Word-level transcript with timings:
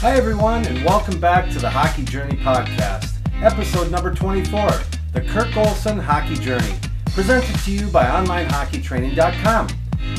Hi, 0.00 0.14
everyone, 0.14 0.64
and 0.66 0.84
welcome 0.84 1.18
back 1.18 1.50
to 1.50 1.58
the 1.58 1.68
Hockey 1.68 2.04
Journey 2.04 2.36
Podcast, 2.36 3.16
episode 3.42 3.90
number 3.90 4.14
24 4.14 4.70
The 5.12 5.22
Kirk 5.22 5.56
Olson 5.56 5.98
Hockey 5.98 6.36
Journey, 6.36 6.76
presented 7.06 7.58
to 7.64 7.72
you 7.72 7.88
by 7.88 8.04
OnlineHockeyTraining.com. 8.04 9.66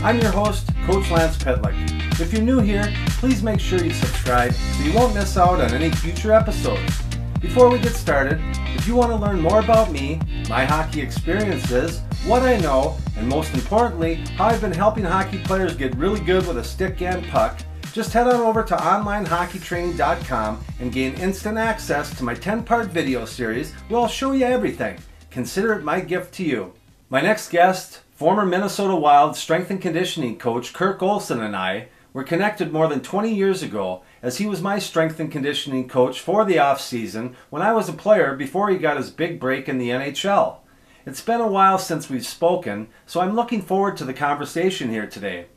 I'm 0.04 0.20
your 0.20 0.31
host, 0.31 0.70
Coach 0.86 1.09
Lance 1.09 1.38
Pitlick. 1.38 2.20
If 2.20 2.34
you're 2.34 2.41
new 2.41 2.59
here, 2.59 2.94
please 3.12 3.41
make 3.41 3.62
sure 3.62 3.81
you 3.81 3.94
subscribe 3.94 4.52
so 4.52 4.84
you 4.84 4.91
won't 4.94 5.16
miss 5.16 5.38
out 5.38 5.62
on 5.62 5.73
any 5.73 5.91
future 5.91 6.34
episodes. 6.34 7.02
Before 7.39 7.70
we 7.70 7.80
get 7.80 7.93
started, 7.93 8.38
if 8.75 8.86
you 8.86 8.96
want 8.96 9.11
to 9.11 9.16
learn 9.16 9.39
more 9.39 9.61
about 9.61 9.93
me, 9.93 10.20
my 10.50 10.66
hockey 10.66 11.00
experiences, 11.00 12.02
what 12.25 12.41
I 12.41 12.57
know, 12.57 12.98
and 13.16 13.25
most 13.25 13.54
importantly, 13.54 14.16
how 14.35 14.48
I've 14.48 14.59
been 14.59 14.73
helping 14.73 15.05
hockey 15.05 15.40
players 15.40 15.77
get 15.77 15.96
really 15.96 16.20
good 16.20 16.46
with 16.46 16.57
a 16.57 16.63
stick 16.66 17.02
and 17.02 17.26
puck, 17.30 17.62
just 17.99 18.13
head 18.13 18.27
on 18.27 18.35
over 18.35 18.63
to 18.63 18.77
onlinehockeytraining.com 18.77 20.63
and 20.80 20.94
gain 20.94 21.13
instant 21.16 21.57
access 21.57 22.17
to 22.17 22.23
my 22.23 22.34
10 22.34 22.63
part 22.63 22.88
video 22.88 23.26
series 23.26 23.73
where 23.90 23.99
I'll 23.99 24.07
show 24.07 24.31
you 24.31 24.45
everything. 24.45 24.98
Consider 25.30 25.73
it 25.73 25.84
my 25.84 25.99
gift 25.99 26.34
to 26.35 26.45
you. 26.45 26.71
My 27.09 27.20
next 27.20 27.49
guest, 27.49 27.99
former 28.13 28.45
Minnesota 28.45 28.95
Wild 28.95 29.35
strength 29.35 29.70
and 29.70 29.81
conditioning 29.81 30.40
coach 30.40 30.71
Kirk 30.71 31.04
Olson, 31.04 31.41
and 31.41 31.54
I 31.54 31.90
were 32.13 32.23
connected 32.23 32.71
more 32.71 32.88
than 32.88 33.02
20 33.02 33.35
years 33.35 33.62
ago 33.62 34.02
as 34.23 34.38
he 34.38 34.45
was 34.45 34.62
my 34.62 34.79
strength 34.79 35.20
and 35.20 35.29
conditioning 35.29 35.90
coach 35.90 36.21
for 36.21 36.45
the 36.45 36.57
off 36.57 36.79
season 36.79 37.35
when 37.49 37.62
I 37.62 37.73
was 37.73 37.90
a 37.90 37.93
player 37.93 38.34
before 38.34 38.70
he 38.70 38.77
got 38.77 38.95
his 38.95 39.09
big 39.09 39.41
break 39.41 39.68
in 39.68 39.77
the 39.77 39.90
NHL. 39.90 40.59
It's 41.05 41.20
been 41.20 41.41
a 41.41 41.48
while 41.49 41.77
since 41.77 42.09
we've 42.09 42.26
spoken, 42.26 42.88
so 43.05 43.20
I'm 43.20 43.35
looking 43.35 43.62
forward 43.62 43.98
to 43.98 44.05
the 44.05 44.13
conversation 44.13 44.90
here 44.90 45.05
today. 45.05 45.48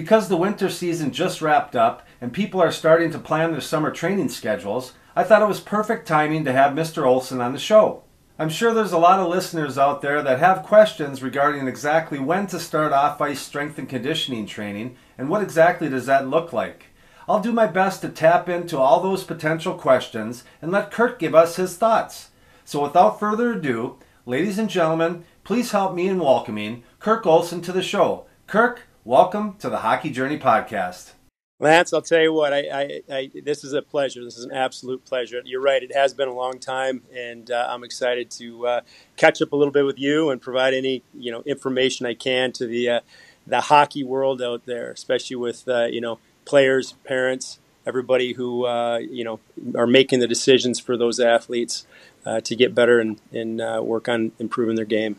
Because 0.00 0.30
the 0.30 0.36
winter 0.38 0.70
season 0.70 1.12
just 1.12 1.42
wrapped 1.42 1.76
up 1.76 2.08
and 2.22 2.32
people 2.32 2.58
are 2.62 2.72
starting 2.72 3.10
to 3.10 3.18
plan 3.18 3.52
their 3.52 3.60
summer 3.60 3.90
training 3.90 4.30
schedules, 4.30 4.94
I 5.14 5.24
thought 5.24 5.42
it 5.42 5.46
was 5.48 5.60
perfect 5.60 6.08
timing 6.08 6.46
to 6.46 6.54
have 6.54 6.72
Mr. 6.72 7.04
Olson 7.04 7.42
on 7.42 7.52
the 7.52 7.58
show. 7.58 8.04
I'm 8.38 8.48
sure 8.48 8.72
there's 8.72 8.92
a 8.92 8.98
lot 8.98 9.20
of 9.20 9.28
listeners 9.28 9.76
out 9.76 10.00
there 10.00 10.22
that 10.22 10.38
have 10.38 10.62
questions 10.62 11.22
regarding 11.22 11.68
exactly 11.68 12.18
when 12.18 12.46
to 12.46 12.58
start 12.58 12.94
off 12.94 13.20
ice 13.20 13.42
strength 13.42 13.78
and 13.78 13.86
conditioning 13.90 14.46
training 14.46 14.96
and 15.18 15.28
what 15.28 15.42
exactly 15.42 15.90
does 15.90 16.06
that 16.06 16.26
look 16.26 16.50
like. 16.50 16.86
I'll 17.28 17.40
do 17.40 17.52
my 17.52 17.66
best 17.66 18.00
to 18.00 18.08
tap 18.08 18.48
into 18.48 18.78
all 18.78 19.02
those 19.02 19.22
potential 19.22 19.74
questions 19.74 20.44
and 20.62 20.72
let 20.72 20.90
Kirk 20.90 21.18
give 21.18 21.34
us 21.34 21.56
his 21.56 21.76
thoughts. 21.76 22.30
So 22.64 22.82
without 22.82 23.20
further 23.20 23.52
ado, 23.52 23.98
ladies 24.24 24.58
and 24.58 24.70
gentlemen, 24.70 25.26
please 25.44 25.72
help 25.72 25.94
me 25.94 26.08
in 26.08 26.18
welcoming 26.20 26.84
Kirk 27.00 27.26
Olson 27.26 27.60
to 27.60 27.72
the 27.72 27.82
show. 27.82 28.24
Kirk, 28.46 28.86
Welcome 29.06 29.56
to 29.60 29.70
the 29.70 29.78
Hockey 29.78 30.10
Journey 30.10 30.38
Podcast. 30.38 31.12
Lance, 31.58 31.94
I'll 31.94 32.02
tell 32.02 32.20
you 32.20 32.34
what, 32.34 32.52
I, 32.52 32.58
I, 32.58 33.00
I, 33.10 33.30
this 33.42 33.64
is 33.64 33.72
a 33.72 33.80
pleasure. 33.80 34.22
This 34.22 34.36
is 34.36 34.44
an 34.44 34.52
absolute 34.52 35.06
pleasure. 35.06 35.40
You're 35.42 35.62
right, 35.62 35.82
it 35.82 35.94
has 35.94 36.12
been 36.12 36.28
a 36.28 36.34
long 36.34 36.58
time, 36.58 37.02
and 37.16 37.50
uh, 37.50 37.66
I'm 37.70 37.82
excited 37.82 38.30
to 38.32 38.66
uh, 38.66 38.80
catch 39.16 39.40
up 39.40 39.52
a 39.52 39.56
little 39.56 39.72
bit 39.72 39.86
with 39.86 39.98
you 39.98 40.28
and 40.28 40.38
provide 40.38 40.74
any 40.74 41.02
you 41.14 41.32
know 41.32 41.40
information 41.46 42.04
I 42.04 42.12
can 42.12 42.52
to 42.52 42.66
the 42.66 42.90
uh, 42.90 43.00
the 43.46 43.62
hockey 43.62 44.04
world 44.04 44.42
out 44.42 44.66
there, 44.66 44.90
especially 44.90 45.36
with 45.36 45.66
uh, 45.66 45.86
you 45.86 46.02
know 46.02 46.18
players, 46.44 46.92
parents, 47.04 47.58
everybody 47.86 48.34
who 48.34 48.66
uh, 48.66 48.98
you 48.98 49.24
know 49.24 49.40
are 49.76 49.86
making 49.86 50.20
the 50.20 50.28
decisions 50.28 50.78
for 50.78 50.98
those 50.98 51.18
athletes 51.18 51.86
uh, 52.26 52.42
to 52.42 52.54
get 52.54 52.74
better 52.74 53.00
and, 53.00 53.18
and 53.32 53.60
work 53.82 54.10
on 54.10 54.32
improving 54.38 54.76
their 54.76 54.84
game. 54.84 55.16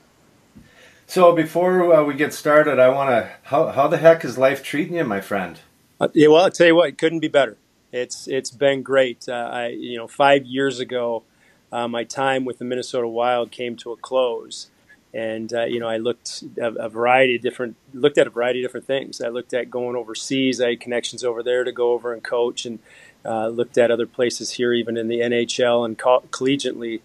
So 1.12 1.34
before 1.34 1.94
uh, 1.94 2.06
we 2.06 2.14
get 2.14 2.34
started, 2.34 2.80
I 2.80 2.88
want 2.88 3.09
to 3.09 3.30
how 3.44 3.67
how 3.67 3.90
the 3.90 3.98
heck 3.98 4.23
is 4.23 4.38
life 4.38 4.64
treating 4.64 4.95
you, 4.95 5.04
my 5.04 5.20
friend? 5.20 5.59
Uh, 6.00 6.08
yeah, 6.14 6.30
well, 6.30 6.45
I'll 6.45 6.50
tell 6.50 6.68
you 6.68 6.76
what, 6.76 6.88
it 6.88 6.98
couldn't 6.98 7.20
be 7.20 7.28
better. 7.28 7.58
It's 7.92 8.30
it's 8.30 8.50
been 8.50 8.81
great. 8.81 9.28
Uh, 9.28 9.50
I 9.52 9.68
you 9.68 9.97
know 9.97 10.08
five 10.08 10.46
years 10.46 10.80
ago, 10.80 11.24
uh, 11.69 11.90
my 11.90 12.06
time 12.06 12.46
with 12.46 12.59
the 12.59 12.63
Minnesota 12.63 13.09
Wild 13.09 13.52
came 13.52 13.75
to 13.75 13.91
a 13.91 13.97
close, 13.97 14.69
and 15.13 15.53
uh, 15.53 15.66
you 15.66 15.81
know 15.81 15.90
I 15.90 15.97
looked 15.97 16.46
at 16.58 16.78
a 16.78 16.88
variety 16.88 17.36
of 17.36 17.41
different 17.41 17.75
looked 17.94 18.18
at 18.18 18.25
a 18.25 18.30
variety 18.30 18.63
of 18.63 18.69
different 18.69 18.88
things. 18.88 19.19
I 19.19 19.28
looked 19.28 19.53
at 19.53 19.69
going 19.69 19.97
overseas. 19.97 20.62
I 20.62 20.69
had 20.69 20.80
connections 20.80 21.25
over 21.25 21.44
there 21.44 21.66
to 21.66 21.74
go 21.74 21.91
over 21.91 22.13
and 22.13 22.24
coach, 22.24 22.66
and 22.66 22.80
uh, 23.25 23.50
looked 23.50 23.78
at 23.78 23.91
other 23.91 24.07
places 24.07 24.52
here, 24.52 24.72
even 24.72 24.96
in 24.96 25.09
the 25.09 25.19
NHL 25.19 25.84
and 25.84 25.97
co- 25.97 26.24
collegiately. 26.31 27.02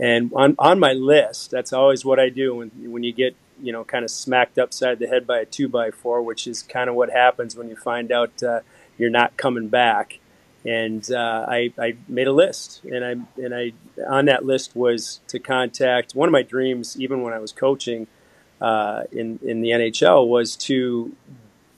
And 0.00 0.32
on, 0.34 0.56
on 0.58 0.78
my 0.78 0.92
list, 0.92 1.50
that's 1.50 1.72
always 1.72 2.04
what 2.04 2.18
I 2.18 2.28
do 2.28 2.54
when, 2.56 2.70
when 2.90 3.02
you 3.02 3.12
get, 3.12 3.36
you 3.62 3.72
know, 3.72 3.84
kind 3.84 4.04
of 4.04 4.10
smacked 4.10 4.58
upside 4.58 4.98
the 4.98 5.06
head 5.06 5.26
by 5.26 5.40
a 5.40 5.44
two 5.44 5.68
by 5.68 5.90
four, 5.90 6.22
which 6.22 6.46
is 6.46 6.62
kind 6.62 6.88
of 6.88 6.96
what 6.96 7.10
happens 7.10 7.56
when 7.56 7.68
you 7.68 7.76
find 7.76 8.10
out 8.10 8.42
uh, 8.42 8.60
you're 8.96 9.10
not 9.10 9.36
coming 9.36 9.68
back. 9.68 10.18
And 10.64 11.10
uh, 11.10 11.44
I, 11.48 11.72
I 11.76 11.96
made 12.06 12.28
a 12.28 12.32
list, 12.32 12.84
and 12.84 13.04
I 13.04 13.42
and 13.42 13.52
I 13.52 13.72
on 14.08 14.26
that 14.26 14.44
list 14.44 14.76
was 14.76 15.18
to 15.26 15.40
contact 15.40 16.14
one 16.14 16.28
of 16.28 16.32
my 16.32 16.42
dreams, 16.42 16.96
even 17.00 17.22
when 17.22 17.32
I 17.32 17.40
was 17.40 17.50
coaching 17.50 18.06
uh, 18.60 19.02
in 19.10 19.40
in 19.42 19.60
the 19.60 19.70
NHL, 19.70 20.28
was 20.28 20.54
to 20.58 21.16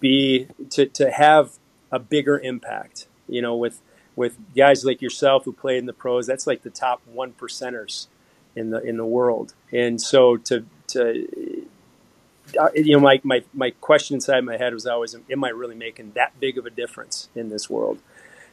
be 0.01 0.49
to 0.69 0.85
to 0.85 1.11
have 1.11 1.53
a 1.91 1.99
bigger 1.99 2.39
impact. 2.39 3.07
You 3.27 3.41
know, 3.41 3.57
with 3.57 3.81
with 4.17 4.37
guys 4.57 4.85
like 4.85 5.03
yourself 5.03 5.45
who 5.45 5.53
played 5.53 5.79
in 5.79 5.87
the 5.87 5.93
pros. 5.93 6.27
That's 6.27 6.47
like 6.47 6.63
the 6.63 6.71
top 6.71 7.03
one 7.07 7.33
percenters 7.33 8.07
in 8.55 8.71
the 8.71 8.81
in 8.83 8.97
the 8.97 9.07
world. 9.07 9.55
And 9.73 10.01
so 10.01 10.37
to 10.39 10.65
to 10.89 11.67
uh, 12.59 12.69
you 12.75 12.93
know, 12.93 13.01
my, 13.01 13.21
my 13.25 13.43
my 13.53 13.71
question 13.71 14.15
inside 14.15 14.45
my 14.45 14.57
head 14.57 14.73
was 14.75 14.87
always, 14.87 15.17
am 15.31 15.45
I 15.45 15.49
really 15.49 15.75
making 15.75 16.13
that 16.15 16.39
big 16.39 16.59
of 16.59 16.67
a 16.67 16.71
difference 16.71 17.29
in 17.35 17.49
this 17.49 17.69
world? 17.69 17.99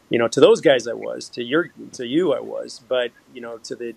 You 0.09 0.19
know, 0.19 0.27
to 0.27 0.39
those 0.39 0.61
guys 0.61 0.87
I 0.87 0.93
was, 0.93 1.29
to 1.29 1.43
your 1.43 1.71
to 1.93 2.05
you 2.05 2.33
I 2.33 2.39
was, 2.39 2.81
but 2.87 3.11
you 3.33 3.41
know, 3.41 3.57
to 3.59 3.75
the 3.75 3.95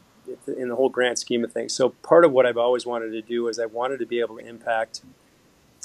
in 0.56 0.69
the 0.69 0.76
whole 0.76 0.88
grand 0.88 1.19
scheme 1.19 1.44
of 1.44 1.52
things. 1.52 1.72
So 1.72 1.91
part 1.91 2.25
of 2.25 2.32
what 2.32 2.46
I've 2.46 2.56
always 2.56 2.86
wanted 2.86 3.10
to 3.10 3.22
do 3.22 3.48
is 3.48 3.58
I 3.58 3.66
wanted 3.66 3.98
to 3.98 4.06
be 4.06 4.20
able 4.20 4.38
to 4.38 4.46
impact 4.46 5.02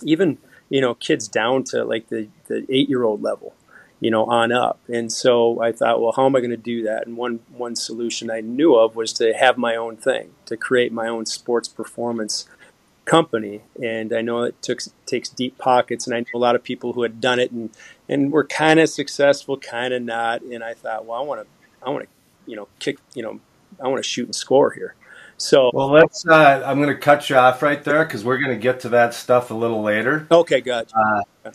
even 0.04 0.38
you 0.70 0.82
know 0.82 0.94
kids 0.96 1.28
down 1.28 1.64
to 1.66 1.84
like 1.84 2.10
the 2.10 2.28
the 2.48 2.66
eight 2.70 2.90
year 2.90 3.04
old 3.04 3.22
level 3.22 3.54
you 4.00 4.10
know, 4.12 4.26
on 4.26 4.52
up. 4.52 4.80
And 4.88 5.12
so 5.12 5.62
I 5.62 5.72
thought, 5.72 6.02
well, 6.02 6.14
how 6.14 6.26
am 6.26 6.36
I 6.36 6.40
going 6.40 6.52
to 6.52 6.58
do 6.58 6.84
that? 6.84 7.06
And 7.06 7.18
one 7.18 7.40
one 7.56 7.76
solution 7.76 8.32
I 8.32 8.42
knew 8.42 8.76
of 8.76 8.96
was 8.96 9.14
to 9.14 9.34
have 9.34 9.58
my 9.58 9.76
own 9.76 9.98
thing, 9.98 10.32
to 10.46 10.58
create 10.58 10.92
my 10.92 11.08
own 11.08 11.26
sports 11.26 11.68
performance 11.68 12.48
company. 13.06 13.62
And 13.82 14.14
I 14.14 14.22
know 14.22 14.44
it 14.44 14.62
took, 14.62 14.80
takes 15.06 15.30
deep 15.30 15.58
pockets, 15.58 16.06
and 16.06 16.16
I 16.16 16.20
know 16.20 16.26
a 16.36 16.38
lot 16.38 16.56
of 16.56 16.64
people 16.64 16.94
who 16.94 17.04
had 17.04 17.20
done 17.20 17.40
it 17.40 17.52
and 17.52 17.72
and 18.08 18.32
were 18.32 18.46
kind 18.46 18.80
of 18.80 18.90
successful, 18.90 19.58
kind 19.58 19.94
of 19.94 20.02
not. 20.02 20.42
And 20.42 20.64
I 20.64 20.74
thought, 20.74 21.06
well, 21.06 21.20
I 21.20 21.24
want 21.24 21.42
to, 21.42 21.48
I 21.86 21.90
want 21.90 22.04
to, 22.06 22.10
you 22.50 22.56
know, 22.56 22.68
kick, 22.80 22.98
you 23.14 23.24
know, 23.24 23.40
I 23.84 23.88
want 23.88 24.04
to 24.04 24.10
shoot 24.10 24.26
and 24.26 24.36
score 24.36 24.72
here. 24.72 24.96
So 25.38 25.72
well, 25.74 25.92
let's. 25.92 26.26
Uh, 26.28 26.64
I'm 26.66 26.82
going 26.82 26.94
to 26.94 27.00
cut 27.00 27.30
you 27.30 27.38
off 27.38 27.62
right 27.62 27.82
there 27.84 28.04
because 28.04 28.26
we're 28.26 28.40
going 28.40 28.52
to 28.52 28.62
get 28.62 28.82
to 28.82 28.90
that 28.90 29.14
stuff 29.14 29.52
a 29.52 29.54
little 29.54 29.82
later. 29.82 30.28
Okay, 30.30 30.60
gotcha. 30.60 30.94
Uh, 31.46 31.52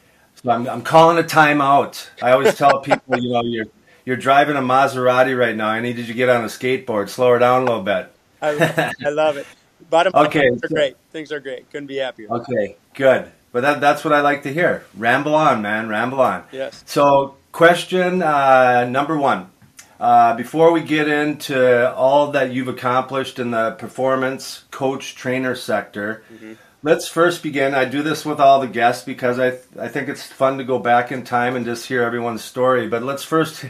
I'm, 0.47 0.69
I'm 0.69 0.83
calling 0.83 1.19
a 1.19 1.27
timeout. 1.27 2.09
I 2.23 2.33
always 2.33 2.55
tell 2.55 2.81
people, 2.81 3.19
you 3.19 3.33
know, 3.33 3.43
you're 3.43 3.67
you're 4.05 4.17
driving 4.17 4.57
a 4.57 4.61
Maserati 4.61 5.37
right 5.39 5.57
now. 5.57 5.69
I 5.69 5.81
need 5.81 5.97
you 5.97 6.05
to 6.07 6.13
get 6.13 6.29
on 6.29 6.45
a 6.45 6.49
skateboard. 6.49 7.09
Slow 7.09 7.31
her 7.31 7.39
down 7.39 7.63
a 7.63 7.65
little 7.65 7.83
bit. 7.83 8.13
I, 8.43 8.93
I 9.05 9.09
love 9.09 9.39
it. 9.39 9.47
Bottom 9.89 10.13
okay, 10.15 10.49
things 10.49 10.65
are 10.65 10.69
great. 10.69 10.97
Things 11.11 11.33
are 11.33 11.41
great. 11.41 11.71
Couldn't 11.71 11.87
be 11.87 11.97
happier. 11.97 12.31
Okay, 12.31 12.77
good. 12.95 13.31
But 13.53 13.61
that, 13.61 13.81
that's 13.81 14.05
what 14.05 14.13
I 14.13 14.21
like 14.21 14.43
to 14.43 14.53
hear. 14.53 14.85
Ramble 14.97 15.35
on, 15.35 15.63
man. 15.63 15.89
Ramble 15.89 16.21
on. 16.21 16.45
Yes. 16.51 16.83
So, 16.87 17.37
question 17.53 18.23
uh, 18.23 18.85
number 18.85 19.17
one. 19.17 19.51
Uh, 20.01 20.35
before 20.35 20.73
we 20.73 20.83
get 20.83 21.07
into 21.07 21.95
all 21.95 22.33
that 22.33 22.53
you've 22.53 22.69
accomplished 22.69 23.39
in 23.39 23.53
the 23.53 23.71
performance 23.73 24.65
coach 24.71 25.15
trainer 25.15 25.55
sector, 25.55 26.25
mm-hmm. 26.33 26.55
Let's 26.85 27.09
first 27.09 27.43
begin. 27.43 27.75
I 27.75 27.87
do 27.87 28.03
this 28.03 28.27
with 28.27 28.39
all 28.39 28.61
the 28.61 28.67
guests 28.67 29.07
because 29.07 29.39
I, 29.39 29.57
I 29.81 29.89
think 29.89 30.11
it's 30.11 30.23
fun 30.23 30.59
to 30.59 30.65
go 30.65 30.79
back 30.79 31.11
in 31.11 31.25
time 31.25 31.57
and 31.57 31.65
just 31.65 31.87
hear 31.87 32.03
everyone's 32.03 32.45
story. 32.45 32.89
But 32.89 33.03
let's 33.03 33.25
first 33.25 33.65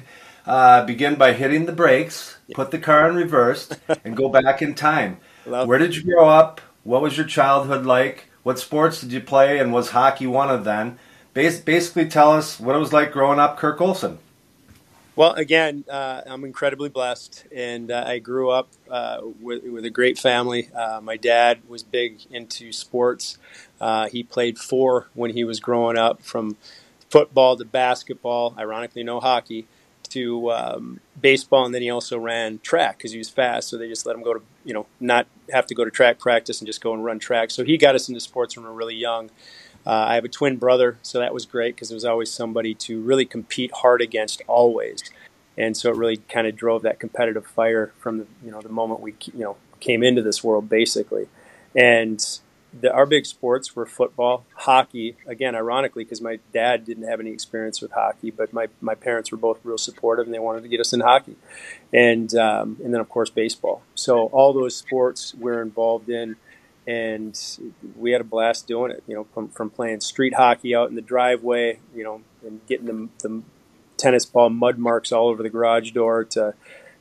uh, 0.48 0.84
begin 0.84 1.14
by 1.14 1.32
hitting 1.32 1.66
the 1.66 1.72
brakes, 1.72 2.38
put 2.54 2.72
the 2.72 2.78
car 2.80 3.08
in 3.08 3.14
reverse, 3.14 3.70
and 4.04 4.16
go 4.16 4.28
back 4.28 4.62
in 4.62 4.74
time. 4.74 5.18
Love 5.46 5.68
Where 5.68 5.78
did 5.78 5.94
you 5.94 6.02
grow 6.02 6.28
up? 6.28 6.60
What 6.82 7.02
was 7.02 7.16
your 7.16 7.24
childhood 7.24 7.86
like? 7.86 8.30
What 8.42 8.58
sports 8.58 9.00
did 9.00 9.12
you 9.12 9.20
play? 9.20 9.60
And 9.60 9.72
was 9.72 9.90
hockey 9.90 10.26
one 10.26 10.50
of 10.50 10.64
them? 10.64 10.98
Bas- 11.34 11.60
basically, 11.60 12.08
tell 12.08 12.32
us 12.32 12.58
what 12.58 12.74
it 12.74 12.80
was 12.80 12.92
like 12.92 13.12
growing 13.12 13.38
up, 13.38 13.56
Kirk 13.56 13.80
Olson. 13.80 14.18
Well, 15.16 15.32
again, 15.34 15.84
uh, 15.88 16.22
I'm 16.26 16.42
incredibly 16.42 16.88
blessed, 16.88 17.46
and 17.54 17.92
uh, 17.92 18.02
I 18.04 18.18
grew 18.18 18.50
up 18.50 18.68
uh, 18.90 19.20
with, 19.40 19.62
with, 19.62 19.84
a 19.84 19.90
great 19.90 20.18
family. 20.18 20.70
Uh, 20.74 21.00
my 21.00 21.16
dad 21.16 21.60
was 21.68 21.84
big 21.84 22.22
into 22.32 22.72
sports. 22.72 23.38
Uh, 23.80 24.08
he 24.08 24.24
played 24.24 24.58
four 24.58 25.06
when 25.14 25.30
he 25.30 25.44
was 25.44 25.60
growing 25.60 25.96
up, 25.96 26.20
from 26.22 26.56
football 27.10 27.56
to 27.56 27.64
basketball. 27.64 28.56
Ironically, 28.58 29.04
no 29.04 29.20
hockey 29.20 29.68
to 30.08 30.50
um, 30.50 30.98
baseball, 31.20 31.64
and 31.64 31.72
then 31.72 31.82
he 31.82 31.90
also 31.90 32.18
ran 32.18 32.58
track 32.58 32.98
because 32.98 33.12
he 33.12 33.18
was 33.18 33.30
fast. 33.30 33.68
So 33.68 33.78
they 33.78 33.88
just 33.88 34.06
let 34.06 34.16
him 34.16 34.24
go 34.24 34.34
to, 34.34 34.42
you 34.64 34.74
know, 34.74 34.86
not 34.98 35.28
have 35.52 35.66
to 35.68 35.76
go 35.76 35.84
to 35.84 35.92
track 35.92 36.18
practice 36.18 36.60
and 36.60 36.66
just 36.66 36.80
go 36.80 36.92
and 36.92 37.04
run 37.04 37.20
track. 37.20 37.52
So 37.52 37.62
he 37.62 37.78
got 37.78 37.94
us 37.94 38.08
into 38.08 38.20
sports 38.20 38.56
when 38.56 38.64
we 38.64 38.70
were 38.70 38.76
really 38.76 38.96
young. 38.96 39.30
Uh, 39.86 39.90
I 39.90 40.14
have 40.14 40.24
a 40.24 40.28
twin 40.28 40.56
brother, 40.56 40.98
so 41.02 41.18
that 41.18 41.34
was 41.34 41.44
great 41.46 41.74
because 41.74 41.88
there 41.88 41.96
was 41.96 42.04
always 42.04 42.30
somebody 42.30 42.74
to 42.74 43.00
really 43.00 43.24
compete 43.26 43.70
hard 43.72 44.00
against 44.00 44.42
always. 44.46 45.02
and 45.56 45.76
so 45.76 45.90
it 45.90 45.96
really 45.96 46.16
kind 46.16 46.46
of 46.46 46.56
drove 46.56 46.82
that 46.82 46.98
competitive 46.98 47.46
fire 47.46 47.92
from 47.98 48.18
the 48.18 48.26
you 48.44 48.50
know 48.50 48.60
the 48.60 48.68
moment 48.68 49.00
we 49.00 49.14
you 49.32 49.44
know 49.44 49.56
came 49.80 50.02
into 50.02 50.22
this 50.22 50.42
world 50.42 50.68
basically, 50.68 51.28
and 51.76 52.40
the, 52.80 52.92
our 52.92 53.06
big 53.06 53.26
sports 53.26 53.76
were 53.76 53.86
football, 53.86 54.44
hockey. 54.54 55.16
Again, 55.26 55.54
ironically, 55.54 56.04
because 56.04 56.20
my 56.20 56.40
dad 56.52 56.84
didn't 56.84 57.08
have 57.08 57.20
any 57.20 57.30
experience 57.30 57.80
with 57.80 57.92
hockey, 57.92 58.30
but 58.30 58.52
my, 58.52 58.68
my 58.80 58.94
parents 58.94 59.30
were 59.30 59.38
both 59.38 59.60
real 59.64 59.78
supportive, 59.78 60.26
and 60.26 60.34
they 60.34 60.38
wanted 60.38 60.62
to 60.62 60.68
get 60.68 60.80
us 60.80 60.92
in 60.92 61.00
hockey, 61.00 61.36
and 61.92 62.34
um, 62.34 62.76
and 62.82 62.92
then 62.92 63.00
of 63.00 63.08
course 63.08 63.30
baseball. 63.30 63.82
So 63.94 64.26
all 64.26 64.52
those 64.52 64.76
sports 64.76 65.34
we're 65.34 65.62
involved 65.62 66.08
in, 66.08 66.36
and 66.86 67.40
we 67.96 68.12
had 68.12 68.20
a 68.20 68.24
blast 68.24 68.66
doing 68.66 68.90
it. 68.90 69.02
You 69.06 69.14
know, 69.14 69.24
from, 69.32 69.48
from 69.48 69.70
playing 69.70 70.00
street 70.00 70.34
hockey 70.34 70.74
out 70.74 70.88
in 70.88 70.94
the 70.94 71.02
driveway, 71.02 71.80
you 71.94 72.04
know, 72.04 72.22
and 72.44 72.60
getting 72.66 72.86
the, 72.86 73.08
the 73.26 73.42
tennis 73.96 74.26
ball 74.26 74.50
mud 74.50 74.78
marks 74.78 75.12
all 75.12 75.28
over 75.28 75.42
the 75.42 75.50
garage 75.50 75.92
door 75.92 76.24
to 76.24 76.54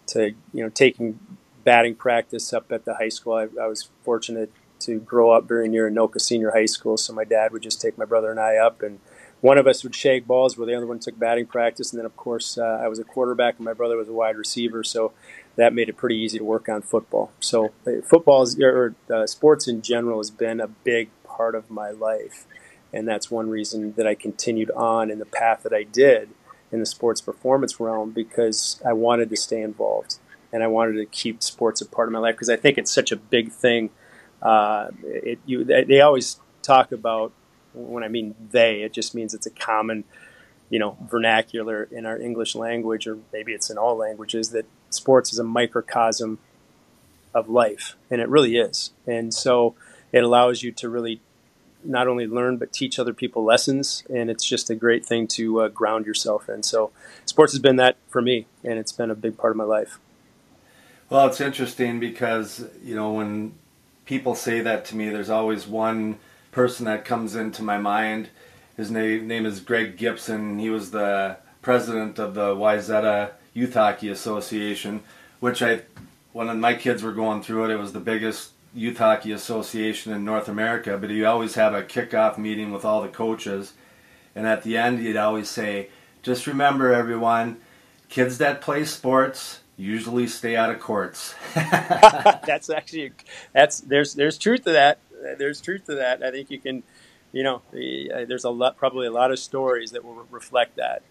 to 0.06 0.33
you 0.53 0.63
know 0.63 0.69
taking 0.69 1.19
batting 1.63 1.95
practice 1.95 2.53
up 2.53 2.71
at 2.71 2.85
the 2.85 2.95
high 2.95 3.09
school. 3.09 3.33
I, 3.33 3.47
I 3.62 3.68
was 3.68 3.89
fortunate 4.03 4.51
to 4.81 5.00
grow 5.00 5.31
up 5.31 5.47
very 5.47 5.69
near 5.69 5.89
Anoka 5.89 6.19
Senior 6.19 6.51
High 6.51 6.65
School, 6.65 6.97
so 6.97 7.13
my 7.13 7.24
dad 7.24 7.51
would 7.51 7.62
just 7.62 7.80
take 7.80 7.97
my 7.97 8.06
brother 8.06 8.31
and 8.31 8.39
I 8.39 8.57
up, 8.57 8.81
and 8.81 9.00
one 9.39 9.57
of 9.57 9.68
us 9.68 9.83
would 9.83 9.95
shake 9.95 10.27
balls, 10.27 10.57
where 10.57 10.68
the 10.68 10.75
other 10.75 10.88
one 10.88 11.00
took 11.00 11.18
batting 11.18 11.45
practice, 11.45 11.91
and 11.91 12.00
then 12.00 12.06
of 12.06 12.15
course 12.15 12.57
uh, 12.57 12.80
I 12.81 12.88
was 12.88 13.00
a 13.00 13.03
quarterback 13.03 13.56
and 13.57 13.65
my 13.65 13.74
brother 13.74 13.97
was 13.97 14.09
a 14.09 14.13
wide 14.13 14.38
receiver, 14.38 14.83
so 14.83 15.13
that 15.55 15.73
made 15.73 15.89
it 15.89 15.97
pretty 15.97 16.17
easy 16.17 16.38
to 16.38 16.44
work 16.44 16.67
on 16.67 16.81
football. 16.81 17.31
So 17.39 17.73
uh, 17.85 18.01
football 18.03 18.41
is, 18.44 18.59
or 18.59 18.95
uh, 19.13 19.27
sports 19.27 19.67
in 19.67 19.81
general 19.81 20.19
has 20.19 20.31
been 20.31 20.59
a 20.59 20.67
big 20.67 21.09
part 21.23 21.55
of 21.55 21.69
my 21.69 21.91
life, 21.91 22.45
and 22.91 23.07
that's 23.07 23.29
one 23.29 23.50
reason 23.50 23.94
that 23.94 24.07
I 24.07 24.15
continued 24.15 24.71
on 24.71 25.11
in 25.11 25.19
the 25.19 25.25
path 25.25 25.63
that 25.63 25.73
I 25.73 25.83
did 25.83 26.29
in 26.71 26.79
the 26.79 26.85
sports 26.85 27.21
performance 27.21 27.79
realm 27.79 28.11
because 28.11 28.81
I 28.85 28.94
wanted 28.94 29.29
to 29.29 29.38
stay 29.38 29.61
involved 29.61 30.17
and 30.51 30.63
I 30.63 30.67
wanted 30.67 30.94
to 30.94 31.05
keep 31.05 31.44
sports 31.44 31.81
a 31.81 31.85
part 31.85 32.07
of 32.07 32.13
my 32.13 32.19
life 32.19 32.35
because 32.35 32.49
I 32.49 32.56
think 32.56 32.79
it's 32.79 32.91
such 32.91 33.11
a 33.11 33.15
big 33.15 33.51
thing 33.51 33.91
uh, 34.44 34.89
it, 35.03 35.39
you, 35.45 35.63
they 35.63 36.01
always 36.01 36.39
talk 36.61 36.91
about 36.91 37.31
when 37.73 38.03
I 38.03 38.09
mean 38.09 38.35
they, 38.51 38.81
it 38.83 38.94
just 38.94 39.15
means 39.15 39.33
it's 39.33 39.47
a 39.47 39.51
common, 39.51 40.03
you 40.69 40.79
know, 40.79 40.97
vernacular 41.09 41.83
in 41.83 42.06
our 42.06 42.19
English 42.19 42.53
language, 42.53 43.07
or 43.07 43.17
maybe 43.31 43.53
it's 43.53 43.69
in 43.69 43.77
all 43.77 43.95
languages, 43.95 44.49
that 44.49 44.65
sports 44.94 45.34
is 45.34 45.40
a 45.40 45.44
microcosm 45.44 46.40
of 47.34 47.50
life, 47.50 47.95
and 48.10 48.22
it 48.22 48.30
really 48.30 48.57
is. 48.57 48.92
And 49.07 49.34
so 49.34 49.75
it 50.12 50.24
allows 50.24 50.63
you 50.63 50.72
to 50.74 50.90
really 50.90 51.22
not 51.84 52.07
only 52.07 52.28
learn 52.28 52.57
but 52.57 52.72
teach 52.72 52.98
other 53.00 53.13
people 53.13 53.44
lessons, 53.44 54.04
and 54.10 54.30
it's 54.30 54.45
just 54.45 54.69
a 54.69 54.75
great 54.75 55.06
thing 55.06 55.28
to 55.28 55.62
uh, 55.62 55.68
ground 55.68 56.06
yourself 56.06 56.48
in. 56.48 56.63
So 56.63 56.92
sports 57.25 57.54
has 57.54 57.60
been 57.60 57.75
that 57.78 57.98
for 58.07 58.22
me, 58.22 58.45
and 58.63 58.80
it's 58.80 58.92
been 58.92 59.12
a 59.12 59.16
big 59.16 59.38
part 59.38 59.51
of 59.51 59.57
my 59.57 59.63
life. 59.63 60.00
Well, 61.10 61.28
it's 61.28 61.42
interesting 61.42 62.00
because 62.00 62.66
you 62.84 62.95
know 62.95 63.12
when 63.12 63.54
people 64.06 64.36
say 64.36 64.62
that 64.62 64.86
to 64.86 64.95
me, 64.95 65.10
there's 65.10 65.30
always 65.30 65.68
one 65.68 66.19
person 66.51 66.86
that 66.86 67.06
comes 67.06 67.36
into 67.36 67.63
my 67.63 67.78
mind. 67.78 68.30
His 68.78 68.90
name, 68.90 69.28
name 69.28 69.45
is 69.45 69.60
Greg 69.60 69.98
Gibson. 69.98 70.57
He 70.60 70.69
was 70.69 70.92
the 70.92 71.38
president 71.62 72.19
of 72.19 72.34
the 72.34 72.56
Wayzata 72.56 73.31
Youth 73.53 73.73
Hockey 73.73 74.09
Association, 74.09 75.03
which 75.39 75.61
I, 75.61 75.81
when 76.31 76.59
my 76.59 76.73
kids 76.73 77.03
were 77.03 77.11
going 77.11 77.44
through 77.44 77.65
it, 77.65 77.71
it 77.71 77.77
was 77.77 77.94
the 77.94 78.00
biggest 78.00 78.51
youth 78.73 78.97
hockey 78.97 79.31
association 79.31 80.11
in 80.11 80.25
North 80.25 80.47
America. 80.47 80.97
But 80.97 81.09
he 81.09 81.23
always 81.23 81.55
have 81.55 81.73
a 81.73 81.83
kickoff 81.83 82.38
meeting 82.38 82.71
with 82.71 82.85
all 82.85 83.01
the 83.01 83.09
coaches, 83.09 83.73
and 84.35 84.47
at 84.47 84.63
the 84.63 84.77
end 84.77 85.00
he'd 85.00 85.17
always 85.17 85.50
say, 85.50 85.89
"Just 86.23 86.47
remember, 86.47 86.94
everyone, 86.94 87.57
kids 88.09 88.38
that 88.39 88.61
play 88.61 88.85
sports 88.85 89.59
usually 89.77 90.27
stay 90.27 90.56
out 90.56 90.69
of 90.69 90.79
courts. 90.79 91.35
that's 91.53 92.69
actually 92.69 93.11
that's 93.53 93.79
there's 93.81 94.13
there's 94.13 94.38
truth 94.38 94.63
to 94.65 94.71
that. 94.71 94.99
There's 95.38 95.61
truth 95.61 95.85
to 95.85 95.95
that. 95.95 96.21
I 96.23 96.31
think 96.31 96.51
you 96.51 96.59
can, 96.59 96.83
you 97.31 97.44
know, 97.44 97.61
uh, 97.73 98.25
there's 98.25 98.44
a 98.44 98.49
lot 98.49 98.77
probably 98.77 99.07
a 99.07 99.11
lot 99.11 99.31
of 99.31 99.39
stories 99.39 99.91
that 99.91 100.03
will 100.03 100.25
reflect 100.29 100.75
that. 100.77 101.01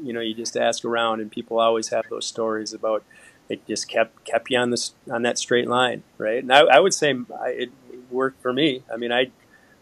You 0.00 0.12
know, 0.12 0.20
you 0.20 0.34
just 0.34 0.56
ask 0.56 0.84
around, 0.84 1.20
and 1.20 1.30
people 1.30 1.58
always 1.58 1.88
have 1.88 2.04
those 2.08 2.26
stories 2.26 2.72
about 2.72 3.04
it. 3.48 3.66
Just 3.66 3.88
kept 3.88 4.24
kept 4.24 4.50
you 4.50 4.58
on 4.58 4.70
this 4.70 4.94
on 5.10 5.22
that 5.22 5.38
straight 5.38 5.68
line, 5.68 6.02
right? 6.18 6.42
And 6.42 6.52
I, 6.52 6.60
I 6.60 6.80
would 6.80 6.94
say 6.94 7.14
it 7.46 7.70
worked 8.10 8.40
for 8.40 8.52
me. 8.52 8.82
I 8.92 8.96
mean, 8.96 9.12
I 9.12 9.30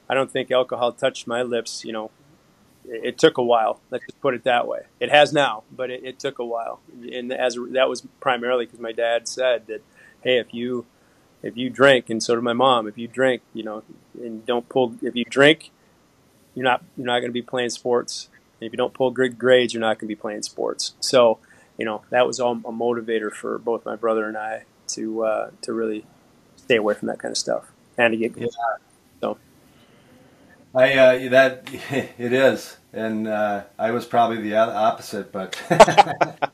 I 0.09 0.15
don't 0.15 0.31
think 0.31 0.51
alcohol 0.51 0.93
touched 0.93 1.27
my 1.27 1.43
lips, 1.43 1.85
you 1.85 1.93
know, 1.93 2.11
it 2.85 3.19
took 3.19 3.39
a 3.39 3.43
while. 3.43 3.81
Let's 3.91 4.05
just 4.07 4.21
put 4.21 4.35
it 4.35 4.45
that 4.45 4.67
way. 4.67 4.81
It 4.99 5.11
has 5.11 5.33
now, 5.33 5.63
but 5.71 5.91
it, 5.91 6.05
it 6.05 6.19
took 6.19 6.39
a 6.39 6.45
while, 6.45 6.81
and 7.13 7.33
as 7.33 7.57
that 7.71 7.89
was 7.89 8.03
primarily 8.21 8.67
because 8.67 8.81
my 8.81 8.93
dad 8.93 9.29
said 9.29 9.67
that, 9.69 9.83
hey, 10.23 10.39
if 10.39 10.53
you 10.53 10.87
if 11.43 11.57
you 11.57 11.71
drink, 11.71 12.11
and 12.11 12.23
so 12.23 12.35
did 12.35 12.43
my 12.43 12.53
mom, 12.53 12.89
if 12.89 12.99
you 12.99 13.09
drink, 13.09 13.43
you 13.55 13.63
know, 13.63 13.83
and 14.15 14.45
don't 14.45 14.69
pull, 14.69 14.97
if 15.03 15.15
you 15.15 15.25
drink, 15.25 15.71
you're 16.55 16.65
not 16.65 16.83
you're 16.97 17.07
not 17.07 17.21
going 17.21 17.31
to 17.31 17.35
be 17.35 17.43
playing 17.43 17.71
sports. 17.71 18.29
And 18.61 18.67
if 18.67 18.73
you 18.73 18.77
don't 18.77 18.93
pull 18.93 19.11
good 19.11 19.39
grades, 19.39 19.73
you're 19.73 19.81
not 19.81 19.99
going 19.99 20.09
to 20.09 20.15
be 20.15 20.15
playing 20.15 20.43
sports. 20.43 20.95
So, 21.01 21.39
you 21.79 21.85
know, 21.85 22.03
that 22.11 22.27
was 22.27 22.39
all 22.41 22.53
a 22.53 22.73
motivator 22.73 23.33
for 23.33 23.59
both 23.59 23.85
my 23.87 23.97
brother 23.97 24.29
and 24.29 24.37
I 24.37 24.65
to 24.89 25.25
uh, 25.25 25.51
to 25.63 25.73
really 25.73 26.05
stay 26.57 26.77
away 26.77 26.95
from 26.95 27.09
that 27.09 27.19
kind 27.19 27.33
of 27.33 27.39
stuff 27.39 27.71
and 27.97 28.13
to 28.13 28.17
get 28.17 28.35
good. 28.35 28.43
Yeah. 28.43 28.77
So. 29.21 29.39
I 30.75 30.93
uh, 30.95 31.29
that 31.31 31.69
it 32.19 32.33
is, 32.33 32.77
and 32.93 33.27
uh, 33.27 33.65
I 33.79 33.91
was 33.91 34.07
probably 34.07 34.41
the 34.43 34.57
opposite, 34.57 35.33
but 35.33 35.61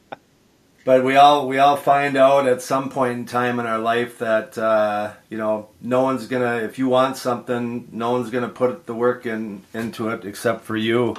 but 0.85 1.05
we 1.05 1.17
all 1.17 1.47
we 1.47 1.59
all 1.59 1.77
find 1.77 2.17
out 2.17 2.47
at 2.47 2.63
some 2.63 2.89
point 2.89 3.19
in 3.19 3.27
time 3.27 3.61
in 3.61 3.67
our 3.67 3.79
life 3.79 4.19
that 4.21 4.57
uh, 4.57 5.13
you 5.29 5.37
know 5.37 5.69
no 5.83 6.03
one's 6.03 6.27
gonna 6.29 6.57
if 6.59 6.79
you 6.79 6.89
want 6.89 7.19
something, 7.19 7.89
no 7.93 8.13
one's 8.13 8.31
gonna 8.31 8.49
put 8.49 8.87
the 8.87 8.95
work 8.95 9.27
in 9.27 9.65
into 9.75 10.09
it 10.09 10.25
except 10.25 10.65
for 10.65 10.77
you. 10.77 11.15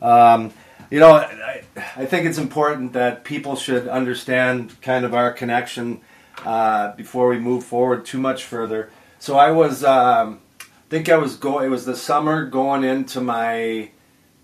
Um, 0.00 0.52
you 0.90 1.00
know, 1.00 1.12
I, 1.12 1.62
I 1.96 2.06
think 2.06 2.26
it's 2.26 2.38
important 2.38 2.92
that 2.94 3.24
people 3.24 3.56
should 3.56 3.88
understand 3.88 4.80
kind 4.80 5.04
of 5.04 5.14
our 5.14 5.32
connection 5.32 6.00
uh, 6.44 6.94
before 6.96 7.28
we 7.28 7.38
move 7.38 7.64
forward 7.64 8.06
too 8.06 8.18
much 8.18 8.44
further. 8.44 8.90
So 9.18 9.36
I 9.36 9.50
was. 9.50 9.84
Um, 9.84 10.40
think 10.88 11.08
I 11.08 11.16
was 11.16 11.36
going. 11.36 11.66
It 11.66 11.68
was 11.68 11.84
the 11.84 11.96
summer 11.96 12.46
going 12.46 12.84
into 12.84 13.20
my 13.20 13.90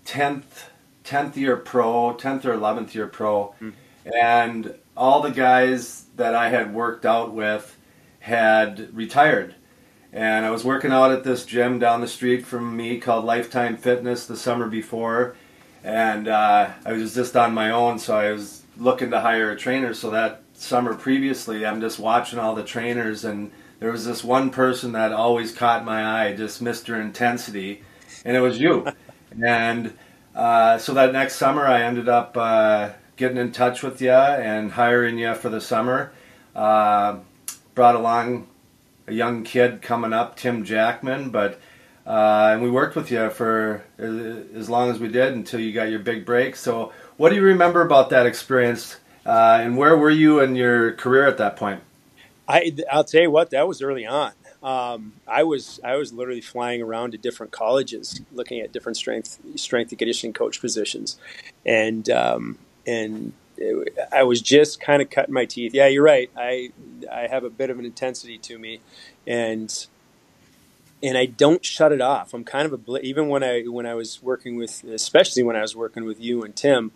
tenth 0.03 0.69
tenth 1.03 1.37
year 1.37 1.57
pro, 1.57 2.13
tenth 2.13 2.45
or 2.45 2.53
eleventh 2.53 2.95
year 2.95 3.07
pro, 3.07 3.55
mm. 3.61 3.73
and 4.05 4.75
all 4.95 5.21
the 5.21 5.31
guys 5.31 6.05
that 6.15 6.35
I 6.35 6.49
had 6.49 6.73
worked 6.73 7.05
out 7.05 7.33
with 7.33 7.77
had 8.19 8.95
retired. 8.95 9.55
And 10.13 10.45
I 10.45 10.51
was 10.51 10.63
working 10.63 10.91
out 10.91 11.11
at 11.11 11.25
this 11.25 11.45
gym 11.45 11.77
down 11.77 11.99
the 11.99 12.07
street 12.07 12.45
from 12.45 12.77
me 12.77 12.99
called 12.99 13.25
Lifetime 13.25 13.75
Fitness 13.75 14.25
the 14.25 14.37
summer 14.37 14.69
before, 14.69 15.35
and 15.85 16.27
uh, 16.27 16.71
I 16.83 16.93
was 16.93 17.13
just 17.13 17.37
on 17.37 17.53
my 17.53 17.69
own, 17.69 17.99
so 17.99 18.17
I 18.17 18.31
was 18.31 18.63
looking 18.75 19.11
to 19.11 19.21
hire 19.21 19.51
a 19.51 19.55
trainer. 19.55 19.93
So 19.93 20.09
that 20.09 20.41
summer 20.55 20.95
previously, 20.95 21.63
I'm 21.63 21.79
just 21.79 21.99
watching 21.99 22.39
all 22.39 22.55
the 22.55 22.63
trainers 22.63 23.23
and 23.23 23.51
there 23.79 23.91
was 23.91 24.03
this 24.03 24.23
one 24.23 24.49
person 24.49 24.93
that 24.93 25.13
always 25.13 25.53
caught 25.53 25.85
my 25.85 26.23
eye, 26.23 26.35
just 26.35 26.63
Mr. 26.63 26.99
Intensity, 26.99 27.83
and 28.23 28.35
it 28.35 28.39
was 28.39 28.59
you. 28.59 28.87
and 29.45 29.93
uh, 30.33 30.79
so 30.79 30.95
that 30.95 31.13
next 31.13 31.35
summer, 31.35 31.67
I 31.67 31.83
ended 31.83 32.09
up 32.09 32.35
uh, 32.35 32.89
getting 33.15 33.37
in 33.37 33.51
touch 33.51 33.83
with 33.83 34.01
you 34.01 34.11
and 34.11 34.71
hiring 34.71 35.19
you 35.19 35.35
for 35.35 35.49
the 35.49 35.61
summer. 35.61 36.13
Uh, 36.55 37.19
brought 37.75 37.95
along 37.95 38.47
a 39.05 39.13
young 39.13 39.43
kid 39.43 39.83
coming 39.83 40.13
up, 40.13 40.35
Tim 40.35 40.63
Jackman, 40.63 41.29
but 41.29 41.59
uh, 42.05 42.51
and 42.53 42.61
we 42.61 42.69
worked 42.69 42.95
with 42.95 43.11
you 43.11 43.29
for 43.29 43.83
as 43.97 44.69
long 44.69 44.91
as 44.91 44.99
we 44.99 45.07
did 45.07 45.33
until 45.33 45.59
you 45.59 45.73
got 45.73 45.89
your 45.89 45.99
big 45.99 46.25
break. 46.25 46.55
So, 46.55 46.93
what 47.17 47.29
do 47.29 47.35
you 47.35 47.41
remember 47.41 47.81
about 47.81 48.09
that 48.11 48.25
experience? 48.25 48.97
Uh, 49.25 49.59
and 49.61 49.75
where 49.77 49.97
were 49.97 50.11
you 50.11 50.39
in 50.39 50.55
your 50.55 50.93
career 50.93 51.27
at 51.27 51.37
that 51.39 51.55
point? 51.55 51.81
I 52.47 52.75
I'll 52.91 53.03
tell 53.03 53.21
you 53.21 53.31
what, 53.31 53.49
that 53.51 53.67
was 53.67 53.81
early 53.81 54.05
on. 54.05 54.33
Um, 54.61 55.13
I 55.27 55.43
was 55.43 55.79
I 55.83 55.95
was 55.95 56.13
literally 56.13 56.41
flying 56.41 56.81
around 56.81 57.11
to 57.11 57.17
different 57.17 57.51
colleges, 57.51 58.21
looking 58.31 58.59
at 58.61 58.71
different 58.71 58.97
strength 58.97 59.39
strength 59.55 59.91
and 59.91 59.99
conditioning 59.99 60.33
coach 60.33 60.61
positions, 60.61 61.17
and 61.65 62.07
um, 62.09 62.59
and 62.85 63.33
I 64.11 64.23
was 64.23 64.41
just 64.41 64.79
kind 64.79 65.01
of 65.01 65.09
cutting 65.09 65.33
my 65.33 65.45
teeth. 65.45 65.73
Yeah, 65.73 65.87
you're 65.87 66.03
right. 66.03 66.29
I 66.37 66.71
I 67.11 67.27
have 67.27 67.43
a 67.43 67.49
bit 67.49 67.69
of 67.69 67.79
an 67.79 67.85
intensity 67.85 68.37
to 68.39 68.59
me, 68.59 68.81
and 69.25 69.87
and 71.03 71.17
I 71.17 71.25
don't 71.25 71.63
shut 71.63 71.91
it 71.91 72.01
off. 72.01 72.33
I'm 72.33 72.43
kind 72.43 72.71
of 72.71 72.87
a 72.87 72.99
even 73.01 73.27
when 73.27 73.43
I 73.43 73.63
when 73.63 73.85
I 73.85 73.93
was 73.93 74.21
working 74.21 74.55
with, 74.55 74.83
especially 74.83 75.43
when 75.43 75.55
I 75.55 75.61
was 75.61 75.75
working 75.75 76.05
with 76.05 76.19
you 76.19 76.43
and 76.43 76.55
Tim, 76.55 76.91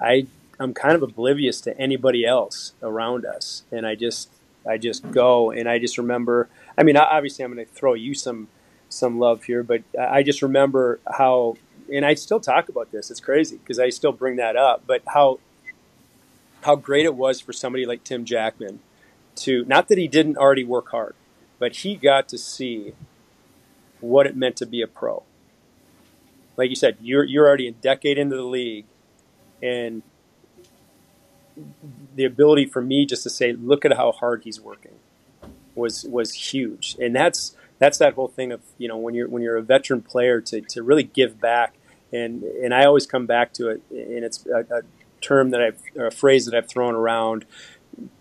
I 0.00 0.26
I'm 0.60 0.74
kind 0.74 0.94
of 0.94 1.02
oblivious 1.02 1.60
to 1.62 1.78
anybody 1.78 2.24
else 2.24 2.72
around 2.82 3.24
us, 3.24 3.62
and 3.70 3.86
I 3.86 3.94
just 3.94 4.30
I 4.66 4.78
just 4.78 5.10
go 5.10 5.50
and 5.50 5.68
I 5.68 5.78
just 5.78 5.98
remember. 5.98 6.48
I 6.76 6.82
mean, 6.82 6.96
obviously, 6.96 7.44
I'm 7.44 7.54
going 7.54 7.64
to 7.64 7.72
throw 7.72 7.94
you 7.94 8.14
some 8.14 8.48
some 8.88 9.18
love 9.18 9.44
here, 9.44 9.62
but 9.62 9.82
I 9.98 10.22
just 10.22 10.40
remember 10.42 10.98
how, 11.06 11.58
and 11.92 12.06
I 12.06 12.14
still 12.14 12.40
talk 12.40 12.68
about 12.70 12.90
this. 12.90 13.10
It's 13.10 13.20
crazy 13.20 13.58
because 13.58 13.78
I 13.78 13.90
still 13.90 14.12
bring 14.12 14.36
that 14.36 14.56
up, 14.56 14.84
but 14.86 15.02
how 15.06 15.40
how 16.62 16.74
great 16.74 17.04
it 17.04 17.14
was 17.14 17.40
for 17.40 17.52
somebody 17.52 17.86
like 17.86 18.02
Tim 18.02 18.24
Jackman 18.24 18.80
to 19.36 19.64
not 19.66 19.88
that 19.88 19.98
he 19.98 20.08
didn't 20.08 20.36
already 20.36 20.64
work 20.64 20.88
hard, 20.88 21.14
but 21.58 21.76
he 21.76 21.94
got 21.94 22.28
to 22.28 22.38
see 22.38 22.94
what 24.00 24.26
it 24.26 24.36
meant 24.36 24.56
to 24.56 24.66
be 24.66 24.82
a 24.82 24.86
pro. 24.86 25.22
Like 26.56 26.70
you 26.70 26.76
said, 26.76 26.96
you're 27.00 27.24
you're 27.24 27.46
already 27.46 27.68
a 27.68 27.72
decade 27.72 28.18
into 28.18 28.36
the 28.36 28.42
league, 28.42 28.86
and 29.62 30.02
the 32.14 32.24
ability 32.24 32.66
for 32.66 32.82
me 32.82 33.06
just 33.06 33.22
to 33.22 33.30
say, 33.30 33.52
look 33.52 33.84
at 33.84 33.96
how 33.96 34.12
hard 34.12 34.42
he's 34.44 34.60
working, 34.60 34.96
was 35.74 36.04
was 36.04 36.32
huge, 36.52 36.96
and 37.00 37.14
that's 37.14 37.56
that's 37.78 37.98
that 37.98 38.14
whole 38.14 38.28
thing 38.28 38.52
of 38.52 38.60
you 38.76 38.88
know 38.88 38.96
when 38.96 39.14
you're 39.14 39.28
when 39.28 39.42
you're 39.42 39.56
a 39.56 39.62
veteran 39.62 40.02
player 40.02 40.40
to 40.42 40.60
to 40.60 40.82
really 40.82 41.04
give 41.04 41.40
back, 41.40 41.74
and 42.12 42.42
and 42.42 42.74
I 42.74 42.84
always 42.84 43.06
come 43.06 43.26
back 43.26 43.52
to 43.54 43.68
it, 43.68 43.82
and 43.90 44.24
it's 44.24 44.44
a, 44.46 44.60
a 44.70 44.82
term 45.20 45.50
that 45.50 45.60
I've 45.60 45.82
a 45.96 46.10
phrase 46.10 46.46
that 46.46 46.54
I've 46.54 46.68
thrown 46.68 46.94
around 46.94 47.44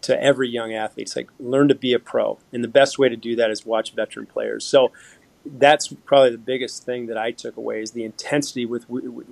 to 0.01 0.21
every 0.21 0.49
young 0.49 0.73
athlete. 0.73 1.07
It's 1.07 1.15
like 1.15 1.29
learn 1.39 1.67
to 1.67 1.75
be 1.75 1.93
a 1.93 1.99
pro, 1.99 2.39
and 2.51 2.63
the 2.63 2.69
best 2.69 2.99
way 2.99 3.09
to 3.09 3.15
do 3.15 3.35
that 3.35 3.49
is 3.51 3.65
watch 3.65 3.93
veteran 3.93 4.25
players. 4.25 4.65
So 4.65 4.91
that's 5.53 5.87
probably 6.05 6.31
the 6.31 6.37
biggest 6.37 6.85
thing 6.85 7.07
that 7.07 7.17
I 7.17 7.31
took 7.31 7.57
away 7.57 7.81
is 7.81 7.91
the 7.91 8.03
intensity 8.03 8.65
with. 8.65 8.85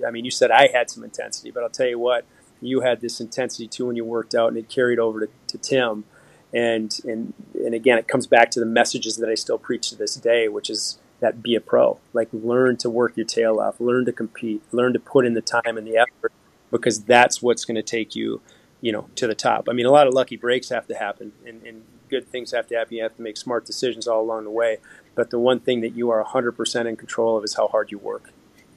I 0.05 0.12
mean, 0.12 0.25
you 0.25 0.31
said 0.31 0.51
I 0.51 0.67
had 0.67 0.89
some 0.89 1.03
intensity, 1.03 1.51
but 1.51 1.63
I'll 1.63 1.69
tell 1.69 1.88
you 1.88 2.00
what, 2.00 2.25
you 2.62 2.81
had 2.81 3.01
this 3.01 3.19
intensity 3.19 3.67
too 3.67 3.86
when 3.86 3.95
you 3.95 4.05
worked 4.05 4.36
out, 4.36 4.50
and 4.50 4.57
it 4.57 4.69
carried 4.69 5.00
over 5.00 5.22
to, 5.22 5.29
to 5.48 5.57
Tim. 5.57 6.05
And 6.53 6.98
and 7.03 7.34
and 7.53 7.74
again, 7.74 7.98
it 7.98 8.07
comes 8.07 8.27
back 8.27 8.51
to 8.51 8.60
the 8.60 8.65
messages 8.65 9.17
that 9.17 9.29
I 9.29 9.36
still 9.36 9.57
preach 9.57 9.89
to 9.89 9.95
this 9.95 10.15
day, 10.15 10.48
which 10.48 10.69
is 10.69 11.00
that 11.19 11.41
be 11.41 11.55
a 11.55 11.62
pro. 11.62 12.00
Like 12.13 12.29
learn 12.31 12.77
to 12.77 12.89
work 12.89 13.17
your 13.17 13.25
tail 13.25 13.60
off, 13.60 13.79
learn 13.79 14.05
to 14.05 14.12
compete, 14.12 14.62
learn 14.72 14.93
to 14.93 15.00
put 15.00 15.25
in 15.25 15.34
the 15.34 15.41
time 15.41 15.77
and 15.77 15.86
the 15.86 15.98
effort, 15.98 16.31
because 16.72 17.03
that's 17.03 17.41
what's 17.41 17.65
going 17.65 17.75
to 17.75 17.84
take 17.84 18.15
you 18.15 18.41
you 18.86 18.91
know, 18.91 19.10
to 19.15 19.25
the 19.25 19.34
top. 19.34 19.67
I 19.67 19.74
mean, 19.74 19.88
a 19.88 19.91
lot 19.91 20.05
of 20.05 20.13
lucky 20.13 20.38
breaks 20.38 20.69
have 20.69 20.86
to 20.88 20.95
happen, 20.95 21.31
and, 21.43 21.63
and 21.63 21.84
good 22.07 22.27
things 22.27 22.51
have 22.51 22.67
to 22.67 22.75
happen. 22.75 22.95
You 22.95 23.01
have 23.01 23.15
to 23.15 23.22
make 23.24 23.36
smart 23.36 23.65
decisions 23.65 24.07
all 24.07 24.22
along 24.22 24.43
the 24.43 24.51
way. 24.51 24.77
But 25.15 25.29
the 25.29 25.39
one 25.39 25.60
thing 25.60 25.81
that 25.81 25.95
you 25.95 26.10
are 26.10 26.24
100% 26.24 26.86
in 26.86 26.95
control 26.98 27.38
of 27.38 27.43
is 27.43 27.55
how 27.55 27.67
hard 27.67 27.91
you 27.91 27.98
work, 27.98 28.31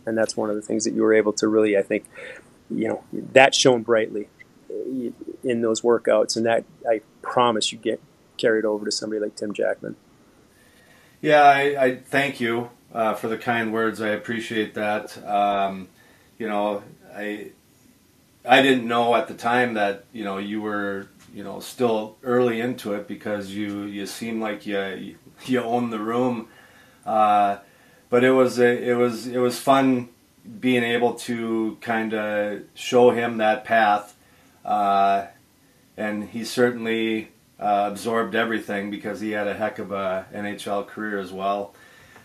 and 0.07 0.17
that's 0.17 0.37
one 0.37 0.51
of 0.51 0.57
the 0.57 0.63
things 0.63 0.85
that 0.85 0.95
you 0.95 1.03
were 1.03 1.15
able 1.15 1.33
to 1.35 1.49
really, 1.49 1.77
I 1.77 1.83
think, 1.83 2.05
you 2.71 2.89
know, 2.89 3.05
that 3.13 3.55
shone 3.55 3.83
brightly 3.83 4.29
in 5.43 5.61
those 5.63 5.81
workouts, 5.81 6.37
and 6.37 6.47
that 6.47 6.65
I 6.89 7.01
promise 7.23 7.73
you 7.73 7.79
get 7.79 8.01
carried 8.37 8.65
over 8.65 8.85
to 8.85 8.93
somebody 8.93 9.21
like 9.21 9.37
Tim 9.37 9.53
Jackman. 9.53 9.97
Yeah, 11.21 11.43
I, 11.43 11.85
I 11.85 11.97
thank 11.97 12.41
you 12.41 12.71
uh, 12.93 13.15
for 13.15 13.29
the 13.29 13.39
kind 13.39 13.73
words. 13.73 14.01
I 14.01 14.11
appreciate 14.11 14.75
that. 14.75 15.23
Um, 15.27 15.89
you 16.39 16.49
know, 16.49 16.83
I 17.15 17.51
I 18.45 18.63
didn't 18.63 18.87
know 18.87 19.15
at 19.15 19.29
the 19.29 19.35
time 19.35 19.75
that 19.75 20.05
you 20.13 20.25
know 20.25 20.39
you 20.39 20.63
were 20.63 21.09
you 21.35 21.43
know 21.43 21.61
still 21.61 22.17
early 22.23 22.61
into 22.61 22.95
it 22.95 23.09
because 23.09 23.51
you 23.51 23.83
you 23.83 24.07
seem 24.07 24.41
like 24.41 24.67
you 24.67 25.17
you 25.47 25.63
own 25.63 25.91
the 25.91 25.99
room, 25.99 26.49
uh, 27.07 27.59
but 28.11 28.25
it 28.25 28.33
was 28.33 28.59
a, 28.59 28.91
it 28.91 28.95
was 28.95 29.27
it 29.27 29.39
was 29.39 29.59
fun 29.59 30.09
being 30.61 30.83
able 30.83 31.15
to 31.15 31.77
kind 31.81 32.15
of 32.15 32.63
show 32.75 33.11
him 33.11 33.39
that 33.39 33.65
path, 33.65 34.17
uh, 34.65 35.27
and 35.97 36.25
he 36.25 36.45
certainly 36.45 37.29
uh, 37.61 37.89
absorbed 37.91 38.35
everything 38.35 38.91
because 38.91 39.21
he 39.21 39.33
had 39.33 39.47
a 39.47 39.55
heck 39.55 39.79
of 39.79 39.93
a 39.93 40.27
NHL 40.33 40.87
career 40.87 41.19
as 41.19 41.33
well. 41.33 41.75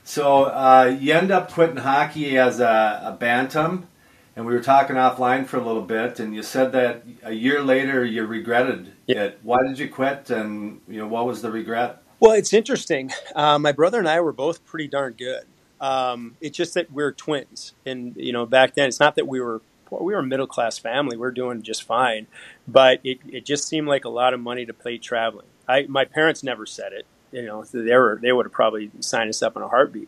So 0.06 0.46
uh, 0.46 0.98
you 1.00 1.14
end 1.14 1.32
up 1.32 1.52
quitting 1.52 1.78
hockey 1.78 2.38
as 2.38 2.60
a, 2.60 3.02
a 3.06 3.18
bantam 3.18 3.88
and 4.36 4.46
we 4.46 4.54
were 4.54 4.62
talking 4.62 4.96
offline 4.96 5.46
for 5.46 5.58
a 5.58 5.66
little 5.66 5.82
bit, 5.82 6.20
and 6.20 6.34
you 6.34 6.42
said 6.42 6.72
that 6.72 7.04
a 7.24 7.34
year 7.34 7.62
later 7.62 8.04
you 8.04 8.26
regretted 8.26 8.92
yeah. 9.06 9.26
it. 9.26 9.40
Why 9.44 9.62
did 9.64 9.78
you 9.78 9.90
quit, 9.90 10.30
and 10.30 10.82
you 10.88 11.00
know 11.00 11.08
what 11.08 11.26
was 11.26 11.42
the 11.42 11.52
regret? 11.52 12.02
Well, 12.24 12.32
it's 12.32 12.54
interesting. 12.54 13.12
Uh, 13.36 13.60
my 13.60 13.74
brother 13.74 14.00
and 14.00 14.08
I 14.08 14.22
were 14.22 14.32
both 14.32 14.64
pretty 14.64 14.88
darn 14.88 15.12
good. 15.14 15.44
Um, 15.82 16.38
it's 16.40 16.56
just 16.56 16.74
that 16.76 16.90
we're 16.90 17.12
twins, 17.12 17.74
and 17.86 18.16
you 18.16 18.32
know 18.32 18.46
back 18.46 18.76
then 18.76 18.88
it's 18.88 19.02
not 19.02 19.16
that 19.16 19.28
we 19.28 19.42
were 19.42 19.62
we 19.92 20.14
were 20.14 20.22
a 20.22 20.24
middle 20.24 20.48
class 20.48 20.78
family. 20.78 21.18
We 21.18 21.28
are 21.28 21.32
doing 21.32 21.64
just 21.64 21.84
fine, 21.84 22.28
but 22.66 23.02
it, 23.04 23.20
it 23.28 23.46
just 23.46 23.68
seemed 23.68 23.90
like 23.90 24.06
a 24.06 24.10
lot 24.10 24.34
of 24.34 24.40
money 24.40 24.66
to 24.66 24.74
play 24.74 24.98
traveling. 25.00 25.48
I 25.68 25.86
my 25.90 26.06
parents 26.06 26.44
never 26.44 26.66
said 26.66 26.94
it. 26.94 27.06
You 27.34 27.42
know, 27.42 27.66
they 27.66 27.98
were 27.98 28.18
they 28.22 28.32
would 28.32 28.46
have 28.46 28.54
probably 28.54 28.90
signed 29.02 29.30
us 29.30 29.44
up 29.44 29.58
in 29.58 29.62
a 29.62 29.68
heartbeat 29.68 30.08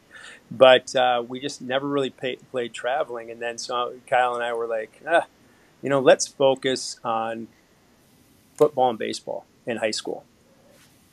but 0.52 0.96
uh, 0.96 1.24
we 1.28 1.40
just 1.42 1.62
never 1.62 1.88
really 1.88 2.12
pay, 2.12 2.38
played 2.52 2.74
traveling. 2.74 3.32
And 3.32 3.42
then 3.42 3.58
so 3.58 3.96
Kyle 4.08 4.36
and 4.36 4.44
I 4.44 4.54
were 4.54 4.68
like, 4.68 5.02
ah, 5.08 5.26
you 5.82 5.90
know, 5.90 6.00
let's 6.00 6.28
focus 6.28 7.00
on 7.04 7.50
football 8.56 8.92
and 8.92 9.00
baseball 9.00 9.46
in 9.66 9.78
high 9.78 9.92
school. 9.92 10.24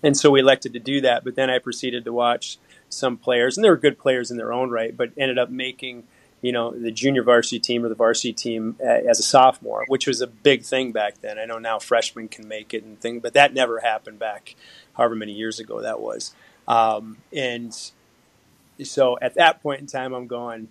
And 0.03 0.17
so 0.17 0.31
we 0.31 0.41
elected 0.41 0.73
to 0.73 0.81
do 0.81 1.01
that. 1.03 1.25
But 1.25 1.35
then 1.37 1.51
I 1.51 1.59
proceeded 1.59 2.05
to 2.05 2.13
watch 2.13 2.59
some 2.89 3.17
players, 3.17 3.57
and 3.57 3.65
they 3.65 3.71
were 3.71 3.77
good 3.77 3.99
players 3.99 4.31
in 4.31 4.37
their 4.37 4.53
own 4.53 4.71
right, 4.71 4.97
but 4.97 5.13
ended 5.17 5.39
up 5.39 5.51
making 5.51 6.05
you 6.43 6.51
know 6.51 6.73
the 6.73 6.91
junior 6.91 7.23
varsity 7.23 7.61
team 7.61 7.85
or 7.85 7.89
the 7.89 7.95
varsity 7.95 8.33
team 8.33 8.77
uh, 8.81 8.89
as 9.09 9.19
a 9.19 9.23
sophomore, 9.23 9.85
which 9.89 10.07
was 10.07 10.21
a 10.21 10.27
big 10.27 10.63
thing 10.63 10.93
back 10.93 11.21
then. 11.21 11.39
I 11.39 11.45
know 11.45 11.59
now 11.59 11.79
freshmen 11.79 12.29
can 12.29 12.47
make 12.49 12.75
it 12.75 12.85
and 12.85 13.01
thing, 13.01 13.21
but 13.21 13.33
that 13.35 13.55
never 13.55 13.81
happened 13.81 14.19
back 14.19 14.57
however 14.95 15.15
many 15.15 15.33
years 15.33 15.59
ago 15.59 15.81
that 15.81 16.01
was. 16.01 16.35
Um, 16.69 17.19
and 17.33 17.75
so 18.83 19.19
at 19.23 19.35
that 19.35 19.63
point 19.63 19.81
in 19.81 19.87
time, 19.87 20.13
I'm 20.13 20.27
going. 20.27 20.69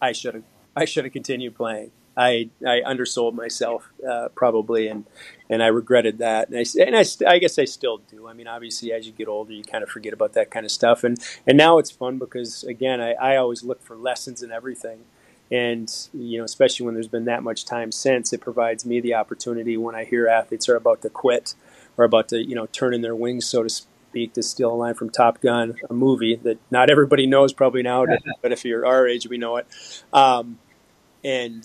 I 0.00 0.12
should 0.12 0.34
have. 0.34 0.44
I 0.76 0.84
should 0.84 1.04
have 1.04 1.12
continued 1.12 1.54
playing. 1.54 1.90
I 2.16 2.50
I 2.66 2.80
undersold 2.84 3.34
myself 3.34 3.90
uh, 4.08 4.28
probably, 4.34 4.88
and 4.88 5.04
and 5.50 5.62
I 5.62 5.66
regretted 5.68 6.18
that. 6.18 6.48
And 6.48 6.58
I 6.58 6.64
and 6.82 6.96
I, 6.96 7.04
I 7.26 7.38
guess 7.38 7.58
I 7.58 7.64
still 7.64 7.98
do. 7.98 8.28
I 8.28 8.32
mean, 8.32 8.46
obviously, 8.46 8.92
as 8.92 9.06
you 9.06 9.12
get 9.12 9.28
older, 9.28 9.52
you 9.52 9.64
kind 9.64 9.82
of 9.82 9.90
forget 9.90 10.12
about 10.12 10.32
that 10.34 10.50
kind 10.50 10.64
of 10.64 10.72
stuff. 10.72 11.04
And 11.04 11.18
and 11.46 11.56
now 11.56 11.78
it's 11.78 11.90
fun 11.90 12.18
because 12.18 12.64
again, 12.64 13.00
I, 13.00 13.12
I 13.12 13.36
always 13.36 13.62
look 13.64 13.82
for 13.82 13.96
lessons 13.96 14.42
in 14.42 14.52
everything. 14.52 15.04
And 15.50 15.92
you 16.12 16.38
know, 16.38 16.44
especially 16.44 16.86
when 16.86 16.94
there's 16.94 17.08
been 17.08 17.26
that 17.26 17.42
much 17.42 17.64
time 17.64 17.92
since, 17.92 18.32
it 18.32 18.40
provides 18.40 18.86
me 18.86 19.00
the 19.00 19.14
opportunity 19.14 19.76
when 19.76 19.94
I 19.94 20.04
hear 20.04 20.26
athletes 20.26 20.68
are 20.68 20.76
about 20.76 21.02
to 21.02 21.10
quit 21.10 21.54
or 21.96 22.04
about 22.04 22.28
to 22.28 22.42
you 22.42 22.54
know 22.54 22.66
turn 22.66 22.94
in 22.94 23.02
their 23.02 23.16
wings, 23.16 23.46
so 23.46 23.62
to 23.62 23.68
speak 23.68 23.88
speak 24.14 24.32
to 24.32 24.44
steal 24.44 24.70
a 24.70 24.76
line 24.76 24.94
from 24.94 25.10
Top 25.10 25.40
Gun, 25.40 25.74
a 25.90 25.92
movie 25.92 26.36
that 26.36 26.58
not 26.70 26.88
everybody 26.88 27.26
knows 27.26 27.52
probably 27.52 27.82
now, 27.82 28.06
but 28.42 28.52
if 28.52 28.64
you're 28.64 28.86
our 28.86 29.08
age, 29.08 29.26
we 29.26 29.38
know 29.38 29.56
it. 29.56 29.66
Um, 30.12 30.60
and 31.24 31.64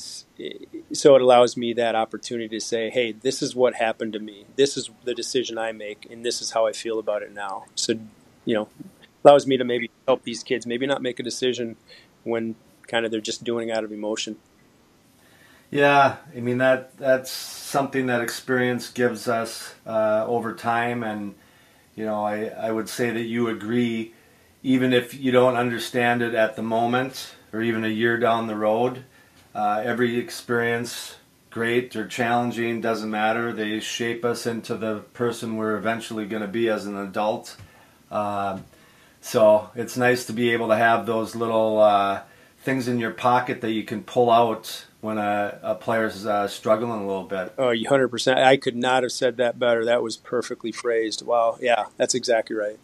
so 0.93 1.15
it 1.15 1.21
allows 1.21 1.57
me 1.57 1.73
that 1.73 1.93
opportunity 1.93 2.47
to 2.47 2.61
say, 2.61 2.89
hey, 2.89 3.11
this 3.11 3.41
is 3.41 3.53
what 3.53 3.75
happened 3.75 4.13
to 4.13 4.19
me. 4.19 4.45
This 4.55 4.77
is 4.77 4.89
the 5.03 5.13
decision 5.13 5.57
I 5.57 5.73
make, 5.73 6.07
and 6.09 6.25
this 6.25 6.41
is 6.41 6.51
how 6.51 6.65
I 6.65 6.71
feel 6.71 6.97
about 6.97 7.23
it 7.23 7.33
now. 7.33 7.65
So, 7.75 7.99
you 8.45 8.55
know, 8.55 8.69
allows 9.25 9.45
me 9.45 9.57
to 9.57 9.65
maybe 9.65 9.91
help 10.07 10.23
these 10.23 10.43
kids 10.43 10.65
maybe 10.65 10.87
not 10.87 11.01
make 11.01 11.19
a 11.19 11.23
decision 11.23 11.75
when 12.23 12.55
kind 12.87 13.05
of 13.05 13.11
they're 13.11 13.19
just 13.19 13.43
doing 13.43 13.69
out 13.69 13.83
of 13.83 13.91
emotion. 13.91 14.37
Yeah, 15.71 16.15
I 16.35 16.39
mean 16.39 16.57
that 16.59 16.97
that's 16.97 17.29
something 17.29 18.07
that 18.07 18.21
experience 18.21 18.89
gives 18.89 19.27
us 19.27 19.75
uh, 19.85 20.25
over 20.25 20.55
time, 20.55 21.03
and 21.03 21.35
you 21.95 22.05
know, 22.05 22.23
I, 22.23 22.45
I 22.45 22.71
would 22.71 22.87
say 22.87 23.11
that 23.11 23.23
you 23.23 23.49
agree, 23.49 24.13
even 24.63 24.93
if 24.93 25.13
you 25.13 25.31
don't 25.31 25.57
understand 25.57 26.21
it 26.21 26.33
at 26.33 26.55
the 26.55 26.63
moment 26.63 27.35
or 27.51 27.61
even 27.61 27.83
a 27.83 27.89
year 27.89 28.17
down 28.17 28.47
the 28.47 28.55
road, 28.55 29.03
uh, 29.59 29.81
every 29.83 30.17
experience, 30.17 31.17
great 31.49 31.93
or 31.97 32.07
challenging, 32.07 32.79
doesn't 32.79 33.09
matter. 33.09 33.51
They 33.51 33.81
shape 33.81 34.23
us 34.23 34.45
into 34.45 34.75
the 34.75 34.99
person 35.13 35.57
we're 35.57 35.75
eventually 35.75 36.25
going 36.25 36.43
to 36.43 36.47
be 36.47 36.69
as 36.69 36.85
an 36.85 36.95
adult. 36.95 37.57
Uh, 38.09 38.59
so 39.19 39.69
it's 39.75 39.97
nice 39.97 40.25
to 40.27 40.33
be 40.33 40.53
able 40.53 40.69
to 40.69 40.77
have 40.77 41.05
those 41.05 41.35
little 41.35 41.77
uh, 41.77 42.21
things 42.61 42.87
in 42.87 42.99
your 42.99 43.11
pocket 43.11 43.59
that 43.59 43.71
you 43.71 43.83
can 43.83 44.01
pull 44.01 44.31
out 44.31 44.85
when 45.01 45.17
a, 45.17 45.59
a 45.61 45.75
player's 45.75 46.25
uh, 46.25 46.47
struggling 46.47 47.01
a 47.01 47.05
little 47.05 47.25
bit. 47.25 47.53
Oh, 47.57 47.73
100%. 47.75 48.37
I 48.37 48.55
could 48.55 48.77
not 48.77 49.03
have 49.03 49.11
said 49.11 49.35
that 49.37 49.59
better. 49.59 49.83
That 49.83 50.01
was 50.01 50.15
perfectly 50.15 50.71
phrased. 50.71 51.25
Wow. 51.25 51.57
Yeah, 51.59 51.87
that's 51.97 52.15
exactly 52.15 52.55
right. 52.55 52.79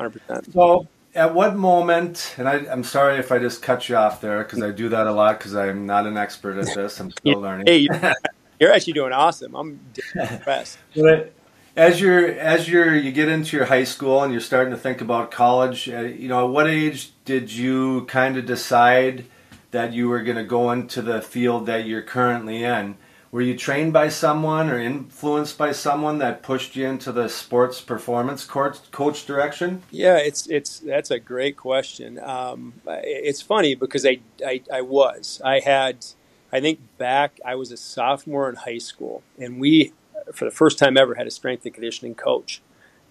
100%. 0.00 0.54
So, 0.54 0.88
at 1.14 1.34
what 1.34 1.56
moment, 1.56 2.34
and 2.38 2.48
I, 2.48 2.58
am 2.72 2.84
sorry 2.84 3.18
if 3.18 3.32
I 3.32 3.38
just 3.38 3.62
cut 3.62 3.88
you 3.88 3.96
off 3.96 4.20
there 4.20 4.42
because 4.42 4.62
I 4.62 4.70
do 4.70 4.88
that 4.90 5.06
a 5.06 5.12
lot 5.12 5.38
because 5.38 5.54
I'm 5.54 5.86
not 5.86 6.06
an 6.06 6.16
expert 6.16 6.58
at 6.58 6.74
this. 6.74 7.00
I'm 7.00 7.10
still 7.10 7.40
learning. 7.40 7.66
hey, 7.66 7.88
you're 8.60 8.72
actually 8.72 8.92
doing 8.92 9.12
awesome. 9.12 9.54
I'm 9.54 9.80
impressed. 10.14 10.78
as 11.76 12.00
you're 12.00 12.26
as 12.26 12.68
you're 12.68 12.94
you 12.96 13.12
get 13.12 13.28
into 13.28 13.56
your 13.56 13.66
high 13.66 13.84
school 13.84 14.22
and 14.22 14.32
you're 14.32 14.40
starting 14.40 14.72
to 14.72 14.78
think 14.78 15.00
about 15.00 15.30
college, 15.30 15.88
uh, 15.88 16.00
you 16.00 16.28
know, 16.28 16.46
at 16.46 16.52
what 16.52 16.68
age 16.68 17.12
did 17.24 17.52
you 17.52 18.04
kind 18.06 18.36
of 18.36 18.46
decide– 18.46 19.24
that 19.70 19.92
you 19.92 20.08
were 20.08 20.22
going 20.22 20.36
to 20.36 20.44
go 20.44 20.70
into 20.70 21.02
the 21.02 21.20
field 21.20 21.66
that 21.66 21.86
you're 21.86 22.02
currently 22.02 22.64
in. 22.64 22.96
Were 23.30 23.42
you 23.42 23.56
trained 23.56 23.92
by 23.92 24.08
someone 24.08 24.70
or 24.70 24.78
influenced 24.78 25.58
by 25.58 25.72
someone 25.72 26.18
that 26.18 26.42
pushed 26.42 26.76
you 26.76 26.86
into 26.86 27.12
the 27.12 27.28
sports 27.28 27.80
performance 27.80 28.44
coach, 28.44 28.90
coach 28.90 29.26
direction? 29.26 29.82
Yeah, 29.90 30.16
it's 30.16 30.46
it's 30.46 30.78
that's 30.80 31.10
a 31.10 31.18
great 31.18 31.56
question. 31.56 32.18
Um, 32.18 32.74
it's 32.86 33.42
funny 33.42 33.74
because 33.74 34.06
I, 34.06 34.20
I, 34.44 34.62
I 34.72 34.80
was 34.80 35.42
I 35.44 35.60
had 35.60 36.06
I 36.52 36.60
think 36.60 36.80
back, 36.96 37.40
I 37.44 37.54
was 37.54 37.70
a 37.70 37.76
sophomore 37.76 38.48
in 38.48 38.56
high 38.56 38.78
school, 38.78 39.22
and 39.38 39.60
we, 39.60 39.92
for 40.32 40.44
the 40.46 40.50
first 40.50 40.78
time 40.78 40.96
ever, 40.96 41.14
had 41.14 41.26
a 41.26 41.30
strength 41.30 41.64
and 41.64 41.74
conditioning 41.74 42.14
coach 42.14 42.62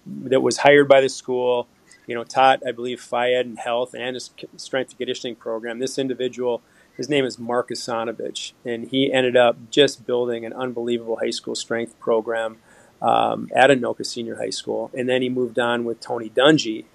that 0.06 0.42
was 0.42 0.60
hired 0.60 0.88
by 0.88 1.02
the 1.02 1.10
school. 1.10 1.68
You 2.08 2.16
know, 2.16 2.24
taught, 2.24 2.66
I 2.66 2.72
believe, 2.72 3.06
Ed 3.14 3.46
and 3.46 3.60
health 3.60 3.94
and 3.94 4.16
a 4.16 4.20
strength 4.20 4.92
and 4.92 4.98
conditioning 4.98 5.36
program. 5.36 5.80
This 5.80 5.98
individual, 5.98 6.62
his 6.98 7.08
name 7.08 7.26
is 7.26 7.38
Mark 7.38 7.70
Asanovich, 7.70 8.54
and 8.66 8.90
he 8.90 9.14
ended 9.14 9.38
up 9.38 9.56
just 9.70 10.06
building 10.08 10.46
an 10.46 10.52
unbelievable 10.52 11.20
high 11.22 11.30
school 11.30 11.56
strength 11.56 11.98
program 12.00 12.58
um, 13.02 13.50
at 13.56 13.70
Anoka 13.70 14.06
Senior 14.06 14.38
High 14.38 14.50
School. 14.50 14.90
And 14.98 15.08
then 15.08 15.22
he 15.22 15.30
moved 15.30 15.60
on 15.60 15.86
with 15.86 16.00
Tony 16.00 16.30
Dungy. 16.30 16.86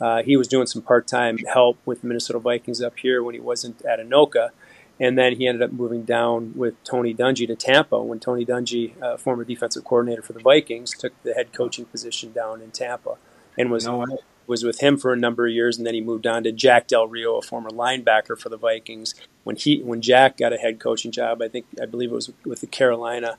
Uh, 0.00 0.22
he 0.24 0.36
was 0.36 0.48
doing 0.48 0.66
some 0.66 0.82
part 0.82 1.06
time 1.06 1.38
help 1.38 1.78
with 1.86 2.00
the 2.00 2.08
Minnesota 2.08 2.40
Vikings 2.40 2.82
up 2.82 2.98
here 2.98 3.22
when 3.22 3.34
he 3.34 3.40
wasn't 3.40 3.82
at 3.84 4.00
Anoka. 4.00 4.50
And 4.98 5.16
then 5.16 5.36
he 5.36 5.46
ended 5.46 5.62
up 5.62 5.72
moving 5.72 6.02
down 6.02 6.52
with 6.56 6.82
Tony 6.84 7.14
Dungy 7.14 7.46
to 7.46 7.54
Tampa 7.54 8.02
when 8.02 8.18
Tony 8.18 8.44
Dungy, 8.44 9.00
uh, 9.00 9.16
former 9.16 9.44
defensive 9.44 9.84
coordinator 9.84 10.22
for 10.22 10.32
the 10.32 10.40
Vikings, 10.40 10.92
took 10.92 11.12
the 11.22 11.34
head 11.34 11.52
coaching 11.52 11.84
position 11.86 12.32
down 12.32 12.60
in 12.60 12.72
Tampa 12.72 13.16
and 13.56 13.70
was 13.70 13.86
no 13.86 14.04
was 14.46 14.64
with 14.64 14.80
him 14.80 14.98
for 14.98 15.12
a 15.12 15.16
number 15.16 15.46
of 15.46 15.52
years. 15.52 15.78
And 15.78 15.86
then 15.86 15.94
he 15.94 16.00
moved 16.00 16.26
on 16.26 16.42
to 16.44 16.52
Jack 16.52 16.88
Del 16.88 17.06
Rio, 17.06 17.36
a 17.36 17.42
former 17.42 17.70
linebacker 17.70 18.38
for 18.38 18.48
the 18.48 18.56
Vikings. 18.56 19.14
When 19.44 19.56
he 19.56 19.82
when 19.82 20.00
Jack 20.00 20.36
got 20.36 20.52
a 20.52 20.56
head 20.56 20.78
coaching 20.78 21.10
job, 21.10 21.42
I 21.42 21.48
think 21.48 21.66
I 21.80 21.86
believe 21.86 22.10
it 22.10 22.14
was 22.14 22.32
with 22.44 22.60
the 22.60 22.66
Carolina 22.66 23.38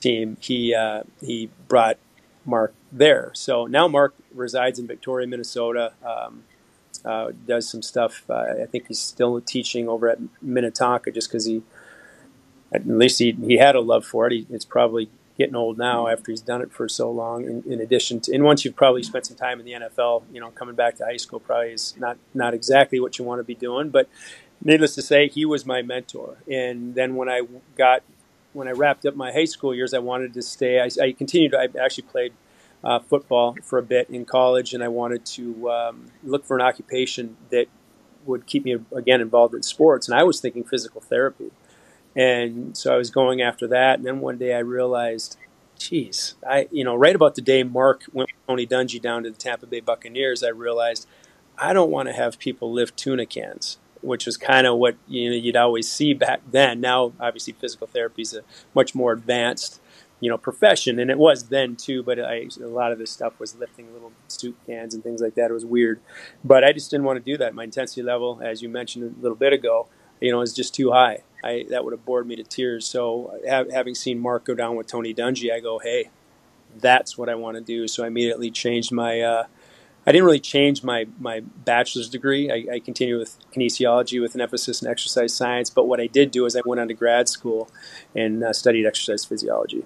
team. 0.00 0.36
He 0.40 0.74
uh, 0.74 1.04
he 1.20 1.50
brought 1.68 1.98
Mark 2.44 2.74
there. 2.90 3.30
So 3.34 3.66
now 3.66 3.88
Mark 3.88 4.14
resides 4.34 4.78
in 4.78 4.86
Victoria, 4.86 5.26
Minnesota. 5.26 5.92
Um, 6.04 6.44
uh, 7.04 7.32
does 7.46 7.68
some 7.68 7.82
stuff. 7.82 8.24
Uh, 8.30 8.62
I 8.62 8.66
think 8.66 8.88
he's 8.88 8.98
still 8.98 9.40
teaching 9.40 9.88
over 9.88 10.08
at 10.08 10.18
Minnetonka 10.40 11.10
just 11.10 11.28
because 11.28 11.44
he, 11.44 11.62
at 12.72 12.86
least 12.86 13.18
he, 13.18 13.32
he 13.32 13.58
had 13.58 13.74
a 13.74 13.80
love 13.80 14.06
for 14.06 14.26
it. 14.26 14.32
He, 14.32 14.46
it's 14.48 14.64
probably 14.64 15.10
getting 15.36 15.56
old 15.56 15.76
now 15.76 16.08
after 16.08 16.30
he's 16.30 16.40
done 16.40 16.62
it 16.62 16.72
for 16.72 16.88
so 16.88 17.10
long. 17.10 17.44
In, 17.44 17.62
in, 17.70 17.80
addition 17.80 18.20
to, 18.20 18.34
and 18.34 18.44
once 18.44 18.64
you've 18.64 18.76
probably 18.76 19.02
spent 19.02 19.26
some 19.26 19.36
time 19.36 19.60
in 19.60 19.66
the 19.66 19.72
NFL, 19.72 20.22
you 20.32 20.40
know, 20.40 20.50
coming 20.50 20.74
back 20.74 20.96
to 20.96 21.04
high 21.04 21.16
school 21.16 21.40
probably 21.40 21.72
is 21.72 21.94
not 21.98 22.16
not 22.32 22.54
exactly 22.54 23.00
what 23.00 23.18
you 23.18 23.24
want 23.24 23.40
to 23.40 23.44
be 23.44 23.54
doing. 23.54 23.90
But 23.90 24.08
needless 24.64 24.94
to 24.94 25.02
say, 25.02 25.28
he 25.28 25.44
was 25.44 25.64
my 25.66 25.82
mentor. 25.82 26.38
And 26.50 26.94
then 26.94 27.14
when 27.14 27.28
I 27.28 27.42
got 27.76 28.02
when 28.54 28.68
I 28.68 28.70
wrapped 28.70 29.04
up 29.04 29.16
my 29.16 29.32
high 29.32 29.44
school 29.44 29.74
years, 29.74 29.92
I 29.92 29.98
wanted 29.98 30.32
to 30.34 30.42
stay. 30.42 30.80
I, 30.80 30.88
I 31.02 31.12
continued. 31.12 31.54
I 31.54 31.68
actually 31.78 32.04
played 32.04 32.32
uh, 32.82 33.00
football 33.00 33.56
for 33.62 33.78
a 33.78 33.82
bit 33.82 34.08
in 34.08 34.24
college, 34.24 34.72
and 34.72 34.82
I 34.82 34.88
wanted 34.88 35.26
to 35.26 35.70
um, 35.70 36.06
look 36.22 36.44
for 36.44 36.56
an 36.56 36.62
occupation 36.62 37.36
that 37.50 37.66
would 38.24 38.46
keep 38.46 38.64
me 38.64 38.76
again 38.94 39.20
involved 39.20 39.54
in 39.54 39.62
sports. 39.62 40.08
And 40.08 40.18
I 40.18 40.22
was 40.22 40.40
thinking 40.40 40.64
physical 40.64 41.00
therapy, 41.00 41.50
and 42.14 42.76
so 42.76 42.94
I 42.94 42.96
was 42.96 43.10
going 43.10 43.42
after 43.42 43.66
that. 43.68 43.98
And 43.98 44.06
then 44.06 44.20
one 44.20 44.38
day 44.38 44.54
I 44.54 44.60
realized, 44.60 45.36
geez, 45.78 46.36
I 46.48 46.68
you 46.70 46.84
know 46.84 46.94
right 46.94 47.16
about 47.16 47.34
the 47.34 47.42
day 47.42 47.64
Mark 47.64 48.04
went 48.12 48.30
with 48.30 48.46
Tony 48.46 48.66
Dungy 48.66 49.02
down 49.02 49.24
to 49.24 49.30
the 49.30 49.36
Tampa 49.36 49.66
Bay 49.66 49.80
Buccaneers, 49.80 50.44
I 50.44 50.50
realized 50.50 51.08
I 51.58 51.72
don't 51.72 51.90
want 51.90 52.08
to 52.08 52.14
have 52.14 52.38
people 52.38 52.72
lift 52.72 52.96
tuna 52.96 53.26
cans 53.26 53.78
which 54.04 54.26
was 54.26 54.36
kind 54.36 54.66
of 54.66 54.76
what 54.76 54.96
you 55.08 55.30
know 55.30 55.36
you'd 55.36 55.56
always 55.56 55.90
see 55.90 56.14
back 56.14 56.40
then. 56.50 56.80
Now, 56.80 57.12
obviously, 57.18 57.54
physical 57.54 57.86
therapy 57.86 58.22
is 58.22 58.34
a 58.34 58.42
much 58.74 58.94
more 58.94 59.12
advanced 59.12 59.80
you 60.20 60.30
know 60.30 60.38
profession, 60.38 60.98
and 60.98 61.10
it 61.10 61.18
was 61.18 61.48
then 61.48 61.76
too. 61.76 62.02
But 62.02 62.18
I, 62.18 62.48
a 62.60 62.66
lot 62.66 62.92
of 62.92 62.98
this 62.98 63.10
stuff 63.10 63.38
was 63.38 63.56
lifting 63.56 63.92
little 63.92 64.12
soup 64.28 64.56
cans 64.66 64.94
and 64.94 65.02
things 65.02 65.20
like 65.20 65.34
that. 65.34 65.50
It 65.50 65.54
was 65.54 65.66
weird, 65.66 66.00
but 66.42 66.64
I 66.64 66.72
just 66.72 66.90
didn't 66.90 67.04
want 67.04 67.22
to 67.24 67.32
do 67.32 67.36
that. 67.38 67.54
My 67.54 67.64
intensity 67.64 68.02
level, 68.02 68.40
as 68.42 68.62
you 68.62 68.68
mentioned 68.68 69.16
a 69.18 69.22
little 69.22 69.36
bit 69.36 69.52
ago, 69.52 69.88
you 70.20 70.30
know, 70.30 70.40
is 70.40 70.54
just 70.54 70.74
too 70.74 70.92
high. 70.92 71.22
I 71.42 71.66
that 71.70 71.84
would 71.84 71.92
have 71.92 72.04
bored 72.04 72.26
me 72.26 72.36
to 72.36 72.42
tears. 72.42 72.86
So 72.86 73.38
having 73.46 73.94
seen 73.94 74.18
Mark 74.18 74.44
go 74.44 74.54
down 74.54 74.76
with 74.76 74.86
Tony 74.86 75.12
Dungy, 75.12 75.52
I 75.52 75.60
go, 75.60 75.78
hey, 75.78 76.10
that's 76.74 77.18
what 77.18 77.28
I 77.28 77.34
want 77.34 77.56
to 77.56 77.62
do. 77.62 77.86
So 77.86 78.04
I 78.04 78.06
immediately 78.06 78.50
changed 78.50 78.92
my. 78.92 79.20
Uh, 79.20 79.44
I 80.06 80.12
didn't 80.12 80.24
really 80.24 80.40
change 80.40 80.82
my, 80.82 81.06
my 81.18 81.40
bachelor's 81.40 82.08
degree. 82.08 82.50
I, 82.50 82.74
I, 82.74 82.78
continued 82.80 83.18
with 83.18 83.36
kinesiology 83.54 84.20
with 84.20 84.34
an 84.34 84.40
emphasis 84.40 84.82
in 84.82 84.88
exercise 84.88 85.32
science. 85.32 85.70
But 85.70 85.86
what 85.86 86.00
I 86.00 86.06
did 86.06 86.30
do 86.30 86.44
is 86.44 86.56
I 86.56 86.60
went 86.64 86.80
on 86.80 86.88
to 86.88 86.94
grad 86.94 87.28
school 87.28 87.70
and 88.14 88.44
uh, 88.44 88.52
studied 88.52 88.86
exercise 88.86 89.24
physiology. 89.24 89.84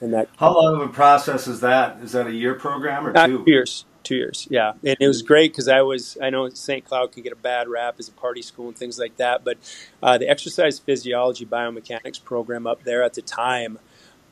And 0.00 0.12
that 0.12 0.28
how 0.36 0.54
long 0.54 0.80
of 0.80 0.82
a 0.82 0.92
process 0.92 1.46
is 1.46 1.60
that? 1.60 1.98
Is 2.02 2.12
that 2.12 2.26
a 2.26 2.32
year 2.32 2.54
program 2.54 3.06
or 3.06 3.16
uh, 3.16 3.26
two? 3.26 3.44
two 3.44 3.50
years? 3.50 3.84
Two 4.02 4.14
years, 4.14 4.46
yeah. 4.50 4.74
And 4.84 4.96
it 5.00 5.08
was 5.08 5.22
great 5.22 5.52
because 5.52 5.66
I 5.66 5.82
was 5.82 6.16
I 6.22 6.30
know 6.30 6.48
St. 6.50 6.84
Cloud 6.84 7.10
can 7.10 7.24
get 7.24 7.32
a 7.32 7.36
bad 7.36 7.66
rap 7.66 7.96
as 7.98 8.08
a 8.08 8.12
party 8.12 8.40
school 8.40 8.68
and 8.68 8.78
things 8.78 9.00
like 9.00 9.16
that, 9.16 9.42
but 9.42 9.58
uh, 10.00 10.16
the 10.16 10.28
exercise 10.28 10.78
physiology 10.78 11.44
biomechanics 11.44 12.22
program 12.22 12.68
up 12.68 12.84
there 12.84 13.02
at 13.02 13.14
the 13.14 13.22
time 13.22 13.80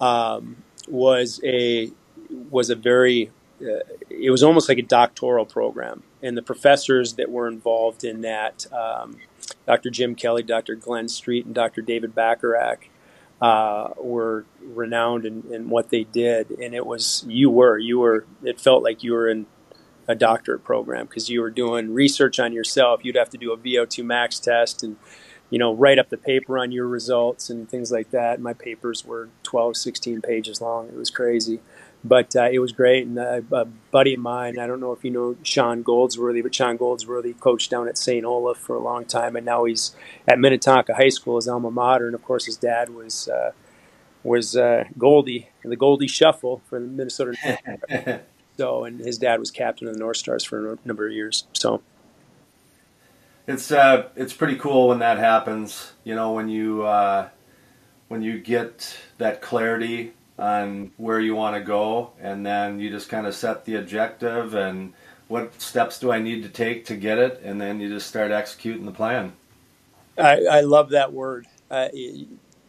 um, 0.01 0.59
was 0.87 1.41
a 1.43 1.91
was 2.51 2.71
a 2.71 2.77
very 2.77 3.33
uh, 3.63 3.81
it 4.11 4.31
was 4.31 4.43
almost 4.43 4.69
like 4.69 4.79
a 4.79 4.83
doctoral 4.83 5.47
program, 5.47 6.03
and 6.23 6.37
the 6.37 6.43
professors 6.43 7.15
that 7.15 7.31
were 7.31 7.49
involved 7.49 8.05
in 8.05 8.23
that, 8.23 8.67
um, 8.73 9.19
Dr. 9.67 9.91
Jim 9.91 10.15
Kelly, 10.15 10.43
Dr. 10.43 10.75
Glenn 10.75 11.09
Street, 11.09 11.47
and 11.47 11.55
Dr. 11.55 11.83
David 11.83 12.15
Bacharach, 12.15 12.89
uh, 13.41 13.91
were 13.99 14.47
renowned 14.61 15.27
in, 15.27 15.43
in, 15.53 15.69
what 15.69 15.91
they 15.91 16.05
did, 16.05 16.51
and 16.51 16.75
it 16.75 16.87
was 16.87 17.25
you 17.29 17.51
were 17.51 17.79
you 17.79 17.99
were 17.99 18.25
it 18.43 18.61
felt 18.61 18.83
like 18.83 19.03
you 19.03 19.13
were 19.13 19.29
in 19.29 19.47
a 20.07 20.15
doctorate 20.15 20.65
program 20.65 21.07
because 21.07 21.29
you 21.29 21.41
were 21.41 21.51
doing 21.51 21.93
research 21.93 22.39
on 22.39 22.53
yourself. 22.53 23.05
You'd 23.05 23.17
have 23.17 23.31
to 23.31 23.39
do 23.39 23.53
a 23.53 23.57
VO2 23.57 24.05
max 24.05 24.39
test 24.39 24.83
and 24.83 24.97
you 25.51 25.59
know 25.59 25.75
write 25.75 25.99
up 25.99 26.11
the 26.11 26.17
paper 26.17 26.59
on 26.59 26.73
your 26.73 26.87
results 26.87 27.51
and 27.51 27.69
things 27.69 27.91
like 27.91 28.11
that. 28.11 28.41
My 28.41 28.53
papers 28.53 29.05
were 29.05 29.29
12, 29.43 29.77
16 29.77 30.21
pages 30.23 30.61
long. 30.61 30.89
It 30.89 30.97
was 30.97 31.11
crazy. 31.11 31.61
But 32.07 32.37
uh, 32.37 32.51
it 32.53 32.59
was 32.59 32.73
great, 32.73 33.07
and 33.07 33.19
uh, 33.19 33.41
a 33.51 33.65
buddy 33.65 34.13
of 34.13 34.21
mine, 34.21 34.59
I 34.59 34.67
don't 34.67 34.79
know 34.79 34.93
if 34.93 35.05
you 35.05 35.11
know 35.11 35.37
Sean 35.43 35.83
Goldsworthy, 35.83 36.43
but 36.43 36.55
Sean 36.55 36.77
Goldsworthy 36.77 37.33
coached 37.33 37.71
down 37.71 37.89
at 37.89 37.97
St. 37.97 38.27
Olaf 38.27 38.59
for 38.59 38.77
a 38.77 38.81
long 38.81 39.07
time, 39.07 39.37
and 39.37 39.47
now 39.47 39.65
he's 39.65 39.97
at 40.29 40.39
Minnetonka 40.39 40.95
High 40.95 41.09
School, 41.09 41.37
his 41.37 41.49
alma 41.49 41.71
mater, 41.71 42.05
and 42.05 42.15
of 42.15 42.23
course 42.23 42.45
his 42.45 42.59
dad 42.59 42.91
was 42.91 43.29
uh, 43.29 43.53
was 44.23 44.55
uh, 44.55 44.85
Goldie, 44.99 45.49
the 45.63 45.77
Goldie 45.77 46.07
Shuffle 46.07 46.61
for 46.69 46.79
the 46.79 46.87
Minnesota. 46.87 48.21
so, 48.59 48.85
and 48.85 49.01
his 49.01 49.17
dad 49.17 49.41
was 49.41 49.51
captain 49.51 49.89
of 49.89 49.95
the 49.95 50.01
North 50.01 50.19
Stars 50.19 50.45
for 50.45 50.75
a 50.75 50.79
number 50.85 51.07
of 51.07 51.13
years. 51.13 51.47
So, 51.55 51.81
it's 53.47 53.73
uh, 53.73 54.09
it's 54.15 54.35
pretty 54.35 54.57
cool 54.57 54.89
when 54.89 54.99
that 54.99 55.17
happens. 55.17 55.93
You 56.05 56.15
know, 56.15 56.33
when 56.33 56.51
you 56.51 56.83
uh, 56.83 57.29
when 58.09 58.21
you 58.21 58.39
get 58.39 58.95
that 59.17 59.41
clarity 59.41 60.13
on 60.39 60.91
where 60.97 61.21
you 61.21 61.35
want 61.35 61.57
to 61.57 61.63
go, 61.63 62.11
and 62.21 62.45
then 62.45 62.81
you 62.81 62.91
just 62.91 63.09
kind 63.09 63.27
of 63.27 63.35
set 63.35 63.65
the 63.65 63.77
objective 63.77 64.55
and 64.55 64.93
what 65.29 65.61
steps 65.61 65.99
do 65.99 66.13
I 66.13 66.19
need 66.19 66.43
to 66.43 66.49
take 66.49 66.87
to 66.87 66.97
get 66.97 67.19
it, 67.19 67.41
and 67.45 67.61
then 67.61 67.81
you 67.81 67.89
just 67.89 68.07
start 68.07 68.31
executing 68.31 68.85
the 68.85 68.93
plan. 68.93 69.33
I, 70.19 70.45
I 70.45 70.61
love 70.61 70.91
that 70.91 71.13
word. 71.13 71.47
Uh, 71.71 71.89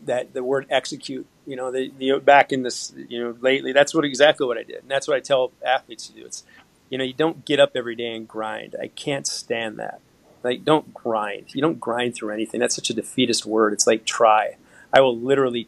that 0.05 0.33
the 0.33 0.43
word 0.43 0.67
execute. 0.69 1.27
You 1.45 1.55
know, 1.55 1.71
the, 1.71 1.91
the 1.97 2.19
back 2.19 2.51
in 2.51 2.63
this, 2.63 2.93
you 3.09 3.21
know, 3.23 3.35
lately, 3.39 3.71
that's 3.71 3.93
what 3.93 4.05
exactly 4.05 4.47
what 4.47 4.57
I 4.57 4.63
did, 4.63 4.77
and 4.77 4.89
that's 4.89 5.07
what 5.07 5.17
I 5.17 5.19
tell 5.19 5.51
athletes 5.65 6.07
to 6.07 6.13
do. 6.13 6.25
It's, 6.25 6.43
you 6.89 6.97
know, 6.97 7.03
you 7.03 7.13
don't 7.13 7.45
get 7.45 7.59
up 7.59 7.71
every 7.75 7.95
day 7.95 8.15
and 8.15 8.27
grind. 8.27 8.75
I 8.81 8.87
can't 8.87 9.27
stand 9.27 9.77
that. 9.77 9.99
Like, 10.43 10.63
don't 10.63 10.93
grind. 10.93 11.53
You 11.53 11.61
don't 11.61 11.79
grind 11.79 12.15
through 12.15 12.31
anything. 12.31 12.59
That's 12.59 12.75
such 12.75 12.89
a 12.89 12.93
defeatist 12.93 13.45
word. 13.45 13.73
It's 13.73 13.87
like 13.87 14.05
try. 14.05 14.57
I 14.93 15.01
will 15.01 15.17
literally 15.17 15.67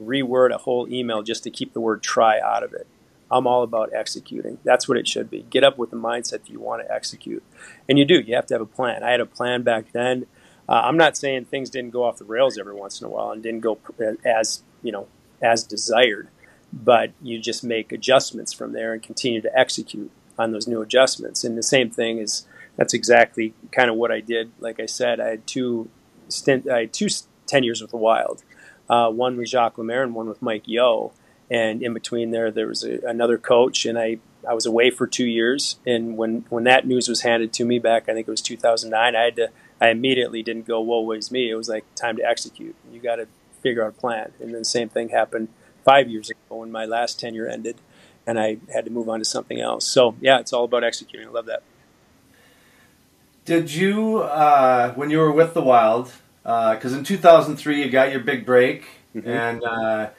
reword 0.00 0.52
a 0.52 0.58
whole 0.58 0.88
email 0.92 1.22
just 1.22 1.44
to 1.44 1.50
keep 1.50 1.72
the 1.72 1.80
word 1.80 2.02
try 2.02 2.38
out 2.40 2.62
of 2.62 2.72
it. 2.72 2.86
I'm 3.30 3.46
all 3.46 3.62
about 3.62 3.92
executing. 3.92 4.58
That's 4.62 4.88
what 4.88 4.98
it 4.98 5.08
should 5.08 5.30
be. 5.30 5.42
Get 5.50 5.64
up 5.64 5.78
with 5.78 5.90
the 5.90 5.96
mindset 5.96 6.30
that 6.30 6.50
you 6.50 6.60
want 6.60 6.86
to 6.86 6.92
execute. 6.92 7.42
And 7.88 7.98
you 7.98 8.04
do. 8.04 8.20
You 8.20 8.36
have 8.36 8.46
to 8.46 8.54
have 8.54 8.60
a 8.60 8.66
plan. 8.66 9.02
I 9.02 9.10
had 9.10 9.20
a 9.20 9.26
plan 9.26 9.62
back 9.62 9.92
then. 9.92 10.26
Uh, 10.68 10.82
I'm 10.84 10.96
not 10.96 11.16
saying 11.16 11.46
things 11.46 11.70
didn't 11.70 11.90
go 11.90 12.04
off 12.04 12.18
the 12.18 12.24
rails 12.24 12.58
every 12.58 12.74
once 12.74 13.00
in 13.00 13.06
a 13.06 13.10
while 13.10 13.30
and 13.30 13.42
didn't 13.42 13.60
go 13.60 13.78
as, 14.24 14.62
you 14.82 14.92
know, 14.92 15.08
as 15.42 15.64
desired, 15.64 16.28
but 16.72 17.12
you 17.22 17.38
just 17.38 17.62
make 17.62 17.92
adjustments 17.92 18.52
from 18.52 18.72
there 18.72 18.92
and 18.92 19.02
continue 19.02 19.40
to 19.40 19.58
execute 19.58 20.10
on 20.38 20.52
those 20.52 20.66
new 20.66 20.82
adjustments. 20.82 21.44
And 21.44 21.56
the 21.56 21.62
same 21.62 21.90
thing 21.90 22.18
is 22.18 22.46
that's 22.76 22.94
exactly 22.94 23.54
kind 23.72 23.90
of 23.90 23.96
what 23.96 24.10
I 24.10 24.20
did. 24.20 24.52
Like 24.58 24.80
I 24.80 24.86
said, 24.86 25.20
I 25.20 25.28
had 25.28 25.46
two 25.46 25.88
stint, 26.28 26.68
I 26.68 26.80
had 26.80 26.92
two 26.92 27.08
tenures 27.46 27.80
with 27.80 27.90
the 27.90 27.96
Wild. 27.96 28.42
Uh, 28.88 29.10
one 29.10 29.36
with 29.36 29.48
Jacques 29.48 29.78
Lemaire 29.78 30.02
and 30.02 30.14
one 30.14 30.28
with 30.28 30.40
Mike 30.40 30.62
Yeo. 30.66 31.12
And 31.50 31.82
in 31.82 31.94
between 31.94 32.30
there, 32.30 32.50
there 32.50 32.66
was 32.66 32.82
a, 32.84 32.98
another 33.06 33.38
coach, 33.38 33.86
and 33.86 33.98
I, 33.98 34.18
I 34.48 34.54
was 34.54 34.66
away 34.66 34.90
for 34.90 35.06
two 35.06 35.26
years. 35.26 35.78
And 35.86 36.16
when, 36.16 36.44
when 36.48 36.64
that 36.64 36.86
news 36.86 37.08
was 37.08 37.22
handed 37.22 37.52
to 37.54 37.64
me 37.64 37.78
back, 37.78 38.08
I 38.08 38.14
think 38.14 38.26
it 38.26 38.30
was 38.30 38.42
2009, 38.42 39.14
I 39.14 39.22
had 39.22 39.36
to, 39.36 39.50
I 39.80 39.90
immediately 39.90 40.42
didn't 40.42 40.66
go, 40.66 40.80
"Whoa, 40.80 41.00
was 41.02 41.30
me." 41.30 41.50
It 41.50 41.54
was 41.54 41.68
like 41.68 41.84
time 41.94 42.16
to 42.16 42.24
execute. 42.24 42.74
You 42.90 42.98
got 42.98 43.16
to 43.16 43.28
figure 43.60 43.84
out 43.84 43.90
a 43.90 43.92
plan. 43.92 44.32
And 44.40 44.52
then 44.52 44.60
the 44.60 44.64
same 44.64 44.88
thing 44.88 45.10
happened 45.10 45.48
five 45.84 46.08
years 46.08 46.30
ago 46.30 46.38
when 46.48 46.72
my 46.72 46.84
last 46.84 47.20
tenure 47.20 47.46
ended, 47.46 47.76
and 48.26 48.40
I 48.40 48.58
had 48.72 48.84
to 48.86 48.90
move 48.90 49.08
on 49.08 49.18
to 49.18 49.24
something 49.24 49.60
else. 49.60 49.86
So 49.86 50.16
yeah, 50.20 50.40
it's 50.40 50.52
all 50.52 50.64
about 50.64 50.82
executing. 50.82 51.28
I 51.28 51.30
love 51.30 51.46
that. 51.46 51.62
Did 53.44 53.72
you, 53.72 54.18
uh, 54.18 54.92
when 54.94 55.10
you 55.10 55.18
were 55.18 55.30
with 55.30 55.54
the 55.54 55.62
Wild, 55.62 56.10
because 56.46 56.94
uh, 56.94 56.98
in 56.98 57.02
2003 57.04 57.82
you 57.82 57.90
got 57.90 58.12
your 58.12 58.20
big 58.20 58.46
break 58.46 58.86
Mm-hmm. 59.16 59.28
and 59.30 59.64
uh, 59.64 60.10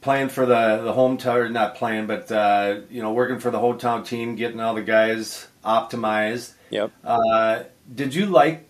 playing 0.00 0.30
for 0.30 0.46
the 0.46 0.80
the 0.82 0.94
hometown, 0.94 1.52
not 1.52 1.74
playing, 1.74 2.06
but 2.06 2.32
uh, 2.32 2.80
you 2.88 3.02
know 3.02 3.12
working 3.12 3.38
for 3.38 3.50
the 3.50 3.58
hometown 3.58 4.06
team, 4.06 4.34
getting 4.34 4.60
all 4.60 4.74
the 4.74 4.82
guys 4.82 5.46
optimized. 5.62 6.54
Yep. 6.70 6.90
Uh, 7.04 7.64
did 7.94 8.14
you 8.14 8.26
like 8.26 8.66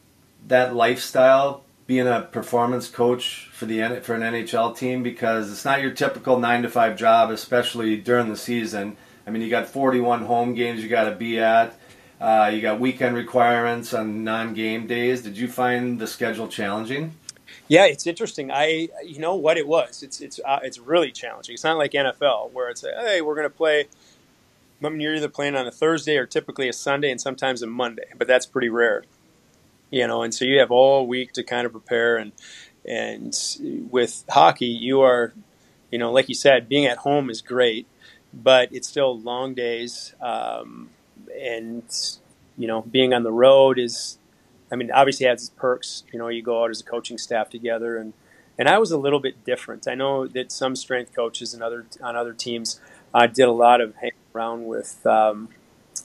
that 0.48 0.74
lifestyle? 0.74 1.64
Being 1.86 2.06
a 2.08 2.20
performance 2.20 2.88
coach 2.88 3.48
for 3.52 3.64
the 3.64 4.00
for 4.02 4.14
an 4.14 4.22
NHL 4.22 4.76
team 4.76 5.02
because 5.02 5.50
it's 5.50 5.64
not 5.64 5.80
your 5.80 5.92
typical 5.92 6.38
nine 6.38 6.62
to 6.62 6.68
five 6.68 6.98
job, 6.98 7.30
especially 7.30 7.96
during 7.96 8.28
the 8.28 8.36
season. 8.36 8.96
I 9.26 9.30
mean, 9.30 9.40
you 9.42 9.50
got 9.50 9.68
41 9.68 10.24
home 10.24 10.54
games 10.54 10.82
you 10.82 10.88
got 10.88 11.04
to 11.04 11.14
be 11.14 11.38
at. 11.38 11.78
Uh, 12.20 12.50
you 12.52 12.60
got 12.60 12.80
weekend 12.80 13.14
requirements 13.14 13.94
on 13.94 14.24
non-game 14.24 14.86
days. 14.86 15.22
Did 15.22 15.36
you 15.38 15.46
find 15.46 15.98
the 16.00 16.06
schedule 16.06 16.48
challenging? 16.48 17.12
Yeah, 17.68 17.84
it's 17.86 18.06
interesting. 18.06 18.50
I, 18.50 18.88
you 19.04 19.18
know 19.18 19.36
what 19.36 19.56
it 19.56 19.68
was. 19.68 20.02
It's 20.02 20.20
it's 20.20 20.40
uh, 20.44 20.58
it's 20.62 20.78
really 20.78 21.12
challenging. 21.12 21.52
It's 21.52 21.64
not 21.64 21.76
like 21.76 21.92
NFL 21.92 22.52
where 22.52 22.70
it's 22.70 22.82
like, 22.82 22.94
hey, 22.98 23.20
we're 23.20 23.34
going 23.34 23.48
to 23.48 23.54
play. 23.54 23.86
I 24.82 24.88
mean, 24.88 25.00
you're 25.00 25.14
either 25.14 25.28
playing 25.28 25.54
on 25.54 25.66
a 25.66 25.70
Thursday 25.70 26.16
or 26.16 26.26
typically 26.26 26.68
a 26.68 26.72
Sunday 26.72 27.10
and 27.10 27.20
sometimes 27.20 27.62
a 27.62 27.66
Monday, 27.66 28.06
but 28.16 28.26
that's 28.26 28.46
pretty 28.46 28.68
rare. 28.68 29.04
You 29.90 30.06
know, 30.06 30.22
and 30.22 30.32
so 30.34 30.44
you 30.44 30.58
have 30.60 30.70
all 30.70 31.06
week 31.06 31.32
to 31.34 31.42
kind 31.42 31.66
of 31.66 31.72
prepare. 31.72 32.16
And 32.16 32.32
and 32.86 33.36
with 33.90 34.24
hockey, 34.30 34.66
you 34.66 35.02
are, 35.02 35.34
you 35.90 35.98
know, 35.98 36.10
like 36.10 36.28
you 36.28 36.34
said, 36.34 36.68
being 36.68 36.86
at 36.86 36.98
home 36.98 37.28
is 37.28 37.42
great, 37.42 37.86
but 38.32 38.70
it's 38.72 38.88
still 38.88 39.18
long 39.18 39.54
days. 39.54 40.14
Um, 40.22 40.90
and 41.38 41.84
you 42.56 42.66
know, 42.66 42.82
being 42.82 43.14
on 43.14 43.22
the 43.22 43.32
road 43.32 43.78
is 43.78 44.18
I 44.70 44.76
mean, 44.76 44.90
obviously 44.90 45.26
has 45.26 45.42
its 45.42 45.50
perks. 45.50 46.04
You 46.12 46.18
know, 46.18 46.28
you 46.28 46.42
go 46.42 46.62
out 46.62 46.70
as 46.70 46.80
a 46.80 46.84
coaching 46.84 47.18
staff 47.18 47.48
together, 47.50 47.96
and 47.96 48.12
and 48.58 48.68
I 48.68 48.78
was 48.78 48.90
a 48.90 48.98
little 48.98 49.20
bit 49.20 49.44
different. 49.44 49.88
I 49.88 49.94
know 49.94 50.26
that 50.26 50.52
some 50.52 50.76
strength 50.76 51.14
coaches 51.14 51.54
and 51.54 51.62
other 51.62 51.86
on 52.02 52.16
other 52.16 52.34
teams 52.34 52.80
uh, 53.14 53.26
did 53.26 53.48
a 53.48 53.52
lot 53.52 53.80
of 53.80 53.94
hanging 53.96 54.14
around 54.34 54.66
with 54.66 55.06
um, 55.06 55.48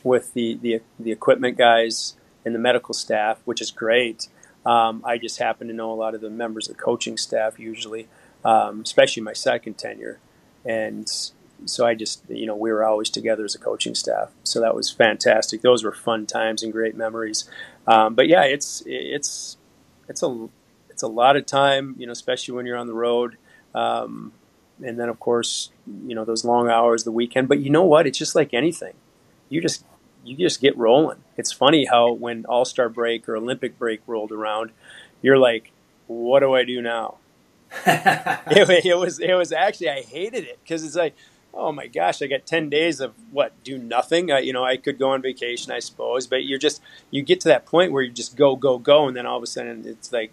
with 0.04 0.34
the, 0.34 0.56
the 0.56 0.82
the 1.00 1.12
equipment 1.12 1.58
guys 1.58 2.15
and 2.46 2.54
the 2.54 2.60
medical 2.60 2.93
staff, 2.93 3.39
which 3.46 3.62
is 3.62 3.72
great. 3.72 4.28
Um, 4.65 5.02
I 5.06 5.17
just 5.17 5.39
happen 5.39 5.67
to 5.67 5.74
know 5.74 5.91
a 5.91 5.96
lot 5.96 6.15
of 6.15 6.22
the 6.22 6.30
members 6.30 6.69
of 6.69 6.78
the 6.78 6.82
coaching 6.82 7.17
staff 7.17 7.60
usually, 7.60 8.08
um, 8.46 8.82
especially 8.82 9.24
my 9.24 9.34
second 9.34 9.78
tenure, 9.78 10.19
and 10.63 11.10
so 11.65 11.86
I 11.86 11.95
just 11.95 12.23
you 12.30 12.45
know 12.45 12.56
we 12.56 12.71
were 12.71 12.84
always 12.84 13.10
together 13.10 13.45
as 13.45 13.56
a 13.56 13.60
coaching 13.60 13.95
staff. 13.95 14.30
So 14.43 14.60
that 14.62 14.76
was 14.76 14.91
fantastic. 14.91 15.62
Those 15.62 15.84
were 15.84 15.91
fun 15.91 16.26
times 16.26 16.63
and 16.63 16.71
great 16.71 16.95
memories. 16.95 17.49
Um, 17.88 18.15
but 18.15 18.28
yeah, 18.28 18.43
it's 18.43 18.84
it's 18.86 19.58
it's 20.08 20.23
a 20.23 20.49
it's 20.89 21.04
a 21.04 21.08
lot 21.08 21.36
of 21.36 21.45
time, 21.45 21.95
you 21.97 22.06
know, 22.06 22.12
especially 22.12 22.56
when 22.56 22.65
you're 22.65 22.78
on 22.78 22.88
the 22.88 22.93
road. 22.93 23.38
Um, 23.73 24.34
and 24.84 24.99
then 24.99 25.10
of 25.10 25.19
course, 25.19 25.71
you 26.06 26.15
know, 26.15 26.26
those 26.26 26.45
long 26.45 26.69
hours, 26.69 27.04
the 27.04 27.12
weekend. 27.12 27.47
But 27.47 27.60
you 27.60 27.69
know 27.69 27.84
what? 27.84 28.08
It's 28.08 28.17
just 28.17 28.36
like 28.36 28.54
anything. 28.54 28.93
You 29.49 29.62
just 29.62 29.86
you 30.23 30.38
just 30.38 30.62
get 30.62 30.78
rolling. 30.78 31.23
It's 31.38 31.52
funny 31.52 31.86
how 31.86 32.13
when 32.13 32.45
All 32.45 32.65
Star 32.65 32.89
break 32.89 33.28
or 33.28 33.36
Olympic 33.36 33.78
break 33.78 34.02
rolled 34.08 34.32
around, 34.32 34.71
you're 35.21 35.38
like, 35.38 35.71
what 36.08 36.39
do 36.39 36.54
I 36.54 36.63
do 36.63 36.82
now? 36.82 37.17
it, 37.86 38.86
it 38.86 38.97
was 38.97 39.19
it 39.19 39.34
was 39.34 39.52
actually 39.52 39.89
I 39.89 40.02
hated 40.02 40.43
it 40.43 40.60
because 40.63 40.84
it's 40.84 40.95
like 40.95 41.15
oh 41.54 41.72
my 41.72 41.88
gosh, 41.88 42.22
I 42.22 42.28
got 42.28 42.46
10 42.46 42.70
days 42.70 43.00
of 43.00 43.13
what, 43.32 43.63
do 43.63 43.78
nothing. 43.78 44.32
Uh, 44.32 44.38
you 44.38 44.54
know, 44.54 44.63
I 44.63 44.78
could 44.78 44.98
go 44.98 45.12
on 45.12 45.22
vacation, 45.22 45.72
I 45.72 45.80
suppose, 45.80 46.26
but 46.26 46.46
you're 46.46 46.60
just, 46.60 46.82
you 47.12 47.22
get 47.22 47.42
to 47.42 47.50
that 47.50 47.66
point 47.66 47.92
where 47.92 48.02
you 48.02 48.12
just 48.12 48.36
go, 48.36 48.56
go, 48.56 48.78
go. 48.78 49.08
And 49.08 49.16
then 49.16 49.26
all 49.26 49.38
of 49.38 49.44
a 49.44 49.48
sudden 49.48 49.86
it's 49.86 50.12
like, 50.12 50.32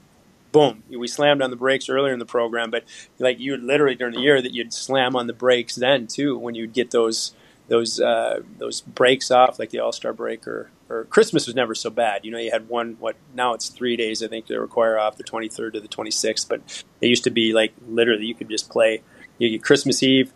boom, 0.53 0.83
we 0.89 1.07
slammed 1.07 1.43
on 1.43 1.51
the 1.51 1.57
brakes 1.57 1.89
earlier 1.89 2.13
in 2.13 2.19
the 2.19 2.27
program, 2.27 2.71
but 2.71 2.85
like 3.19 3.39
you 3.39 3.53
would 3.53 3.63
literally 3.63 3.95
during 3.95 4.15
the 4.15 4.21
year 4.21 4.41
that 4.41 4.55
you'd 4.55 4.73
slam 4.73 5.15
on 5.15 5.27
the 5.27 5.33
brakes 5.33 5.77
then 5.77 6.07
too, 6.07 6.37
when 6.39 6.55
you'd 6.55 6.73
get 6.73 6.91
those, 6.91 7.35
those, 7.69 8.01
uh, 8.01 8.41
those 8.59 8.81
breaks 8.81 9.31
off, 9.31 9.59
like 9.59 9.71
the 9.71 9.79
all-star 9.79 10.13
break 10.13 10.49
or, 10.49 10.71
or 10.89 11.05
Christmas 11.05 11.47
was 11.47 11.55
never 11.55 11.75
so 11.75 11.89
bad. 11.89 12.25
You 12.25 12.33
know, 12.33 12.39
you 12.39 12.51
had 12.51 12.69
one, 12.69 12.97
what 12.99 13.15
now 13.33 13.55
it's 13.55 13.69
three 13.69 13.95
days, 13.95 14.23
I 14.25 14.27
think 14.27 14.47
they 14.47 14.57
require 14.57 14.99
off 14.99 15.17
the 15.17 15.25
23rd 15.25 15.75
to 15.75 15.81
the 15.81 15.87
26th, 15.87 16.49
but 16.49 16.85
it 17.01 17.07
used 17.07 17.25
to 17.25 17.31
be 17.31 17.53
like 17.53 17.73
literally 17.87 18.25
you 18.25 18.35
could 18.35 18.49
just 18.49 18.71
play 18.71 19.03
you 19.41 19.49
get 19.49 19.63
Christmas 19.65 20.03
Eve, 20.03 20.33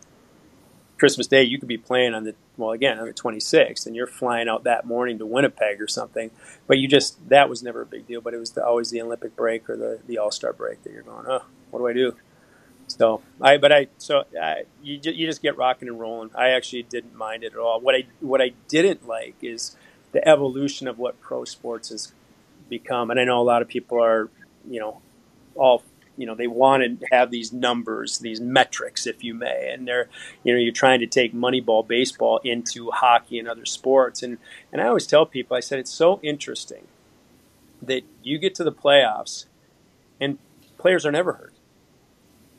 Christmas 0.98 1.26
Day, 1.26 1.42
you 1.42 1.58
could 1.58 1.68
be 1.68 1.78
playing 1.78 2.14
on 2.14 2.24
the 2.24 2.34
well 2.56 2.70
again 2.70 2.98
on 2.98 3.06
the 3.06 3.12
26th, 3.12 3.86
and 3.86 3.96
you're 3.96 4.06
flying 4.06 4.48
out 4.48 4.64
that 4.64 4.86
morning 4.86 5.18
to 5.18 5.26
Winnipeg 5.26 5.80
or 5.80 5.88
something. 5.88 6.30
But 6.66 6.78
you 6.78 6.88
just 6.88 7.28
that 7.28 7.48
was 7.48 7.62
never 7.62 7.82
a 7.82 7.86
big 7.86 8.06
deal. 8.06 8.20
But 8.20 8.34
it 8.34 8.38
was 8.38 8.52
the, 8.52 8.64
always 8.64 8.90
the 8.90 9.02
Olympic 9.02 9.34
break 9.36 9.68
or 9.68 9.76
the 9.76 10.00
the 10.06 10.18
All 10.18 10.30
Star 10.30 10.52
break 10.52 10.82
that 10.84 10.92
you're 10.92 11.02
going, 11.02 11.26
oh, 11.28 11.44
what 11.70 11.80
do 11.80 11.86
I 11.88 11.92
do? 11.92 12.16
So 12.86 13.22
I, 13.40 13.56
but 13.56 13.72
I, 13.72 13.88
so 13.98 14.24
I, 14.40 14.64
you 14.82 15.00
you 15.02 15.26
just 15.26 15.42
get 15.42 15.56
rocking 15.56 15.88
and 15.88 15.98
rolling. 15.98 16.30
I 16.34 16.50
actually 16.50 16.82
didn't 16.82 17.14
mind 17.14 17.42
it 17.42 17.52
at 17.52 17.58
all. 17.58 17.80
What 17.80 17.94
I 17.94 18.04
what 18.20 18.40
I 18.40 18.52
didn't 18.68 19.06
like 19.06 19.36
is 19.42 19.76
the 20.12 20.26
evolution 20.26 20.86
of 20.86 20.98
what 20.98 21.20
pro 21.20 21.44
sports 21.44 21.88
has 21.88 22.12
become, 22.68 23.10
and 23.10 23.18
I 23.18 23.24
know 23.24 23.40
a 23.40 23.42
lot 23.42 23.62
of 23.62 23.68
people 23.68 24.02
are, 24.02 24.28
you 24.68 24.80
know, 24.80 25.00
all 25.56 25.82
you 26.16 26.26
know 26.26 26.34
they 26.34 26.46
want 26.46 27.00
to 27.00 27.06
have 27.10 27.30
these 27.30 27.52
numbers 27.52 28.18
these 28.18 28.40
metrics 28.40 29.06
if 29.06 29.22
you 29.24 29.34
may. 29.34 29.70
And 29.72 29.86
they're 29.86 30.08
you 30.42 30.52
know 30.52 30.58
you're 30.58 30.72
trying 30.72 31.00
to 31.00 31.06
take 31.06 31.34
moneyball 31.34 31.86
baseball 31.86 32.40
into 32.44 32.90
hockey 32.90 33.38
and 33.38 33.48
other 33.48 33.64
sports. 33.64 34.22
And 34.22 34.38
and 34.72 34.80
i 34.80 34.86
always 34.86 35.06
tell 35.06 35.26
people 35.26 35.56
i 35.56 35.60
said 35.60 35.78
it's 35.78 35.92
so 35.92 36.20
interesting 36.22 36.86
that 37.82 38.02
you 38.22 38.38
get 38.38 38.54
to 38.56 38.64
the 38.64 38.72
playoffs 38.72 39.46
and 40.20 40.38
players 40.78 41.04
are 41.04 41.12
never 41.12 41.34
hurt. 41.34 41.52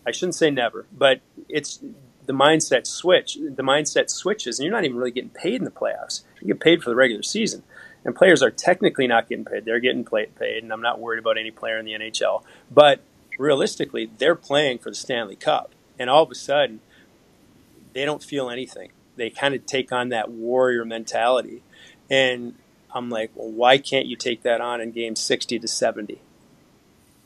I 0.06 0.12
shouldn't 0.12 0.36
say 0.36 0.52
never 0.52 0.86
but 0.92 1.22
it's 1.50 1.80
the 2.26 2.34
mindset 2.34 2.88
switch 2.88 3.36
the 3.36 3.64
mindset 3.64 4.10
switches 4.10 4.60
and 4.60 4.66
you're 4.66 4.74
not 4.74 4.84
even 4.84 4.98
really 4.98 5.12
getting 5.12 5.30
paid 5.30 5.56
in 5.56 5.64
the 5.64 5.72
playoffs. 5.72 6.24
You 6.42 6.48
get 6.48 6.60
paid 6.60 6.84
for 6.84 6.90
the 6.90 6.96
regular 6.96 7.24
season. 7.24 7.64
And 8.04 8.16
players 8.16 8.44
are 8.44 8.52
technically 8.52 9.08
not 9.08 9.28
getting 9.28 9.46
paid. 9.46 9.66
They're 9.66 9.80
getting 9.80 10.06
paid 10.06 10.64
and 10.64 10.72
i'm 10.72 10.82
not 10.82 11.00
worried 11.00 11.20
about 11.20 11.38
any 11.38 11.52
player 11.52 11.78
in 11.78 11.86
the 11.86 11.94
nhl 11.94 12.44
but 12.70 13.02
realistically, 13.38 14.10
they're 14.18 14.36
playing 14.36 14.80
for 14.80 14.90
the 14.90 14.96
Stanley 14.96 15.36
Cup, 15.36 15.72
and 15.98 16.10
all 16.10 16.24
of 16.24 16.32
a 16.32 16.36
sudden, 16.36 16.82
they 17.94 18.06
don't 18.06 18.24
feel 18.24 18.50
anything. 18.50 18.92
They 19.16 19.30
kind 19.30 19.56
of 19.56 19.66
take 19.66 19.92
on 19.92 20.10
that 20.10 20.30
warrior 20.30 20.86
mentality, 20.86 21.64
and 22.10 22.56
I'm 22.96 23.10
like, 23.10 23.32
well, 23.36 23.52
why 23.52 23.78
can't 23.78 24.06
you 24.06 24.16
take 24.16 24.44
that 24.44 24.62
on 24.62 24.80
in 24.80 24.92
game 24.92 25.18
60 25.18 25.60
to 25.60 25.68
70? 25.68 26.22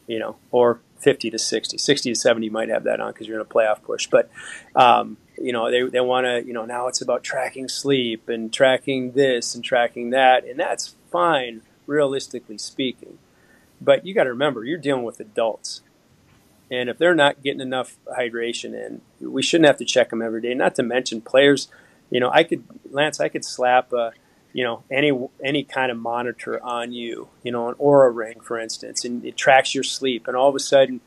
You 0.08 0.18
know, 0.18 0.38
or 0.50 0.82
50 1.00 1.30
to 1.30 1.38
60. 1.38 1.78
60 1.78 2.14
to 2.14 2.20
70 2.20 2.46
you 2.48 2.52
might 2.52 2.70
have 2.70 2.84
that 2.86 3.00
on 3.00 3.14
because 3.14 3.28
you're 3.28 3.40
in 3.40 3.46
a 3.46 3.50
playoff 3.50 3.84
push. 3.84 4.08
But, 4.08 4.32
um, 4.76 5.18
you 5.38 5.54
know, 5.54 5.70
they, 5.70 5.84
they 5.84 6.00
want 6.00 6.26
to, 6.26 6.44
you 6.46 6.54
know, 6.54 6.66
now 6.66 6.88
it's 6.88 7.02
about 7.02 7.24
tracking 7.24 7.70
sleep 7.70 8.28
and 8.28 8.52
tracking 8.52 9.12
this 9.12 9.54
and 9.54 9.64
tracking 9.64 10.10
that. 10.10 10.44
And 10.44 10.60
that's 10.60 10.96
fine, 11.12 11.62
realistically 11.86 12.58
speaking. 12.58 13.20
But 13.80 14.06
you 14.06 14.16
got 14.16 14.24
to 14.24 14.32
remember, 14.32 14.64
you're 14.66 14.80
dealing 14.80 15.04
with 15.04 15.20
adults. 15.20 15.82
And 16.72 16.90
if 16.90 16.98
they're 16.98 17.16
not 17.16 17.42
getting 17.44 17.62
enough 17.62 17.98
hydration 18.08 18.74
in, 18.74 19.02
we 19.20 19.42
shouldn't 19.42 19.68
have 19.68 19.78
to 19.78 19.86
check 19.86 20.12
them 20.12 20.22
every 20.22 20.42
day. 20.42 20.54
Not 20.54 20.76
to 20.76 20.84
mention 20.84 21.22
players, 21.22 21.68
you 22.10 22.20
know, 22.20 22.30
I 22.32 22.44
could 22.44 22.64
Lance, 22.92 23.20
I 23.20 23.30
could 23.30 23.44
slap 23.46 23.92
a, 23.94 24.12
you 24.54 24.64
know, 24.64 24.84
any 24.92 25.12
any 25.44 25.64
kind 25.64 25.92
of 25.92 25.98
monitor 25.98 26.62
on 26.64 26.92
you, 26.92 27.30
you 27.44 27.52
know, 27.52 27.70
an 27.70 27.76
Oura 27.76 28.16
ring, 28.16 28.40
for 28.40 28.60
instance, 28.60 29.04
and 29.04 29.26
it 29.26 29.38
tracks 29.38 29.74
your 29.74 29.84
sleep, 29.84 30.28
and 30.28 30.36
all 30.36 30.50
of 30.50 30.56
a 30.56 30.60
sudden 30.60 31.02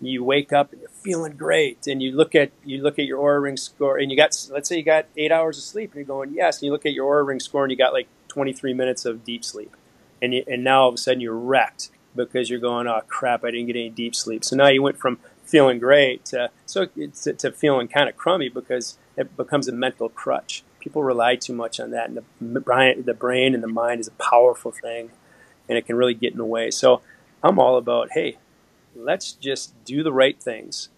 you 0.00 0.24
wake 0.24 0.52
up 0.52 0.72
and 0.72 0.80
you're 0.80 0.90
feeling 0.90 1.32
great, 1.32 1.86
and 1.86 2.02
you 2.02 2.12
look 2.12 2.34
at 2.34 2.50
you 2.64 2.82
look 2.82 2.98
at 2.98 3.04
your 3.04 3.20
Oura 3.20 3.42
ring 3.42 3.56
score, 3.56 3.98
and 3.98 4.10
you 4.10 4.16
got 4.16 4.36
let's 4.50 4.68
say 4.68 4.76
you 4.76 4.84
got 4.84 5.06
eight 5.16 5.32
hours 5.32 5.58
of 5.58 5.64
sleep, 5.64 5.90
and 5.92 5.96
you're 5.96 6.04
going 6.04 6.34
yes, 6.34 6.58
and 6.58 6.66
you 6.66 6.72
look 6.72 6.86
at 6.86 6.92
your 6.92 7.12
Oura 7.12 7.26
ring 7.26 7.40
score, 7.40 7.64
and 7.64 7.70
you 7.70 7.76
got 7.76 7.92
like 7.92 8.08
23 8.28 8.74
minutes 8.74 9.04
of 9.04 9.24
deep 9.24 9.44
sleep, 9.44 9.76
and 10.20 10.34
you, 10.34 10.44
and 10.46 10.64
now 10.64 10.82
all 10.82 10.88
of 10.88 10.94
a 10.94 10.98
sudden 10.98 11.20
you're 11.20 11.34
wrecked 11.34 11.90
because 12.14 12.50
you're 12.50 12.60
going, 12.60 12.86
oh 12.86 13.02
crap, 13.08 13.44
I 13.44 13.50
didn't 13.50 13.66
get 13.66 13.76
any 13.76 13.90
deep 13.90 14.14
sleep. 14.14 14.44
So 14.44 14.56
now 14.56 14.68
you 14.68 14.82
went 14.82 14.98
from 14.98 15.18
feeling 15.44 15.78
great 15.78 16.24
to 16.24 16.50
so 16.66 16.86
to, 16.86 17.32
to 17.32 17.52
feeling 17.52 17.86
kind 17.86 18.08
of 18.08 18.16
crummy 18.16 18.48
because 18.48 18.98
it 19.16 19.36
becomes 19.36 19.68
a 19.68 19.72
mental 19.72 20.08
crutch. 20.08 20.64
People 20.80 21.02
rely 21.02 21.36
too 21.36 21.54
much 21.54 21.80
on 21.80 21.90
that, 21.92 22.10
and 22.10 22.20
the 22.40 22.60
brain, 22.60 23.04
the 23.04 23.14
brain 23.14 23.54
and 23.54 23.62
the 23.62 23.68
mind 23.68 24.00
is 24.00 24.08
a 24.08 24.22
powerful 24.22 24.70
thing, 24.70 25.10
and 25.68 25.78
it 25.78 25.86
can 25.86 25.96
really 25.96 26.14
get 26.14 26.32
in 26.32 26.38
the 26.38 26.44
way. 26.44 26.70
So 26.70 27.00
I'm 27.42 27.58
all 27.58 27.76
about, 27.76 28.10
hey, 28.12 28.36
let's 28.94 29.32
just 29.32 29.72
do 29.84 30.02
the 30.02 30.12
right 30.12 30.40
things 30.40 30.90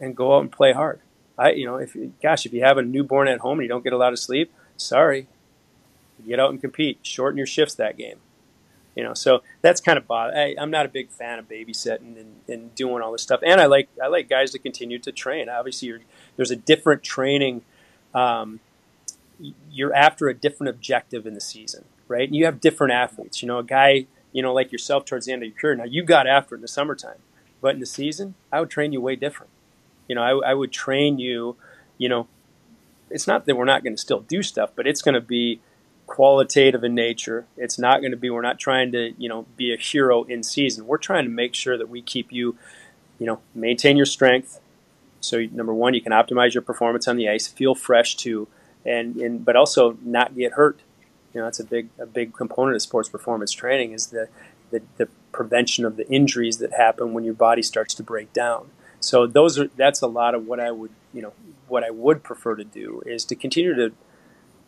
and 0.00 0.16
go 0.16 0.36
out 0.36 0.40
and 0.40 0.50
play 0.52 0.72
hard. 0.72 1.00
I, 1.36 1.52
you 1.52 1.66
know, 1.66 1.76
if 1.76 1.96
gosh, 2.22 2.46
if 2.46 2.52
you 2.52 2.62
have 2.64 2.78
a 2.78 2.82
newborn 2.82 3.28
at 3.28 3.40
home 3.40 3.58
and 3.58 3.62
you 3.64 3.68
don't 3.68 3.84
get 3.84 3.92
a 3.92 3.98
lot 3.98 4.12
of 4.12 4.18
sleep, 4.18 4.52
sorry, 4.76 5.26
get 6.26 6.40
out 6.40 6.50
and 6.50 6.60
compete. 6.60 6.98
Shorten 7.02 7.36
your 7.36 7.46
shifts 7.46 7.74
that 7.74 7.98
game 7.98 8.20
you 9.00 9.06
know 9.06 9.14
so 9.14 9.42
that's 9.62 9.80
kind 9.80 9.98
of 9.98 10.06
bother 10.06 10.36
I, 10.36 10.54
am 10.58 10.70
not 10.70 10.86
a 10.86 10.88
big 10.88 11.10
fan 11.10 11.38
of 11.38 11.48
babysitting 11.48 12.20
and, 12.20 12.34
and 12.48 12.74
doing 12.74 13.02
all 13.02 13.12
this 13.12 13.22
stuff 13.22 13.40
and 13.44 13.60
i 13.60 13.66
like 13.66 13.88
i 14.02 14.06
like 14.06 14.28
guys 14.28 14.50
to 14.52 14.58
continue 14.58 14.98
to 14.98 15.12
train 15.12 15.48
obviously 15.48 15.94
there's 16.36 16.50
a 16.50 16.56
different 16.56 17.02
training 17.02 17.62
um, 18.12 18.60
you're 19.70 19.94
after 19.94 20.28
a 20.28 20.34
different 20.34 20.68
objective 20.68 21.26
in 21.26 21.34
the 21.34 21.40
season 21.40 21.84
right 22.08 22.28
and 22.28 22.36
you 22.36 22.44
have 22.44 22.60
different 22.60 22.92
athletes 22.92 23.42
you 23.42 23.48
know 23.48 23.58
a 23.58 23.64
guy 23.64 24.06
you 24.32 24.42
know, 24.42 24.52
like 24.52 24.72
yourself 24.72 25.04
towards 25.04 25.26
the 25.26 25.32
end 25.32 25.42
of 25.42 25.48
your 25.48 25.58
career. 25.58 25.74
Now 25.76 25.84
you 25.84 26.02
got 26.02 26.26
after 26.26 26.54
it 26.54 26.58
in 26.58 26.62
the 26.62 26.68
summertime, 26.68 27.18
but 27.60 27.74
in 27.74 27.80
the 27.80 27.86
season, 27.86 28.34
I 28.52 28.60
would 28.60 28.70
train 28.70 28.92
you 28.92 29.00
way 29.00 29.16
different. 29.16 29.50
You 30.08 30.14
know, 30.14 30.22
I, 30.22 30.50
I 30.50 30.54
would 30.54 30.72
train 30.72 31.18
you, 31.18 31.56
you 31.98 32.08
know, 32.08 32.26
it's 33.10 33.26
not 33.26 33.46
that 33.46 33.56
we're 33.56 33.64
not 33.64 33.82
going 33.82 33.94
to 33.94 34.00
still 34.00 34.20
do 34.20 34.42
stuff, 34.42 34.70
but 34.74 34.86
it's 34.86 35.02
going 35.02 35.14
to 35.14 35.20
be 35.20 35.60
qualitative 36.10 36.82
in 36.82 36.92
nature. 36.92 37.46
It's 37.56 37.78
not 37.78 38.00
going 38.00 38.10
to 38.10 38.16
be, 38.16 38.30
we're 38.30 38.42
not 38.42 38.58
trying 38.58 38.90
to, 38.90 39.14
you 39.16 39.28
know, 39.28 39.46
be 39.56 39.72
a 39.72 39.76
hero 39.76 40.24
in 40.24 40.42
season. 40.42 40.88
We're 40.88 40.98
trying 40.98 41.22
to 41.22 41.30
make 41.30 41.54
sure 41.54 41.78
that 41.78 41.88
we 41.88 42.02
keep 42.02 42.32
you, 42.32 42.56
you 43.20 43.26
know, 43.26 43.38
maintain 43.54 43.96
your 43.96 44.06
strength. 44.06 44.60
So 45.20 45.46
number 45.52 45.72
one, 45.72 45.94
you 45.94 46.00
can 46.00 46.10
optimize 46.10 46.52
your 46.52 46.62
performance 46.62 47.06
on 47.06 47.16
the 47.16 47.28
ice, 47.28 47.46
feel 47.46 47.76
fresh 47.76 48.16
too, 48.16 48.48
and, 48.84 49.14
and 49.18 49.44
but 49.44 49.54
also 49.54 49.98
not 50.02 50.34
get 50.34 50.54
hurt. 50.54 50.80
You 51.32 51.40
know, 51.40 51.46
that's 51.46 51.60
a 51.60 51.64
big 51.64 51.90
a 51.96 52.06
big 52.06 52.34
component 52.34 52.74
of 52.74 52.82
sports 52.82 53.08
performance 53.08 53.52
training 53.52 53.92
is 53.92 54.08
the, 54.08 54.28
the, 54.72 54.82
the 54.96 55.08
prevention 55.30 55.84
of 55.84 55.96
the 55.96 56.10
injuries 56.10 56.58
that 56.58 56.72
happen 56.72 57.12
when 57.12 57.22
your 57.22 57.34
body 57.34 57.62
starts 57.62 57.94
to 57.94 58.02
break 58.02 58.32
down. 58.32 58.70
So 58.98 59.28
those 59.28 59.60
are 59.60 59.68
that's 59.76 60.02
a 60.02 60.08
lot 60.08 60.34
of 60.34 60.44
what 60.48 60.58
I 60.58 60.72
would 60.72 60.90
you 61.14 61.22
know 61.22 61.34
what 61.68 61.84
I 61.84 61.90
would 61.90 62.24
prefer 62.24 62.56
to 62.56 62.64
do 62.64 63.00
is 63.06 63.24
to 63.26 63.36
continue 63.36 63.76
to 63.76 63.92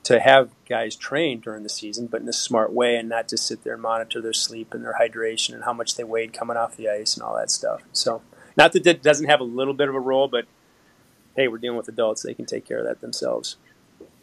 to 0.04 0.18
have 0.18 0.50
guys 0.68 0.96
train 0.96 1.40
during 1.40 1.62
the 1.62 1.68
season, 1.68 2.06
but 2.06 2.20
in 2.20 2.28
a 2.28 2.32
smart 2.32 2.72
way, 2.72 2.96
and 2.96 3.08
not 3.08 3.28
just 3.28 3.46
sit 3.46 3.62
there 3.62 3.74
and 3.74 3.82
monitor 3.82 4.20
their 4.20 4.32
sleep 4.32 4.74
and 4.74 4.84
their 4.84 4.96
hydration 5.00 5.54
and 5.54 5.64
how 5.64 5.72
much 5.72 5.96
they 5.96 6.04
weighed 6.04 6.32
coming 6.32 6.56
off 6.56 6.76
the 6.76 6.88
ice 6.88 7.14
and 7.14 7.22
all 7.22 7.36
that 7.36 7.50
stuff. 7.50 7.82
So, 7.92 8.22
not 8.56 8.72
that 8.72 8.86
it 8.86 9.02
doesn't 9.02 9.28
have 9.28 9.40
a 9.40 9.44
little 9.44 9.74
bit 9.74 9.88
of 9.88 9.94
a 9.94 10.00
role, 10.00 10.28
but 10.28 10.46
hey, 11.36 11.48
we're 11.48 11.58
dealing 11.58 11.76
with 11.76 11.88
adults; 11.88 12.22
they 12.22 12.34
can 12.34 12.46
take 12.46 12.66
care 12.66 12.78
of 12.78 12.84
that 12.84 13.00
themselves. 13.00 13.56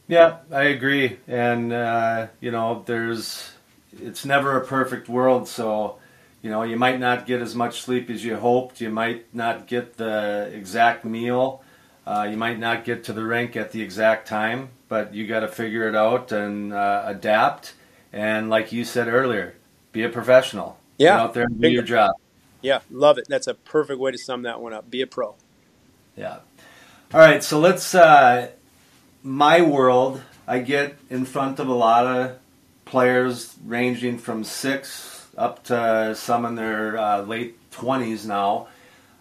Yeah, 0.07 0.37
I 0.51 0.63
agree, 0.63 1.19
and 1.27 1.71
uh, 1.71 2.27
you 2.41 2.51
know, 2.51 2.83
there's 2.85 3.51
it's 3.93 4.25
never 4.25 4.57
a 4.57 4.65
perfect 4.65 5.07
world, 5.07 5.47
so 5.47 5.97
you 6.41 6.49
know, 6.49 6.63
you 6.63 6.77
might 6.77 6.99
not 6.99 7.25
get 7.25 7.41
as 7.41 7.53
much 7.53 7.81
sleep 7.81 8.09
as 8.09 8.23
you 8.23 8.35
hoped. 8.37 8.79
You 8.79 8.89
might 8.89 9.33
not 9.33 9.67
get 9.67 9.97
the 9.97 10.49
exact 10.53 11.03
meal. 11.03 11.63
Uh, 12.09 12.23
you 12.23 12.37
might 12.37 12.57
not 12.57 12.85
get 12.85 13.03
to 13.03 13.13
the 13.13 13.23
rink 13.23 13.55
at 13.55 13.71
the 13.71 13.83
exact 13.83 14.27
time, 14.27 14.69
but 14.87 15.13
you 15.13 15.27
got 15.27 15.41
to 15.41 15.47
figure 15.47 15.87
it 15.87 15.95
out 15.95 16.31
and 16.31 16.73
uh, 16.73 17.03
adapt. 17.05 17.75
And 18.11 18.49
like 18.49 18.71
you 18.71 18.83
said 18.83 19.07
earlier, 19.07 19.53
be 19.91 20.01
a 20.01 20.09
professional. 20.09 20.79
Yeah, 20.97 21.17
Get 21.17 21.19
out 21.19 21.33
there 21.35 21.43
and 21.43 21.61
do 21.61 21.69
your 21.69 21.83
job. 21.83 22.15
Yeah, 22.63 22.79
love 22.89 23.19
it. 23.19 23.27
That's 23.29 23.45
a 23.45 23.53
perfect 23.53 23.99
way 23.99 24.11
to 24.11 24.17
sum 24.17 24.41
that 24.41 24.59
one 24.59 24.73
up. 24.73 24.89
Be 24.89 25.03
a 25.03 25.07
pro. 25.07 25.35
Yeah. 26.17 26.39
All 27.13 27.19
right, 27.19 27.43
so 27.43 27.59
let's. 27.59 27.93
Uh, 27.93 28.49
my 29.21 29.61
world, 29.61 30.23
I 30.47 30.59
get 30.59 30.97
in 31.11 31.25
front 31.25 31.59
of 31.59 31.67
a 31.67 31.73
lot 31.73 32.07
of 32.07 32.39
players 32.85 33.55
ranging 33.63 34.17
from 34.17 34.43
six 34.43 35.27
up 35.37 35.63
to 35.65 36.15
some 36.15 36.43
in 36.45 36.55
their 36.55 36.97
uh, 36.97 37.21
late 37.21 37.55
20s 37.69 38.25
now 38.25 38.67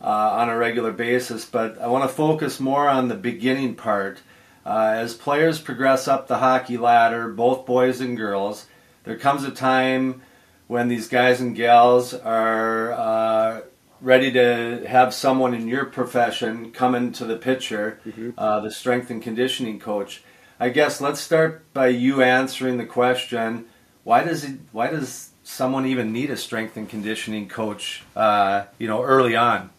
on 0.00 0.48
a 0.48 0.56
regular 0.56 0.92
basis, 0.92 1.44
but 1.44 1.78
I 1.80 1.88
want 1.88 2.08
to 2.08 2.14
focus 2.14 2.60
more 2.60 2.88
on 2.88 3.08
the 3.08 3.16
beginning 3.16 3.74
part. 3.74 4.20
Uh, 4.64 4.92
as 4.96 5.14
players 5.14 5.60
progress 5.60 6.06
up 6.06 6.28
the 6.28 6.38
hockey 6.38 6.76
ladder, 6.76 7.28
both 7.28 7.64
boys 7.64 8.00
and 8.00 8.16
girls, 8.16 8.66
there 9.04 9.16
comes 9.16 9.44
a 9.44 9.50
time 9.50 10.22
when 10.66 10.88
these 10.88 11.08
guys 11.08 11.40
and 11.40 11.56
gals 11.56 12.12
are 12.12 12.92
uh, 12.92 13.60
ready 14.00 14.30
to 14.32 14.84
have 14.86 15.14
someone 15.14 15.54
in 15.54 15.66
your 15.66 15.86
profession 15.86 16.70
come 16.70 16.94
into 16.94 17.24
the 17.24 17.36
picture, 17.36 17.98
mm-hmm. 18.06 18.30
uh, 18.36 18.60
the 18.60 18.70
strength 18.70 19.10
and 19.10 19.22
conditioning 19.22 19.80
coach. 19.80 20.22
I 20.60 20.68
guess 20.68 21.00
let's 21.00 21.20
start 21.20 21.72
by 21.72 21.88
you 21.88 22.22
answering 22.22 22.78
the 22.78 22.86
question: 22.86 23.66
Why 24.04 24.22
does 24.24 24.44
it? 24.44 24.58
Why 24.72 24.90
does 24.90 25.30
someone 25.42 25.86
even 25.86 26.12
need 26.12 26.30
a 26.30 26.36
strength 26.36 26.76
and 26.76 26.88
conditioning 26.88 27.48
coach? 27.48 28.02
Uh, 28.14 28.64
you 28.78 28.86
know, 28.86 29.02
early 29.02 29.34
on. 29.34 29.70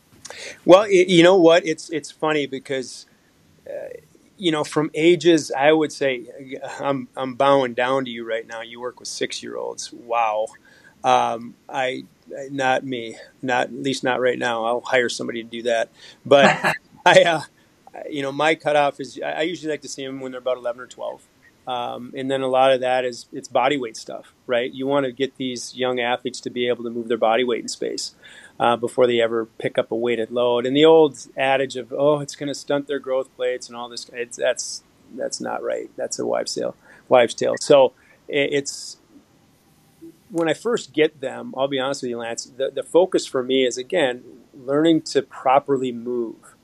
Well, 0.66 0.90
you 0.90 1.24
know 1.24 1.36
what? 1.38 1.66
It's 1.66 1.90
it's 1.90 2.12
funny 2.12 2.46
because. 2.48 3.06
Uh, 3.70 3.90
you 4.38 4.52
know, 4.52 4.64
from 4.64 4.92
ages, 4.96 5.52
I 5.58 5.72
would 5.72 5.92
say, 5.92 6.26
I'm 6.80 7.08
I'm 7.18 7.36
bowing 7.36 7.74
down 7.76 8.06
to 8.06 8.12
you 8.12 8.28
right 8.28 8.48
now. 8.48 8.62
You 8.62 8.82
work 8.82 9.00
with 9.00 9.08
six 9.10 9.44
year 9.44 9.58
olds. 9.58 9.94
Wow, 9.94 10.48
um, 11.04 11.56
I 11.70 12.06
not 12.52 12.84
me, 12.86 13.18
not 13.42 13.68
at 13.68 13.74
least 13.74 14.04
not 14.04 14.22
right 14.22 14.40
now. 14.40 14.66
I'll 14.66 14.82
hire 14.82 15.10
somebody 15.10 15.44
to 15.44 15.50
do 15.50 15.64
that. 15.64 15.90
But 16.26 16.58
I, 17.06 17.24
uh, 17.24 17.42
you 18.10 18.22
know, 18.22 18.32
my 18.32 18.56
cutoff 18.56 19.00
is 19.00 19.20
I 19.24 19.44
usually 19.44 19.72
like 19.72 19.82
to 19.82 19.90
see 19.90 20.06
them 20.06 20.20
when 20.22 20.32
they're 20.32 20.40
about 20.40 20.58
eleven 20.58 20.82
or 20.82 20.88
twelve. 20.88 21.24
Um, 21.68 22.14
and 22.18 22.32
then 22.32 22.42
a 22.42 22.48
lot 22.48 22.72
of 22.74 22.82
that 22.82 23.06
is 23.06 23.28
it's 23.32 23.48
body 23.48 23.78
weight 23.78 23.98
stuff, 23.98 24.34
right? 24.48 24.72
You 24.74 24.88
want 24.88 25.06
to 25.06 25.12
get 25.12 25.36
these 25.38 25.76
young 25.76 26.00
athletes 26.00 26.42
to 26.42 26.50
be 26.50 26.68
able 26.68 26.84
to 26.86 26.90
move 26.90 27.08
their 27.08 27.18
body 27.18 27.44
weight 27.44 27.62
in 27.62 27.68
space 27.68 28.16
uh, 28.60 28.76
before 28.76 29.08
they 29.08 29.22
ever 29.22 29.46
pick 29.46 29.78
up 29.78 29.92
a 29.92 29.96
weighted 29.96 30.32
load. 30.32 30.66
And 30.66 30.76
the 30.76 30.86
old 30.86 31.18
adage 31.38 31.76
of 31.76 31.94
oh, 31.94 32.20
it's 32.20 32.36
going 32.36 32.48
to 32.48 32.56
stunt 32.56 32.88
their 32.88 33.00
growth 33.00 33.34
plates 33.36 33.68
and 33.68 33.76
all 33.78 33.90
this 33.90 34.10
that's 34.36 34.84
that's 35.16 35.42
not 35.42 35.64
right. 35.64 35.90
That's 35.96 36.20
a 36.20 36.26
wives' 36.26 36.54
tale. 36.54 36.76
Wives' 37.08 37.34
tale. 37.34 37.56
So 37.60 37.94
it's 38.28 38.98
when 40.30 40.48
I 40.48 40.54
first 40.54 40.94
get 40.94 41.22
them, 41.22 41.54
I'll 41.58 41.68
be 41.68 41.80
honest 41.80 42.04
with 42.04 42.12
you, 42.12 42.18
Lance. 42.18 42.46
The, 42.46 42.70
the 42.70 42.84
focus 42.84 43.26
for 43.26 43.42
me 43.42 43.66
is 43.66 43.78
again 43.78 44.24
learning 44.54 45.02
to 45.04 45.22
properly 45.22 45.92
move. 45.92 46.56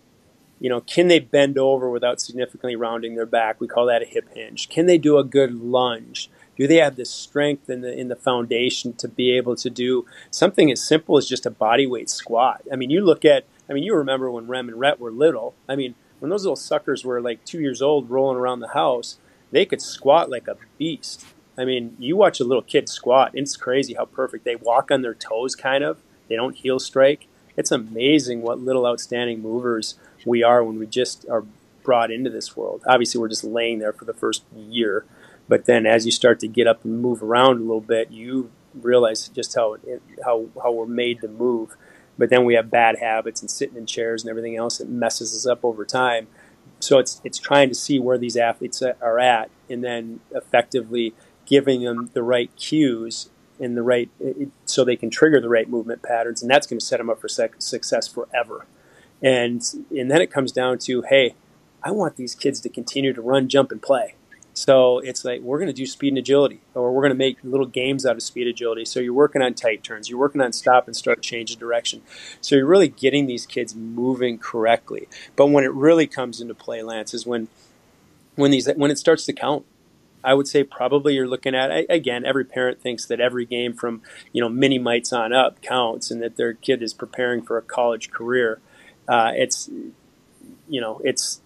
You 0.59 0.69
know, 0.69 0.81
can 0.81 1.07
they 1.07 1.19
bend 1.19 1.57
over 1.57 1.89
without 1.89 2.21
significantly 2.21 2.75
rounding 2.75 3.15
their 3.15 3.25
back? 3.25 3.59
We 3.59 3.67
call 3.67 3.85
that 3.87 4.01
a 4.01 4.05
hip 4.05 4.29
hinge. 4.33 4.69
Can 4.69 4.85
they 4.85 4.97
do 4.97 5.17
a 5.17 5.23
good 5.23 5.53
lunge? 5.55 6.29
Do 6.57 6.67
they 6.67 6.77
have 6.77 6.95
the 6.95 7.05
strength 7.05 7.69
in 7.69 7.81
the 7.81 7.91
in 7.91 8.07
the 8.07 8.15
foundation 8.15 8.93
to 8.93 9.07
be 9.07 9.31
able 9.35 9.55
to 9.57 9.69
do 9.69 10.05
something 10.31 10.71
as 10.71 10.85
simple 10.85 11.17
as 11.17 11.27
just 11.27 11.45
a 11.45 11.51
body 11.51 11.85
weight 11.85 12.09
squat? 12.09 12.61
I 12.71 12.75
mean, 12.75 12.89
you 12.89 13.01
look 13.01 13.25
at. 13.25 13.45
I 13.69 13.73
mean, 13.73 13.83
you 13.83 13.95
remember 13.95 14.29
when 14.29 14.47
Rem 14.47 14.69
and 14.69 14.79
Rhett 14.79 14.99
were 14.99 15.11
little. 15.11 15.55
I 15.67 15.75
mean, 15.75 15.95
when 16.19 16.29
those 16.29 16.43
little 16.43 16.55
suckers 16.55 17.03
were 17.03 17.19
like 17.19 17.43
two 17.45 17.59
years 17.59 17.81
old, 17.81 18.09
rolling 18.09 18.37
around 18.37 18.59
the 18.59 18.69
house, 18.69 19.17
they 19.51 19.65
could 19.65 19.81
squat 19.81 20.29
like 20.29 20.47
a 20.47 20.57
beast 20.77 21.25
I 21.57 21.65
mean, 21.65 21.95
you 21.99 22.15
watch 22.15 22.39
a 22.39 22.43
little 22.43 22.61
kid 22.61 22.89
squat, 22.89 23.31
and 23.33 23.41
it's 23.41 23.55
crazy 23.55 23.93
how 23.93 24.05
perfect 24.05 24.43
they 24.43 24.55
walk 24.55 24.91
on 24.91 25.01
their 25.01 25.13
toes, 25.13 25.55
kind 25.55 25.83
of. 25.83 25.99
They 26.27 26.35
don't 26.35 26.55
heel 26.55 26.79
strike. 26.79 27.27
It's 27.55 27.71
amazing 27.71 28.41
what 28.41 28.59
little 28.59 28.85
outstanding 28.85 29.41
movers 29.41 29.95
we 30.25 30.43
are 30.43 30.63
when 30.63 30.77
we 30.77 30.87
just 30.87 31.25
are 31.29 31.45
brought 31.83 32.11
into 32.11 32.29
this 32.29 32.57
world. 32.57 32.83
Obviously, 32.85 33.21
we're 33.21 33.29
just 33.29 33.43
laying 33.43 33.79
there 33.79 33.93
for 33.93 34.05
the 34.05 34.13
first 34.13 34.43
year, 34.53 35.05
but 35.47 35.65
then 35.65 35.85
as 35.85 36.05
you 36.05 36.11
start 36.11 36.39
to 36.39 36.47
get 36.47 36.67
up 36.67 36.83
and 36.83 37.01
move 37.01 37.21
around 37.21 37.57
a 37.57 37.61
little 37.61 37.81
bit, 37.81 38.11
you 38.11 38.51
realize 38.73 39.27
just 39.29 39.55
how 39.55 39.77
how 40.23 40.47
how 40.61 40.71
we're 40.71 40.85
made 40.85 41.21
to 41.21 41.27
move. 41.27 41.75
But 42.17 42.29
then 42.29 42.45
we 42.45 42.55
have 42.55 42.71
bad 42.71 42.99
habits 42.99 43.41
and 43.41 43.51
sitting 43.51 43.77
in 43.77 43.85
chairs 43.85 44.23
and 44.23 44.29
everything 44.29 44.55
else 44.55 44.77
that 44.77 44.89
messes 44.89 45.35
us 45.35 45.45
up 45.45 45.63
over 45.63 45.85
time. 45.85 46.27
So 46.79 46.97
it's 46.99 47.21
it's 47.23 47.37
trying 47.37 47.69
to 47.69 47.75
see 47.75 47.99
where 47.99 48.17
these 48.17 48.37
athletes 48.37 48.81
are 48.81 49.19
at 49.19 49.49
and 49.69 49.83
then 49.83 50.21
effectively 50.31 51.13
giving 51.45 51.83
them 51.83 52.09
the 52.13 52.23
right 52.23 52.53
cues 52.55 53.29
and 53.59 53.77
the 53.77 53.81
right 53.81 54.09
so 54.65 54.83
they 54.83 54.95
can 54.95 55.09
trigger 55.09 55.39
the 55.39 55.49
right 55.49 55.69
movement 55.69 56.01
patterns 56.01 56.41
and 56.41 56.51
that's 56.51 56.67
going 56.67 56.79
to 56.79 56.85
set 56.85 56.97
them 56.97 57.09
up 57.09 57.21
for 57.21 57.27
success 57.27 58.07
forever 58.07 58.65
and 59.21 59.61
and 59.91 60.11
then 60.11 60.21
it 60.21 60.29
comes 60.29 60.51
down 60.51 60.77
to 60.77 61.03
hey 61.03 61.35
i 61.83 61.91
want 61.91 62.17
these 62.17 62.35
kids 62.35 62.59
to 62.59 62.67
continue 62.67 63.13
to 63.13 63.21
run 63.21 63.47
jump 63.47 63.71
and 63.71 63.81
play 63.81 64.14
so 64.55 64.99
it's 64.99 65.23
like 65.23 65.41
we're 65.41 65.59
going 65.59 65.67
to 65.67 65.73
do 65.73 65.85
speed 65.85 66.07
and 66.07 66.17
agility 66.17 66.61
or 66.73 66.91
we're 66.91 67.01
going 67.01 67.11
to 67.11 67.17
make 67.17 67.37
little 67.43 67.65
games 67.65 68.05
out 68.05 68.15
of 68.15 68.23
speed 68.23 68.47
agility 68.47 68.85
so 68.85 68.99
you're 68.99 69.13
working 69.13 69.41
on 69.41 69.53
tight 69.53 69.83
turns 69.83 70.09
you're 70.09 70.17
working 70.17 70.41
on 70.41 70.51
stop 70.51 70.87
and 70.87 70.95
start 70.95 71.21
change 71.21 71.51
of 71.51 71.59
direction 71.59 72.01
so 72.41 72.55
you're 72.55 72.65
really 72.65 72.87
getting 72.87 73.27
these 73.27 73.45
kids 73.45 73.75
moving 73.75 74.39
correctly 74.39 75.07
but 75.35 75.47
when 75.47 75.63
it 75.63 75.73
really 75.73 76.07
comes 76.07 76.41
into 76.41 76.55
play 76.55 76.81
lance 76.81 77.13
is 77.13 77.25
when 77.25 77.47
when 78.35 78.49
these 78.49 78.67
when 78.75 78.89
it 78.89 78.97
starts 78.97 79.25
to 79.25 79.33
count 79.33 79.65
I 80.25 80.33
would 80.33 80.47
say 80.47 80.63
probably 80.63 81.13
you're 81.13 81.27
looking 81.27 81.53
at 81.53 81.69
again. 81.87 82.25
Every 82.25 82.45
parent 82.45 82.81
thinks 82.81 83.05
that 83.05 83.19
every 83.19 83.45
game 83.45 83.73
from 83.73 84.01
you 84.33 84.41
know 84.41 84.49
mini 84.49 84.79
mites 84.79 85.13
on 85.13 85.31
up 85.31 85.61
counts, 85.61 86.09
and 86.09 86.21
that 86.23 86.35
their 86.35 86.53
kid 86.53 86.81
is 86.81 86.95
preparing 86.95 87.43
for 87.43 87.59
a 87.59 87.61
college 87.61 88.09
career. 88.09 88.59
Uh, 89.07 89.31
it's 89.35 89.69
you 90.67 90.81
know 90.81 90.99
it's 91.03 91.41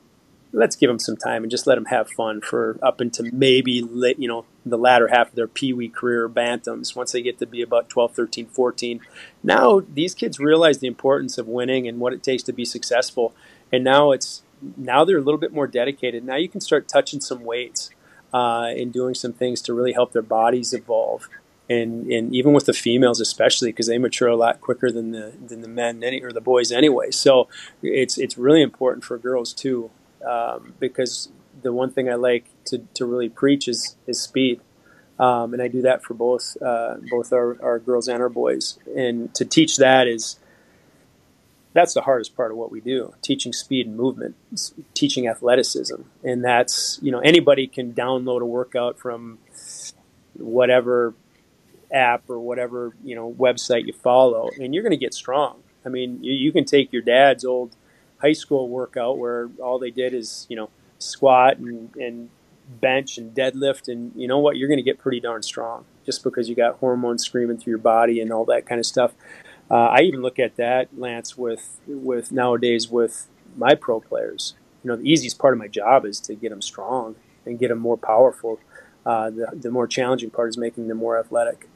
let's 0.51 0.75
give 0.75 0.87
them 0.89 0.99
some 0.99 1.15
time 1.15 1.43
and 1.43 1.51
just 1.51 1.67
let 1.67 1.75
them 1.75 1.85
have 1.85 2.09
fun 2.09 2.41
for 2.41 2.79
up 2.81 3.01
into 3.01 3.23
maybe 3.31 3.71
you 3.71 4.27
know 4.27 4.45
the 4.65 4.77
latter 4.77 5.07
half 5.07 5.29
of 5.29 5.35
their 5.35 5.47
pee 5.47 5.73
wee 5.73 5.89
career 5.89 6.27
bantams 6.27 6.95
once 6.95 7.11
they 7.11 7.21
get 7.21 7.37
to 7.37 7.45
be 7.45 7.61
about 7.61 7.87
12 7.89 8.15
13 8.15 8.47
14 8.47 8.99
now 9.43 9.81
these 9.93 10.15
kids 10.15 10.39
realize 10.39 10.79
the 10.79 10.87
importance 10.87 11.37
of 11.37 11.47
winning 11.47 11.87
and 11.87 11.99
what 11.99 12.13
it 12.13 12.23
takes 12.23 12.43
to 12.43 12.53
be 12.53 12.65
successful 12.65 13.33
and 13.71 13.83
now 13.83 14.11
it's 14.11 14.43
now 14.75 15.05
they're 15.05 15.17
a 15.17 15.21
little 15.21 15.39
bit 15.39 15.53
more 15.53 15.67
dedicated 15.67 16.23
now 16.23 16.35
you 16.35 16.49
can 16.49 16.61
start 16.61 16.87
touching 16.87 17.21
some 17.21 17.43
weights 17.43 17.91
uh, 18.33 18.67
and 18.67 18.93
doing 18.93 19.13
some 19.13 19.33
things 19.33 19.61
to 19.61 19.73
really 19.73 19.93
help 19.93 20.13
their 20.13 20.21
bodies 20.21 20.73
evolve. 20.73 21.27
And, 21.69 22.11
and 22.11 22.33
even 22.33 22.53
with 22.53 22.65
the 22.65 22.73
females, 22.73 23.19
especially 23.19 23.69
because 23.69 23.87
they 23.87 23.99
mature 23.99 24.27
a 24.27 24.35
lot 24.35 24.59
quicker 24.59 24.91
than 24.91 25.11
the 25.11 25.33
than 25.39 25.61
the 25.61 25.67
men 25.67 26.03
any, 26.03 26.19
or 26.23 26.31
the 26.31 26.41
boys 26.41 26.71
anyway. 26.71 27.11
So 27.11 27.47
it's 27.83 28.17
it's 28.17 28.39
really 28.39 28.63
important 28.63 29.03
for 29.03 29.19
girls 29.19 29.53
too, 29.53 29.91
um, 30.27 30.73
because 30.79 31.29
the 31.61 31.73
one 31.73 31.91
thing 31.91 32.09
I 32.09 32.15
like 32.15 32.45
to, 32.65 32.79
to 32.95 33.05
really 33.05 33.29
preach 33.29 33.67
is 33.67 33.95
is 34.07 34.19
speed. 34.21 34.61
Um, 35.19 35.53
and 35.53 35.61
I 35.61 35.67
do 35.67 35.81
that 35.81 36.03
for 36.03 36.13
both 36.13 36.55
uh, 36.61 36.95
both 37.09 37.33
our, 37.33 37.61
our 37.61 37.79
girls 37.79 38.07
and 38.07 38.21
our 38.21 38.29
boys. 38.29 38.79
And 38.95 39.33
to 39.35 39.45
teach 39.45 39.77
that 39.77 40.07
is 40.07 40.39
that's 41.73 41.93
the 41.93 42.01
hardest 42.01 42.35
part 42.35 42.51
of 42.51 42.57
what 42.57 42.71
we 42.71 42.81
do 42.81 43.13
teaching 43.21 43.53
speed 43.53 43.87
and 43.87 43.95
movement 43.95 44.35
teaching 44.93 45.27
athleticism 45.27 46.01
and 46.23 46.43
that's 46.43 46.99
you 47.01 47.11
know 47.11 47.19
anybody 47.19 47.67
can 47.67 47.93
download 47.93 48.41
a 48.41 48.45
workout 48.45 48.97
from 48.97 49.37
whatever 50.33 51.13
app 51.93 52.29
or 52.29 52.39
whatever 52.39 52.95
you 53.03 53.15
know 53.15 53.31
website 53.31 53.85
you 53.85 53.93
follow 53.93 54.49
and 54.59 54.73
you're 54.73 54.83
going 54.83 54.91
to 54.91 54.97
get 54.97 55.13
strong 55.13 55.61
i 55.85 55.89
mean 55.89 56.23
you, 56.23 56.33
you 56.33 56.51
can 56.51 56.65
take 56.65 56.91
your 56.91 57.01
dad's 57.01 57.45
old 57.45 57.75
high 58.21 58.33
school 58.33 58.69
workout 58.69 59.17
where 59.17 59.49
all 59.61 59.79
they 59.79 59.91
did 59.91 60.13
is 60.13 60.45
you 60.49 60.55
know 60.55 60.69
squat 60.99 61.57
and, 61.57 61.95
and 61.95 62.29
bench 62.81 63.17
and 63.17 63.33
deadlift 63.33 63.87
and 63.87 64.11
you 64.15 64.27
know 64.27 64.37
what 64.37 64.57
you're 64.57 64.67
going 64.67 64.77
to 64.77 64.83
get 64.83 64.99
pretty 64.99 65.19
darn 65.19 65.41
strong 65.41 65.85
just 66.05 66.23
because 66.23 66.47
you 66.49 66.55
got 66.55 66.75
hormones 66.77 67.23
screaming 67.23 67.57
through 67.57 67.71
your 67.71 67.79
body 67.79 68.21
and 68.21 68.31
all 68.31 68.45
that 68.45 68.65
kind 68.65 68.79
of 68.79 68.85
stuff 68.85 69.13
uh, 69.71 69.75
I 69.75 70.01
even 70.01 70.21
look 70.21 70.39
at 70.39 70.55
that, 70.55 70.89
Lance, 70.97 71.37
with 71.37 71.79
with 71.87 72.31
nowadays 72.31 72.89
with 72.89 73.27
my 73.55 73.75
pro 73.75 73.99
players. 73.99 74.55
You 74.83 74.89
know, 74.89 74.95
the 74.95 75.09
easiest 75.09 75.37
part 75.37 75.53
of 75.53 75.59
my 75.59 75.67
job 75.67 76.05
is 76.05 76.19
to 76.21 76.35
get 76.35 76.49
them 76.49 76.61
strong 76.61 77.15
and 77.45 77.59
get 77.59 77.67
them 77.67 77.79
more 77.79 77.97
powerful. 77.97 78.59
Uh, 79.05 79.29
the, 79.29 79.47
the 79.53 79.71
more 79.71 79.87
challenging 79.87 80.29
part 80.29 80.49
is 80.49 80.57
making 80.57 80.87
them 80.87 80.97
more 80.97 81.19
athletic, 81.19 81.69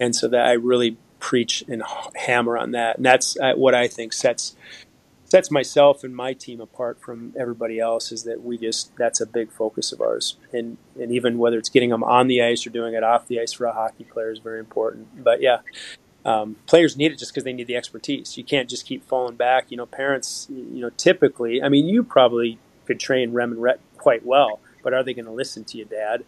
and 0.00 0.14
so 0.14 0.26
that 0.28 0.46
I 0.46 0.52
really 0.52 0.96
preach 1.20 1.64
and 1.68 1.82
hammer 2.14 2.58
on 2.58 2.72
that. 2.72 2.96
And 2.96 3.06
that's 3.06 3.38
uh, 3.38 3.54
what 3.54 3.74
I 3.74 3.86
think 3.86 4.12
sets 4.12 4.56
sets 5.26 5.50
myself 5.50 6.04
and 6.04 6.14
my 6.14 6.32
team 6.32 6.60
apart 6.60 7.00
from 7.00 7.34
everybody 7.38 7.78
else 7.78 8.12
is 8.12 8.22
that 8.24 8.42
we 8.42 8.56
just 8.56 8.96
that's 8.96 9.20
a 9.20 9.26
big 9.26 9.50
focus 9.50 9.92
of 9.92 10.00
ours 10.00 10.36
and 10.52 10.78
and 11.00 11.10
even 11.12 11.36
whether 11.38 11.58
it's 11.58 11.68
getting 11.68 11.90
them 11.90 12.04
on 12.04 12.28
the 12.28 12.42
ice 12.42 12.66
or 12.66 12.70
doing 12.70 12.94
it 12.94 13.02
off 13.02 13.26
the 13.26 13.40
ice 13.40 13.52
for 13.52 13.64
a 13.66 13.72
hockey 13.72 14.04
player 14.04 14.30
is 14.30 14.38
very 14.38 14.58
important 14.58 15.24
but 15.24 15.40
yeah 15.40 15.58
um, 16.26 16.56
players 16.66 16.96
need 16.96 17.12
it 17.12 17.18
just 17.18 17.32
because 17.32 17.44
they 17.44 17.52
need 17.52 17.68
the 17.68 17.76
expertise. 17.76 18.36
You 18.36 18.42
can't 18.42 18.68
just 18.68 18.84
keep 18.84 19.06
falling 19.06 19.36
back. 19.36 19.66
You 19.70 19.76
know, 19.76 19.86
parents, 19.86 20.48
you 20.50 20.80
know, 20.80 20.90
typically, 20.90 21.62
I 21.62 21.68
mean, 21.68 21.86
you 21.86 22.02
probably 22.02 22.58
could 22.84 22.98
train 22.98 23.32
Rem 23.32 23.52
and 23.52 23.62
Rhett 23.62 23.78
quite 23.96 24.26
well, 24.26 24.58
but 24.82 24.92
are 24.92 25.04
they 25.04 25.14
going 25.14 25.26
to 25.26 25.30
listen 25.30 25.62
to 25.66 25.78
you, 25.78 25.84
Dad? 25.84 26.24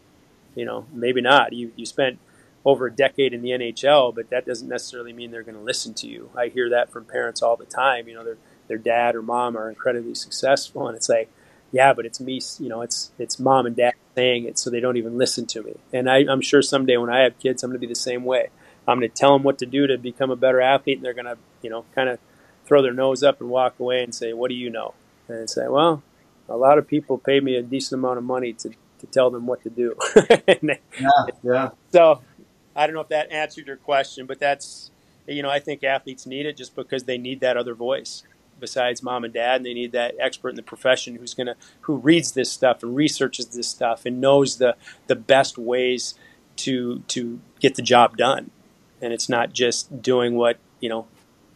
You 0.54 0.64
know, 0.64 0.86
maybe 0.92 1.20
not. 1.20 1.52
You 1.52 1.72
you 1.74 1.84
spent 1.84 2.20
over 2.64 2.86
a 2.86 2.92
decade 2.92 3.34
in 3.34 3.42
the 3.42 3.50
NHL, 3.50 4.14
but 4.14 4.30
that 4.30 4.46
doesn't 4.46 4.68
necessarily 4.68 5.12
mean 5.12 5.32
they're 5.32 5.42
going 5.42 5.56
to 5.56 5.60
listen 5.60 5.94
to 5.94 6.06
you. 6.06 6.30
I 6.36 6.46
hear 6.46 6.70
that 6.70 6.90
from 6.90 7.04
parents 7.04 7.42
all 7.42 7.56
the 7.56 7.66
time. 7.66 8.06
You 8.06 8.14
know, 8.14 8.24
their 8.24 8.38
their 8.68 8.78
dad 8.78 9.16
or 9.16 9.22
mom 9.22 9.56
are 9.56 9.68
incredibly 9.68 10.14
successful, 10.14 10.86
and 10.86 10.96
it's 10.96 11.08
like, 11.08 11.30
yeah, 11.72 11.92
but 11.92 12.06
it's 12.06 12.20
me. 12.20 12.40
You 12.58 12.68
know, 12.68 12.82
it's 12.82 13.10
it's 13.18 13.38
mom 13.38 13.66
and 13.66 13.76
dad 13.76 13.94
saying 14.14 14.44
it, 14.44 14.58
so 14.58 14.70
they 14.70 14.80
don't 14.80 14.96
even 14.96 15.18
listen 15.18 15.46
to 15.46 15.62
me. 15.62 15.74
And 15.92 16.10
I, 16.10 16.24
I'm 16.28 16.40
sure 16.40 16.62
someday 16.62 16.96
when 16.96 17.10
I 17.10 17.22
have 17.22 17.38
kids, 17.38 17.62
I'm 17.62 17.70
going 17.70 17.80
to 17.80 17.86
be 17.86 17.92
the 17.92 17.98
same 17.98 18.24
way. 18.24 18.48
I'm 18.86 18.98
going 18.98 19.10
to 19.10 19.14
tell 19.14 19.32
them 19.34 19.42
what 19.42 19.58
to 19.58 19.66
do 19.66 19.86
to 19.86 19.98
become 19.98 20.30
a 20.30 20.36
better 20.36 20.60
athlete, 20.60 20.98
and 20.98 21.04
they're 21.04 21.14
going 21.14 21.26
to, 21.26 21.36
you 21.60 21.68
know, 21.68 21.84
kind 21.94 22.08
of 22.08 22.18
throw 22.64 22.82
their 22.82 22.94
nose 22.94 23.22
up 23.22 23.40
and 23.40 23.50
walk 23.50 23.78
away 23.78 24.02
and 24.02 24.14
say, 24.14 24.32
"What 24.32 24.48
do 24.48 24.54
you 24.54 24.70
know?" 24.70 24.94
And 25.28 25.48
say, 25.48 25.68
"Well, 25.68 26.02
a 26.48 26.56
lot 26.56 26.78
of 26.78 26.86
people 26.86 27.18
pay 27.18 27.40
me 27.40 27.56
a 27.56 27.62
decent 27.62 27.98
amount 27.98 28.18
of 28.18 28.24
money 28.24 28.52
to 28.54 28.70
to 29.00 29.06
tell 29.06 29.30
them 29.30 29.46
what 29.46 29.62
to 29.64 29.70
do." 29.70 29.94
yeah, 30.62 30.74
yeah. 31.42 31.70
So 31.92 32.22
I 32.74 32.86
don't 32.86 32.94
know 32.94 33.02
if 33.02 33.08
that 33.08 33.30
answered 33.30 33.66
your 33.66 33.76
question, 33.76 34.26
but 34.26 34.38
that's 34.40 34.90
you 35.26 35.42
know 35.42 35.50
I 35.50 35.58
think 35.60 35.84
athletes 35.84 36.26
need 36.26 36.46
it 36.46 36.56
just 36.56 36.74
because 36.74 37.04
they 37.04 37.18
need 37.18 37.40
that 37.40 37.56
other 37.58 37.74
voice 37.74 38.22
besides 38.60 39.02
mom 39.02 39.24
and 39.24 39.34
dad 39.34 39.56
and 39.56 39.66
they 39.66 39.74
need 39.74 39.92
that 39.92 40.14
expert 40.18 40.50
in 40.50 40.56
the 40.56 40.62
profession 40.62 41.16
who's 41.16 41.34
to 41.34 41.56
who 41.82 41.96
reads 41.96 42.32
this 42.32 42.50
stuff 42.50 42.82
and 42.82 42.96
researches 42.96 43.46
this 43.46 43.68
stuff 43.68 44.04
and 44.06 44.20
knows 44.20 44.58
the 44.58 44.76
the 45.06 45.16
best 45.16 45.58
ways 45.58 46.14
to 46.56 47.00
to 47.08 47.40
get 47.60 47.74
the 47.74 47.82
job 47.82 48.16
done 48.16 48.50
and 49.00 49.12
it's 49.12 49.28
not 49.28 49.52
just 49.52 50.02
doing 50.02 50.34
what 50.34 50.58
you 50.80 50.88
know 50.88 51.06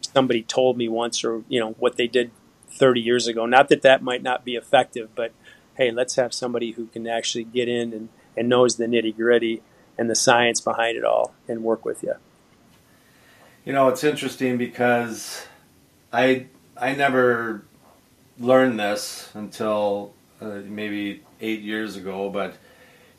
somebody 0.01 0.43
told 0.43 0.77
me 0.77 0.87
once 0.87 1.23
or 1.23 1.43
you 1.47 1.59
know 1.59 1.71
what 1.79 1.97
they 1.97 2.07
did 2.07 2.31
30 2.73 3.01
years 3.01 3.27
ago. 3.27 3.45
Not 3.45 3.69
that 3.69 3.81
that 3.83 4.01
might 4.01 4.23
not 4.23 4.43
be 4.43 4.55
effective, 4.55 5.09
but 5.15 5.31
hey, 5.75 5.91
let's 5.91 6.15
have 6.15 6.33
somebody 6.33 6.71
who 6.71 6.87
can 6.87 7.07
actually 7.07 7.43
get 7.43 7.67
in 7.67 7.93
and, 7.93 8.09
and 8.35 8.49
knows 8.49 8.77
the 8.77 8.85
nitty 8.85 9.15
gritty 9.15 9.61
and 9.97 10.09
the 10.09 10.15
science 10.15 10.59
behind 10.59 10.97
it 10.97 11.05
all 11.05 11.33
and 11.47 11.63
work 11.63 11.85
with 11.85 12.03
you. 12.03 12.15
You 13.65 13.73
know, 13.73 13.87
it's 13.87 14.03
interesting 14.03 14.57
because 14.57 15.45
I 16.11 16.47
I 16.77 16.95
never 16.95 17.63
learned 18.39 18.79
this 18.79 19.29
until 19.33 20.13
uh, 20.41 20.61
maybe 20.65 21.21
eight 21.41 21.61
years 21.61 21.95
ago, 21.95 22.29
but 22.29 22.55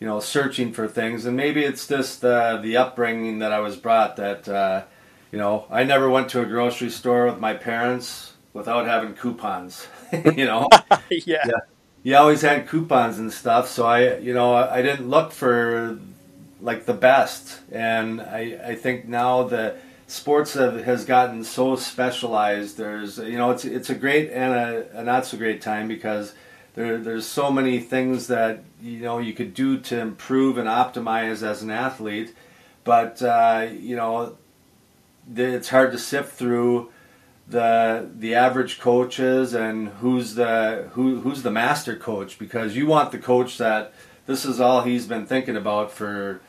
you 0.01 0.07
know, 0.07 0.21
searching 0.21 0.73
for 0.73 0.89
things, 0.89 1.25
and 1.25 1.37
maybe 1.37 1.65
it's 1.65 1.87
just 1.87 2.25
uh, 2.25 2.59
the 2.59 2.77
upbringing 2.77 3.39
that 3.39 3.53
I 3.53 3.61
was 3.61 3.77
brought. 3.77 4.17
That 4.17 4.49
uh, 4.49 4.83
you 5.31 5.39
know, 5.39 5.67
I 5.71 5.85
never 5.85 6.11
went 6.11 6.29
to 6.31 6.43
a 6.43 6.47
grocery 6.47 6.91
store 6.91 7.27
with 7.27 7.39
my 7.39 7.55
parents 7.55 8.35
without 8.53 8.87
having 8.87 9.15
coupons. 9.15 9.87
you 10.13 10.45
know, 10.45 10.69
yeah. 11.11 11.45
yeah, 11.47 11.61
you 12.03 12.17
always 12.17 12.43
had 12.43 12.69
coupons 12.69 13.19
and 13.19 13.33
stuff. 13.33 13.69
So 13.69 13.87
I, 13.87 14.19
you 14.19 14.35
know, 14.35 14.55
I 14.55 14.83
didn't 14.83 15.09
look 15.09 15.33
for 15.33 15.99
like 16.61 16.87
the 16.87 16.95
best, 16.95 17.61
and 17.71 18.21
I, 18.21 18.59
I 18.65 18.75
think 18.75 19.07
now 19.07 19.45
the 19.45 19.77
sports 20.07 20.55
have, 20.55 20.85
has 20.85 21.05
gotten 21.05 21.45
so 21.45 21.77
specialized. 21.77 22.77
There's, 22.77 23.19
you 23.19 23.39
know, 23.39 23.51
it's 23.51 23.65
it's 23.65 23.91
a 23.91 23.95
great 23.95 24.31
and 24.31 24.55
a, 24.55 25.01
a 25.01 25.05
not 25.05 25.27
so 25.27 25.37
great 25.37 25.63
time 25.63 25.89
because 25.89 26.35
there, 26.75 26.99
there's 26.99 27.27
so 27.27 27.51
many 27.51 27.81
things 27.81 28.27
that 28.29 28.65
you 28.83 29.01
know 29.01 29.19
you 29.19 29.33
could 29.33 29.55
do 29.55 29.79
to 29.79 29.99
improve 30.01 30.59
and 30.59 30.69
optimize 30.69 31.43
as 31.43 31.63
an 31.63 31.71
athlete, 31.71 32.35
but 32.85 33.23
uh, 33.23 33.69
you 33.73 33.97
know 33.97 34.37
it's 35.35 35.71
hard 35.71 35.93
to 35.93 35.99
sift 35.99 36.35
through 36.35 36.91
the 37.47 38.09
the 38.19 38.35
average 38.35 38.81
coaches 38.81 39.55
and 39.55 39.89
who's 39.89 40.35
the 40.35 40.89
who 40.93 41.21
who's 41.21 41.43
the 41.43 41.51
master 41.51 41.95
coach 41.95 42.39
because 42.39 42.75
you 42.77 42.87
want 42.87 43.13
the 43.13 43.19
coach 43.19 43.59
that 43.59 43.93
this 44.27 44.45
is 44.45 44.61
all 44.61 44.83
he's 44.83 45.07
been 45.07 45.27
thinking 45.27 45.57
about 45.57 45.93
for 45.93 46.41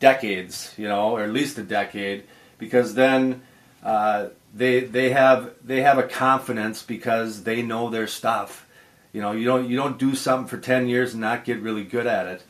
decades, 0.00 0.74
you 0.76 0.88
know, 0.88 1.12
or 1.12 1.22
at 1.22 1.30
least 1.30 1.58
a 1.58 1.62
decade, 1.62 2.24
because 2.60 2.94
then 2.94 3.42
uh, 3.82 4.28
they 4.54 4.80
they 4.80 5.10
have 5.10 5.54
they 5.64 5.80
have 5.80 5.98
a 5.98 6.04
confidence 6.04 6.82
because 6.84 7.42
they 7.42 7.62
know 7.62 7.90
their 7.90 8.06
stuff 8.06 8.66
you 9.12 9.20
know, 9.20 9.32
you 9.32 9.44
don't 9.44 9.68
you 9.68 9.76
don't 9.76 9.98
do 9.98 10.14
something 10.14 10.48
for 10.48 10.58
ten 10.58 10.88
years 10.88 11.12
and 11.12 11.20
not 11.20 11.44
get 11.44 11.60
really 11.60 11.84
good 11.84 12.06
at 12.06 12.26
it. 12.26 12.42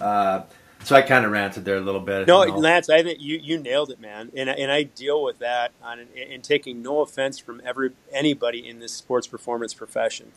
Uh, 0.00 0.42
so 0.82 0.94
I 0.94 1.02
kind 1.02 1.24
of 1.24 1.32
ranted 1.32 1.64
there 1.64 1.76
a 1.76 1.80
little 1.80 2.00
bit. 2.00 2.26
No, 2.26 2.44
you 2.44 2.52
know. 2.52 2.58
Lance, 2.58 2.88
I 2.88 3.02
think 3.02 3.20
you, 3.20 3.38
you 3.38 3.58
nailed 3.58 3.90
it, 3.90 4.00
man, 4.00 4.30
and 4.34 4.48
and 4.48 4.70
I 4.70 4.84
deal 4.84 5.22
with 5.22 5.40
that 5.40 5.72
on 5.82 6.06
and 6.16 6.42
taking 6.42 6.82
no 6.82 7.00
offense 7.00 7.38
from 7.38 7.60
every 7.64 7.90
anybody 8.12 8.66
in 8.66 8.78
this 8.78 8.92
sports 8.92 9.26
performance 9.26 9.74
profession. 9.74 10.32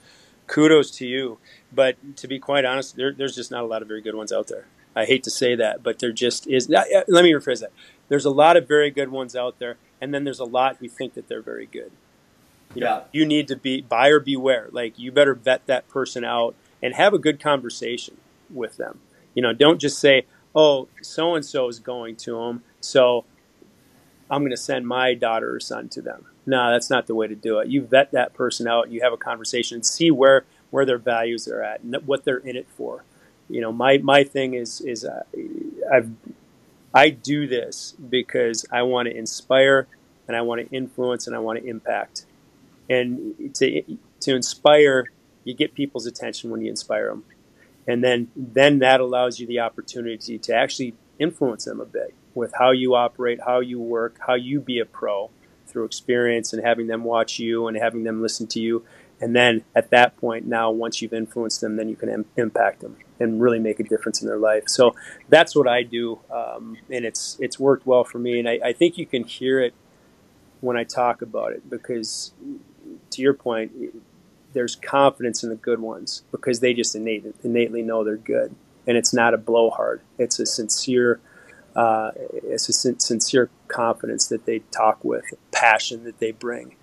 Kudos 0.48 0.92
to 0.92 1.06
you, 1.06 1.38
but 1.72 1.96
to 2.18 2.28
be 2.28 2.40
quite 2.40 2.66
honest, 2.66 2.96
there, 2.96 3.14
there's 3.14 3.36
just 3.36 3.52
not 3.52 3.64
a 3.64 3.68
lot 3.68 3.82
of 3.82 3.88
very 3.88 4.02
good 4.02 4.16
ones 4.16 4.32
out 4.32 4.48
there. 4.48 4.66
I 4.96 5.06
hate 5.06 5.24
to 5.24 5.30
say 5.30 5.56
that, 5.56 5.84
but 5.84 6.00
there 6.00 6.12
just 6.12 6.48
is. 6.48 6.68
Let 6.68 7.08
me 7.08 7.32
rephrase 7.32 7.62
that. 7.62 7.72
There's 8.10 8.26
a 8.26 8.32
lot 8.32 8.58
of 8.58 8.68
very 8.68 8.92
good 8.92 9.10
ones 9.10 9.36
out 9.36 9.60
there, 9.60 9.78
and 10.02 10.14
then 10.14 10.24
there's 10.26 10.40
a 10.40 10.46
lot 10.46 10.78
who 10.78 10.90
think 10.90 11.14
that 11.14 11.28
they're 11.28 11.42
very 11.42 11.66
good. 11.66 11.92
You 12.76 12.82
know, 12.82 12.88
yeah. 12.88 13.04
you 13.12 13.26
need 13.26 13.48
to 13.48 13.56
be 13.56 13.82
buyer 13.82 14.20
beware. 14.20 14.68
Like 14.72 15.00
you 15.00 15.12
better 15.12 15.34
vet 15.34 15.66
that 15.68 15.88
person 15.88 16.24
out 16.24 16.56
and 16.84 16.94
have 16.94 17.14
a 17.14 17.18
good 17.18 17.40
conversation 17.40 18.18
with 18.50 18.78
them. 18.78 19.00
You 19.34 19.42
know, 19.42 19.54
don't 19.54 19.80
just 19.80 20.00
say, 20.00 20.26
"Oh, 20.54 20.88
so 21.02 21.36
and 21.36 21.46
so 21.46 21.68
is 21.68 21.80
going 21.80 22.16
to 22.18 22.38
them, 22.38 22.64
so 22.80 23.26
I'm 24.30 24.42
going 24.42 24.52
to 24.52 24.58
send 24.58 24.88
my 24.88 25.14
daughter 25.14 25.56
or 25.56 25.60
son 25.60 25.90
to 25.90 26.02
them." 26.02 26.26
No, 26.46 26.72
that's 26.72 26.90
not 26.90 27.08
the 27.08 27.16
way 27.16 27.28
to 27.28 27.36
do 27.36 27.60
it. 27.60 27.68
You 27.68 27.84
vet 27.84 28.12
that 28.12 28.34
person 28.34 28.68
out 28.68 28.92
you 28.92 29.02
have 29.02 29.14
a 29.14 29.18
conversation 29.18 29.76
and 29.76 29.86
see 29.86 30.12
where 30.12 30.46
where 30.72 30.86
their 30.86 30.98
values 30.98 31.48
are 31.48 31.64
at 31.64 31.82
and 31.82 31.96
what 32.06 32.24
they're 32.24 32.38
in 32.38 32.56
it 32.56 32.68
for. 32.76 33.04
You 33.50 33.62
know, 33.62 33.72
my 33.72 33.98
my 33.98 34.24
thing 34.24 34.54
is 34.54 34.82
is 34.82 35.06
uh, 35.06 35.24
I've 35.92 36.12
I 36.94 37.10
do 37.10 37.48
this 37.48 37.94
because 38.10 38.66
I 38.72 38.82
want 38.84 39.08
to 39.08 39.16
inspire 39.16 39.88
and 40.28 40.36
I 40.36 40.42
want 40.42 40.62
to 40.62 40.76
influence 40.76 41.28
and 41.28 41.36
I 41.36 41.40
want 41.40 41.60
to 41.60 41.66
impact 41.66 42.26
and 42.90 43.56
to 43.56 43.84
to 44.22 44.36
inspire, 44.36 45.12
you 45.44 45.54
get 45.54 45.74
people's 45.74 46.06
attention 46.06 46.50
when 46.50 46.62
you 46.62 46.70
inspire 46.70 47.10
them, 47.10 47.24
and 47.88 48.04
then 48.04 48.30
then 48.36 48.80
that 48.80 49.00
allows 49.00 49.40
you 49.40 49.48
the 49.48 49.60
opportunity 49.60 50.38
to 50.40 50.54
actually 50.54 50.96
influence 51.20 51.66
them 51.66 51.80
a 51.80 51.86
bit 51.86 52.14
with 52.34 52.54
how 52.58 52.72
you 52.72 52.96
operate, 52.96 53.40
how 53.46 53.60
you 53.60 53.80
work, 53.80 54.18
how 54.26 54.34
you 54.34 54.60
be 54.60 54.80
a 54.80 54.86
pro 54.86 55.30
through 55.68 55.86
experience 55.86 56.52
and 56.52 56.66
having 56.66 56.88
them 56.88 57.04
watch 57.04 57.38
you 57.38 57.68
and 57.68 57.78
having 57.78 58.04
them 58.04 58.22
listen 58.22 58.48
to 58.48 58.60
you. 58.60 58.84
And 59.22 59.36
then 59.36 59.64
at 59.76 59.90
that 59.92 60.18
point, 60.18 60.46
now 60.46 60.72
once 60.72 61.02
you've 61.02 61.14
influenced 61.14 61.62
them, 61.62 61.76
then 61.76 61.90
you 61.90 61.96
can 61.96 62.10
Im- 62.10 62.26
impact 62.38 62.82
them 62.82 62.98
and 63.20 63.42
really 63.42 63.60
make 63.60 63.80
a 63.80 63.84
difference 63.84 64.22
in 64.22 64.28
their 64.28 64.38
life. 64.38 64.64
So 64.68 64.96
that's 65.28 65.56
what 65.56 65.68
I 65.68 65.84
do, 65.84 66.20
um, 66.32 66.78
and 66.90 67.04
it's 67.04 67.38
it's 67.40 67.60
worked 67.60 67.86
well 67.86 68.06
for 68.06 68.18
me. 68.18 68.40
And 68.40 68.48
I, 68.48 68.60
I 68.64 68.74
think 68.74 68.98
you 68.98 69.06
can 69.06 69.26
hear 69.26 69.60
it 69.60 69.74
when 70.62 70.78
I 70.78 70.84
talk 70.84 71.22
about 71.22 71.52
it 71.52 71.70
because 71.70 72.34
to 73.12 73.22
your 73.22 73.34
point, 73.34 73.72
there's 74.54 74.76
confidence 74.76 75.44
in 75.44 75.50
the 75.50 75.56
good 75.56 75.80
ones 75.80 76.24
because 76.32 76.60
they 76.60 76.74
just 76.74 76.96
innate, 76.96 77.26
innately 77.44 77.82
know 77.82 78.04
they're 78.04 78.18
good. 78.18 78.56
And 78.88 78.98
it's 78.98 79.14
not 79.14 79.34
a 79.34 79.38
blowhard. 79.38 80.02
It's 80.18 80.40
a 80.40 80.46
sincere 80.46 81.20
uh, 81.76 82.12
it's 82.34 82.68
a 82.68 82.74
sincere 82.74 83.50
confidence 83.68 84.28
that 84.28 84.46
they 84.46 84.60
talk 84.72 85.04
with, 85.04 85.26
passion 85.52 86.04
that 86.04 86.20
they 86.20 86.32
bring, 86.32 86.76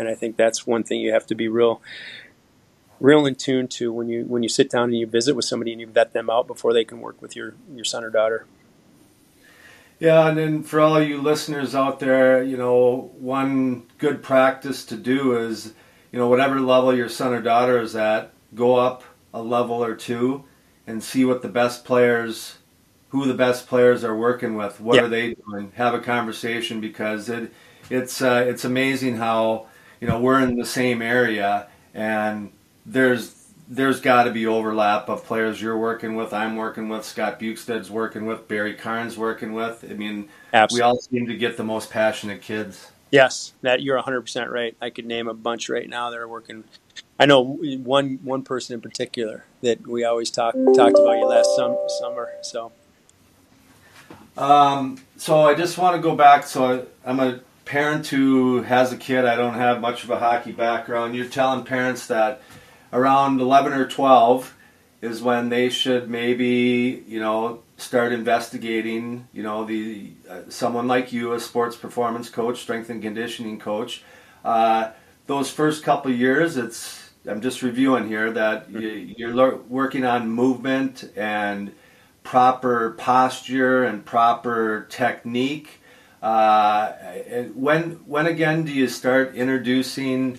and 0.00 0.08
I 0.08 0.14
think 0.14 0.36
that's 0.36 0.66
one 0.66 0.82
thing 0.82 1.00
you 1.00 1.12
have 1.12 1.26
to 1.26 1.34
be 1.34 1.46
real, 1.46 1.82
real 2.98 3.26
in 3.26 3.34
tune 3.34 3.68
to 3.68 3.92
when 3.92 4.08
you 4.08 4.24
when 4.24 4.42
you 4.42 4.48
sit 4.48 4.70
down 4.70 4.84
and 4.84 4.98
you 4.98 5.06
visit 5.06 5.36
with 5.36 5.44
somebody 5.44 5.72
and 5.72 5.80
you 5.80 5.86
vet 5.86 6.12
them 6.14 6.30
out 6.30 6.46
before 6.46 6.72
they 6.72 6.84
can 6.84 7.00
work 7.00 7.20
with 7.20 7.36
your 7.36 7.54
your 7.72 7.84
son 7.84 8.02
or 8.02 8.10
daughter. 8.10 8.46
Yeah, 9.98 10.28
and 10.28 10.38
then 10.38 10.62
for 10.62 10.80
all 10.80 11.00
you 11.00 11.20
listeners 11.20 11.74
out 11.74 12.00
there, 12.00 12.42
you 12.42 12.56
know, 12.56 13.12
one 13.18 13.82
good 13.98 14.22
practice 14.22 14.86
to 14.86 14.96
do 14.96 15.36
is, 15.36 15.74
you 16.10 16.18
know, 16.18 16.26
whatever 16.26 16.58
level 16.58 16.96
your 16.96 17.10
son 17.10 17.34
or 17.34 17.42
daughter 17.42 17.78
is 17.82 17.94
at, 17.94 18.32
go 18.54 18.76
up 18.76 19.04
a 19.34 19.42
level 19.42 19.84
or 19.84 19.94
two 19.94 20.44
and 20.86 21.02
see 21.04 21.26
what 21.26 21.42
the 21.42 21.48
best 21.48 21.84
players 21.84 22.56
who 23.10 23.26
the 23.26 23.34
best 23.34 23.66
players 23.66 24.02
are 24.02 24.16
working 24.16 24.54
with. 24.54 24.80
What 24.80 24.98
are 25.00 25.08
they 25.08 25.34
doing? 25.34 25.72
Have 25.74 25.92
a 25.92 26.00
conversation 26.00 26.80
because 26.80 27.28
it 27.28 27.52
it's 27.90 28.22
uh, 28.22 28.46
it's 28.48 28.64
amazing 28.64 29.16
how 29.16 29.66
you 30.00 30.08
know 30.08 30.20
we're 30.20 30.40
in 30.40 30.56
the 30.56 30.66
same 30.66 31.02
area 31.02 31.68
and 31.94 32.50
there's 32.86 33.40
there's 33.70 34.00
got 34.00 34.24
to 34.24 34.32
be 34.32 34.46
overlap 34.46 35.08
of 35.08 35.24
players 35.24 35.62
you're 35.62 35.78
working 35.78 36.16
with, 36.16 36.32
I'm 36.32 36.56
working 36.56 36.88
with, 36.88 37.04
Scott 37.04 37.38
Bjugstad's 37.38 37.88
working 37.88 38.26
with, 38.26 38.48
Barry 38.48 38.74
Karn's 38.74 39.16
working 39.16 39.52
with. 39.52 39.84
I 39.88 39.94
mean, 39.94 40.28
Absolutely. 40.52 40.82
we 40.82 40.88
all 40.88 40.98
seem 40.98 41.26
to 41.28 41.36
get 41.36 41.56
the 41.56 41.62
most 41.62 41.88
passionate 41.88 42.42
kids. 42.42 42.90
Yes, 43.12 43.52
that 43.62 43.80
you're 43.80 44.00
100% 44.02 44.50
right. 44.50 44.76
I 44.80 44.90
could 44.90 45.06
name 45.06 45.28
a 45.28 45.34
bunch 45.34 45.68
right 45.68 45.88
now 45.88 46.10
that 46.10 46.18
are 46.18 46.26
working. 46.26 46.64
I 47.18 47.26
know 47.26 47.42
one 47.42 48.18
one 48.24 48.42
person 48.42 48.74
in 48.74 48.80
particular 48.80 49.44
that 49.62 49.86
we 49.86 50.04
always 50.04 50.30
talk 50.30 50.54
talked 50.54 50.98
about 50.98 51.18
you 51.18 51.26
last 51.26 51.54
sum, 51.54 51.76
summer. 52.00 52.30
So 52.42 52.72
um, 54.38 54.98
so 55.16 55.42
I 55.42 55.54
just 55.54 55.76
want 55.76 55.96
to 55.96 56.02
go 56.02 56.16
back. 56.16 56.44
So 56.46 56.86
I, 57.04 57.10
am 57.10 57.20
a 57.20 57.40
parent 57.70 58.08
who 58.08 58.62
has 58.62 58.92
a 58.92 58.96
kid. 58.96 59.24
I 59.24 59.36
don't 59.36 59.54
have 59.54 59.80
much 59.80 60.02
of 60.02 60.10
a 60.10 60.18
hockey 60.18 60.50
background. 60.50 61.14
You're 61.14 61.26
telling 61.26 61.64
parents 61.64 62.08
that 62.08 62.42
around 62.92 63.40
11 63.40 63.72
or 63.72 63.86
12 63.86 64.56
is 65.02 65.22
when 65.22 65.50
they 65.50 65.70
should 65.70 66.10
maybe, 66.10 67.04
you 67.06 67.20
know, 67.20 67.62
start 67.76 68.12
investigating, 68.12 69.28
you 69.32 69.44
know, 69.44 69.64
the 69.64 70.10
uh, 70.28 70.40
someone 70.48 70.88
like 70.88 71.12
you, 71.12 71.32
a 71.32 71.38
sports 71.38 71.76
performance 71.76 72.28
coach, 72.28 72.60
strength 72.60 72.90
and 72.90 73.00
conditioning 73.00 73.60
coach. 73.60 74.02
Uh, 74.44 74.90
those 75.28 75.48
first 75.48 75.84
couple 75.84 76.10
years, 76.10 76.56
it's 76.56 77.10
I'm 77.24 77.40
just 77.40 77.62
reviewing 77.62 78.08
here 78.08 78.32
that 78.32 78.68
you, 78.68 79.40
are 79.40 79.54
working 79.68 80.04
on 80.04 80.28
movement 80.28 81.08
and 81.14 81.72
proper 82.24 82.90
posture 82.98 83.84
and 83.84 84.04
proper 84.04 84.86
technique. 84.90 85.79
Uh, 86.22 86.92
when 87.54 87.92
when 88.06 88.26
again 88.26 88.64
do 88.64 88.72
you 88.72 88.88
start 88.88 89.34
introducing 89.34 90.38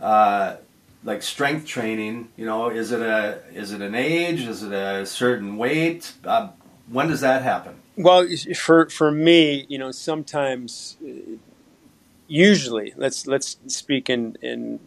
uh, 0.00 0.56
like 1.02 1.22
strength 1.22 1.66
training? 1.66 2.28
You 2.36 2.46
know, 2.46 2.70
is 2.70 2.92
it 2.92 3.00
a 3.00 3.40
is 3.52 3.72
it 3.72 3.82
an 3.82 3.94
age? 3.94 4.42
Is 4.42 4.62
it 4.62 4.72
a 4.72 5.04
certain 5.04 5.56
weight? 5.56 6.12
Uh, 6.24 6.50
when 6.90 7.08
does 7.08 7.22
that 7.22 7.42
happen? 7.42 7.74
Well, 7.96 8.26
for 8.54 8.88
for 8.88 9.10
me, 9.10 9.66
you 9.68 9.78
know, 9.78 9.90
sometimes, 9.90 10.96
usually, 12.28 12.92
let's 12.96 13.26
let's 13.26 13.56
speak 13.66 14.08
in 14.08 14.36
in 14.42 14.78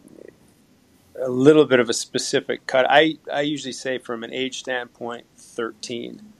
a 1.20 1.28
little 1.28 1.66
bit 1.66 1.80
of 1.80 1.90
a 1.90 1.92
specific 1.92 2.66
cut. 2.66 2.86
I 2.88 3.18
I 3.30 3.42
usually 3.42 3.72
say 3.72 3.98
from 3.98 4.24
an 4.24 4.32
age 4.32 4.60
standpoint, 4.60 5.26
thirteen 5.36 6.32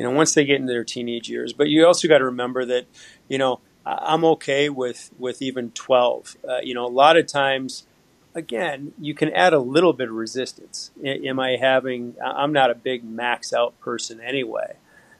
you 0.00 0.04
know, 0.06 0.12
once 0.12 0.32
they 0.32 0.46
get 0.46 0.56
into 0.56 0.72
their 0.72 0.82
teenage 0.82 1.28
years. 1.28 1.52
But 1.52 1.68
you 1.68 1.86
also 1.86 2.08
got 2.08 2.18
to 2.18 2.24
remember 2.24 2.64
that, 2.64 2.86
you 3.30 3.38
know, 3.38 3.60
I'm 3.86 4.24
okay 4.24 4.68
with 4.68 5.10
with 5.18 5.40
even 5.40 5.70
12. 5.70 6.36
Uh, 6.46 6.58
you 6.62 6.74
know, 6.74 6.84
a 6.84 6.88
lot 6.88 7.16
of 7.16 7.26
times, 7.26 7.86
again, 8.34 8.92
you 9.00 9.14
can 9.14 9.32
add 9.32 9.54
a 9.54 9.58
little 9.58 9.94
bit 9.94 10.08
of 10.10 10.14
resistance. 10.14 10.90
Am 11.02 11.40
I 11.40 11.56
having? 11.56 12.16
I'm 12.22 12.52
not 12.52 12.70
a 12.70 12.74
big 12.74 13.02
max 13.04 13.54
out 13.54 13.78
person 13.80 14.20
anyway, 14.20 14.74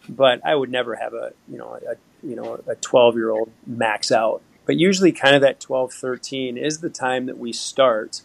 but 0.09 0.45
I 0.45 0.55
would 0.57 0.71
never 0.71 0.97
have 0.97 1.15
a 1.15 1.33
you 1.49 1.57
know 1.57 1.79
a 1.89 2.27
you 2.27 2.37
know 2.37 2.61
a 2.67 2.75
12 2.75 3.15
year 3.15 3.31
old 3.31 3.51
max 3.67 4.13
out. 4.13 4.43
But 4.67 4.77
usually, 4.77 5.13
kind 5.13 5.35
of 5.35 5.41
that 5.41 5.59
12, 5.61 5.93
13 5.93 6.59
is 6.59 6.81
the 6.81 6.91
time 6.91 7.27
that 7.27 7.39
we 7.39 7.53
start 7.53 8.23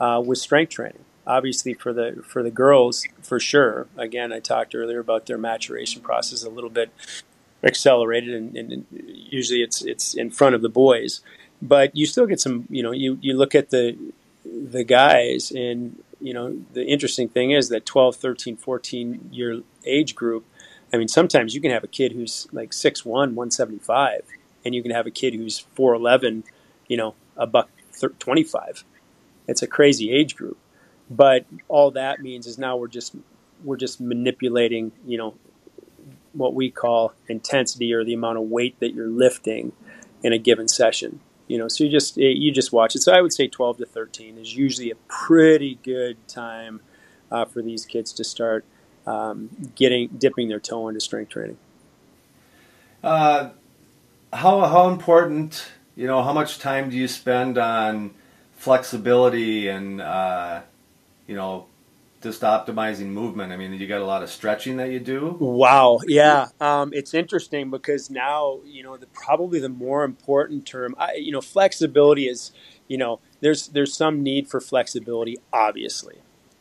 uh, 0.00 0.20
with 0.24 0.38
strength 0.38 0.70
training 0.70 1.04
obviously 1.28 1.74
for 1.74 1.92
the 1.92 2.22
for 2.26 2.42
the 2.42 2.50
girls 2.50 3.06
for 3.20 3.38
sure 3.38 3.86
again 3.98 4.32
i 4.32 4.40
talked 4.40 4.74
earlier 4.74 4.98
about 4.98 5.26
their 5.26 5.36
maturation 5.36 6.00
process 6.00 6.42
a 6.42 6.48
little 6.48 6.70
bit 6.70 6.90
accelerated 7.64 8.34
and, 8.34 8.56
and, 8.56 8.86
usually 9.30 9.62
it's 9.62 9.82
it's 9.82 10.14
in 10.14 10.30
front 10.30 10.54
of 10.54 10.62
the 10.62 10.68
boys. 10.68 11.20
But 11.60 11.94
you 11.96 12.06
still 12.06 12.26
get 12.26 12.40
some 12.40 12.66
you 12.70 12.82
know 12.82 12.92
you 12.92 13.18
you 13.20 13.36
look 13.36 13.54
at 13.54 13.70
the 13.70 13.96
the 14.44 14.84
guys 14.84 15.50
and 15.50 16.02
you 16.20 16.32
know 16.32 16.58
the 16.72 16.84
interesting 16.86 17.28
thing 17.28 17.50
is 17.50 17.68
that 17.68 17.84
12 17.84 18.16
13 18.16 18.56
14 18.56 19.28
year 19.30 19.60
age 19.84 20.14
group 20.14 20.44
i 20.92 20.96
mean 20.96 21.06
sometimes 21.06 21.54
you 21.54 21.60
can 21.60 21.70
have 21.70 21.84
a 21.84 21.88
kid 21.88 22.12
who's 22.12 22.48
like 22.50 22.70
6'1 22.70 23.04
175 23.04 24.22
and 24.64 24.74
you 24.74 24.82
can 24.82 24.90
have 24.90 25.06
a 25.06 25.10
kid 25.10 25.34
who's 25.34 25.66
4'11 25.76 26.44
you 26.88 26.96
know 26.96 27.14
a 27.36 27.46
buck 27.46 27.68
25 28.18 28.84
it's 29.48 29.62
a 29.62 29.66
crazy 29.66 30.12
age 30.12 30.36
group. 30.36 30.58
But 31.10 31.46
all 31.68 31.90
that 31.92 32.20
means 32.20 32.46
is 32.46 32.58
now 32.58 32.76
we're 32.76 32.86
just 32.86 33.16
we're 33.64 33.78
just 33.78 34.00
manipulating, 34.00 34.92
you 35.06 35.18
know, 35.18 35.34
what 36.38 36.54
we 36.54 36.70
call 36.70 37.12
intensity 37.28 37.92
or 37.92 38.04
the 38.04 38.14
amount 38.14 38.38
of 38.38 38.44
weight 38.44 38.78
that 38.80 38.94
you're 38.94 39.08
lifting 39.08 39.72
in 40.22 40.32
a 40.32 40.38
given 40.38 40.68
session. 40.68 41.20
You 41.46 41.58
know, 41.58 41.68
so 41.68 41.84
you 41.84 41.90
just 41.90 42.16
you 42.16 42.52
just 42.52 42.72
watch 42.72 42.94
it. 42.94 43.02
So 43.02 43.12
I 43.12 43.20
would 43.20 43.32
say 43.32 43.48
12 43.48 43.78
to 43.78 43.86
13 43.86 44.38
is 44.38 44.54
usually 44.54 44.90
a 44.90 44.96
pretty 45.08 45.78
good 45.82 46.16
time 46.28 46.80
uh, 47.30 47.46
for 47.46 47.62
these 47.62 47.86
kids 47.86 48.12
to 48.14 48.24
start 48.24 48.64
um, 49.06 49.72
getting 49.74 50.08
dipping 50.08 50.48
their 50.48 50.60
toe 50.60 50.88
into 50.88 51.00
strength 51.00 51.30
training. 51.30 51.58
Uh, 53.02 53.50
how 54.32 54.60
how 54.66 54.88
important, 54.88 55.64
you 55.96 56.06
know, 56.06 56.22
how 56.22 56.32
much 56.34 56.58
time 56.58 56.90
do 56.90 56.96
you 56.96 57.08
spend 57.08 57.56
on 57.56 58.14
flexibility 58.56 59.68
and 59.68 60.02
uh, 60.02 60.60
you 61.26 61.34
know, 61.34 61.66
just 62.22 62.42
optimizing 62.42 63.06
movement. 63.06 63.52
I 63.52 63.56
mean, 63.56 63.72
you 63.74 63.86
got 63.86 64.00
a 64.00 64.04
lot 64.04 64.22
of 64.22 64.30
stretching 64.30 64.76
that 64.78 64.90
you 64.90 65.00
do. 65.00 65.36
Wow, 65.38 66.00
yeah, 66.06 66.48
um, 66.60 66.92
it's 66.92 67.14
interesting 67.14 67.70
because 67.70 68.10
now 68.10 68.60
you 68.64 68.82
know 68.82 68.96
the 68.96 69.06
probably 69.06 69.60
the 69.60 69.68
more 69.68 70.04
important 70.04 70.66
term. 70.66 70.94
I, 70.98 71.14
you 71.14 71.32
know, 71.32 71.40
flexibility 71.40 72.28
is 72.28 72.52
you 72.88 72.98
know 72.98 73.20
there's 73.40 73.68
there's 73.68 73.94
some 73.94 74.22
need 74.22 74.48
for 74.48 74.60
flexibility, 74.60 75.38
obviously, 75.52 76.16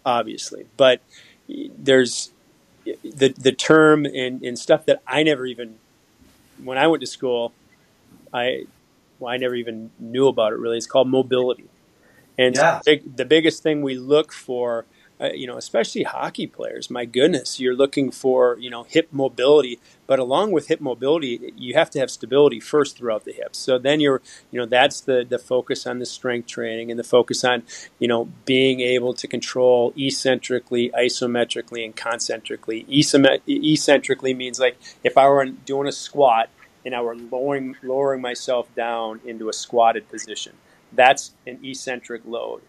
obviously, 0.05 0.65
but 0.77 1.01
there's 1.47 2.31
the 2.85 3.29
the 3.29 3.51
term 3.51 4.05
and, 4.05 4.43
in 4.43 4.55
stuff 4.55 4.85
that 4.85 5.01
I 5.07 5.23
never 5.23 5.45
even 5.45 5.75
when 6.63 6.77
I 6.77 6.87
went 6.87 7.01
to 7.01 7.07
school, 7.07 7.53
I 8.33 8.65
well, 9.19 9.33
I 9.33 9.37
never 9.37 9.55
even 9.55 9.91
knew 9.99 10.27
about 10.27 10.53
it 10.53 10.59
really. 10.59 10.77
It's 10.77 10.87
called 10.87 11.07
mobility 11.07 11.67
and 12.37 12.55
yeah. 12.55 12.81
big, 12.85 13.15
the 13.15 13.25
biggest 13.25 13.63
thing 13.63 13.81
we 13.81 13.95
look 13.95 14.31
for, 14.31 14.85
uh, 15.20 15.32
you 15.34 15.47
know, 15.47 15.57
especially 15.57 16.03
hockey 16.03 16.45
players, 16.45 16.89
my 16.89 17.05
goodness, 17.05 17.59
you're 17.59 17.76
looking 17.76 18.11
for, 18.11 18.57
you 18.59 18.70
know, 18.70 18.84
hip 18.84 19.07
mobility. 19.11 19.80
But 20.05 20.20
along 20.20 20.51
with 20.51 20.68
hip 20.68 20.80
mobility, 20.80 21.53
you 21.57 21.74
have 21.74 21.89
to 21.91 21.99
have 21.99 22.11
stability 22.11 22.59
first 22.59 22.97
throughout 22.97 23.26
the 23.26 23.34
hips. 23.34 23.57
So 23.57 23.78
then 23.78 23.99
you're, 23.99 24.22
you 24.51 24.59
know, 24.59 24.65
that's 24.65 25.01
the, 25.01 25.26
the 25.28 25.39
focus 25.39 25.88
on 25.88 25.99
the 25.99 26.05
strength 26.05 26.47
training 26.47 26.91
and 26.91 26.99
the 26.99 27.03
focus 27.03 27.43
on, 27.43 27.63
you 27.99 28.07
know, 28.07 28.30
being 28.45 28.80
able 28.80 29.13
to 29.15 29.28
control 29.28 29.93
eccentrically, 29.97 30.89
isometrically, 30.91 31.84
and 31.84 31.95
concentrically. 31.95 32.86
eccentrically 32.89 34.34
means 34.34 34.59
like 34.59 34.78
if 35.03 35.18
I 35.18 35.28
were 35.28 35.45
doing 35.45 35.88
a 35.88 35.91
squat 35.91 36.49
and 36.86 36.95
I 36.95 37.01
were 37.01 37.15
lowering, 37.15 37.76
lowering 37.84 38.22
myself 38.22 38.74
down 38.76 39.20
into 39.26 39.49
a 39.49 39.53
squatted 39.53 40.07
position 40.09 40.53
that's 40.93 41.34
an 41.45 41.59
eccentric 41.63 42.22
load. 42.26 42.61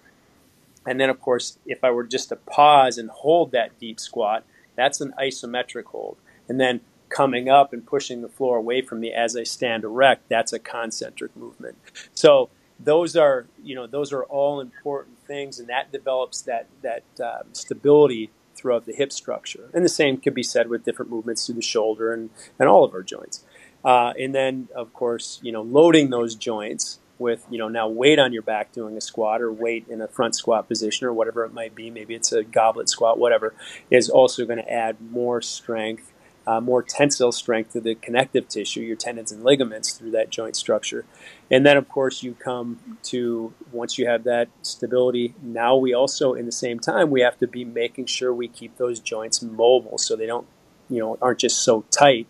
And 0.86 1.00
then, 1.00 1.10
of 1.10 1.20
course, 1.20 1.58
if 1.66 1.84
I 1.84 1.90
were 1.90 2.04
just 2.04 2.30
to 2.30 2.36
pause 2.36 2.98
and 2.98 3.10
hold 3.10 3.52
that 3.52 3.78
deep 3.78 4.00
squat, 4.00 4.44
that's 4.76 5.00
an 5.00 5.12
isometric 5.18 5.84
hold. 5.84 6.16
And 6.48 6.60
then 6.60 6.80
coming 7.08 7.48
up 7.48 7.72
and 7.72 7.86
pushing 7.86 8.22
the 8.22 8.28
floor 8.28 8.56
away 8.56 8.82
from 8.82 9.00
me 9.00 9.12
as 9.12 9.36
I 9.36 9.42
stand 9.42 9.84
erect, 9.84 10.28
that's 10.28 10.52
a 10.52 10.58
concentric 10.58 11.36
movement. 11.36 11.76
So 12.14 12.50
those 12.78 13.16
are, 13.16 13.46
you 13.62 13.74
know, 13.74 13.86
those 13.86 14.12
are 14.12 14.24
all 14.24 14.60
important 14.60 15.18
things, 15.26 15.58
and 15.58 15.68
that 15.68 15.90
develops 15.90 16.42
that 16.42 16.66
that 16.82 17.02
um, 17.22 17.52
stability 17.52 18.30
throughout 18.54 18.86
the 18.86 18.92
hip 18.92 19.12
structure. 19.12 19.70
And 19.72 19.84
the 19.84 19.88
same 19.88 20.18
could 20.18 20.34
be 20.34 20.42
said 20.42 20.68
with 20.68 20.84
different 20.84 21.10
movements 21.10 21.46
through 21.46 21.54
the 21.56 21.62
shoulder 21.62 22.12
and, 22.12 22.30
and 22.58 22.68
all 22.68 22.84
of 22.84 22.92
our 22.92 23.02
joints. 23.02 23.44
Uh, 23.84 24.12
and 24.18 24.34
then, 24.34 24.68
of 24.74 24.92
course, 24.92 25.38
you 25.42 25.52
know, 25.52 25.62
loading 25.62 26.10
those 26.10 26.34
joints 26.34 26.98
with 27.18 27.46
you 27.50 27.58
know 27.58 27.68
now 27.68 27.88
weight 27.88 28.18
on 28.18 28.32
your 28.32 28.42
back 28.42 28.72
doing 28.72 28.96
a 28.96 29.00
squat 29.00 29.40
or 29.40 29.52
weight 29.52 29.86
in 29.88 30.00
a 30.00 30.08
front 30.08 30.34
squat 30.34 30.68
position 30.68 31.06
or 31.06 31.12
whatever 31.12 31.44
it 31.44 31.52
might 31.52 31.74
be 31.74 31.90
maybe 31.90 32.14
it's 32.14 32.32
a 32.32 32.44
goblet 32.44 32.88
squat 32.88 33.18
whatever 33.18 33.54
is 33.90 34.08
also 34.08 34.44
going 34.44 34.58
to 34.58 34.72
add 34.72 34.96
more 35.00 35.40
strength 35.40 36.12
uh, 36.48 36.62
more 36.62 36.82
tensile 36.82 37.30
strength 37.30 37.74
to 37.74 37.80
the 37.80 37.94
connective 37.94 38.48
tissue, 38.48 38.80
your 38.80 38.96
tendons 38.96 39.30
and 39.30 39.44
ligaments 39.44 39.92
through 39.92 40.12
that 40.12 40.30
joint 40.30 40.56
structure. 40.56 41.04
And 41.50 41.66
then, 41.66 41.76
of 41.76 41.90
course, 41.90 42.22
you 42.22 42.32
come 42.32 42.98
to 43.04 43.52
once 43.70 43.98
you 43.98 44.06
have 44.06 44.24
that 44.24 44.48
stability. 44.62 45.34
Now, 45.42 45.76
we 45.76 45.92
also, 45.92 46.32
in 46.32 46.46
the 46.46 46.52
same 46.52 46.80
time, 46.80 47.10
we 47.10 47.20
have 47.20 47.36
to 47.40 47.46
be 47.46 47.66
making 47.66 48.06
sure 48.06 48.32
we 48.32 48.48
keep 48.48 48.78
those 48.78 48.98
joints 48.98 49.42
mobile 49.42 49.98
so 49.98 50.16
they 50.16 50.24
don't, 50.24 50.46
you 50.88 51.00
know, 51.00 51.18
aren't 51.20 51.40
just 51.40 51.60
so 51.60 51.84
tight 51.90 52.26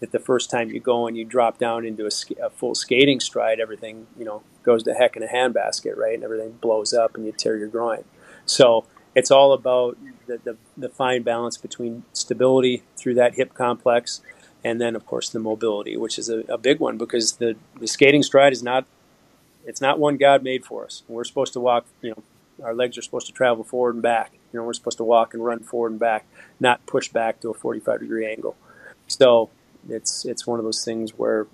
that 0.00 0.12
the 0.12 0.18
first 0.18 0.50
time 0.50 0.70
you 0.70 0.80
go 0.80 1.06
and 1.06 1.16
you 1.16 1.24
drop 1.24 1.58
down 1.58 1.84
into 1.86 2.04
a, 2.04 2.44
a 2.44 2.50
full 2.50 2.74
skating 2.74 3.20
stride, 3.20 3.60
everything, 3.60 4.06
you 4.18 4.24
know, 4.24 4.42
goes 4.62 4.82
to 4.82 4.94
heck 4.94 5.16
in 5.16 5.22
a 5.22 5.26
handbasket, 5.26 5.96
right? 5.96 6.14
And 6.14 6.24
everything 6.24 6.52
blows 6.60 6.92
up 6.92 7.14
and 7.14 7.24
you 7.24 7.32
tear 7.32 7.56
your 7.56 7.68
groin. 7.68 8.04
So 8.44 8.84
it's 9.16 9.30
all 9.30 9.52
about 9.52 9.96
the, 10.26 10.38
the, 10.44 10.56
the, 10.76 10.88
fine 10.90 11.22
balance 11.22 11.56
between 11.56 12.04
stability 12.12 12.82
through 12.96 13.14
that 13.14 13.34
hip 13.34 13.54
complex 13.54 14.20
and 14.62 14.80
then 14.80 14.94
of 14.94 15.06
course 15.06 15.30
the 15.30 15.38
mobility 15.38 15.96
which 15.96 16.18
is 16.18 16.28
a, 16.28 16.40
a, 16.48 16.58
big 16.58 16.78
one 16.78 16.98
because 16.98 17.34
the, 17.34 17.56
the 17.80 17.86
skating 17.86 18.22
stride 18.22 18.52
is 18.52 18.62
not 18.62 18.84
it's 19.64 19.80
not 19.80 19.98
one 19.98 20.16
god 20.16 20.42
made 20.42 20.64
for 20.64 20.84
us 20.84 21.02
we're 21.08 21.24
supposed 21.24 21.52
to 21.52 21.60
walk 21.60 21.86
you 22.02 22.10
know 22.10 22.22
our 22.64 22.74
legs 22.74 22.96
are 22.98 23.02
supposed 23.02 23.26
to 23.26 23.32
travel 23.32 23.64
forward 23.64 23.94
and 23.94 24.02
back 24.02 24.32
you 24.52 24.58
know 24.58 24.64
we're 24.64 24.72
supposed 24.72 24.98
to 24.98 25.04
walk 25.04 25.34
and 25.34 25.44
run 25.44 25.60
forward 25.60 25.92
and 25.92 26.00
back 26.00 26.26
not 26.60 26.84
push 26.86 27.08
back 27.08 27.40
to 27.40 27.48
a 27.48 27.54
45 27.54 28.00
degree 28.00 28.30
angle 28.30 28.56
so 29.06 29.50
it's 29.88 30.24
it's 30.24 30.46
one 30.46 30.58
of 30.58 30.64
those 30.64 30.84
things 30.84 31.12
where 31.12 31.46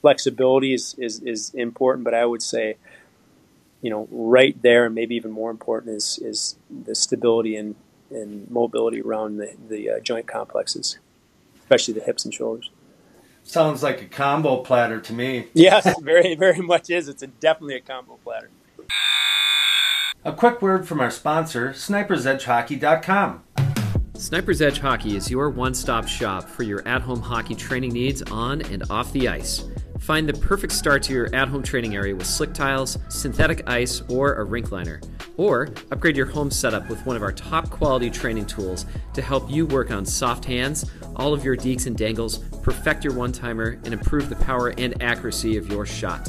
flexibility 0.00 0.72
is, 0.72 0.94
is, 0.98 1.20
is 1.20 1.54
important 1.54 2.04
but 2.04 2.14
i 2.14 2.24
would 2.24 2.42
say 2.42 2.76
you 3.82 3.90
know, 3.90 4.08
right 4.10 4.60
there, 4.62 4.86
and 4.86 4.94
maybe 4.94 5.14
even 5.16 5.30
more 5.30 5.50
important 5.50 5.96
is 5.96 6.18
is 6.22 6.56
the 6.70 6.94
stability 6.94 7.56
and, 7.56 7.74
and 8.10 8.50
mobility 8.50 9.00
around 9.00 9.38
the 9.38 9.54
the 9.68 9.90
uh, 9.90 10.00
joint 10.00 10.26
complexes, 10.26 10.98
especially 11.60 11.94
the 11.94 12.00
hips 12.00 12.24
and 12.24 12.34
shoulders. 12.34 12.70
Sounds 13.42 13.82
like 13.82 14.02
a 14.02 14.06
combo 14.06 14.58
platter 14.58 15.00
to 15.00 15.12
me. 15.12 15.46
yes, 15.54 15.98
very 16.00 16.34
very 16.34 16.60
much 16.60 16.90
is. 16.90 17.08
It's 17.08 17.22
a, 17.22 17.26
definitely 17.26 17.76
a 17.76 17.80
combo 17.80 18.18
platter. 18.22 18.50
A 20.22 20.32
quick 20.32 20.60
word 20.60 20.86
from 20.86 21.00
our 21.00 21.10
sponsor, 21.10 21.70
SnipersEdgeHockey.com. 21.70 23.42
Sniper's 24.20 24.60
Edge 24.60 24.80
Hockey 24.80 25.16
is 25.16 25.30
your 25.30 25.48
one 25.48 25.72
stop 25.72 26.06
shop 26.06 26.46
for 26.46 26.62
your 26.62 26.86
at 26.86 27.00
home 27.00 27.22
hockey 27.22 27.54
training 27.54 27.94
needs 27.94 28.20
on 28.30 28.60
and 28.60 28.82
off 28.90 29.10
the 29.14 29.26
ice. 29.26 29.64
Find 29.98 30.28
the 30.28 30.34
perfect 30.34 30.74
start 30.74 31.02
to 31.04 31.14
your 31.14 31.34
at 31.34 31.48
home 31.48 31.62
training 31.62 31.96
area 31.96 32.14
with 32.14 32.26
slick 32.26 32.52
tiles, 32.52 32.98
synthetic 33.08 33.66
ice, 33.66 34.02
or 34.10 34.34
a 34.34 34.44
rink 34.44 34.72
liner. 34.72 35.00
Or 35.38 35.70
upgrade 35.90 36.18
your 36.18 36.26
home 36.26 36.50
setup 36.50 36.90
with 36.90 37.04
one 37.06 37.16
of 37.16 37.22
our 37.22 37.32
top 37.32 37.70
quality 37.70 38.10
training 38.10 38.44
tools 38.44 38.84
to 39.14 39.22
help 39.22 39.50
you 39.50 39.64
work 39.64 39.90
on 39.90 40.04
soft 40.04 40.44
hands, 40.44 40.84
all 41.16 41.32
of 41.32 41.42
your 41.42 41.56
dekes 41.56 41.86
and 41.86 41.96
dangles, 41.96 42.40
perfect 42.62 43.04
your 43.04 43.14
one 43.14 43.32
timer, 43.32 43.80
and 43.84 43.94
improve 43.94 44.28
the 44.28 44.36
power 44.36 44.74
and 44.76 45.02
accuracy 45.02 45.56
of 45.56 45.66
your 45.68 45.86
shot. 45.86 46.28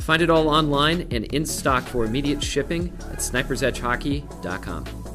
Find 0.00 0.22
it 0.22 0.30
all 0.30 0.48
online 0.48 1.06
and 1.10 1.26
in 1.34 1.44
stock 1.44 1.84
for 1.84 2.06
immediate 2.06 2.42
shipping 2.42 2.94
at 3.10 3.18
snipersedgehockey.com. 3.18 5.05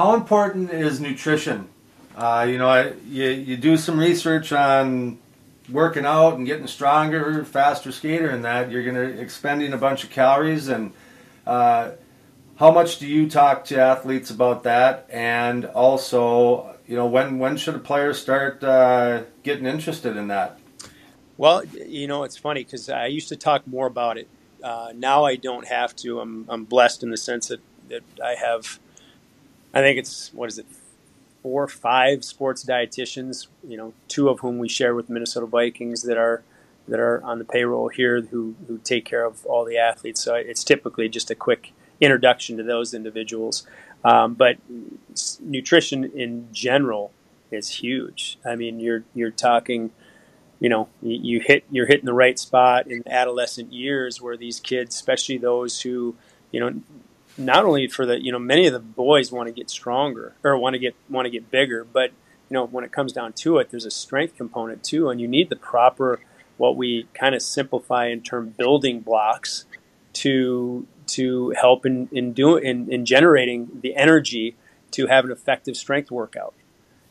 How 0.00 0.14
important 0.14 0.70
is 0.70 0.98
nutrition? 0.98 1.68
Uh, 2.16 2.46
you 2.48 2.56
know, 2.56 2.70
I, 2.70 2.92
you, 3.06 3.28
you 3.28 3.58
do 3.58 3.76
some 3.76 3.98
research 3.98 4.50
on 4.50 5.18
working 5.68 6.06
out 6.06 6.38
and 6.38 6.46
getting 6.46 6.66
stronger, 6.68 7.44
faster 7.44 7.92
skater, 7.92 8.30
and 8.30 8.42
that 8.46 8.70
you're 8.70 8.82
going 8.82 8.94
to 8.94 9.20
expending 9.20 9.74
a 9.74 9.76
bunch 9.76 10.02
of 10.02 10.08
calories. 10.08 10.68
And 10.68 10.94
uh, 11.46 11.90
how 12.56 12.70
much 12.70 12.98
do 12.98 13.06
you 13.06 13.28
talk 13.28 13.66
to 13.66 13.78
athletes 13.78 14.30
about 14.30 14.62
that? 14.62 15.06
And 15.10 15.66
also, 15.66 16.76
you 16.86 16.96
know, 16.96 17.04
when 17.04 17.38
when 17.38 17.58
should 17.58 17.74
a 17.74 17.78
player 17.78 18.14
start 18.14 18.64
uh, 18.64 19.24
getting 19.42 19.66
interested 19.66 20.16
in 20.16 20.28
that? 20.28 20.58
Well, 21.36 21.62
you 21.66 22.06
know, 22.06 22.24
it's 22.24 22.38
funny 22.38 22.64
because 22.64 22.88
I 22.88 23.08
used 23.08 23.28
to 23.28 23.36
talk 23.36 23.66
more 23.66 23.86
about 23.86 24.16
it. 24.16 24.28
Uh, 24.64 24.94
now 24.94 25.26
I 25.26 25.36
don't 25.36 25.68
have 25.68 25.94
to. 25.96 26.20
I'm 26.20 26.46
I'm 26.48 26.64
blessed 26.64 27.02
in 27.02 27.10
the 27.10 27.18
sense 27.18 27.48
that 27.48 27.60
that 27.90 28.02
I 28.24 28.36
have. 28.36 28.80
I 29.72 29.80
think 29.80 29.98
it's 29.98 30.32
what 30.34 30.48
is 30.48 30.58
it, 30.58 30.66
four 31.42 31.64
or 31.64 31.68
five 31.68 32.24
sports 32.24 32.64
dietitians, 32.64 33.46
you 33.66 33.76
know, 33.76 33.92
two 34.08 34.28
of 34.28 34.40
whom 34.40 34.58
we 34.58 34.68
share 34.68 34.94
with 34.94 35.08
Minnesota 35.08 35.46
Vikings 35.46 36.02
that 36.02 36.18
are 36.18 36.42
that 36.88 36.98
are 36.98 37.22
on 37.22 37.38
the 37.38 37.44
payroll 37.44 37.88
here 37.88 38.20
who, 38.20 38.56
who 38.66 38.78
take 38.78 39.04
care 39.04 39.24
of 39.24 39.46
all 39.46 39.64
the 39.64 39.78
athletes. 39.78 40.20
So 40.22 40.34
it's 40.34 40.64
typically 40.64 41.08
just 41.08 41.30
a 41.30 41.34
quick 41.34 41.72
introduction 42.00 42.56
to 42.56 42.62
those 42.62 42.92
individuals. 42.94 43.66
Um, 44.02 44.34
but 44.34 44.56
nutrition 45.40 46.04
in 46.04 46.48
general 46.52 47.12
is 47.50 47.68
huge. 47.68 48.38
I 48.44 48.56
mean, 48.56 48.80
you're 48.80 49.04
you're 49.14 49.30
talking, 49.30 49.90
you 50.58 50.68
know, 50.68 50.88
you, 51.02 51.18
you 51.22 51.40
hit 51.40 51.64
you're 51.70 51.86
hitting 51.86 52.06
the 52.06 52.14
right 52.14 52.38
spot 52.38 52.86
in 52.86 53.06
adolescent 53.06 53.72
years 53.72 54.20
where 54.20 54.36
these 54.36 54.58
kids, 54.58 54.94
especially 54.94 55.38
those 55.38 55.82
who, 55.82 56.16
you 56.50 56.60
know, 56.60 56.80
not 57.40 57.64
only 57.64 57.88
for 57.88 58.06
the 58.06 58.22
you 58.22 58.30
know 58.30 58.38
many 58.38 58.66
of 58.66 58.72
the 58.72 58.78
boys 58.78 59.32
want 59.32 59.48
to 59.48 59.52
get 59.52 59.70
stronger 59.70 60.34
or 60.44 60.56
want 60.58 60.74
to 60.74 60.78
get 60.78 60.94
want 61.08 61.26
to 61.26 61.30
get 61.30 61.50
bigger, 61.50 61.84
but 61.84 62.10
you 62.48 62.54
know 62.54 62.66
when 62.66 62.84
it 62.84 62.92
comes 62.92 63.12
down 63.12 63.32
to 63.32 63.58
it, 63.58 63.70
there's 63.70 63.86
a 63.86 63.90
strength 63.90 64.36
component 64.36 64.84
too, 64.84 65.08
and 65.08 65.20
you 65.20 65.26
need 65.26 65.48
the 65.50 65.56
proper 65.56 66.20
what 66.56 66.76
we 66.76 67.08
kind 67.14 67.34
of 67.34 67.42
simplify 67.42 68.06
in 68.06 68.20
term 68.20 68.50
building 68.50 69.00
blocks 69.00 69.64
to 70.12 70.86
to 71.06 71.50
help 71.50 71.86
in 71.86 72.08
in 72.12 72.32
doing 72.32 72.64
in, 72.64 72.92
in 72.92 73.04
generating 73.06 73.80
the 73.80 73.96
energy 73.96 74.54
to 74.92 75.06
have 75.06 75.24
an 75.24 75.30
effective 75.30 75.76
strength 75.76 76.10
workout. 76.10 76.54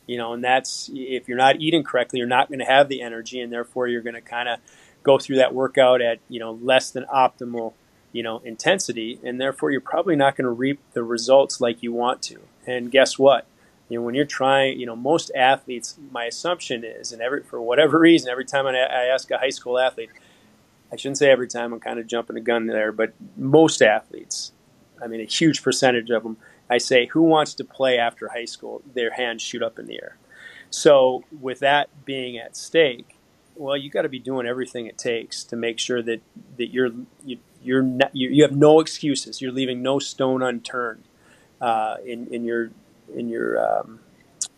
You 0.05 0.17
know, 0.17 0.34
and 0.34 0.43
that's 0.43 0.89
if 0.93 1.27
you're 1.27 1.38
not 1.38 1.59
eating 1.59 1.84
correctly, 1.84 2.19
you're 2.19 2.27
not 2.27 2.47
going 2.47 2.59
to 2.59 2.65
have 2.65 2.89
the 2.89 3.01
energy, 3.01 3.39
and 3.41 3.51
therefore 3.51 3.88
you're 3.88 4.01
going 4.01 4.15
to 4.15 4.21
kind 4.21 4.49
of 4.49 4.59
go 5.03 5.17
through 5.17 5.38
that 5.38 5.53
workout 5.53 6.01
at 6.01 6.19
you 6.30 6.39
know 6.39 6.51
less 6.61 6.91
than 6.91 7.05
optimal 7.05 7.73
you 8.12 8.24
know, 8.24 8.39
intensity, 8.39 9.20
and 9.24 9.39
therefore 9.39 9.72
you're 9.72 9.82
probably 9.82 10.16
not 10.16 10.36
going 10.36 10.45
to 10.45 10.51
reap 10.51 10.80
the 10.93 11.03
results 11.03 11.62
like 11.62 11.84
you 11.84 11.93
want 11.93 12.22
to. 12.24 12.39
And 12.66 12.91
guess 12.91 13.20
what? 13.20 13.45
You 13.88 13.99
know, 13.99 14.05
when 14.05 14.16
you're 14.16 14.26
trying, 14.26 14.80
you 14.80 14.86
know, 14.86 14.95
most 14.95 15.32
athletes, 15.36 15.97
my 16.12 16.26
assumption 16.26 16.84
is, 16.84 17.12
and 17.12 17.22
every 17.22 17.43
for 17.43 17.62
whatever 17.62 17.99
reason, 17.99 18.30
every 18.30 18.45
time 18.45 18.68
I, 18.68 18.78
I 18.78 19.05
ask 19.05 19.30
a 19.32 19.38
high 19.38 19.49
school 19.49 19.80
athlete, 19.80 20.10
I 20.91 20.95
shouldn't 20.95 21.18
say 21.18 21.30
every 21.30 21.47
time, 21.47 21.74
I'm 21.74 21.80
kind 21.80 21.99
of 21.99 22.07
jumping 22.07 22.38
a 22.38 22.41
gun 22.41 22.68
there, 22.68 22.91
but 22.91 23.14
most 23.38 23.82
athletes, 23.82 24.51
I 25.01 25.07
mean, 25.07 25.22
a 25.22 25.26
huge 25.26 25.64
percentage 25.64 26.10
of 26.10 26.24
them, 26.24 26.38
I 26.70 26.78
say, 26.78 27.07
who 27.07 27.24
wants 27.24 27.53
to 27.55 27.64
play 27.64 27.97
after 27.97 28.30
high 28.30 28.45
school? 28.45 28.82
Their 28.93 29.12
hands 29.12 29.41
shoot 29.41 29.64
up 29.64 29.80
in 29.80 29.88
the 29.88 29.95
air. 29.95 30.18
So, 30.70 31.24
with 31.39 31.60
that 31.60 31.89
being 32.05 32.38
at 32.38 32.55
stake, 32.55 33.18
well, 33.55 33.76
you 33.76 33.89
got 33.89 34.03
to 34.03 34.10
be 34.10 34.20
doing 34.20 34.45
everything 34.45 34.86
it 34.86 34.97
takes 34.97 35.43
to 35.45 35.55
make 35.55 35.80
sure 35.80 36.01
that 36.03 36.22
that 36.57 36.68
you're 36.68 36.91
you, 37.26 37.39
you're 37.64 37.84
you, 38.14 38.30
you 38.30 38.43
have 38.43 38.55
no 38.55 38.80
excuses. 38.80 39.41
You're 39.41 39.51
leaving 39.51 39.82
no 39.82 39.99
stone 39.99 40.41
unturned 40.41 41.03
uh, 41.62 41.97
in 42.05 42.28
in 42.34 42.43
your 42.43 42.72
in 43.14 43.30
your 43.30 43.60
um, 43.60 43.99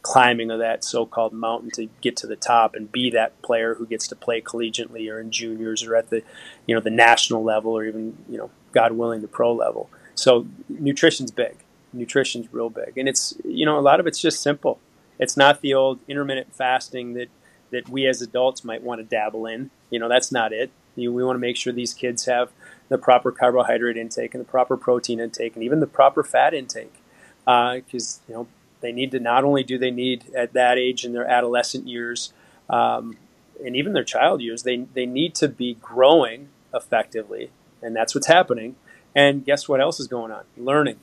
climbing 0.02 0.52
of 0.52 0.60
that 0.60 0.84
so-called 0.84 1.32
mountain 1.34 1.70
to 1.72 1.88
get 2.02 2.18
to 2.18 2.28
the 2.28 2.36
top 2.36 2.76
and 2.76 2.91
be 2.91 3.10
that 3.12 3.39
player 3.41 3.76
who 3.76 3.86
gets 3.86 4.08
to 4.08 4.16
play 4.16 4.41
collegiately 4.41 5.12
or 5.12 5.20
in 5.20 5.32
juniors 5.32 5.84
or 5.84 5.95
at 5.95 6.10
the 6.10 6.24
you 6.66 6.76
know 6.76 6.82
the 6.82 6.89
national 6.89 7.43
level 7.43 7.78
or 7.78 7.86
even 7.86 8.18
you 8.30 8.38
know 8.38 8.49
God 8.72 8.93
willing 8.93 9.22
the 9.22 9.28
pro 9.28 9.54
level. 9.54 9.89
So 10.16 10.47
nutrition's 10.70 11.32
big. 11.32 11.58
Nutrition's 11.93 12.54
real 12.54 12.70
big, 12.70 12.97
and 12.97 13.10
it's 13.10 13.36
you 13.43 13.66
know 13.66 13.78
a 13.78 13.82
lot 13.82 13.99
of 13.99 14.08
it's 14.08 14.20
just 14.20 14.41
simple. 14.41 14.80
It's 15.20 15.36
not 15.36 15.62
the 15.62 15.74
old 15.74 15.99
intermittent 16.08 16.56
fasting 16.56 17.14
that 17.14 17.30
that 17.72 17.89
we 17.89 18.06
as 18.08 18.22
adults 18.22 18.64
might 18.64 18.82
want 18.82 18.99
to 18.99 19.04
dabble 19.04 19.45
in. 19.45 19.72
You 19.89 19.99
know 19.99 20.08
that's 20.08 20.32
not 20.32 20.54
it. 20.54 20.72
You, 20.96 21.14
we 21.14 21.24
want 21.24 21.36
to 21.36 21.39
make 21.39 21.58
sure 21.58 21.72
these 21.72 21.94
kids 21.94 22.26
have 22.26 22.52
the 22.89 22.98
proper 22.98 23.32
carbohydrate 23.32 23.98
intake 23.98 24.34
and 24.34 24.42
the 24.42 24.48
proper 24.48 24.76
protein 24.76 25.20
intake 25.20 25.56
and 25.56 25.64
even 25.64 25.80
the 25.80 25.88
proper 25.88 26.24
fat 26.24 26.54
intake 26.54 26.94
because 27.46 28.20
uh, 28.20 28.28
you 28.28 28.34
know 28.36 28.48
they 28.82 28.92
need 28.92 29.12
to 29.12 29.20
not 29.20 29.44
only 29.44 29.64
do 29.64 29.78
they 29.78 29.92
need 29.92 30.26
at 30.36 30.54
that 30.54 30.78
age 30.78 31.06
in 31.06 31.14
their 31.14 31.26
adolescent 31.26 31.88
years 31.88 32.34
um, 32.70 33.18
and 33.64 33.76
even 33.76 33.94
their 33.94 34.04
child 34.04 34.42
years 34.42 34.64
they, 34.64 34.78
they 34.94 35.06
need 35.06 35.34
to 35.36 35.48
be 35.48 35.76
growing 35.76 36.50
effectively 36.74 37.52
and 37.82 37.96
that's 37.96 38.14
what's 38.14 38.28
happening. 38.28 38.76
And 39.16 39.44
guess 39.44 39.68
what 39.68 39.82
else 39.82 40.00
is 40.00 40.08
going 40.08 40.32
on? 40.32 40.44
Learning. 40.56 41.00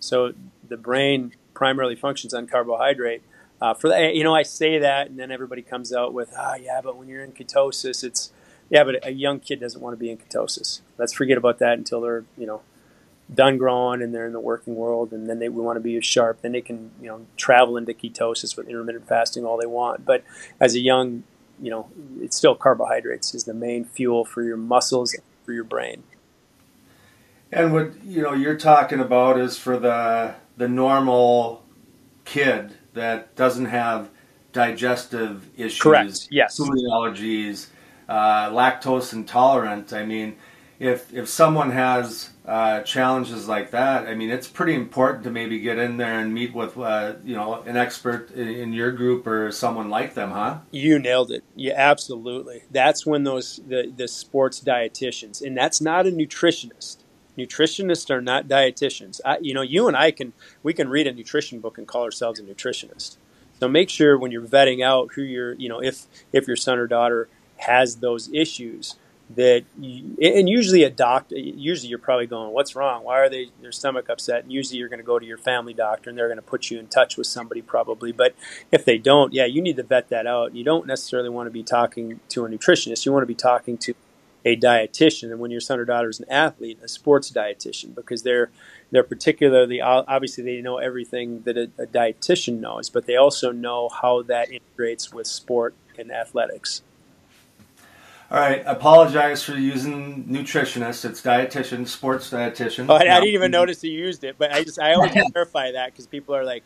So 0.00 0.32
the 0.66 0.76
brain 0.76 1.34
primarily 1.52 1.94
functions 1.94 2.34
on 2.34 2.46
carbohydrate 2.46 3.22
uh, 3.60 3.72
for 3.74 3.88
that 3.88 4.16
you 4.16 4.24
know 4.24 4.34
i 4.34 4.42
say 4.42 4.78
that 4.78 5.08
and 5.08 5.16
then 5.16 5.30
everybody 5.30 5.62
comes 5.62 5.92
out 5.92 6.12
with 6.12 6.34
ah 6.36 6.52
oh, 6.52 6.54
yeah 6.56 6.80
but 6.82 6.96
when 6.96 7.06
you're 7.06 7.22
in 7.22 7.30
ketosis 7.30 8.02
it's 8.02 8.32
yeah, 8.70 8.84
but 8.84 9.06
a 9.06 9.12
young 9.12 9.40
kid 9.40 9.60
doesn't 9.60 9.80
want 9.80 9.94
to 9.94 9.98
be 9.98 10.10
in 10.10 10.18
ketosis. 10.18 10.80
Let's 10.98 11.12
forget 11.12 11.38
about 11.38 11.58
that 11.58 11.78
until 11.78 12.00
they're, 12.00 12.24
you 12.36 12.46
know, 12.46 12.62
done 13.32 13.56
growing 13.56 14.02
and 14.02 14.14
they're 14.14 14.26
in 14.26 14.32
the 14.32 14.40
working 14.40 14.74
world, 14.74 15.12
and 15.12 15.28
then 15.28 15.38
they 15.38 15.48
we 15.48 15.62
want 15.62 15.76
to 15.76 15.80
be 15.80 15.96
as 15.96 16.04
sharp. 16.04 16.42
Then 16.42 16.52
they 16.52 16.60
can, 16.60 16.90
you 17.00 17.08
know, 17.08 17.26
travel 17.36 17.76
into 17.76 17.92
ketosis 17.92 18.56
with 18.56 18.68
intermittent 18.68 19.08
fasting 19.08 19.44
all 19.44 19.56
they 19.56 19.66
want. 19.66 20.04
But 20.04 20.24
as 20.60 20.74
a 20.74 20.80
young, 20.80 21.24
you 21.60 21.70
know, 21.70 21.88
it's 22.20 22.36
still 22.36 22.54
carbohydrates 22.54 23.34
is 23.34 23.44
the 23.44 23.54
main 23.54 23.84
fuel 23.84 24.24
for 24.24 24.42
your 24.42 24.56
muscles, 24.56 25.16
for 25.44 25.52
your 25.52 25.64
brain. 25.64 26.02
And 27.52 27.72
what 27.72 27.92
you 28.04 28.22
know 28.22 28.32
you're 28.32 28.58
talking 28.58 29.00
about 29.00 29.38
is 29.38 29.56
for 29.56 29.78
the 29.78 30.34
the 30.56 30.68
normal 30.68 31.62
kid 32.24 32.74
that 32.94 33.34
doesn't 33.36 33.66
have 33.66 34.10
digestive 34.52 35.48
issues, 35.56 35.80
Correct. 35.80 36.28
Yes. 36.30 36.56
food 36.56 36.68
allergies, 36.90 37.66
uh, 38.08 38.50
lactose 38.50 39.12
intolerant. 39.12 39.92
I 39.92 40.04
mean, 40.04 40.36
if 40.78 41.12
if 41.12 41.28
someone 41.28 41.70
has 41.70 42.30
uh, 42.46 42.80
challenges 42.82 43.48
like 43.48 43.70
that, 43.70 44.06
I 44.06 44.14
mean, 44.14 44.30
it's 44.30 44.48
pretty 44.48 44.74
important 44.74 45.24
to 45.24 45.30
maybe 45.30 45.58
get 45.60 45.78
in 45.78 45.96
there 45.96 46.18
and 46.18 46.34
meet 46.34 46.52
with 46.52 46.76
uh, 46.76 47.14
you 47.24 47.34
know 47.34 47.62
an 47.62 47.76
expert 47.76 48.30
in, 48.32 48.72
your 48.72 48.90
group 48.90 49.26
or 49.26 49.52
someone 49.52 49.88
like 49.88 50.14
them, 50.14 50.30
huh? 50.30 50.58
You 50.70 50.98
nailed 50.98 51.30
it. 51.30 51.44
Yeah, 51.54 51.74
absolutely. 51.76 52.64
That's 52.70 53.06
when 53.06 53.24
those 53.24 53.60
the 53.66 53.92
the 53.94 54.08
sports 54.08 54.60
dietitians, 54.60 55.42
and 55.42 55.56
that's 55.56 55.80
not 55.80 56.06
a 56.06 56.10
nutritionist. 56.10 56.98
Nutritionists 57.38 58.10
are 58.10 58.20
not 58.20 58.46
dietitians. 58.46 59.20
I, 59.24 59.38
you 59.40 59.54
know, 59.54 59.62
you 59.62 59.88
and 59.88 59.96
I 59.96 60.10
can 60.10 60.32
we 60.62 60.74
can 60.74 60.88
read 60.88 61.06
a 61.06 61.12
nutrition 61.12 61.60
book 61.60 61.78
and 61.78 61.86
call 61.86 62.02
ourselves 62.02 62.40
a 62.40 62.42
nutritionist. 62.42 63.16
So 63.60 63.68
make 63.68 63.88
sure 63.88 64.18
when 64.18 64.32
you're 64.32 64.42
vetting 64.42 64.84
out 64.84 65.12
who 65.14 65.22
your 65.22 65.54
you 65.54 65.68
know 65.68 65.80
if 65.80 66.06
if 66.32 66.46
your 66.46 66.56
son 66.56 66.78
or 66.78 66.86
daughter 66.86 67.28
has 67.66 67.96
those 67.96 68.32
issues 68.32 68.96
that 69.30 69.64
you, 69.80 70.16
and 70.20 70.48
usually 70.48 70.82
a 70.82 70.90
doctor 70.90 71.36
usually 71.36 71.88
you're 71.88 71.98
probably 71.98 72.26
going 72.26 72.52
what's 72.52 72.76
wrong? 72.76 73.04
Why 73.04 73.20
are 73.20 73.30
they 73.30 73.48
their 73.62 73.72
stomach 73.72 74.08
upset? 74.08 74.42
And 74.44 74.52
usually 74.52 74.78
you're 74.78 74.88
going 74.88 75.00
to 75.00 75.04
go 75.04 75.18
to 75.18 75.24
your 75.24 75.38
family 75.38 75.72
doctor 75.72 76.10
and 76.10 76.18
they're 76.18 76.28
going 76.28 76.36
to 76.36 76.42
put 76.42 76.70
you 76.70 76.78
in 76.78 76.88
touch 76.88 77.16
with 77.16 77.26
somebody 77.26 77.62
probably. 77.62 78.12
But 78.12 78.34
if 78.70 78.84
they 78.84 78.98
don't 78.98 79.32
yeah 79.32 79.46
you 79.46 79.62
need 79.62 79.76
to 79.76 79.82
vet 79.82 80.08
that 80.10 80.26
out. 80.26 80.54
You 80.54 80.64
don't 80.64 80.86
necessarily 80.86 81.30
want 81.30 81.46
to 81.46 81.50
be 81.50 81.62
talking 81.62 82.20
to 82.28 82.44
a 82.44 82.48
nutritionist. 82.48 83.06
You 83.06 83.12
want 83.12 83.22
to 83.22 83.26
be 83.26 83.34
talking 83.34 83.78
to 83.78 83.94
a 84.44 84.56
dietitian. 84.56 85.30
And 85.30 85.40
when 85.40 85.50
your 85.50 85.60
son 85.60 85.80
or 85.80 85.86
daughter 85.86 86.10
is 86.10 86.20
an 86.20 86.28
athlete 86.30 86.78
a 86.82 86.88
sports 86.88 87.30
dietitian 87.30 87.94
because 87.94 88.22
they're 88.22 88.50
they're 88.90 89.02
particularly 89.02 89.80
obviously 89.80 90.44
they 90.44 90.60
know 90.60 90.76
everything 90.76 91.42
that 91.42 91.56
a, 91.56 91.70
a 91.78 91.86
dietitian 91.86 92.60
knows 92.60 92.90
but 92.90 93.06
they 93.06 93.16
also 93.16 93.50
know 93.52 93.88
how 93.88 94.22
that 94.22 94.52
integrates 94.52 95.12
with 95.12 95.26
sport 95.26 95.74
and 95.98 96.12
athletics 96.12 96.82
all 98.30 98.38
right, 98.38 98.62
apologize 98.66 99.42
for 99.42 99.52
using 99.52 100.24
nutritionist. 100.24 101.04
It's 101.04 101.20
dietitian, 101.20 101.86
sports 101.86 102.30
dietitian. 102.30 102.86
Oh, 102.88 102.94
I, 102.94 103.00
I, 103.00 103.20
didn't 103.20 103.34
even 103.34 103.50
notice 103.50 103.84
you 103.84 103.92
used 103.92 104.24
it, 104.24 104.36
but 104.38 104.50
I 104.52 104.64
just 104.64 104.80
I 104.80 104.94
always 104.94 105.12
clarify 105.32 105.72
that 105.72 105.92
because 105.92 106.06
people 106.06 106.34
are 106.34 106.44
like, 106.44 106.64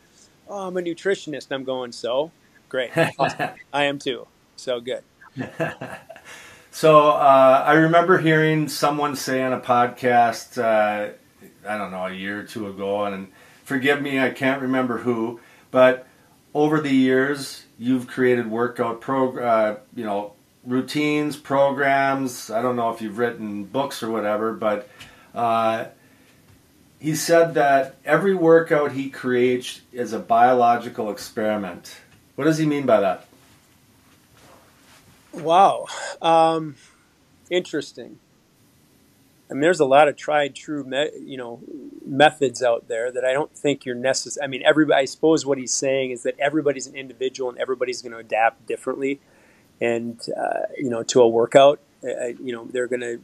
"Oh, 0.49 0.69
I'm 0.69 0.77
a 0.77 0.81
nutritionist." 0.81 1.47
And 1.51 1.53
I'm 1.53 1.65
going, 1.65 1.91
"So 1.93 2.31
great, 2.69 2.97
awesome. 3.19 3.51
I 3.73 3.85
am 3.85 3.99
too. 3.99 4.27
So 4.57 4.81
good." 4.81 5.03
so 6.71 7.11
uh, 7.11 7.65
I 7.67 7.73
remember 7.75 8.19
hearing 8.19 8.69
someone 8.69 9.17
say 9.17 9.43
on 9.43 9.53
a 9.53 9.61
podcast, 9.61 10.63
uh, 10.63 11.13
I 11.69 11.77
don't 11.77 11.91
know, 11.91 12.07
a 12.07 12.13
year 12.13 12.41
or 12.41 12.45
two 12.45 12.69
ago, 12.69 13.05
and 13.05 13.29
forgive 13.65 14.01
me, 14.01 14.21
I 14.21 14.31
can't 14.31 14.63
remember 14.63 14.99
who, 14.99 15.41
but 15.71 16.07
over 16.55 16.81
the 16.81 16.95
years, 16.95 17.65
you've 17.79 18.07
created 18.07 18.51
workout 18.51 19.01
pro, 19.01 19.39
uh, 19.39 19.79
you 19.95 20.05
know 20.05 20.35
routines, 20.65 21.37
programs. 21.37 22.51
I 22.51 22.63
don't 22.63 22.77
know 22.77 22.91
if 22.91 23.01
you've 23.01 23.19
written 23.19 23.65
books 23.65 24.03
or 24.03 24.11
whatever, 24.11 24.53
but 24.53 24.89
uh, 25.35 25.87
he 26.99 27.15
said 27.15 27.55
that 27.55 27.97
every 28.05 28.35
workout 28.35 28.93
he 28.93 29.11
creates 29.11 29.81
is 29.93 30.13
a 30.13 30.19
biological 30.19 31.11
experiment. 31.11 31.97
What 32.35 32.45
does 32.45 32.59
he 32.59 32.67
mean 32.67 32.87
by 32.87 33.01
that? 33.01 33.27
Wow, 35.33 35.87
um, 36.21 36.77
interesting. 37.51 38.19
I 39.51 39.55
mean, 39.55 39.63
there's 39.63 39.81
a 39.81 39.87
lot 39.87 40.09
of 40.09 40.17
tried 40.17 40.55
true, 40.55 40.85
me- 40.85 41.11
you 41.19 41.39
know, 41.39 41.61
methods 42.05 42.63
out 42.63 42.89
there 42.89 43.11
that 43.11 43.25
I 43.25 43.33
don't 43.33 43.55
think 43.57 43.87
you're 43.87 43.95
necessary. 43.95 44.45
I 44.45 44.47
mean, 44.49 44.63
everybody. 44.65 45.03
I 45.03 45.05
suppose 45.07 45.47
what 45.47 45.57
he's 45.57 45.73
saying 45.73 46.11
is 46.11 46.23
that 46.25 46.39
everybody's 46.39 46.87
an 46.87 46.95
individual 46.97 47.49
and 47.49 47.59
everybody's 47.59 48.03
going 48.03 48.13
to 48.13 48.19
adapt 48.19 48.67
differently 48.67 49.21
and 49.81 50.21
uh, 50.37 50.67
you 50.77 50.91
know 50.91 51.03
to 51.05 51.21
a 51.21 51.29
workout. 51.29 51.81
Uh, 52.03 52.27
you 52.43 52.53
know 52.53 52.67
they're 52.67 52.87
going 52.87 53.01
to. 53.01 53.21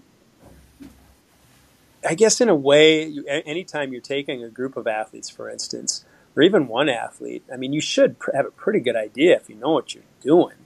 I 2.07 2.15
guess 2.15 2.41
in 2.43 2.51
a 2.51 2.55
way, 2.55 3.07
you, 3.07 3.25
anytime 3.27 3.93
you're 3.93 4.03
taking 4.03 4.45
a 4.45 4.51
group 4.51 4.77
of 4.77 4.87
athletes, 4.87 5.31
for 5.31 5.49
instance, 5.49 6.05
or 6.37 6.43
even 6.43 6.69
one 6.69 6.91
athlete, 6.91 7.43
I 7.51 7.57
mean, 7.57 7.73
you 7.73 7.81
should 7.81 8.17
have 8.35 8.45
a 8.45 8.51
pretty 8.51 8.81
good 8.81 8.97
idea 8.97 9.37
if 9.37 9.49
you 9.49 9.57
know 9.57 9.71
what 9.71 9.95
you're 9.95 10.05
doing, 10.21 10.57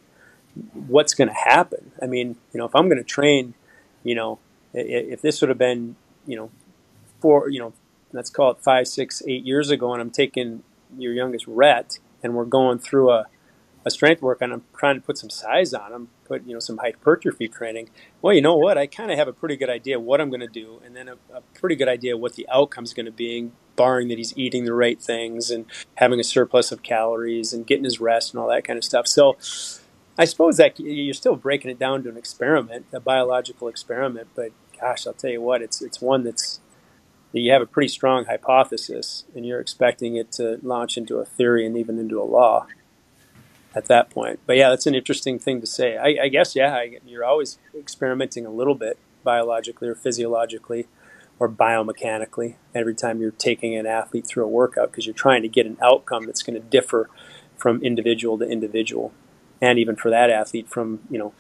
what's 0.73 1.15
going 1.15 1.29
to 1.29 1.35
happen. 1.35 1.93
I 2.03 2.07
mean, 2.07 2.37
you 2.53 2.59
know, 2.59 2.65
if 2.65 2.75
I'm 2.75 2.89
going 2.89 2.99
to 2.99 3.05
train, 3.05 3.55
you 4.03 4.17
know, 4.17 4.41
if 4.75 5.23
this 5.23 5.41
would 5.41 5.49
have 5.49 5.59
been, 5.59 5.95
you 6.27 6.37
know, 6.37 6.51
four, 7.21 7.49
you 7.49 7.61
know, 7.61 7.73
let's 8.13 8.31
call 8.31 8.51
it 8.51 8.59
five, 8.61 8.89
six, 8.89 9.23
eight 9.27 9.45
years 9.45 9.71
ago, 9.71 9.93
and 9.93 10.01
I'm 10.01 10.11
taking 10.11 10.63
your 10.97 11.13
youngest 11.13 11.47
Rhett, 11.47 11.99
and 12.23 12.35
we're 12.35 12.47
going 12.47 12.79
through 12.79 13.11
a 13.11 13.27
a 13.89 13.91
strength 13.91 14.23
work 14.23 14.41
and 14.41 14.53
I'm 14.53 14.63
trying 14.77 14.95
to 14.95 15.01
put 15.01 15.19
some 15.19 15.31
size 15.31 15.75
on 15.75 15.91
them, 15.91 16.09
put 16.25 16.47
you 16.47 16.55
know 16.55 16.61
some 16.61 16.79
hypertrophy 16.79 17.49
training. 17.49 17.91
Well, 18.23 18.33
you 18.33 18.41
know 18.41 18.57
what? 18.57 18.79
I 18.79 18.87
kind 18.87 19.11
of 19.11 19.19
have 19.19 19.29
a 19.29 19.33
pretty 19.33 19.57
good 19.57 19.71
idea 19.71 19.99
what 19.99 20.21
I'm 20.21 20.31
going 20.31 20.41
to 20.41 20.47
do, 20.47 20.81
and 20.85 20.95
then 20.95 21.09
a, 21.09 21.17
a 21.35 21.41
pretty 21.55 21.75
good 21.75 21.89
idea 21.89 22.17
what 22.17 22.35
the 22.35 22.49
outcome 22.49 22.85
is 22.85 22.95
going 22.95 23.07
to 23.07 23.13
be, 23.13 23.51
barring 23.75 24.09
that 24.09 24.19
he's 24.19 24.37
eating 24.39 24.65
the 24.65 24.75
right 24.75 25.01
things 25.01 25.51
and 25.51 25.65
having 25.97 26.21
a 26.21 26.25
surplus 26.25 26.71
of 26.71 26.83
calories 26.83 27.53
and 27.53 27.67
getting 27.67 27.85
his 27.85 28.01
rest 28.01 28.33
and 28.33 28.41
all 28.41 28.49
that 28.49 28.65
kind 28.65 28.77
of 28.77 28.85
stuff. 28.85 29.07
So. 29.07 29.37
I 30.21 30.25
suppose 30.25 30.57
that 30.57 30.81
you're 30.81 31.15
still 31.15 31.37
breaking 31.37 31.71
it 31.71 31.79
down 31.79 32.03
to 32.03 32.09
an 32.09 32.17
experiment, 32.17 32.87
a 32.93 32.99
biological 32.99 33.69
experiment, 33.69 34.27
but 34.35 34.51
gosh, 34.81 35.07
I'll 35.07 35.13
tell 35.13 35.31
you 35.31 35.41
what, 35.41 35.63
it's 35.63 35.81
it's 35.81 36.01
one 36.01 36.25
that's 36.25 36.59
you 37.33 37.53
have 37.53 37.63
a 37.63 37.67
pretty 37.67 37.89
strong 37.89 38.25
hypothesis 38.25 39.25
and 39.35 39.47
you're 39.47 39.61
expecting 39.61 40.17
it 40.17 40.33
to 40.33 40.59
launch 40.63 40.97
into 40.97 41.19
a 41.19 41.25
theory 41.25 41.67
and 41.67 41.77
even 41.77 41.99
into 41.99 42.21
a 42.21 42.25
law 42.25 42.67
at 43.75 43.87
that 43.87 44.11
point. 44.11 44.41
But 44.47 44.57
yeah, 44.57 44.71
that's 44.71 44.87
an 44.87 44.95
interesting 44.95 45.39
thing 45.39 45.61
to 45.61 45.67
say. 45.67 45.97
I, 45.97 46.25
I 46.25 46.29
guess 46.29 46.57
yeah, 46.57 46.75
I, 46.75 46.99
you're 47.07 47.25
always 47.25 47.59
experimenting 47.79 48.47
a 48.47 48.51
little 48.51 48.75
bit 48.75 48.99
biologically 49.25 49.89
or 49.89 49.95
physiologically 49.95 50.87
or 51.39 51.49
biomechanically 51.49 52.57
every 52.75 52.95
time 52.95 53.21
you're 53.21 53.31
taking 53.31 53.77
an 53.77 53.87
athlete 53.87 54.27
through 54.27 54.45
a 54.45 54.49
workout 54.49 54.91
because 54.91 55.07
you're 55.07 55.15
trying 55.15 55.43
to 55.43 55.49
get 55.49 55.67
an 55.67 55.77
outcome 55.83 56.27
that's 56.27 56.43
going 56.43 56.61
to 56.61 56.69
differ 56.69 57.09
from 57.57 57.83
individual 57.83 58.39
to 58.39 58.45
individual, 58.49 59.13
and 59.61 59.79
even 59.79 59.97
for 59.97 60.11
that 60.11 60.31
athlete 60.31 60.69
from 60.69 61.01
you 61.11 61.19
know 61.19 61.33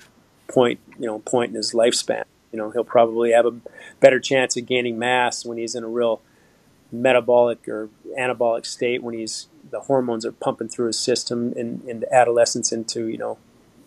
point 0.48 0.80
you 0.98 1.06
know 1.06 1.20
point 1.20 1.50
in 1.50 1.56
his 1.56 1.72
lifespan. 1.72 2.24
You 2.52 2.58
know, 2.58 2.70
he'll 2.70 2.84
probably 2.84 3.32
have 3.32 3.44
a 3.44 3.54
better 4.00 4.18
chance 4.18 4.56
of 4.56 4.64
gaining 4.64 4.98
mass 4.98 5.44
when 5.44 5.58
he's 5.58 5.74
in 5.74 5.84
a 5.84 5.88
real 5.88 6.22
metabolic 6.90 7.68
or 7.68 7.90
anabolic 8.18 8.66
state 8.66 9.02
when 9.02 9.14
he's 9.14 9.48
the 9.70 9.80
hormones 9.80 10.24
are 10.24 10.32
pumping 10.32 10.68
through 10.68 10.86
his 10.86 10.98
system 10.98 11.52
in, 11.54 11.82
into 11.86 12.12
adolescence 12.12 12.72
into 12.72 13.06
you 13.06 13.18
know 13.18 13.38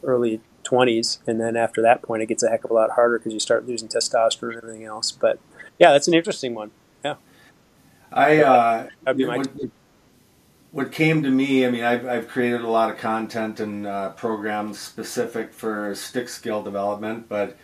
early 0.03 0.41
20s 0.63 1.19
and 1.27 1.39
then 1.39 1.55
after 1.55 1.81
that 1.81 2.01
point 2.01 2.21
it 2.21 2.27
gets 2.27 2.43
a 2.43 2.49
heck 2.49 2.63
of 2.63 2.71
a 2.71 2.73
lot 2.73 2.91
harder 2.91 3.17
because 3.17 3.33
you 3.33 3.39
start 3.39 3.67
losing 3.67 3.87
testosterone 3.87 4.53
and 4.53 4.63
everything 4.63 4.85
else. 4.85 5.11
But 5.11 5.39
yeah 5.79 5.91
that's 5.91 6.07
an 6.07 6.13
interesting 6.13 6.53
one. 6.53 6.71
Yeah. 7.03 7.15
I 8.11 8.43
uh, 8.43 8.87
what, 9.05 9.47
what, 10.71 10.91
came 10.91 11.23
to 11.23 11.29
me 11.29 11.65
i 11.65 11.71
mean 11.71 11.83
I've, 11.83 12.05
I've 12.05 12.27
created 12.27 12.61
a 12.61 12.67
lot 12.67 12.91
of 12.91 12.97
content 12.97 13.59
and 13.59 13.87
uh, 13.87 14.09
programs 14.09 14.79
specific 14.79 15.53
for 15.53 15.95
stick 15.95 16.27
skill 16.27 16.61
development 16.61 17.29
but 17.29 17.57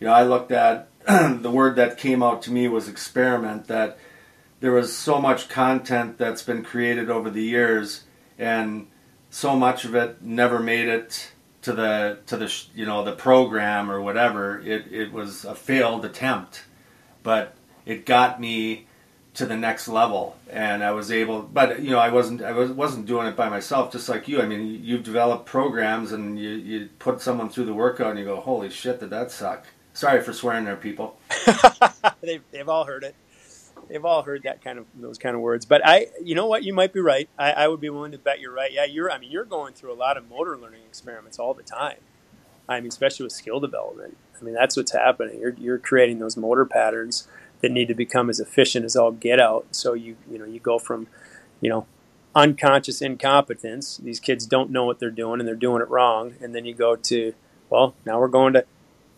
you 0.00 0.08
know 0.08 0.12
i 0.12 0.24
looked 0.24 0.50
at 0.50 0.88
the 1.06 1.50
word 1.50 1.76
that 1.76 1.98
came 1.98 2.22
out 2.22 2.42
to 2.42 2.50
me 2.50 2.66
was 2.66 2.88
experiment 2.88 3.68
that 3.68 3.96
there 4.62 4.72
was 4.72 4.96
so 4.96 5.20
much 5.20 5.48
content 5.48 6.18
that's 6.18 6.44
been 6.44 6.62
created 6.62 7.10
over 7.10 7.28
the 7.28 7.42
years, 7.42 8.04
and 8.38 8.86
so 9.28 9.56
much 9.56 9.84
of 9.84 9.96
it 9.96 10.22
never 10.22 10.60
made 10.60 10.86
it 10.86 11.32
to 11.62 11.72
the 11.72 12.20
to 12.26 12.36
the 12.36 12.62
you 12.72 12.86
know 12.86 13.02
the 13.02 13.12
program 13.12 13.90
or 13.90 14.00
whatever. 14.00 14.60
It 14.60 14.86
it 14.92 15.12
was 15.12 15.44
a 15.44 15.56
failed 15.56 16.04
attempt, 16.04 16.62
but 17.24 17.54
it 17.84 18.06
got 18.06 18.40
me 18.40 18.86
to 19.34 19.46
the 19.46 19.56
next 19.56 19.88
level. 19.88 20.36
And 20.48 20.84
I 20.84 20.92
was 20.92 21.10
able 21.10 21.42
but 21.42 21.82
you 21.82 21.90
know 21.90 21.98
I 21.98 22.10
wasn't 22.10 22.40
I 22.40 22.52
was, 22.52 22.70
wasn't 22.70 23.06
doing 23.06 23.26
it 23.26 23.36
by 23.36 23.48
myself 23.48 23.90
just 23.90 24.08
like 24.08 24.28
you. 24.28 24.40
I 24.40 24.46
mean 24.46 24.84
you've 24.84 25.02
developed 25.02 25.44
programs 25.44 26.12
and 26.12 26.38
you, 26.38 26.50
you 26.50 26.88
put 27.00 27.20
someone 27.20 27.48
through 27.48 27.64
the 27.64 27.74
workout 27.74 28.10
and 28.10 28.18
you 28.20 28.24
go 28.24 28.40
holy 28.40 28.70
shit 28.70 29.00
did 29.00 29.10
that 29.10 29.32
suck? 29.32 29.66
Sorry 29.92 30.22
for 30.22 30.32
swearing 30.32 30.64
there 30.66 30.76
people. 30.76 31.18
They've, 32.22 32.42
they've 32.52 32.68
all 32.68 32.84
heard 32.84 33.02
it 33.02 33.16
they've 33.88 34.04
all 34.04 34.22
heard 34.22 34.42
that 34.44 34.62
kind 34.62 34.78
of 34.78 34.86
those 34.94 35.18
kind 35.18 35.34
of 35.34 35.42
words. 35.42 35.64
But 35.66 35.82
I, 35.84 36.08
you 36.22 36.34
know 36.34 36.46
what, 36.46 36.62
you 36.62 36.72
might 36.72 36.92
be 36.92 37.00
right. 37.00 37.28
I, 37.38 37.52
I 37.52 37.68
would 37.68 37.80
be 37.80 37.90
willing 37.90 38.12
to 38.12 38.18
bet 38.18 38.40
you're 38.40 38.52
right. 38.52 38.72
Yeah, 38.72 38.84
you're. 38.84 39.10
I 39.10 39.18
mean, 39.18 39.30
you're 39.30 39.44
going 39.44 39.74
through 39.74 39.92
a 39.92 39.94
lot 39.94 40.16
of 40.16 40.28
motor 40.28 40.56
learning 40.56 40.82
experiments 40.86 41.38
all 41.38 41.54
the 41.54 41.62
time. 41.62 41.98
I 42.68 42.80
mean, 42.80 42.88
especially 42.88 43.24
with 43.24 43.32
skill 43.32 43.60
development. 43.60 44.16
I 44.40 44.44
mean, 44.44 44.54
that's 44.54 44.76
what's 44.76 44.92
happening. 44.92 45.40
You're 45.40 45.54
you're 45.58 45.78
creating 45.78 46.18
those 46.18 46.36
motor 46.36 46.64
patterns 46.64 47.28
that 47.60 47.70
need 47.70 47.88
to 47.88 47.94
become 47.94 48.28
as 48.28 48.40
efficient 48.40 48.84
as 48.84 48.96
all 48.96 49.12
get 49.12 49.38
out. 49.38 49.66
So 49.72 49.94
you 49.94 50.16
you 50.30 50.38
know 50.38 50.44
you 50.44 50.60
go 50.60 50.78
from, 50.78 51.06
you 51.60 51.68
know, 51.68 51.86
unconscious 52.34 53.02
incompetence. 53.02 53.98
These 53.98 54.20
kids 54.20 54.46
don't 54.46 54.70
know 54.70 54.84
what 54.84 54.98
they're 54.98 55.10
doing 55.10 55.40
and 55.40 55.46
they're 55.46 55.54
doing 55.54 55.82
it 55.82 55.88
wrong. 55.88 56.34
And 56.40 56.54
then 56.54 56.64
you 56.64 56.74
go 56.74 56.96
to, 56.96 57.34
well, 57.70 57.94
now 58.06 58.18
we're 58.18 58.28
going 58.28 58.54
to 58.54 58.64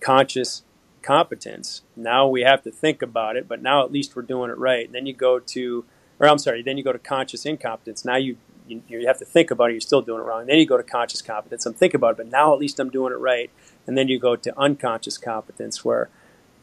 conscious 0.00 0.62
competence. 1.04 1.82
Now 1.96 2.26
we 2.26 2.42
have 2.42 2.62
to 2.62 2.70
think 2.70 3.02
about 3.02 3.36
it, 3.36 3.46
but 3.46 3.62
now 3.62 3.84
at 3.84 3.92
least 3.92 4.16
we're 4.16 4.22
doing 4.22 4.50
it 4.50 4.58
right. 4.58 4.86
And 4.86 4.94
then 4.94 5.06
you 5.06 5.12
go 5.12 5.38
to, 5.38 5.84
or 6.18 6.28
I'm 6.28 6.38
sorry, 6.38 6.62
then 6.62 6.76
you 6.76 6.84
go 6.84 6.92
to 6.92 6.98
conscious 6.98 7.44
incompetence. 7.44 8.04
Now 8.04 8.16
you 8.16 8.36
you, 8.66 8.82
you 8.88 9.06
have 9.06 9.18
to 9.18 9.26
think 9.26 9.50
about 9.50 9.70
it. 9.70 9.74
You're 9.74 9.80
still 9.80 10.00
doing 10.00 10.20
it 10.20 10.24
wrong. 10.24 10.46
Then 10.46 10.58
you 10.58 10.66
go 10.66 10.78
to 10.78 10.82
conscious 10.82 11.20
competence. 11.20 11.66
I'm 11.66 11.74
thinking 11.74 11.98
about 11.98 12.12
it, 12.12 12.16
but 12.16 12.30
now 12.30 12.54
at 12.54 12.58
least 12.58 12.80
I'm 12.80 12.88
doing 12.88 13.12
it 13.12 13.16
right. 13.16 13.50
And 13.86 13.98
then 13.98 14.08
you 14.08 14.18
go 14.18 14.36
to 14.36 14.58
unconscious 14.58 15.18
competence, 15.18 15.84
where 15.84 16.08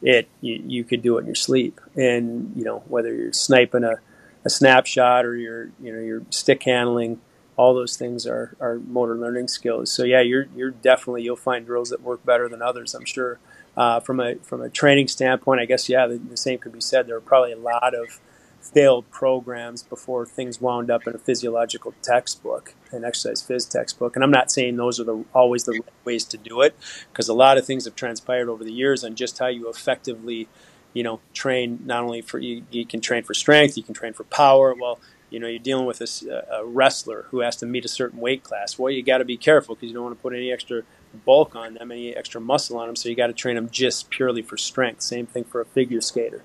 it 0.02 0.28
you, 0.42 0.64
you 0.66 0.84
could 0.84 1.04
do 1.04 1.18
it 1.18 1.22
in 1.22 1.26
your 1.28 1.36
sleep, 1.36 1.80
and 1.96 2.54
you 2.56 2.64
know 2.64 2.80
whether 2.88 3.14
you're 3.14 3.34
sniping 3.34 3.84
a, 3.84 3.98
a 4.44 4.50
snapshot 4.50 5.26
or 5.26 5.36
you're 5.36 5.66
you 5.80 5.94
know 5.94 6.00
you're 6.00 6.24
stick 6.32 6.64
handling 6.64 7.22
all 7.58 7.74
those 7.76 7.96
things 7.96 8.26
are, 8.26 8.56
are 8.60 8.80
motor 8.80 9.16
learning 9.16 9.48
skills. 9.48 9.92
So 9.92 10.04
yeah, 10.04 10.22
you're 10.22 10.48
you're 10.56 10.72
definitely 10.72 11.22
you'll 11.22 11.36
find 11.36 11.66
drills 11.66 11.90
that 11.90 12.02
work 12.02 12.26
better 12.26 12.50
than 12.50 12.62
others. 12.62 12.96
I'm 12.96 13.06
sure. 13.06 13.40
Uh, 13.82 14.00
from 14.00 14.20
a 14.20 14.36
from 14.44 14.62
a 14.62 14.70
training 14.70 15.08
standpoint, 15.08 15.60
I 15.60 15.66
guess 15.66 15.90
yeah, 15.90 16.06
the, 16.06 16.20
the, 16.20 16.38
same 16.38 16.60
could 16.60 16.72
be 16.72 16.80
said. 16.80 17.08
There 17.08 17.16
are 17.16 17.20
probably 17.20 17.52
a 17.52 17.58
lot 17.58 17.96
of 17.96 18.20
failed 18.62 19.10
programs 19.10 19.82
before 19.82 20.24
things 20.24 20.62
wound 20.62 20.92
up 20.92 21.08
in 21.08 21.16
a 21.16 21.18
physiological 21.18 21.96
textbook, 22.04 22.76
an 22.92 23.04
exercise 23.04 23.42
phys 23.42 23.68
textbook. 23.68 24.16
And 24.16 24.24
I'm 24.24 24.30
not 24.30 24.52
saying 24.52 24.76
those 24.76 25.00
are 25.00 25.04
the 25.04 25.26
always 25.34 25.64
the 25.64 25.72
right 25.72 26.06
ways 26.06 26.26
to 26.26 26.38
do 26.38 26.62
it, 26.62 26.76
because 27.12 27.28
a 27.28 27.34
lot 27.34 27.58
of 27.58 27.66
things 27.66 27.86
have 27.86 27.96
transpired 27.96 28.50
over 28.50 28.64
the 28.64 28.72
years 28.72 29.04
on 29.04 29.16
just 29.16 29.40
how 29.40 29.48
you 29.48 29.68
effectively, 29.68 30.48
you 30.94 31.02
know, 31.02 31.20
train. 31.34 31.80
Not 31.84 32.04
only 32.04 32.22
for 32.22 32.38
you, 32.38 32.64
you 32.70 32.86
can 32.86 33.02
train 33.02 33.24
for 33.24 33.34
strength, 33.34 33.78
you 33.78 33.84
can 33.84 33.96
train 33.96 34.14
for 34.14 34.26
power. 34.26 34.76
Well, 34.80 35.00
you 35.32 35.40
know, 35.40 35.48
you're 35.48 35.58
dealing 35.58 35.88
with 35.88 36.02
a, 36.02 36.46
a 36.52 36.64
wrestler 36.64 37.26
who 37.32 37.40
has 37.40 37.56
to 37.56 37.66
meet 37.66 37.84
a 37.84 37.88
certain 37.88 38.20
weight 38.20 38.44
class. 38.44 38.78
Well, 38.78 38.92
you 38.92 39.02
got 39.02 39.18
to 39.18 39.26
be 39.26 39.38
careful 39.38 39.74
because 39.74 39.88
you 39.88 39.96
don't 39.96 40.04
want 40.04 40.16
to 40.20 40.22
put 40.22 40.36
any 40.36 40.52
extra 40.52 40.84
bulk 41.18 41.56
on 41.56 41.76
them, 41.76 41.92
any 41.92 42.16
extra 42.16 42.42
muscle 42.42 42.78
on 42.78 42.88
them. 42.88 42.96
So 42.96 43.10
you 43.10 43.16
got 43.16 43.28
to 43.28 43.34
train 43.34 43.56
them 43.56 43.70
just 43.70 44.10
purely 44.10 44.42
for 44.42 44.58
strength. 44.58 45.02
Same 45.02 45.26
thing 45.26 45.44
for 45.44 45.62
a 45.62 45.66
figure 45.66 46.02
skater. 46.02 46.44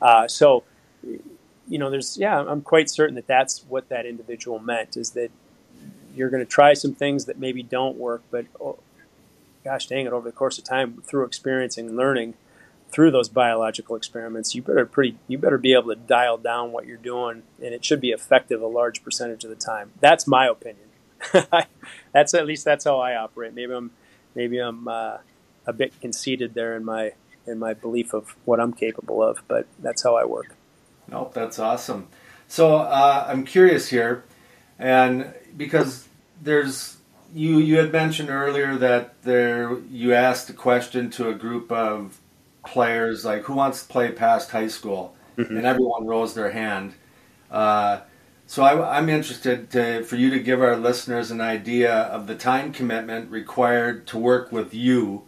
Uh, 0.00 0.28
so, 0.28 0.64
you 1.02 1.78
know, 1.78 1.90
there's 1.90 2.18
yeah, 2.18 2.40
I'm 2.40 2.62
quite 2.62 2.90
certain 2.90 3.14
that 3.14 3.26
that's 3.26 3.64
what 3.68 3.88
that 3.88 4.06
individual 4.06 4.58
meant 4.58 4.96
is 4.96 5.10
that 5.10 5.30
you're 6.14 6.30
going 6.30 6.44
to 6.44 6.50
try 6.50 6.74
some 6.74 6.94
things 6.94 7.24
that 7.24 7.38
maybe 7.38 7.62
don't 7.62 7.96
work, 7.96 8.22
but 8.30 8.46
oh, 8.60 8.78
gosh 9.64 9.86
dang 9.86 10.06
it, 10.06 10.12
over 10.12 10.28
the 10.28 10.36
course 10.36 10.58
of 10.58 10.64
time, 10.64 11.02
through 11.04 11.24
experiencing 11.24 11.88
and 11.88 11.96
learning, 11.96 12.34
through 12.90 13.10
those 13.10 13.28
biological 13.28 13.96
experiments, 13.96 14.54
you 14.54 14.62
better 14.62 14.86
pretty 14.86 15.16
you 15.26 15.36
better 15.36 15.58
be 15.58 15.72
able 15.72 15.88
to 15.88 15.96
dial 15.96 16.38
down 16.38 16.70
what 16.70 16.86
you're 16.86 16.96
doing, 16.96 17.42
and 17.62 17.74
it 17.74 17.84
should 17.84 18.00
be 18.00 18.10
effective 18.10 18.62
a 18.62 18.66
large 18.66 19.02
percentage 19.02 19.42
of 19.42 19.50
the 19.50 19.56
time. 19.56 19.90
That's 20.00 20.26
my 20.26 20.46
opinion. 20.46 20.88
that's 22.12 22.34
at 22.34 22.46
least 22.46 22.64
that's 22.64 22.84
how 22.84 22.98
I 22.98 23.16
operate. 23.16 23.54
Maybe 23.54 23.72
I'm 23.72 23.90
maybe 24.34 24.58
I'm 24.58 24.88
uh, 24.88 25.18
a 25.66 25.72
bit 25.72 25.92
conceited 26.00 26.54
there 26.54 26.76
in 26.76 26.84
my 26.84 27.12
in 27.46 27.58
my 27.58 27.74
belief 27.74 28.14
of 28.14 28.34
what 28.44 28.58
I'm 28.58 28.72
capable 28.72 29.22
of, 29.22 29.42
but 29.48 29.66
that's 29.78 30.02
how 30.02 30.16
I 30.16 30.24
work. 30.24 30.54
Nope, 31.08 31.34
that's 31.34 31.58
awesome. 31.58 32.08
So 32.48 32.76
uh, 32.76 33.26
I'm 33.28 33.44
curious 33.44 33.88
here, 33.88 34.24
and 34.78 35.34
because 35.56 36.08
there's 36.40 36.98
you 37.34 37.58
you 37.58 37.78
had 37.78 37.92
mentioned 37.92 38.30
earlier 38.30 38.76
that 38.76 39.22
there 39.22 39.78
you 39.90 40.14
asked 40.14 40.48
a 40.50 40.52
question 40.52 41.10
to 41.10 41.28
a 41.28 41.34
group 41.34 41.70
of 41.70 42.20
players 42.64 43.24
like 43.24 43.42
who 43.42 43.54
wants 43.54 43.82
to 43.82 43.88
play 43.88 44.10
past 44.12 44.50
high 44.50 44.68
school, 44.68 45.14
mm-hmm. 45.36 45.56
and 45.56 45.66
everyone 45.66 46.06
rose 46.06 46.34
their 46.34 46.50
hand. 46.50 46.94
Uh, 47.50 48.00
so 48.46 48.62
I, 48.62 48.98
am 48.98 49.08
interested 49.08 49.70
to, 49.72 50.04
for 50.04 50.16
you 50.16 50.30
to 50.30 50.38
give 50.38 50.62
our 50.62 50.76
listeners 50.76 51.30
an 51.30 51.40
idea 51.40 51.92
of 51.92 52.26
the 52.26 52.34
time 52.34 52.72
commitment 52.72 53.30
required 53.30 54.06
to 54.08 54.18
work 54.18 54.52
with 54.52 54.74
you, 54.74 55.22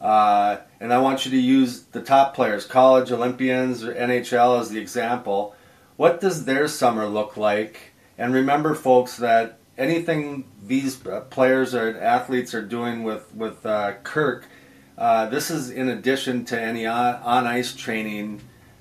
uh, 0.00 0.58
and 0.80 0.92
I 0.92 0.98
want 0.98 1.24
you 1.24 1.30
to 1.30 1.40
use 1.40 1.82
the 1.84 2.02
top 2.02 2.34
players, 2.34 2.66
college 2.66 3.10
Olympians 3.10 3.84
or 3.84 3.94
NHL, 3.94 4.60
as 4.60 4.70
the 4.70 4.78
example. 4.78 5.54
What 5.96 6.20
does 6.20 6.44
their 6.44 6.68
summer 6.68 7.06
look 7.06 7.36
like? 7.36 7.92
And 8.18 8.34
remember, 8.34 8.74
folks, 8.74 9.16
that 9.16 9.58
anything 9.78 10.44
these 10.62 10.96
players 11.30 11.74
or 11.74 11.98
athletes 11.98 12.54
are 12.54 12.62
doing 12.62 13.02
with 13.02 13.34
with 13.34 13.64
uh, 13.64 13.94
Kirk 14.02 14.46
uh, 14.98 15.26
this 15.26 15.50
is 15.50 15.70
in 15.70 15.88
addition 15.88 16.44
to 16.46 16.60
any 16.60 16.86
on, 16.86 17.16
on 17.16 17.46
ice 17.46 17.74
training 17.74 18.40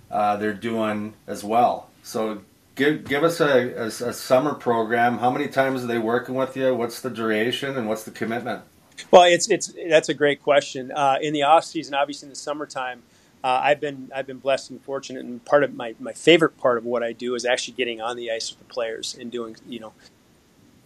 uh, 0.10 0.38
they're 0.38 0.54
doing 0.54 1.14
as 1.28 1.44
well. 1.44 1.90
So 2.04 2.42
give 2.76 3.06
give 3.06 3.24
us 3.24 3.40
a, 3.40 3.74
a, 3.74 3.86
a, 3.86 4.14
summer 4.14 4.54
program. 4.54 5.18
How 5.18 5.32
many 5.32 5.48
times 5.48 5.84
are 5.84 5.88
they 5.88 5.98
working 5.98 6.36
with 6.36 6.56
you? 6.56 6.76
What's 6.76 7.02
the 7.02 7.10
duration 7.10 7.78
and 7.78 7.88
what's 7.88 8.04
the 8.04 8.12
commitment? 8.12 8.64
Well, 9.12 9.24
it's 9.24 9.50
it's 9.50 9.74
that's 9.90 10.10
a 10.10 10.14
great 10.14 10.44
question. 10.44 10.92
Uh, 10.92 11.18
in 11.22 11.34
the 11.34 11.44
off 11.44 11.66
season, 11.66 11.94
obviously 11.94 12.28
in 12.28 12.30
the 12.32 12.36
summertime, 12.36 13.04
uh, 13.44 13.62
I've 13.64 13.80
been 13.80 14.12
I've 14.16 14.28
been 14.28 14.40
blessed 14.40 14.72
and 14.72 14.82
fortunate, 14.82 15.26
and 15.26 15.44
part 15.44 15.64
of 15.64 15.74
my, 15.74 15.96
my 16.00 16.14
favorite 16.14 16.58
part 16.58 16.78
of 16.78 16.86
what 16.86 17.04
I 17.04 17.14
do 17.14 17.36
is 17.36 17.46
actually 17.46 17.76
getting 17.76 18.02
on 18.02 18.16
the 18.18 18.32
ice 18.32 18.52
with 18.52 18.60
the 18.60 18.74
players 18.74 19.16
and 19.20 19.32
doing 19.32 19.56
you 19.68 19.80
know 19.80 19.94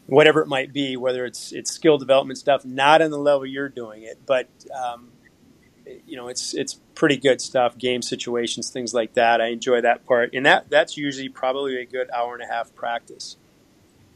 whatever 0.08 0.42
it 0.42 0.48
might 0.48 0.74
be, 0.74 0.98
whether 0.98 1.26
it's 1.26 1.52
it's 1.52 1.72
skill 1.72 1.98
development 1.98 2.40
stuff, 2.40 2.66
not 2.66 3.02
on 3.02 3.12
the 3.12 3.20
level 3.20 3.46
you're 3.46 3.70
doing 3.70 4.04
it, 4.04 4.18
but 4.26 4.48
um, 4.74 5.10
you 6.06 6.16
know, 6.16 6.28
it's 6.28 6.54
it's 6.54 6.80
pretty 7.00 7.16
good 7.16 7.40
stuff. 7.40 7.78
Game 7.78 8.02
situations, 8.02 8.70
things 8.70 8.94
like 8.94 9.14
that. 9.14 9.40
I 9.40 9.48
enjoy 9.48 9.80
that 9.82 10.06
part, 10.06 10.34
and 10.34 10.46
that 10.46 10.70
that's 10.70 10.98
usually 10.98 11.30
probably 11.30 11.82
a 11.82 11.86
good 11.86 12.10
hour 12.12 12.34
and 12.34 12.44
a 12.44 12.46
half 12.46 12.76
practice. 12.76 13.38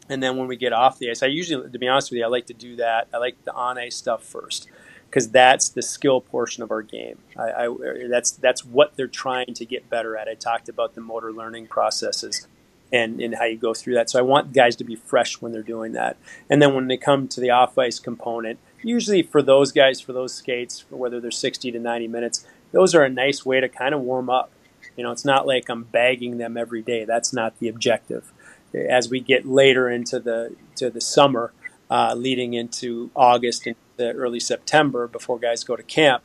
And 0.09 0.21
then 0.21 0.35
when 0.35 0.47
we 0.47 0.57
get 0.57 0.73
off 0.73 0.99
the 0.99 1.09
ice, 1.09 1.23
I 1.23 1.27
usually, 1.27 1.71
to 1.71 1.79
be 1.79 1.87
honest 1.87 2.11
with 2.11 2.17
you, 2.17 2.25
I 2.25 2.27
like 2.27 2.47
to 2.47 2.53
do 2.53 2.75
that. 2.75 3.07
I 3.13 3.17
like 3.17 3.41
the 3.45 3.53
on 3.53 3.77
ice 3.77 3.95
stuff 3.95 4.21
first 4.21 4.67
because 5.09 5.29
that's 5.29 5.69
the 5.69 5.81
skill 5.81 6.19
portion 6.19 6.61
of 6.61 6.71
our 6.71 6.81
game. 6.81 7.19
I, 7.37 7.67
I, 7.67 8.07
that's 8.09 8.31
that's 8.31 8.65
what 8.65 8.97
they're 8.97 9.07
trying 9.07 9.53
to 9.53 9.65
get 9.65 9.89
better 9.89 10.17
at. 10.17 10.27
I 10.27 10.33
talked 10.33 10.67
about 10.67 10.93
the 10.93 11.01
motor 11.01 11.31
learning 11.31 11.67
processes 11.67 12.47
and, 12.91 13.21
and 13.21 13.35
how 13.35 13.45
you 13.45 13.57
go 13.57 13.73
through 13.73 13.93
that. 13.93 14.09
So 14.09 14.19
I 14.19 14.23
want 14.23 14.51
guys 14.51 14.75
to 14.75 14.83
be 14.83 14.97
fresh 14.97 15.41
when 15.41 15.53
they're 15.53 15.63
doing 15.63 15.93
that. 15.93 16.17
And 16.49 16.61
then 16.61 16.75
when 16.75 16.89
they 16.89 16.97
come 16.97 17.29
to 17.29 17.39
the 17.39 17.49
off 17.49 17.77
ice 17.77 17.97
component, 17.97 18.59
usually 18.83 19.23
for 19.23 19.41
those 19.41 19.71
guys, 19.71 20.01
for 20.01 20.11
those 20.11 20.33
skates, 20.33 20.81
for 20.81 20.97
whether 20.97 21.21
they're 21.21 21.31
60 21.31 21.71
to 21.71 21.79
90 21.79 22.07
minutes, 22.09 22.45
those 22.73 22.93
are 22.93 23.03
a 23.03 23.09
nice 23.09 23.45
way 23.45 23.61
to 23.61 23.69
kind 23.69 23.95
of 23.95 24.01
warm 24.01 24.29
up. 24.29 24.51
You 24.97 25.03
know, 25.03 25.11
it's 25.11 25.23
not 25.23 25.47
like 25.47 25.69
I'm 25.69 25.83
bagging 25.83 26.37
them 26.37 26.57
every 26.57 26.81
day. 26.81 27.05
That's 27.05 27.31
not 27.31 27.57
the 27.59 27.69
objective. 27.69 28.33
As 28.75 29.09
we 29.09 29.21
get 29.21 29.45
later 29.45 29.89
into 29.89 30.19
the 30.19 30.55
to 30.75 30.89
the 30.89 30.99
summer, 30.99 31.53
uh, 31.89 32.13
leading 32.15 32.53
into 32.53 33.09
August 33.15 33.65
and 33.65 33.75
the 33.95 34.11
early 34.11 34.39
September, 34.39 35.07
before 35.07 35.39
guys 35.39 35.63
go 35.63 35.75
to 35.75 35.83
camp, 35.83 36.23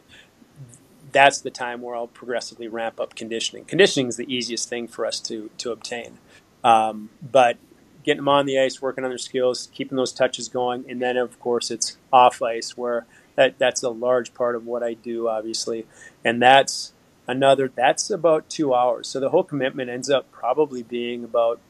that's 1.13 1.41
the 1.41 1.51
time 1.51 1.83
where 1.83 1.95
I'll 1.95 2.09
progressively 2.09 2.69
ramp 2.69 2.99
up 2.99 3.15
conditioning. 3.15 3.65
Conditioning 3.65 4.09
is 4.09 4.17
the 4.17 4.33
easiest 4.35 4.69
thing 4.69 4.89
for 4.89 5.07
us 5.07 5.21
to 5.21 5.51
to 5.59 5.71
obtain, 5.71 6.19
um, 6.65 7.11
but 7.23 7.59
getting 8.03 8.19
them 8.19 8.29
on 8.29 8.47
the 8.47 8.59
ice, 8.59 8.81
working 8.81 9.05
on 9.05 9.11
their 9.11 9.19
skills, 9.19 9.69
keeping 9.73 9.97
those 9.97 10.13
touches 10.13 10.49
going, 10.49 10.85
and 10.89 11.01
then 11.01 11.17
of 11.17 11.39
course 11.41 11.71
it's 11.71 11.99
off 12.13 12.41
ice 12.41 12.77
where 12.77 13.07
that 13.39 13.57
that's 13.57 13.85
a 13.85 13.89
large 13.89 14.35
part 14.35 14.57
of 14.57 14.67
what 14.67 14.83
I 14.83 14.95
do, 14.95 15.29
obviously, 15.29 15.87
and 16.25 16.43
that's 16.43 16.93
another 17.29 17.71
that's 17.73 18.11
about 18.11 18.51
two 18.51 18.75
hours. 18.75 19.07
So 19.07 19.21
the 19.21 19.31
whole 19.31 19.45
commitment 19.45 19.89
ends 19.89 20.11
up 20.11 20.31
probably 20.33 20.83
being 20.83 21.23
about 21.23 21.61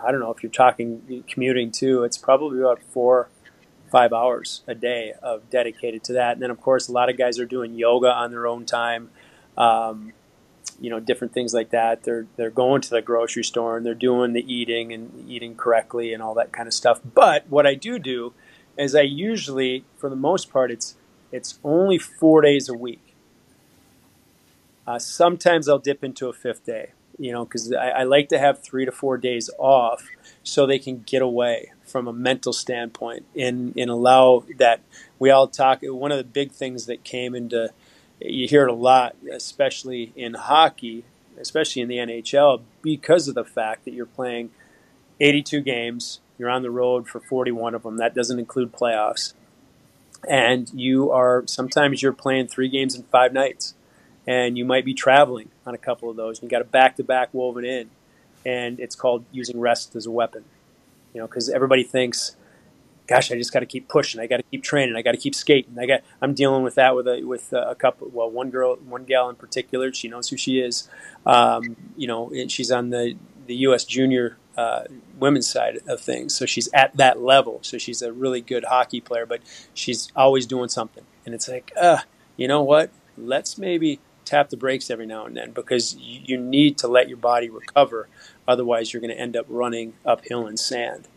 I 0.00 0.12
don't 0.12 0.20
know 0.20 0.32
if 0.32 0.44
you're 0.44 0.52
talking 0.52 1.24
commuting 1.26 1.72
too, 1.72 2.04
it's 2.04 2.16
probably 2.16 2.60
about 2.60 2.80
four 2.84 3.28
five 3.90 4.12
hours 4.12 4.62
a 4.68 4.76
day 4.76 5.12
of 5.20 5.50
dedicated 5.50 6.04
to 6.04 6.12
that. 6.12 6.34
And 6.34 6.42
then 6.42 6.52
of 6.52 6.60
course 6.60 6.86
a 6.86 6.92
lot 6.92 7.10
of 7.10 7.18
guys 7.18 7.40
are 7.40 7.46
doing 7.46 7.74
yoga 7.74 8.12
on 8.12 8.30
their 8.30 8.46
own 8.46 8.64
time. 8.64 9.10
Um, 9.58 10.12
you 10.80 10.88
know 10.88 11.00
different 11.00 11.34
things 11.34 11.52
like 11.52 11.70
that. 11.70 12.04
They're 12.04 12.28
they're 12.36 12.50
going 12.50 12.80
to 12.82 12.90
the 12.90 13.02
grocery 13.02 13.42
store 13.42 13.76
and 13.76 13.84
they're 13.84 13.94
doing 13.94 14.34
the 14.34 14.54
eating 14.54 14.92
and 14.92 15.28
eating 15.28 15.56
correctly 15.56 16.14
and 16.14 16.22
all 16.22 16.34
that 16.34 16.52
kind 16.52 16.68
of 16.68 16.74
stuff. 16.74 17.00
But 17.04 17.46
what 17.48 17.66
I 17.66 17.74
do 17.74 17.98
do 17.98 18.34
is 18.76 18.94
I 18.94 19.02
usually, 19.02 19.84
for 19.96 20.08
the 20.08 20.16
most 20.16 20.50
part, 20.50 20.70
it's 20.70 20.96
it's 21.30 21.58
only 21.64 21.98
four 21.98 22.42
days 22.42 22.68
a 22.68 22.74
week. 22.74 23.14
Uh, 24.86 24.98
sometimes 24.98 25.68
I'll 25.68 25.78
dip 25.78 26.04
into 26.04 26.28
a 26.28 26.32
fifth 26.32 26.66
day, 26.66 26.90
you 27.18 27.32
know, 27.32 27.44
because 27.44 27.72
I, 27.72 27.88
I, 27.88 28.02
like 28.02 28.28
to 28.30 28.38
have 28.38 28.62
three 28.62 28.84
to 28.84 28.92
four 28.92 29.16
days 29.16 29.48
off 29.58 30.08
so 30.42 30.66
they 30.66 30.80
can 30.80 31.04
get 31.06 31.22
away 31.22 31.72
from 31.86 32.08
a 32.08 32.12
mental 32.12 32.52
standpoint 32.52 33.24
and, 33.38 33.74
and 33.76 33.88
allow 33.88 34.44
that. 34.58 34.80
We 35.18 35.30
all 35.30 35.46
talk, 35.46 35.78
one 35.82 36.10
of 36.10 36.18
the 36.18 36.24
big 36.24 36.50
things 36.50 36.86
that 36.86 37.04
came 37.04 37.34
into 37.34 37.72
you 38.24 38.48
hear 38.48 38.64
it 38.64 38.70
a 38.70 38.74
lot, 38.74 39.16
especially 39.32 40.12
in 40.16 40.34
hockey, 40.34 41.04
especially 41.38 41.82
in 41.82 41.88
the 41.88 41.96
NHL, 41.96 42.62
because 42.82 43.28
of 43.28 43.34
the 43.34 43.44
fact 43.44 43.84
that 43.84 43.92
you're 43.92 44.06
playing 44.06 44.50
82 45.20 45.60
games, 45.60 46.20
you're 46.42 46.50
on 46.50 46.62
the 46.62 46.72
road 46.72 47.08
for 47.08 47.20
41 47.20 47.76
of 47.76 47.84
them. 47.84 47.98
That 47.98 48.16
doesn't 48.16 48.36
include 48.36 48.72
playoffs. 48.72 49.32
And 50.28 50.68
you 50.74 51.12
are 51.12 51.44
sometimes 51.46 52.02
you're 52.02 52.12
playing 52.12 52.48
three 52.48 52.68
games 52.68 52.96
in 52.96 53.04
five 53.04 53.32
nights, 53.32 53.74
and 54.26 54.58
you 54.58 54.64
might 54.64 54.84
be 54.84 54.92
traveling 54.92 55.50
on 55.64 55.72
a 55.72 55.78
couple 55.78 56.10
of 56.10 56.16
those. 56.16 56.42
You 56.42 56.48
got 56.48 56.62
a 56.62 56.64
back 56.64 56.96
to 56.96 57.04
back 57.04 57.28
woven 57.32 57.64
in, 57.64 57.90
and 58.44 58.80
it's 58.80 58.96
called 58.96 59.24
using 59.30 59.60
rest 59.60 59.94
as 59.94 60.04
a 60.04 60.10
weapon. 60.10 60.44
You 61.14 61.20
know, 61.20 61.28
because 61.28 61.48
everybody 61.48 61.84
thinks 61.84 62.34
gosh, 63.06 63.30
I 63.30 63.36
just 63.36 63.52
got 63.52 63.60
to 63.60 63.66
keep 63.66 63.88
pushing. 63.88 64.20
I 64.20 64.26
got 64.26 64.38
to 64.38 64.42
keep 64.44 64.62
training. 64.62 64.96
I 64.96 65.02
got 65.02 65.12
to 65.12 65.18
keep 65.18 65.34
skating. 65.34 65.78
I 65.78 65.86
got. 65.86 66.00
I'm 66.20 66.34
dealing 66.34 66.62
with 66.62 66.76
that 66.76 66.94
with 66.94 67.06
a 67.06 67.22
with 67.22 67.52
a 67.52 67.74
couple. 67.74 68.08
Well, 68.12 68.30
one 68.30 68.50
girl, 68.50 68.76
one 68.76 69.04
gal 69.04 69.28
in 69.28 69.36
particular. 69.36 69.92
She 69.92 70.08
knows 70.08 70.28
who 70.28 70.36
she 70.36 70.60
is. 70.60 70.88
Um, 71.26 71.76
you 71.96 72.06
know, 72.06 72.30
and 72.30 72.50
she's 72.50 72.70
on 72.70 72.90
the 72.90 73.16
the 73.46 73.56
U.S. 73.56 73.84
Junior 73.84 74.36
uh, 74.56 74.84
women's 75.18 75.48
side 75.48 75.78
of 75.86 76.00
things. 76.00 76.34
So 76.34 76.46
she's 76.46 76.68
at 76.72 76.96
that 76.96 77.20
level. 77.20 77.60
So 77.62 77.78
she's 77.78 78.02
a 78.02 78.12
really 78.12 78.40
good 78.40 78.64
hockey 78.64 79.00
player, 79.00 79.26
but 79.26 79.40
she's 79.74 80.10
always 80.14 80.46
doing 80.46 80.68
something. 80.68 81.04
And 81.24 81.34
it's 81.34 81.48
like, 81.48 81.72
uh, 81.80 81.98
you 82.36 82.48
know 82.48 82.62
what? 82.62 82.90
Let's 83.16 83.58
maybe 83.58 84.00
tap 84.24 84.50
the 84.50 84.56
brakes 84.56 84.90
every 84.90 85.06
now 85.06 85.26
and 85.26 85.36
then 85.36 85.52
because 85.52 85.94
you, 85.96 86.20
you 86.24 86.38
need 86.38 86.78
to 86.78 86.88
let 86.88 87.08
your 87.08 87.18
body 87.18 87.48
recover. 87.48 88.08
Otherwise, 88.46 88.92
you're 88.92 89.00
going 89.00 89.14
to 89.14 89.20
end 89.20 89.36
up 89.36 89.46
running 89.48 89.94
uphill 90.04 90.46
in 90.46 90.56
sand. 90.56 91.08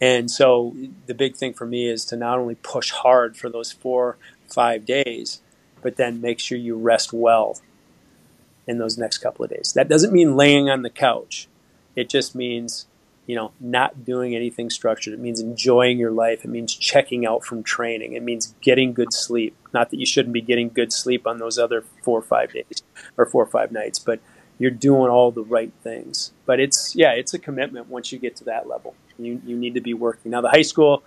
And 0.00 0.30
so 0.30 0.74
the 1.06 1.14
big 1.14 1.36
thing 1.36 1.54
for 1.54 1.66
me 1.66 1.88
is 1.88 2.04
to 2.06 2.16
not 2.16 2.38
only 2.38 2.56
push 2.56 2.90
hard 2.90 3.36
for 3.36 3.48
those 3.48 3.72
four, 3.72 4.16
five 4.46 4.84
days, 4.84 5.40
but 5.82 5.96
then 5.96 6.20
make 6.20 6.40
sure 6.40 6.58
you 6.58 6.76
rest 6.76 7.12
well 7.12 7.60
in 8.66 8.78
those 8.78 8.98
next 8.98 9.18
couple 9.18 9.44
of 9.44 9.50
days. 9.50 9.72
That 9.74 9.88
doesn't 9.88 10.12
mean 10.12 10.36
laying 10.36 10.68
on 10.68 10.82
the 10.82 10.90
couch. 10.90 11.48
It 11.96 12.08
just 12.08 12.34
means, 12.34 12.86
you 13.26 13.36
know, 13.36 13.52
not 13.60 14.04
doing 14.04 14.34
anything 14.34 14.70
structured. 14.70 15.14
It 15.14 15.20
means 15.20 15.40
enjoying 15.40 15.98
your 15.98 16.10
life. 16.10 16.44
It 16.44 16.48
means 16.48 16.74
checking 16.74 17.26
out 17.26 17.44
from 17.44 17.62
training. 17.62 18.14
It 18.14 18.22
means 18.22 18.54
getting 18.60 18.92
good 18.92 19.12
sleep. 19.12 19.56
Not 19.72 19.90
that 19.90 19.98
you 19.98 20.06
shouldn't 20.06 20.32
be 20.32 20.40
getting 20.40 20.68
good 20.68 20.92
sleep 20.92 21.26
on 21.26 21.38
those 21.38 21.58
other 21.58 21.84
four 22.02 22.18
or 22.18 22.22
five 22.22 22.52
days 22.52 22.82
or 23.16 23.26
four 23.26 23.42
or 23.42 23.46
five 23.46 23.72
nights, 23.72 23.98
but 23.98 24.20
you're 24.58 24.70
doing 24.70 25.10
all 25.10 25.30
the 25.30 25.42
right 25.42 25.72
things. 25.82 26.32
But 26.46 26.60
it's 26.60 26.94
yeah, 26.94 27.12
it's 27.12 27.34
a 27.34 27.38
commitment 27.38 27.88
once 27.88 28.12
you 28.12 28.18
get 28.18 28.36
to 28.36 28.44
that 28.44 28.68
level. 28.68 28.94
You 29.18 29.40
you 29.44 29.56
need 29.56 29.74
to 29.74 29.80
be 29.80 29.94
working. 29.94 30.30
Now 30.30 30.40
the 30.40 30.50
high 30.50 30.62
school 30.62 31.02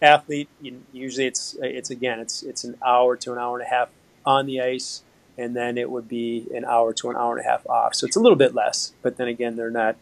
athlete, 0.00 0.48
you, 0.60 0.82
usually 0.92 1.26
it's 1.26 1.56
it's 1.60 1.90
again 1.90 2.20
it's 2.20 2.42
it's 2.42 2.64
an 2.64 2.76
hour 2.84 3.16
to 3.16 3.32
an 3.32 3.38
hour 3.38 3.58
and 3.58 3.66
a 3.66 3.70
half 3.70 3.88
on 4.24 4.46
the 4.46 4.60
ice 4.60 5.02
and 5.38 5.56
then 5.56 5.78
it 5.78 5.90
would 5.90 6.08
be 6.08 6.46
an 6.54 6.64
hour 6.64 6.92
to 6.92 7.10
an 7.10 7.16
hour 7.16 7.36
and 7.36 7.44
a 7.44 7.48
half 7.48 7.66
off. 7.66 7.94
So 7.94 8.06
it's 8.06 8.16
a 8.16 8.20
little 8.20 8.36
bit 8.36 8.54
less, 8.54 8.92
but 9.02 9.16
then 9.16 9.28
again, 9.28 9.56
they're 9.56 9.70
not. 9.70 9.96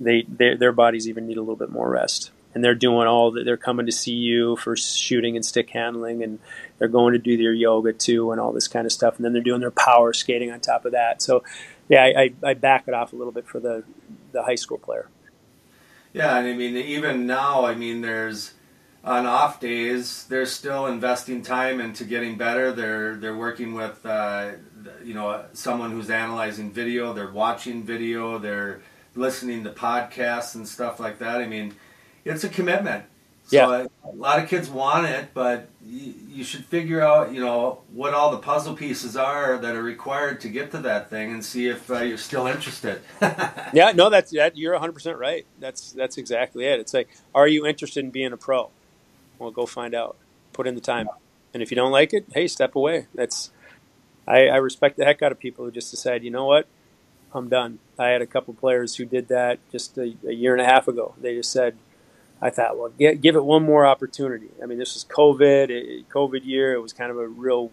They 0.00 0.24
their 0.26 0.56
their 0.56 0.72
bodies 0.72 1.08
even 1.08 1.26
need 1.26 1.36
a 1.36 1.40
little 1.40 1.56
bit 1.56 1.70
more 1.70 1.88
rest, 1.88 2.30
and 2.54 2.64
they're 2.64 2.74
doing 2.74 3.06
all 3.06 3.30
that. 3.32 3.44
They're 3.44 3.56
coming 3.56 3.86
to 3.86 3.92
see 3.92 4.14
you 4.14 4.56
for 4.56 4.76
shooting 4.76 5.36
and 5.36 5.44
stick 5.44 5.70
handling, 5.70 6.22
and 6.22 6.38
they're 6.78 6.88
going 6.88 7.12
to 7.12 7.18
do 7.18 7.36
their 7.36 7.52
yoga 7.52 7.92
too, 7.92 8.32
and 8.32 8.40
all 8.40 8.52
this 8.52 8.66
kind 8.66 8.86
of 8.86 8.92
stuff. 8.92 9.16
And 9.16 9.24
then 9.24 9.32
they're 9.32 9.42
doing 9.42 9.60
their 9.60 9.70
power 9.70 10.12
skating 10.12 10.50
on 10.50 10.60
top 10.60 10.84
of 10.84 10.92
that. 10.92 11.22
So, 11.22 11.44
yeah, 11.88 12.04
I, 12.04 12.22
I, 12.22 12.50
I 12.50 12.54
back 12.54 12.88
it 12.88 12.94
off 12.94 13.12
a 13.12 13.16
little 13.16 13.32
bit 13.32 13.46
for 13.46 13.60
the 13.60 13.84
the 14.32 14.42
high 14.42 14.54
school 14.54 14.78
player. 14.78 15.08
Yeah, 16.12 16.38
and 16.38 16.48
I 16.48 16.54
mean, 16.54 16.76
even 16.76 17.26
now, 17.26 17.66
I 17.66 17.74
mean, 17.74 18.00
there's 18.00 18.54
on 19.02 19.26
off 19.26 19.60
days, 19.60 20.26
they're 20.26 20.46
still 20.46 20.86
investing 20.86 21.42
time 21.42 21.80
into 21.80 22.04
getting 22.04 22.36
better. 22.36 22.72
They're 22.72 23.16
they're 23.16 23.36
working 23.36 23.74
with 23.74 24.04
uh, 24.04 24.52
you 25.02 25.14
know 25.14 25.44
someone 25.52 25.90
who's 25.92 26.10
analyzing 26.10 26.70
video. 26.70 27.12
They're 27.12 27.30
watching 27.30 27.82
video. 27.82 28.38
They're 28.38 28.82
listening 29.14 29.64
to 29.64 29.70
podcasts 29.70 30.54
and 30.54 30.66
stuff 30.66 31.00
like 31.00 31.18
that. 31.18 31.40
I 31.40 31.46
mean, 31.46 31.74
it's 32.24 32.44
a 32.44 32.48
commitment. 32.48 33.04
So 33.44 33.56
yeah. 33.56 33.86
a, 34.04 34.14
lot 34.14 34.40
of 34.40 34.48
kids 34.48 34.70
want 34.70 35.06
it, 35.06 35.30
but 35.34 35.68
you, 35.84 36.14
you 36.28 36.44
should 36.44 36.64
figure 36.66 37.00
out 37.00 37.32
you 37.32 37.40
know 37.40 37.80
what 37.92 38.14
all 38.14 38.30
the 38.30 38.38
puzzle 38.38 38.74
pieces 38.74 39.16
are 39.16 39.58
that 39.58 39.74
are 39.74 39.82
required 39.82 40.40
to 40.42 40.48
get 40.48 40.70
to 40.70 40.78
that 40.78 41.10
thing, 41.10 41.32
and 41.32 41.44
see 41.44 41.66
if 41.66 41.90
uh, 41.90 41.98
you're 41.98 42.16
still 42.16 42.46
interested. 42.46 43.00
yeah, 43.72 43.92
no, 43.92 44.08
that's 44.08 44.30
that. 44.32 44.56
You're 44.56 44.74
100 44.74 44.92
percent 44.92 45.18
right. 45.18 45.46
That's 45.58 45.90
that's 45.92 46.16
exactly 46.16 46.64
it. 46.64 46.78
It's 46.78 46.94
like, 46.94 47.08
are 47.34 47.48
you 47.48 47.66
interested 47.66 48.04
in 48.04 48.10
being 48.10 48.32
a 48.32 48.36
pro? 48.36 48.70
Well, 49.40 49.50
go 49.50 49.66
find 49.66 49.94
out. 49.94 50.16
Put 50.52 50.68
in 50.68 50.76
the 50.76 50.80
time. 50.80 51.08
And 51.52 51.62
if 51.62 51.72
you 51.72 51.74
don't 51.74 51.90
like 51.90 52.12
it, 52.12 52.26
hey, 52.32 52.46
step 52.46 52.76
away. 52.76 53.06
That's 53.14 53.50
I, 54.30 54.46
I 54.46 54.56
respect 54.56 54.96
the 54.96 55.04
heck 55.04 55.22
out 55.22 55.32
of 55.32 55.40
people 55.40 55.64
who 55.64 55.72
just 55.72 55.90
decide, 55.90 56.22
you 56.22 56.30
know 56.30 56.44
what, 56.44 56.68
I'm 57.32 57.48
done. 57.48 57.80
I 58.00 58.08
had 58.08 58.22
a 58.22 58.26
couple 58.26 58.54
players 58.54 58.96
who 58.96 59.04
did 59.04 59.28
that 59.28 59.58
just 59.70 59.98
a, 59.98 60.14
a 60.26 60.32
year 60.32 60.52
and 60.52 60.62
a 60.62 60.64
half 60.64 60.88
ago. 60.88 61.14
They 61.20 61.34
just 61.34 61.52
said, 61.52 61.76
I 62.40 62.48
thought, 62.48 62.78
well, 62.78 62.88
get, 62.98 63.20
give 63.20 63.36
it 63.36 63.44
one 63.44 63.62
more 63.62 63.86
opportunity. 63.86 64.48
I 64.62 64.66
mean, 64.66 64.78
this 64.78 64.94
was 64.94 65.04
COVID, 65.04 65.68
it, 65.68 66.08
COVID 66.08 66.44
year. 66.46 66.72
It 66.72 66.80
was 66.80 66.94
kind 66.94 67.10
of 67.10 67.18
a 67.18 67.28
real 67.28 67.70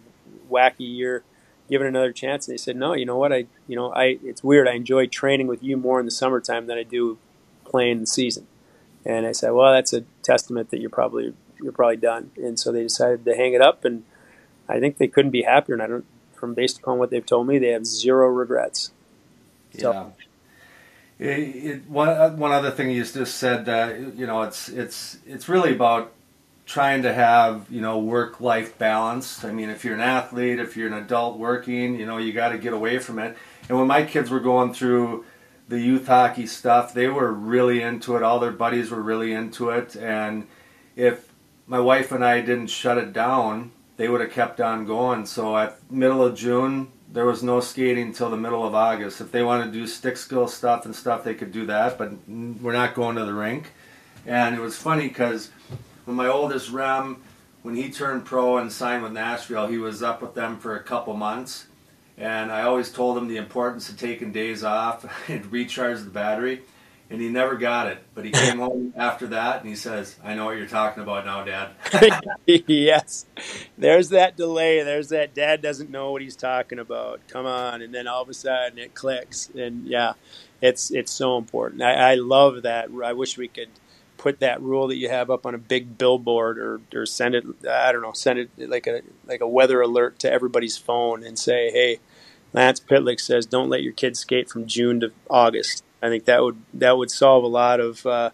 wacky 0.50 0.96
year. 0.96 1.24
Give 1.70 1.80
it 1.80 1.88
another 1.88 2.12
chance. 2.12 2.46
And 2.46 2.52
they 2.52 2.58
said, 2.58 2.76
no, 2.76 2.92
you 2.92 3.06
know 3.06 3.16
what? 3.16 3.32
I, 3.32 3.46
you 3.66 3.76
know, 3.76 3.92
I. 3.92 4.18
It's 4.22 4.44
weird. 4.44 4.68
I 4.68 4.72
enjoy 4.72 5.06
training 5.06 5.46
with 5.46 5.62
you 5.62 5.76
more 5.76 5.98
in 6.00 6.06
the 6.06 6.12
summertime 6.12 6.66
than 6.66 6.78
I 6.78 6.82
do 6.82 7.18
playing 7.64 8.00
the 8.00 8.06
season. 8.06 8.46
And 9.04 9.26
I 9.26 9.32
said, 9.32 9.50
well, 9.50 9.72
that's 9.72 9.92
a 9.92 10.04
testament 10.22 10.70
that 10.70 10.80
you're 10.80 10.90
probably 10.90 11.34
you're 11.62 11.72
probably 11.72 11.96
done. 11.96 12.30
And 12.36 12.58
so 12.58 12.72
they 12.72 12.82
decided 12.82 13.24
to 13.24 13.34
hang 13.34 13.52
it 13.54 13.60
up, 13.60 13.84
and 13.84 14.04
I 14.68 14.80
think 14.80 14.96
they 14.96 15.08
couldn't 15.08 15.30
be 15.30 15.42
happier. 15.42 15.74
And 15.74 15.82
I 15.82 15.86
don't, 15.86 16.06
from 16.34 16.54
based 16.54 16.78
upon 16.78 16.98
what 16.98 17.10
they've 17.10 17.24
told 17.24 17.46
me, 17.46 17.58
they 17.58 17.68
have 17.68 17.86
zero 17.86 18.28
regrets. 18.28 18.92
So, 19.76 19.92
yeah. 19.92 20.06
It, 21.18 21.38
it, 21.40 21.90
one 21.90 22.08
uh, 22.08 22.30
one 22.30 22.52
other 22.52 22.70
thing 22.70 22.90
you 22.90 23.04
just 23.04 23.36
said, 23.36 23.68
uh, 23.68 23.92
you 24.14 24.26
know, 24.26 24.42
it's 24.42 24.68
it's 24.68 25.18
it's 25.26 25.48
really 25.48 25.72
about 25.72 26.12
trying 26.64 27.02
to 27.02 27.12
have 27.12 27.66
you 27.70 27.80
know 27.80 27.98
work 27.98 28.40
life 28.40 28.78
balance. 28.78 29.44
I 29.44 29.50
mean, 29.50 29.68
if 29.68 29.84
you're 29.84 29.94
an 29.94 30.00
athlete, 30.00 30.60
if 30.60 30.76
you're 30.76 30.86
an 30.86 31.02
adult 31.02 31.38
working, 31.38 31.98
you 31.98 32.06
know, 32.06 32.18
you 32.18 32.32
got 32.32 32.50
to 32.50 32.58
get 32.58 32.72
away 32.72 32.98
from 32.98 33.18
it. 33.18 33.36
And 33.68 33.78
when 33.78 33.88
my 33.88 34.04
kids 34.04 34.30
were 34.30 34.40
going 34.40 34.72
through 34.72 35.24
the 35.68 35.80
youth 35.80 36.06
hockey 36.06 36.46
stuff, 36.46 36.94
they 36.94 37.08
were 37.08 37.32
really 37.32 37.82
into 37.82 38.16
it. 38.16 38.22
All 38.22 38.38
their 38.38 38.52
buddies 38.52 38.90
were 38.90 39.02
really 39.02 39.32
into 39.32 39.70
it, 39.70 39.96
and 39.96 40.46
if 40.94 41.32
my 41.66 41.80
wife 41.80 42.12
and 42.12 42.24
I 42.24 42.40
didn't 42.40 42.68
shut 42.68 42.96
it 42.96 43.12
down, 43.12 43.72
they 43.96 44.08
would 44.08 44.20
have 44.20 44.30
kept 44.30 44.60
on 44.60 44.86
going. 44.86 45.26
So 45.26 45.56
at 45.56 45.90
middle 45.90 46.24
of 46.24 46.34
June, 46.36 46.92
there 47.10 47.24
was 47.24 47.42
no 47.42 47.60
skating 47.60 48.08
until 48.08 48.30
the 48.30 48.36
middle 48.36 48.66
of 48.66 48.74
August. 48.74 49.20
If 49.20 49.32
they 49.32 49.42
want 49.42 49.64
to 49.64 49.70
do 49.70 49.86
stick 49.86 50.16
skill 50.16 50.46
stuff 50.46 50.84
and 50.84 50.94
stuff, 50.94 51.24
they 51.24 51.34
could 51.34 51.52
do 51.52 51.66
that, 51.66 51.96
but 51.96 52.12
we're 52.28 52.72
not 52.72 52.94
going 52.94 53.16
to 53.16 53.24
the 53.24 53.32
rink. 53.32 53.72
And 54.26 54.54
it 54.54 54.60
was 54.60 54.76
funny 54.76 55.08
because 55.08 55.50
when 56.04 56.16
my 56.16 56.26
oldest 56.26 56.70
Rem, 56.70 57.22
when 57.62 57.74
he 57.74 57.90
turned 57.90 58.24
pro 58.24 58.58
and 58.58 58.70
signed 58.70 59.02
with 59.02 59.12
Nashville, 59.12 59.66
he 59.66 59.78
was 59.78 60.02
up 60.02 60.20
with 60.20 60.34
them 60.34 60.58
for 60.58 60.76
a 60.76 60.82
couple 60.82 61.14
months. 61.14 61.66
And 62.18 62.50
I 62.50 62.62
always 62.62 62.92
told 62.92 63.16
him 63.16 63.28
the 63.28 63.36
importance 63.36 63.88
of 63.88 63.98
taking 63.98 64.32
days 64.32 64.62
off 64.62 65.06
and 65.28 65.50
recharge 65.50 66.00
the 66.00 66.10
battery 66.10 66.62
and 67.10 67.20
he 67.20 67.28
never 67.28 67.56
got 67.56 67.86
it. 67.86 67.98
But 68.14 68.24
he 68.24 68.30
came 68.30 68.58
home 68.58 68.92
after 68.96 69.28
that 69.28 69.60
and 69.60 69.68
he 69.68 69.76
says, 69.76 70.16
"I 70.22 70.34
know 70.34 70.46
what 70.46 70.56
you're 70.56 70.66
talking 70.66 71.02
about 71.02 71.24
now, 71.24 71.44
Dad." 71.44 71.70
yes, 72.46 73.26
there's 73.76 74.10
that 74.10 74.36
delay. 74.36 74.82
There's 74.82 75.08
that 75.08 75.34
dad 75.34 75.62
doesn't 75.62 75.90
know 75.90 76.12
what 76.12 76.22
he's 76.22 76.36
talking 76.36 76.78
about. 76.78 77.20
Come 77.28 77.46
on, 77.46 77.82
and 77.82 77.94
then 77.94 78.06
all 78.06 78.22
of 78.22 78.28
a 78.28 78.34
sudden 78.34 78.78
it 78.78 78.94
clicks, 78.94 79.48
and 79.50 79.86
yeah, 79.86 80.14
it's 80.60 80.90
it's 80.90 81.12
so 81.12 81.38
important. 81.38 81.82
I, 81.82 82.12
I 82.12 82.14
love 82.14 82.62
that. 82.62 82.88
I 83.04 83.12
wish 83.12 83.38
we 83.38 83.48
could 83.48 83.70
put 84.18 84.40
that 84.40 84.60
rule 84.60 84.88
that 84.88 84.96
you 84.96 85.08
have 85.08 85.30
up 85.30 85.46
on 85.46 85.54
a 85.54 85.58
big 85.58 85.96
billboard 85.96 86.58
or, 86.58 86.80
or 86.92 87.06
send 87.06 87.36
it 87.36 87.44
I 87.70 87.92
don't 87.92 88.02
know 88.02 88.12
send 88.12 88.40
it 88.40 88.50
like 88.58 88.88
a 88.88 89.00
like 89.26 89.40
a 89.40 89.48
weather 89.48 89.80
alert 89.80 90.18
to 90.18 90.30
everybody's 90.30 90.76
phone 90.76 91.22
and 91.24 91.38
say 91.38 91.70
hey 91.70 92.00
Lance 92.52 92.80
Pitlick 92.80 93.20
says 93.20 93.46
don't 93.46 93.70
let 93.70 93.84
your 93.84 93.92
kids 93.92 94.18
skate 94.18 94.50
from 94.50 94.66
June 94.66 94.98
to 95.00 95.12
August 95.30 95.84
I 96.02 96.08
think 96.08 96.24
that 96.26 96.42
would 96.42 96.56
that 96.74 96.96
would 96.96 97.10
solve 97.10 97.44
a 97.44 97.48
lot 97.48 97.80
of. 97.80 98.04
Uh, 98.06 98.30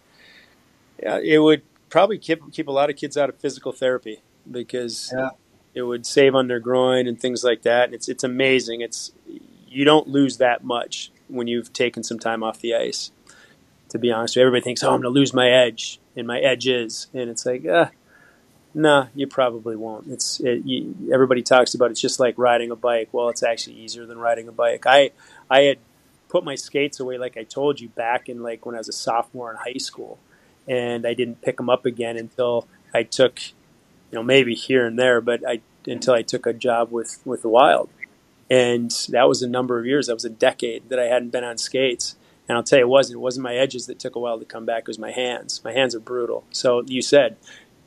it 0.98 1.40
would 1.42 1.62
probably 1.88 2.18
keep 2.18 2.52
keep 2.52 2.68
a 2.68 2.72
lot 2.72 2.90
of 2.90 2.96
kids 2.96 3.16
out 3.16 3.28
of 3.28 3.36
physical 3.36 3.72
therapy 3.72 4.20
because 4.50 5.12
yeah. 5.16 5.30
it 5.74 5.82
would 5.82 6.06
save 6.06 6.34
on 6.34 6.48
their 6.48 6.60
groin 6.60 7.06
and 7.06 7.20
things 7.20 7.44
like 7.44 7.62
that. 7.62 7.84
And 7.84 7.94
it's 7.94 8.08
it's 8.08 8.24
amazing. 8.24 8.80
It's 8.80 9.12
you 9.68 9.84
don't 9.84 10.08
lose 10.08 10.38
that 10.38 10.64
much 10.64 11.10
when 11.28 11.46
you've 11.46 11.72
taken 11.72 12.02
some 12.02 12.18
time 12.18 12.42
off 12.42 12.60
the 12.60 12.74
ice. 12.74 13.10
To 13.90 13.98
be 13.98 14.10
honest, 14.10 14.36
everybody 14.36 14.62
thinks, 14.62 14.82
"Oh, 14.82 14.88
I'm 14.88 15.00
going 15.00 15.14
to 15.14 15.20
lose 15.20 15.32
my 15.32 15.48
edge," 15.48 16.00
and 16.16 16.26
my 16.26 16.40
edge 16.40 16.66
is, 16.66 17.06
and 17.14 17.30
it's 17.30 17.46
like, 17.46 17.64
uh, 17.64 17.86
nah, 18.74 19.06
you 19.14 19.26
probably 19.26 19.76
won't. 19.76 20.08
It's 20.08 20.40
it, 20.40 20.64
you, 20.64 20.94
everybody 21.12 21.42
talks 21.42 21.74
about 21.74 21.90
it's 21.90 22.00
just 22.00 22.18
like 22.18 22.36
riding 22.36 22.70
a 22.70 22.76
bike. 22.76 23.10
Well, 23.12 23.28
it's 23.28 23.42
actually 23.42 23.76
easier 23.76 24.04
than 24.04 24.18
riding 24.18 24.48
a 24.48 24.52
bike. 24.52 24.84
I 24.86 25.12
I 25.48 25.60
had 25.60 25.78
put 26.35 26.43
my 26.43 26.57
skates 26.57 26.99
away, 26.99 27.16
like 27.16 27.37
I 27.37 27.45
told 27.45 27.80
you, 27.80 27.89
back 27.89 28.28
in 28.28 28.43
like 28.43 28.66
when 28.66 28.74
I 28.74 28.78
was 28.78 28.89
a 28.89 28.93
sophomore 28.93 29.53
in 29.53 29.57
high 29.57 29.78
school, 29.78 30.18
and 30.66 31.07
I 31.07 31.14
didn't 31.14 31.43
pick 31.43 31.59
them 31.59 31.70
up 31.70 31.87
again 31.87 32.16
until 32.16 32.66
I 32.93 33.05
took, 33.05 33.39
you 34.11 34.18
know, 34.18 34.22
maybe 34.24 34.57
here 34.57 34.85
and 34.85 34.99
there, 34.99 35.20
but 35.20 35.49
I 35.49 35.61
until 35.87 36.12
I 36.12 36.22
took 36.22 36.45
a 36.45 36.53
job 36.53 36.91
with 36.91 37.20
with 37.24 37.43
the 37.43 37.49
Wild, 37.49 37.89
and 38.51 38.91
that 39.11 39.28
was 39.28 39.43
a 39.43 39.49
number 39.49 39.78
of 39.78 39.87
years. 39.87 40.09
That 40.09 40.14
was 40.14 40.24
a 40.24 40.30
decade 40.30 40.89
that 40.89 40.99
I 40.99 41.05
hadn't 41.05 41.30
been 41.30 41.45
on 41.45 41.57
skates. 41.57 42.16
And 42.49 42.59
I'll 42.59 42.64
tell 42.64 42.80
you, 42.80 42.85
it 42.85 42.89
wasn't. 42.89 43.18
It 43.18 43.20
wasn't 43.20 43.45
my 43.45 43.55
edges 43.55 43.87
that 43.87 44.01
took 44.01 44.16
a 44.16 44.18
while 44.18 44.41
to 44.41 44.45
come 44.45 44.66
back. 44.66 44.80
It 44.80 44.89
was 44.89 44.99
my 44.99 45.12
hands. 45.12 45.62
My 45.64 45.72
hands 45.72 45.95
are 45.95 46.01
brutal. 46.01 46.43
So 46.51 46.82
you 46.87 47.01
said, 47.01 47.37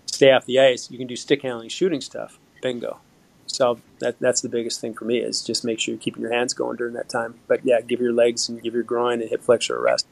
stay 0.06 0.32
off 0.32 0.46
the 0.46 0.58
ice. 0.58 0.90
You 0.90 0.98
can 0.98 1.06
do 1.06 1.18
stick 1.18 1.42
handling, 1.42 1.68
shooting 1.68 2.00
stuff. 2.00 2.40
Bingo. 2.62 3.02
So 3.48 3.80
that 4.00 4.20
that's 4.20 4.42
the 4.42 4.50
biggest 4.50 4.80
thing 4.80 4.94
for 4.94 5.06
me 5.06 5.18
is 5.18 5.42
just 5.42 5.66
make 5.66 5.80
sure 5.80 5.94
you're 5.94 6.02
keeping 6.02 6.22
your 6.22 6.34
hands 6.34 6.54
going 6.54 6.78
during 6.78 6.94
that 6.94 7.10
time. 7.10 7.36
But 7.48 7.66
yeah, 7.66 7.82
give 7.82 8.00
your 8.00 8.14
legs 8.14 8.48
and 8.50 8.62
give 8.62 8.74
your 8.74 8.84
groin 8.84 9.22
and 9.22 9.30
hip 9.30 9.42
flexor 9.42 9.78
a 9.78 9.82
rest. 9.82 10.08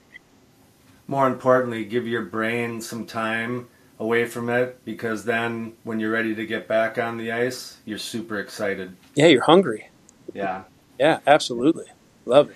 More 1.07 1.27
importantly, 1.27 1.85
give 1.85 2.07
your 2.07 2.23
brain 2.23 2.81
some 2.81 3.05
time 3.05 3.67
away 3.99 4.25
from 4.25 4.49
it 4.49 4.83
because 4.83 5.25
then 5.25 5.73
when 5.83 5.99
you're 5.99 6.11
ready 6.11 6.35
to 6.35 6.45
get 6.45 6.67
back 6.67 6.97
on 6.97 7.17
the 7.17 7.31
ice, 7.31 7.77
you're 7.85 7.97
super 7.97 8.39
excited. 8.39 8.95
Yeah, 9.13 9.27
you're 9.27 9.43
hungry. 9.43 9.89
Yeah. 10.33 10.63
Yeah, 10.99 11.19
absolutely. 11.27 11.85
Love 12.25 12.49
it. 12.49 12.55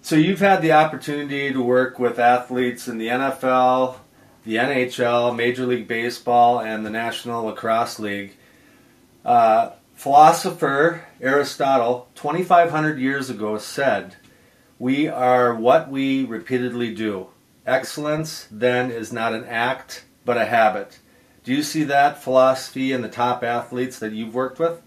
So 0.00 0.16
you've 0.16 0.40
had 0.40 0.62
the 0.62 0.72
opportunity 0.72 1.52
to 1.52 1.62
work 1.62 1.98
with 1.98 2.18
athletes 2.18 2.88
in 2.88 2.98
the 2.98 3.06
NFL, 3.06 3.96
the 4.44 4.56
NHL, 4.56 5.34
Major 5.36 5.64
League 5.64 5.86
Baseball, 5.86 6.60
and 6.60 6.84
the 6.84 6.90
National 6.90 7.44
Lacrosse 7.44 8.00
League. 8.00 8.36
Uh, 9.24 9.70
philosopher 10.02 11.04
Aristotle, 11.20 12.08
2,500 12.16 12.98
years 12.98 13.30
ago, 13.30 13.56
said, 13.56 14.16
We 14.76 15.06
are 15.06 15.54
what 15.54 15.90
we 15.92 16.24
repeatedly 16.24 16.92
do. 16.92 17.28
Excellence, 17.64 18.48
then, 18.50 18.90
is 18.90 19.12
not 19.12 19.32
an 19.32 19.44
act, 19.44 20.04
but 20.24 20.36
a 20.36 20.44
habit. 20.44 20.98
Do 21.44 21.52
you 21.54 21.62
see 21.62 21.84
that 21.84 22.20
philosophy 22.20 22.90
in 22.90 23.02
the 23.02 23.08
top 23.08 23.44
athletes 23.44 24.00
that 24.00 24.10
you've 24.10 24.34
worked 24.34 24.58
with? 24.58 24.82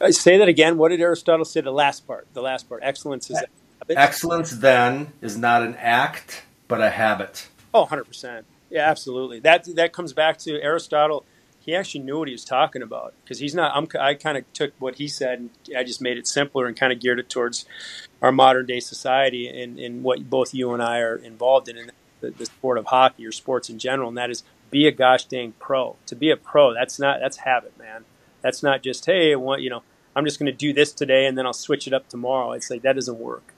Uh, 0.00 0.10
say 0.10 0.38
that 0.38 0.48
again. 0.48 0.76
What 0.76 0.88
did 0.88 1.00
Aristotle 1.00 1.44
say? 1.44 1.60
The 1.60 1.70
last 1.70 2.04
part. 2.04 2.26
The 2.32 2.42
last 2.42 2.68
part. 2.68 2.80
Excellence 2.82 3.30
is. 3.30 3.40
Excellence 3.88 4.50
then 4.50 5.12
is 5.20 5.38
not 5.38 5.62
an 5.62 5.76
act, 5.76 6.42
but 6.66 6.80
a 6.80 6.90
habit. 6.90 7.46
Oh, 7.72 7.86
100%. 7.86 8.42
Yeah, 8.70 8.90
absolutely. 8.90 9.38
That 9.38 9.72
that 9.76 9.92
comes 9.92 10.12
back 10.12 10.38
to 10.38 10.60
Aristotle. 10.60 11.24
He 11.68 11.74
actually 11.74 12.00
knew 12.00 12.20
what 12.20 12.28
he 12.28 12.32
was 12.32 12.46
talking 12.46 12.80
about 12.80 13.12
because 13.22 13.40
he's 13.40 13.54
not. 13.54 13.76
I'm, 13.76 13.86
I 14.00 14.14
kind 14.14 14.38
of 14.38 14.50
took 14.54 14.72
what 14.78 14.94
he 14.94 15.06
said 15.06 15.38
and 15.38 15.50
I 15.76 15.84
just 15.84 16.00
made 16.00 16.16
it 16.16 16.26
simpler 16.26 16.64
and 16.64 16.74
kind 16.74 16.94
of 16.94 16.98
geared 16.98 17.18
it 17.18 17.28
towards 17.28 17.66
our 18.22 18.32
modern 18.32 18.64
day 18.64 18.80
society 18.80 19.46
and, 19.46 19.78
and 19.78 20.02
what 20.02 20.30
both 20.30 20.54
you 20.54 20.72
and 20.72 20.82
I 20.82 21.00
are 21.00 21.16
involved 21.16 21.68
in, 21.68 21.76
in 21.76 21.90
the, 22.22 22.30
the 22.30 22.46
sport 22.46 22.78
of 22.78 22.86
hockey 22.86 23.26
or 23.26 23.32
sports 23.32 23.68
in 23.68 23.78
general, 23.78 24.08
and 24.08 24.16
that 24.16 24.30
is 24.30 24.44
be 24.70 24.86
a 24.86 24.90
gosh 24.90 25.26
dang 25.26 25.52
pro. 25.58 25.96
To 26.06 26.16
be 26.16 26.30
a 26.30 26.38
pro, 26.38 26.72
that's 26.72 26.98
not 26.98 27.20
that's 27.20 27.36
habit, 27.36 27.76
man. 27.78 28.06
That's 28.40 28.62
not 28.62 28.82
just 28.82 29.04
hey, 29.04 29.32
I 29.32 29.36
want 29.36 29.60
you 29.60 29.68
know. 29.68 29.82
I'm 30.16 30.24
just 30.24 30.38
going 30.38 30.50
to 30.50 30.56
do 30.56 30.72
this 30.72 30.94
today 30.94 31.26
and 31.26 31.36
then 31.36 31.44
I'll 31.44 31.52
switch 31.52 31.86
it 31.86 31.92
up 31.92 32.08
tomorrow. 32.08 32.52
It's 32.52 32.70
like 32.70 32.80
that 32.80 32.94
doesn't 32.94 33.18
work 33.18 33.52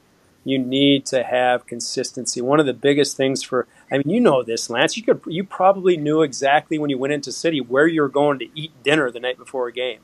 you 0.45 0.59
need 0.59 1.07
to 1.07 1.23
have 1.23 1.67
consistency. 1.67 2.41
One 2.41 2.61
of 2.61 2.67
the 2.67 2.73
biggest 2.73 3.17
things 3.17 3.43
for, 3.43 3.67
I 3.91 3.99
mean, 3.99 4.11
you 4.11 4.21
know 4.21 4.43
this, 4.43 4.71
Lance. 4.71 4.97
You 4.97 5.03
could, 5.03 5.21
you 5.27 5.45
probably 5.45 5.97
knew 5.97 6.23
exactly 6.23 6.79
when 6.79 6.91
you 6.91 6.99
went 6.99 7.13
into 7.13 7.33
city 7.33 7.61
where 7.61 7.87
you 7.87 8.03
were 8.03 8.09
going 8.09 8.39
to 8.39 8.49
eat 8.55 8.73
dinner 8.83 9.11
the 9.11 9.21
night 9.21 9.39
before 9.39 9.69
a 9.69 9.73
game, 9.73 10.01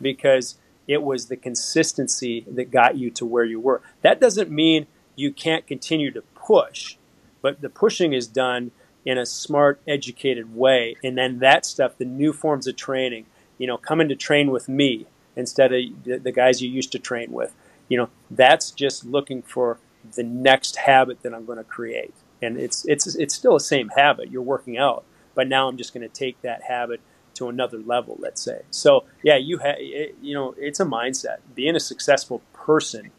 because 0.00 0.56
it 0.86 1.02
was 1.02 1.26
the 1.26 1.36
consistency 1.36 2.44
that 2.48 2.70
got 2.70 2.96
you 2.96 3.10
to 3.10 3.26
where 3.26 3.44
you 3.44 3.58
were. 3.58 3.82
That 4.02 4.20
doesn't 4.20 4.50
mean 4.50 4.86
you 5.16 5.32
can't 5.32 5.66
continue 5.66 6.10
to 6.12 6.22
push, 6.34 6.96
but 7.42 7.60
the 7.60 7.70
pushing 7.70 8.12
is 8.12 8.26
done 8.26 8.70
in 9.04 9.18
a 9.18 9.26
smart, 9.26 9.80
educated 9.86 10.54
way, 10.54 10.96
and 11.02 11.16
then 11.16 11.38
that 11.38 11.64
stuff, 11.64 11.96
the 11.96 12.04
new 12.04 12.32
forms 12.32 12.66
of 12.66 12.76
training, 12.76 13.26
you 13.56 13.66
know, 13.66 13.78
coming 13.78 14.08
to 14.08 14.16
train 14.16 14.50
with 14.50 14.68
me 14.68 15.06
instead 15.36 15.72
of 15.72 15.80
the 16.04 16.32
guys 16.32 16.60
you 16.60 16.70
used 16.70 16.92
to 16.92 16.98
train 16.98 17.32
with 17.32 17.54
you 17.88 17.96
know, 17.96 18.08
that's 18.30 18.70
just 18.70 19.04
looking 19.04 19.42
for 19.42 19.78
the 20.14 20.22
next 20.22 20.76
habit 20.76 21.22
that 21.22 21.34
I'm 21.34 21.44
going 21.44 21.58
to 21.58 21.64
create. 21.64 22.14
And 22.42 22.58
it's 22.58 22.84
it's 22.86 23.14
it's 23.16 23.34
still 23.34 23.54
the 23.54 23.60
same 23.60 23.88
habit. 23.96 24.30
You're 24.30 24.42
working 24.42 24.76
out, 24.78 25.04
but 25.34 25.48
now 25.48 25.68
I'm 25.68 25.76
just 25.76 25.94
going 25.94 26.06
to 26.06 26.12
take 26.12 26.40
that 26.42 26.64
habit 26.64 27.00
to 27.34 27.48
another 27.48 27.78
level. 27.78 28.16
Let's 28.18 28.42
say. 28.42 28.62
So 28.70 29.04
yeah, 29.22 29.36
you 29.36 29.58
have 29.58 29.76
you 29.80 30.34
know 30.34 30.54
it's 30.58 30.80
a 30.80 30.84
mindset. 30.84 31.38
Being 31.54 31.76
a 31.76 31.80
successful 31.80 32.42
person 32.52 33.10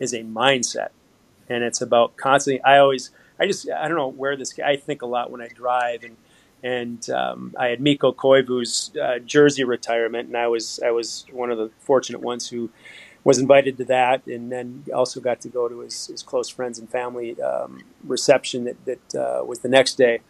is 0.00 0.12
a 0.12 0.20
mindset, 0.20 0.88
and 1.48 1.62
it's 1.62 1.80
about 1.80 2.16
constantly. 2.16 2.62
I 2.62 2.78
always 2.78 3.10
I 3.38 3.46
just 3.46 3.68
I 3.70 3.88
don't 3.88 3.96
know 3.96 4.08
where 4.08 4.36
this. 4.36 4.58
I 4.58 4.76
think 4.76 5.02
a 5.02 5.06
lot 5.06 5.30
when 5.30 5.40
I 5.40 5.48
drive 5.48 6.02
and 6.02 6.16
and 6.62 7.08
um, 7.10 7.54
I 7.58 7.68
had 7.68 7.80
Mikko 7.80 8.12
Koivu's 8.12 8.90
uh, 9.00 9.18
jersey 9.20 9.64
retirement, 9.64 10.28
and 10.28 10.36
I 10.36 10.48
was 10.48 10.80
I 10.84 10.90
was 10.90 11.26
one 11.30 11.50
of 11.50 11.58
the 11.58 11.70
fortunate 11.78 12.20
ones 12.20 12.48
who 12.48 12.70
was 13.26 13.38
invited 13.40 13.76
to 13.76 13.84
that, 13.84 14.24
and 14.28 14.52
then 14.52 14.84
also 14.94 15.18
got 15.18 15.40
to 15.40 15.48
go 15.48 15.68
to 15.68 15.80
his, 15.80 16.06
his 16.06 16.22
close 16.22 16.48
friends 16.48 16.78
and 16.78 16.88
family 16.88 17.38
um, 17.42 17.82
reception 18.04 18.62
that, 18.62 18.84
that 18.84 19.14
uh, 19.16 19.44
was 19.44 19.58
the 19.58 19.68
next 19.68 19.96
day. 19.96 20.20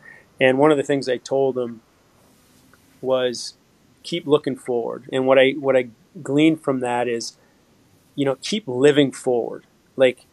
And 0.40 0.56
one 0.56 0.70
of 0.70 0.78
the 0.78 0.82
things 0.82 1.06
I 1.06 1.18
told 1.18 1.58
him 1.58 1.82
was 3.02 3.52
keep 4.02 4.26
looking 4.26 4.56
forward. 4.56 5.10
And 5.12 5.26
what 5.26 5.38
I 5.38 5.50
what 5.50 5.76
I 5.76 5.90
gleaned 6.22 6.62
from 6.62 6.80
that 6.80 7.06
is, 7.06 7.36
you 8.14 8.24
know, 8.24 8.38
keep 8.40 8.66
living 8.66 9.12
forward. 9.12 9.64
Like 9.96 10.24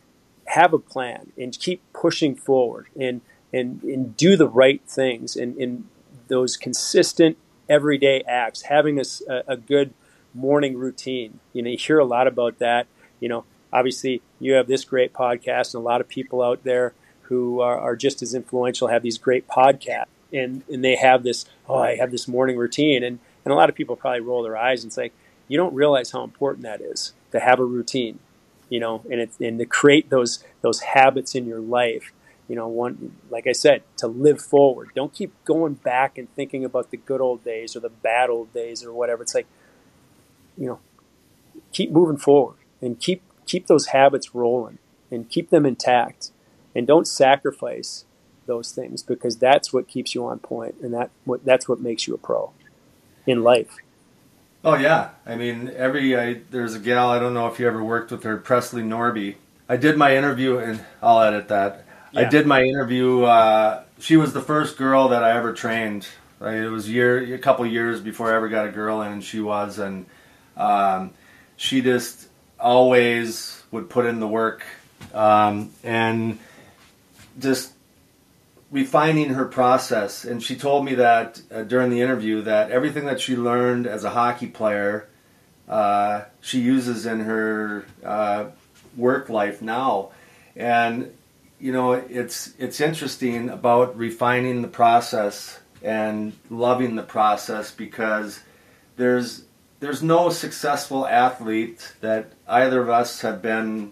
have 0.45 0.71
a 0.71 0.79
plan 0.79 1.33
and 1.37 1.59
keep 1.59 1.81
pushing 1.91 2.33
forward 2.33 2.87
and 2.97 3.19
and, 3.51 3.83
and 3.83 4.15
do 4.15 4.37
the 4.37 4.47
right 4.47 4.81
things 4.87 5.35
and, 5.35 5.57
and 5.57 5.89
those 6.29 6.55
consistent 6.55 7.37
everyday 7.67 8.21
acts, 8.21 8.63
having 8.63 9.01
a, 9.01 9.03
a 9.49 9.57
good 9.57 9.93
morning 10.33 10.77
routine. 10.77 11.39
You 11.53 11.61
know, 11.61 11.69
you 11.69 11.77
hear 11.77 11.99
a 11.99 12.05
lot 12.05 12.27
about 12.27 12.59
that. 12.59 12.87
You 13.19 13.29
know, 13.29 13.45
obviously 13.71 14.21
you 14.39 14.53
have 14.53 14.67
this 14.67 14.85
great 14.85 15.13
podcast, 15.13 15.73
and 15.73 15.81
a 15.81 15.85
lot 15.85 16.01
of 16.01 16.07
people 16.07 16.41
out 16.41 16.63
there 16.63 16.93
who 17.23 17.61
are, 17.61 17.79
are 17.79 17.95
just 17.95 18.21
as 18.21 18.33
influential 18.33 18.87
have 18.89 19.03
these 19.03 19.17
great 19.17 19.47
podcasts, 19.47 20.07
and 20.31 20.63
and 20.71 20.83
they 20.83 20.95
have 20.95 21.23
this. 21.23 21.45
Oh, 21.67 21.77
I 21.77 21.95
have 21.95 22.11
this 22.11 22.27
morning 22.27 22.57
routine, 22.57 23.03
and 23.03 23.19
and 23.45 23.51
a 23.51 23.55
lot 23.55 23.69
of 23.69 23.75
people 23.75 23.95
probably 23.95 24.21
roll 24.21 24.43
their 24.43 24.57
eyes 24.57 24.83
and 24.83 24.91
say, 24.91 25.11
you 25.47 25.57
don't 25.57 25.73
realize 25.73 26.11
how 26.11 26.23
important 26.23 26.63
that 26.63 26.81
is 26.81 27.13
to 27.31 27.39
have 27.39 27.59
a 27.59 27.65
routine. 27.65 28.19
You 28.69 28.79
know, 28.79 29.03
and 29.11 29.21
it 29.21 29.31
and 29.39 29.59
to 29.59 29.65
create 29.65 30.09
those 30.09 30.43
those 30.61 30.81
habits 30.81 31.35
in 31.35 31.45
your 31.45 31.59
life 31.59 32.11
you 32.47 32.55
know, 32.55 32.67
one 32.67 33.15
like 33.29 33.47
I 33.47 33.51
said, 33.51 33.83
to 33.97 34.07
live 34.07 34.41
forward. 34.41 34.91
Don't 34.95 35.13
keep 35.13 35.33
going 35.45 35.75
back 35.75 36.17
and 36.17 36.33
thinking 36.35 36.65
about 36.65 36.91
the 36.91 36.97
good 36.97 37.21
old 37.21 37.43
days 37.43 37.75
or 37.75 37.79
the 37.79 37.89
bad 37.89 38.29
old 38.29 38.53
days 38.53 38.83
or 38.83 38.93
whatever. 38.93 39.23
It's 39.23 39.35
like 39.35 39.47
you 40.57 40.67
know, 40.67 40.79
keep 41.71 41.91
moving 41.91 42.17
forward 42.17 42.57
and 42.81 42.99
keep 42.99 43.21
keep 43.45 43.67
those 43.67 43.87
habits 43.87 44.33
rolling 44.33 44.77
and 45.11 45.29
keep 45.29 45.49
them 45.49 45.65
intact 45.65 46.31
and 46.75 46.87
don't 46.87 47.07
sacrifice 47.07 48.05
those 48.45 48.71
things 48.71 49.03
because 49.03 49.37
that's 49.37 49.71
what 49.71 49.87
keeps 49.87 50.13
you 50.13 50.25
on 50.25 50.39
point 50.39 50.75
and 50.81 50.93
that 50.93 51.09
what 51.25 51.43
that's 51.45 51.67
what 51.67 51.79
makes 51.79 52.07
you 52.07 52.13
a 52.13 52.17
pro 52.17 52.51
in 53.25 53.43
life. 53.43 53.77
Oh 54.63 54.75
yeah, 54.75 55.09
I 55.25 55.35
mean 55.35 55.71
every 55.75 56.17
I, 56.17 56.41
there's 56.51 56.75
a 56.75 56.79
gal 56.79 57.09
I 57.09 57.19
don't 57.19 57.33
know 57.33 57.47
if 57.47 57.59
you 57.59 57.67
ever 57.67 57.83
worked 57.83 58.11
with 58.11 58.23
her 58.23 58.37
Presley 58.37 58.83
Norby. 58.83 59.35
I 59.67 59.77
did 59.77 59.97
my 59.97 60.15
interview 60.15 60.57
and 60.57 60.83
I'll 61.01 61.21
edit 61.21 61.47
that. 61.47 61.85
Yeah. 62.11 62.21
I 62.21 62.23
did 62.25 62.45
my 62.45 62.61
interview. 62.61 63.23
Uh, 63.23 63.83
she 63.99 64.17
was 64.17 64.33
the 64.33 64.41
first 64.41 64.77
girl 64.77 65.07
that 65.09 65.23
I 65.23 65.37
ever 65.37 65.53
trained. 65.53 66.07
Right, 66.39 66.57
it 66.57 66.69
was 66.69 66.89
year 66.89 67.33
a 67.33 67.39
couple 67.39 67.65
years 67.65 68.01
before 68.01 68.33
I 68.33 68.35
ever 68.35 68.49
got 68.49 68.67
a 68.67 68.71
girl 68.71 69.01
in, 69.01 69.13
and 69.13 69.23
she 69.23 69.39
was 69.39 69.79
and 69.79 70.05
um, 70.57 71.11
she 71.55 71.81
just 71.81 72.27
always 72.59 73.63
would 73.71 73.89
put 73.89 74.05
in 74.05 74.19
the 74.19 74.27
work 74.27 74.63
um, 75.13 75.71
and 75.83 76.39
just 77.39 77.73
refining 78.71 79.29
her 79.29 79.45
process. 79.45 80.25
And 80.25 80.41
she 80.41 80.55
told 80.55 80.85
me 80.85 80.95
that 80.95 81.41
uh, 81.51 81.63
during 81.63 81.89
the 81.89 82.01
interview 82.01 82.41
that 82.41 82.71
everything 82.71 83.05
that 83.05 83.21
she 83.21 83.35
learned 83.35 83.85
as 83.87 84.03
a 84.03 84.09
hockey 84.09 84.47
player, 84.47 85.07
uh, 85.69 86.23
she 86.41 86.59
uses 86.59 87.05
in 87.05 87.21
her 87.21 87.85
uh, 88.03 88.45
work 88.97 89.29
life 89.29 89.61
now. 89.61 90.09
And 90.55 91.13
you 91.59 91.71
know, 91.71 91.93
it's 91.93 92.53
it's 92.59 92.81
interesting 92.81 93.49
about 93.49 93.97
refining 93.97 94.61
the 94.61 94.67
process 94.67 95.59
and 95.81 96.33
loving 96.49 96.95
the 96.95 97.03
process 97.03 97.71
because 97.71 98.41
there's 98.97 99.43
there's 99.83 100.01
no 100.01 100.29
successful 100.29 101.05
athlete 101.05 101.93
that 101.99 102.31
either 102.47 102.81
of 102.81 102.89
us 102.89 103.19
have 103.19 103.41
been 103.41 103.91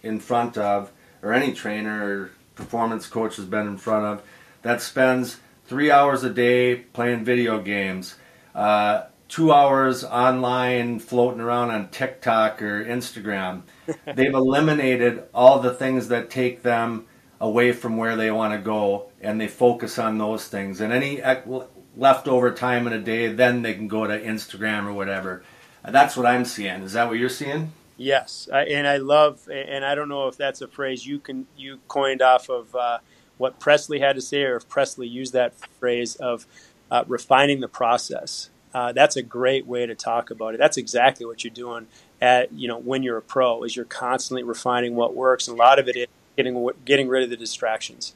in 0.00 0.20
front 0.20 0.56
of, 0.56 0.92
or 1.20 1.32
any 1.32 1.52
trainer 1.52 2.04
or 2.04 2.30
performance 2.54 3.08
coach 3.08 3.34
has 3.34 3.46
been 3.46 3.66
in 3.66 3.76
front 3.76 4.06
of, 4.06 4.22
that 4.62 4.80
spends 4.80 5.38
three 5.66 5.90
hours 5.90 6.22
a 6.22 6.30
day 6.30 6.76
playing 6.76 7.24
video 7.24 7.60
games, 7.60 8.14
uh, 8.54 9.02
two 9.28 9.52
hours 9.52 10.04
online 10.04 11.00
floating 11.00 11.40
around 11.40 11.70
on 11.70 11.88
TikTok 11.88 12.62
or 12.62 12.84
Instagram. 12.84 13.62
They've 14.14 14.32
eliminated 14.32 15.24
all 15.34 15.58
the 15.58 15.74
things 15.74 16.06
that 16.06 16.30
take 16.30 16.62
them 16.62 17.06
away 17.40 17.72
from 17.72 17.96
where 17.96 18.14
they 18.14 18.30
want 18.30 18.54
to 18.54 18.60
go, 18.60 19.10
and 19.20 19.40
they 19.40 19.48
focus 19.48 19.98
on 19.98 20.18
those 20.18 20.46
things. 20.46 20.80
And 20.80 20.92
any 20.92 21.20
leftover 21.96 22.52
time 22.52 22.86
in 22.86 22.92
a 22.92 22.98
day, 22.98 23.32
then 23.32 23.62
they 23.62 23.74
can 23.74 23.88
go 23.88 24.06
to 24.06 24.20
Instagram 24.20 24.86
or 24.86 24.92
whatever. 24.92 25.42
That's 25.86 26.16
what 26.16 26.26
I'm 26.26 26.44
seeing. 26.44 26.82
Is 26.82 26.92
that 26.92 27.08
what 27.08 27.18
you're 27.18 27.28
seeing? 27.28 27.72
Yes, 27.96 28.48
I, 28.52 28.62
and 28.64 28.86
I 28.86 28.96
love, 28.96 29.48
and 29.50 29.84
I 29.84 29.94
don't 29.94 30.08
know 30.08 30.28
if 30.28 30.36
that's 30.36 30.60
a 30.60 30.68
phrase 30.68 31.06
you 31.06 31.18
can 31.18 31.46
you 31.56 31.78
coined 31.88 32.22
off 32.22 32.48
of 32.48 32.74
uh, 32.74 32.98
what 33.38 33.60
Presley 33.60 34.00
had 34.00 34.16
to 34.16 34.22
say, 34.22 34.42
or 34.42 34.56
if 34.56 34.68
Presley 34.68 35.06
used 35.06 35.32
that 35.34 35.54
phrase 35.78 36.16
of 36.16 36.46
uh, 36.90 37.04
refining 37.06 37.60
the 37.60 37.68
process. 37.68 38.50
Uh, 38.74 38.92
that's 38.92 39.16
a 39.16 39.22
great 39.22 39.66
way 39.66 39.84
to 39.84 39.94
talk 39.94 40.30
about 40.30 40.54
it. 40.54 40.58
That's 40.58 40.78
exactly 40.78 41.26
what 41.26 41.44
you're 41.44 41.52
doing 41.52 41.86
at 42.20 42.52
you 42.52 42.68
know 42.68 42.78
when 42.78 43.02
you're 43.02 43.18
a 43.18 43.22
pro, 43.22 43.62
is 43.64 43.76
you're 43.76 43.84
constantly 43.84 44.42
refining 44.42 44.94
what 44.94 45.14
works, 45.14 45.46
and 45.46 45.58
a 45.58 45.62
lot 45.62 45.78
of 45.78 45.88
it 45.88 45.96
is 45.96 46.06
getting 46.36 46.70
getting 46.84 47.08
rid 47.08 47.22
of 47.22 47.30
the 47.30 47.36
distractions. 47.36 48.14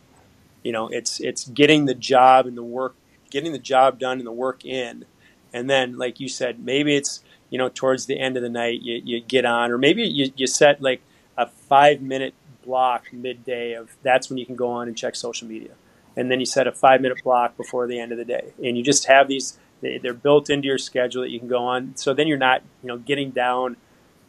You 0.63 0.73
know, 0.73 0.89
it's 0.89 1.21
it's 1.21 1.45
getting 1.45 1.85
the 1.85 1.95
job 1.95 2.47
and 2.47 2.57
the 2.57 2.63
work 2.63 2.95
getting 3.31 3.53
the 3.53 3.59
job 3.59 3.99
done 3.99 4.19
and 4.19 4.27
the 4.27 4.33
work 4.33 4.65
in. 4.65 5.05
And 5.53 5.71
then, 5.71 5.97
like 5.97 6.21
you 6.21 6.29
said, 6.29 6.59
maybe 6.59 6.97
it's, 6.97 7.23
you 7.51 7.59
know, 7.59 7.69
towards 7.69 8.07
the 8.07 8.19
end 8.19 8.37
of 8.37 8.43
the 8.43 8.49
night 8.49 8.83
you, 8.83 9.01
you 9.05 9.21
get 9.21 9.45
on, 9.45 9.71
or 9.71 9.79
maybe 9.79 10.03
you, 10.03 10.33
you 10.37 10.47
set 10.47 10.83
like 10.83 11.01
a 11.37 11.47
five 11.47 12.03
minute 12.03 12.35
block 12.65 13.13
midday 13.13 13.73
of 13.75 13.97
that's 14.03 14.29
when 14.29 14.39
you 14.39 14.45
can 14.45 14.57
go 14.57 14.69
on 14.69 14.89
and 14.89 14.97
check 14.97 15.15
social 15.15 15.47
media, 15.47 15.71
and 16.17 16.31
then 16.31 16.41
you 16.41 16.47
set 16.47 16.67
a 16.67 16.73
five 16.73 17.01
minute 17.01 17.23
block 17.23 17.57
before 17.57 17.87
the 17.87 17.99
end 17.99 18.13
of 18.13 18.19
the 18.19 18.25
day, 18.25 18.53
and 18.63 18.77
you 18.77 18.83
just 18.83 19.07
have 19.07 19.29
these. 19.29 19.59
They're 19.83 20.15
built 20.15 20.49
into 20.49 20.67
your 20.67 20.79
schedule 20.79 21.23
that 21.23 21.31
you 21.31 21.39
can 21.39 21.49
go 21.49 21.59
on. 21.59 21.95
So 21.97 22.15
then 22.15 22.27
you're 22.27 22.39
not, 22.39 22.63
you 22.83 22.89
know, 22.89 22.97
getting 22.97 23.31
down. 23.31 23.77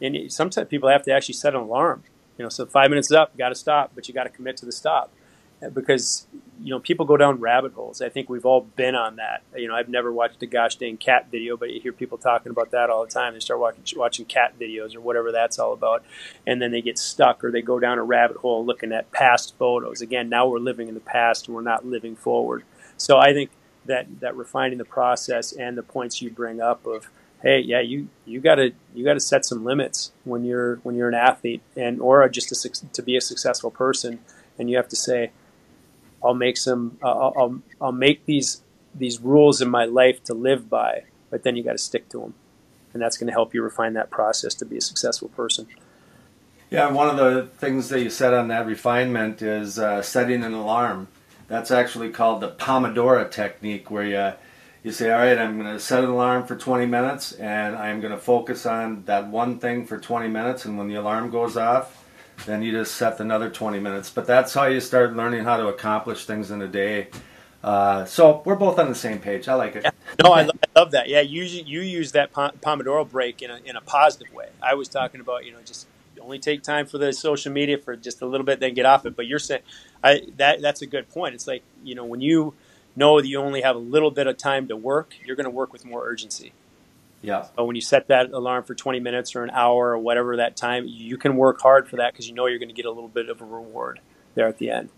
And 0.00 0.30
sometimes 0.30 0.68
people 0.68 0.90
have 0.90 1.02
to 1.04 1.12
actually 1.12 1.34
set 1.34 1.54
an 1.54 1.62
alarm. 1.62 2.04
You 2.36 2.44
know, 2.44 2.48
so 2.50 2.66
five 2.66 2.90
minutes 2.90 3.08
is 3.08 3.16
up, 3.16 3.36
got 3.36 3.48
to 3.48 3.54
stop, 3.54 3.92
but 3.94 4.06
you 4.06 4.14
got 4.14 4.24
to 4.24 4.30
commit 4.30 4.58
to 4.58 4.66
the 4.66 4.72
stop 4.72 5.10
because 5.72 6.26
you 6.60 6.70
know 6.70 6.80
people 6.80 7.06
go 7.06 7.16
down 7.16 7.40
rabbit 7.40 7.72
holes. 7.72 8.00
I 8.00 8.08
think 8.08 8.28
we've 8.28 8.46
all 8.46 8.60
been 8.60 8.94
on 8.94 9.16
that. 9.16 9.42
You 9.56 9.68
know, 9.68 9.74
I've 9.74 9.88
never 9.88 10.12
watched 10.12 10.42
a 10.42 10.46
gosh 10.46 10.76
dang 10.76 10.96
cat 10.96 11.28
video, 11.30 11.56
but 11.56 11.70
you 11.70 11.80
hear 11.80 11.92
people 11.92 12.18
talking 12.18 12.50
about 12.50 12.70
that 12.72 12.90
all 12.90 13.04
the 13.04 13.10
time. 13.10 13.34
They 13.34 13.40
start 13.40 13.60
watching 13.60 13.84
watching 13.98 14.24
cat 14.24 14.58
videos 14.58 14.94
or 14.94 15.00
whatever 15.00 15.32
that's 15.32 15.58
all 15.58 15.72
about, 15.72 16.04
and 16.46 16.60
then 16.60 16.70
they 16.70 16.82
get 16.82 16.98
stuck 16.98 17.42
or 17.44 17.50
they 17.50 17.62
go 17.62 17.78
down 17.78 17.98
a 17.98 18.04
rabbit 18.04 18.38
hole 18.38 18.64
looking 18.64 18.92
at 18.92 19.10
past 19.10 19.56
photos. 19.58 20.00
Again, 20.00 20.28
now 20.28 20.46
we're 20.46 20.58
living 20.58 20.88
in 20.88 20.94
the 20.94 21.00
past 21.00 21.46
and 21.46 21.54
we're 21.54 21.62
not 21.62 21.86
living 21.86 22.16
forward. 22.16 22.64
So 22.96 23.18
I 23.18 23.32
think 23.32 23.50
that 23.86 24.20
that 24.20 24.36
refining 24.36 24.78
the 24.78 24.84
process 24.84 25.52
and 25.52 25.76
the 25.76 25.82
points 25.82 26.22
you 26.22 26.30
bring 26.30 26.60
up 26.60 26.86
of 26.86 27.08
hey 27.42 27.58
yeah 27.58 27.80
you 27.80 28.08
you 28.26 28.40
got 28.40 28.56
to 28.56 28.72
you 28.94 29.04
got 29.04 29.14
to 29.14 29.20
set 29.20 29.44
some 29.44 29.64
limits 29.64 30.12
when 30.24 30.44
you're 30.44 30.76
when 30.76 30.94
you're 30.94 31.08
an 31.08 31.14
athlete 31.14 31.62
and 31.76 32.00
or 32.00 32.28
just 32.28 32.52
a, 32.52 32.86
to 32.92 33.02
be 33.02 33.16
a 33.16 33.20
successful 33.20 33.70
person 33.70 34.18
and 34.58 34.68
you 34.68 34.76
have 34.76 34.88
to 34.88 34.96
say 34.96 35.30
I'll 36.22 36.34
make 36.34 36.56
some. 36.56 36.98
Uh, 37.02 37.30
I'll 37.30 37.60
I'll 37.80 37.92
make 37.92 38.26
these 38.26 38.62
these 38.94 39.20
rules 39.20 39.60
in 39.60 39.68
my 39.68 39.84
life 39.84 40.22
to 40.24 40.34
live 40.34 40.68
by, 40.68 41.04
but 41.30 41.42
then 41.42 41.56
you 41.56 41.62
got 41.62 41.72
to 41.72 41.78
stick 41.78 42.08
to 42.10 42.20
them, 42.20 42.34
and 42.92 43.02
that's 43.02 43.16
going 43.16 43.28
to 43.28 43.32
help 43.32 43.54
you 43.54 43.62
refine 43.62 43.94
that 43.94 44.10
process 44.10 44.54
to 44.56 44.64
be 44.64 44.76
a 44.76 44.80
successful 44.80 45.28
person. 45.28 45.66
Yeah, 46.70 46.90
one 46.90 47.08
of 47.08 47.16
the 47.16 47.46
things 47.58 47.88
that 47.88 48.02
you 48.02 48.10
said 48.10 48.34
on 48.34 48.48
that 48.48 48.66
refinement 48.66 49.40
is 49.40 49.78
uh, 49.78 50.02
setting 50.02 50.44
an 50.44 50.52
alarm. 50.52 51.08
That's 51.46 51.70
actually 51.70 52.10
called 52.10 52.42
the 52.42 52.50
Pomodoro 52.50 53.30
technique, 53.30 53.90
where 53.90 54.04
you 54.04 54.34
you 54.82 54.92
say, 54.92 55.10
all 55.10 55.18
right, 55.18 55.36
I'm 55.36 55.58
going 55.58 55.72
to 55.72 55.80
set 55.80 56.04
an 56.04 56.10
alarm 56.10 56.46
for 56.46 56.56
20 56.56 56.86
minutes, 56.86 57.32
and 57.32 57.74
I'm 57.74 58.00
going 58.00 58.12
to 58.12 58.18
focus 58.18 58.64
on 58.64 59.04
that 59.04 59.28
one 59.28 59.58
thing 59.58 59.86
for 59.86 59.98
20 59.98 60.28
minutes, 60.28 60.64
and 60.64 60.78
when 60.78 60.88
the 60.88 60.94
alarm 60.94 61.30
goes 61.30 61.56
off, 61.56 61.97
then 62.46 62.62
you 62.62 62.72
just 62.72 62.94
set 62.94 63.20
another 63.20 63.50
20 63.50 63.80
minutes. 63.80 64.10
But 64.10 64.26
that's 64.26 64.54
how 64.54 64.64
you 64.64 64.80
start 64.80 65.14
learning 65.14 65.44
how 65.44 65.56
to 65.56 65.68
accomplish 65.68 66.24
things 66.26 66.50
in 66.50 66.62
a 66.62 66.68
day. 66.68 67.08
Uh, 67.62 68.04
so 68.04 68.42
we're 68.44 68.54
both 68.54 68.78
on 68.78 68.88
the 68.88 68.94
same 68.94 69.18
page. 69.18 69.48
I 69.48 69.54
like 69.54 69.76
it. 69.76 69.82
Yeah. 69.84 69.90
No, 70.22 70.32
I, 70.32 70.42
I, 70.42 70.50
love 70.76 70.92
that. 70.92 71.08
Yeah, 71.08 71.20
you 71.20 71.42
you 71.42 71.80
use 71.80 72.12
that 72.12 72.32
Pomodoro 72.32 73.08
break 73.08 73.42
in 73.42 73.50
a, 73.50 73.58
in 73.64 73.74
a 73.74 73.80
positive 73.80 74.32
way. 74.32 74.48
I 74.62 74.74
was 74.74 74.88
talking 74.88 75.20
about 75.20 75.44
you 75.44 75.52
know 75.52 75.58
just 75.64 75.88
only 76.20 76.38
take 76.38 76.62
time 76.62 76.86
for 76.86 76.98
the 76.98 77.12
social 77.12 77.52
media 77.52 77.78
for 77.78 77.96
just 77.96 78.20
a 78.22 78.26
little 78.26 78.44
bit, 78.44 78.60
then 78.60 78.74
get 78.74 78.86
off 78.86 79.06
it. 79.06 79.16
But 79.16 79.26
you're 79.26 79.38
saying 79.38 79.62
I, 80.04 80.22
that 80.36 80.60
that's 80.60 80.82
a 80.82 80.86
good 80.86 81.08
point. 81.08 81.34
It's 81.34 81.46
like 81.46 81.62
you 81.82 81.94
know 81.94 82.04
when 82.04 82.20
you 82.20 82.54
know 82.94 83.20
that 83.20 83.26
you 83.26 83.40
only 83.40 83.62
have 83.62 83.76
a 83.76 83.80
little 83.80 84.10
bit 84.10 84.26
of 84.26 84.36
time 84.36 84.68
to 84.68 84.76
work, 84.76 85.14
you're 85.24 85.36
going 85.36 85.44
to 85.44 85.50
work 85.50 85.72
with 85.72 85.84
more 85.84 86.06
urgency. 86.06 86.52
Yeah. 87.20 87.46
But 87.56 87.64
when 87.64 87.74
you 87.74 87.82
set 87.82 88.08
that 88.08 88.30
alarm 88.30 88.64
for 88.64 88.74
20 88.74 89.00
minutes 89.00 89.34
or 89.34 89.42
an 89.42 89.50
hour 89.50 89.90
or 89.90 89.98
whatever 89.98 90.36
that 90.36 90.56
time, 90.56 90.86
you 90.86 91.16
can 91.16 91.36
work 91.36 91.60
hard 91.60 91.88
for 91.88 91.96
that 91.96 92.12
because 92.12 92.28
you 92.28 92.34
know 92.34 92.46
you're 92.46 92.58
going 92.58 92.68
to 92.68 92.74
get 92.74 92.86
a 92.86 92.90
little 92.90 93.08
bit 93.08 93.28
of 93.28 93.40
a 93.40 93.44
reward 93.44 94.00
there 94.34 94.46
at 94.46 94.58
the 94.58 94.70
end. 94.70 94.90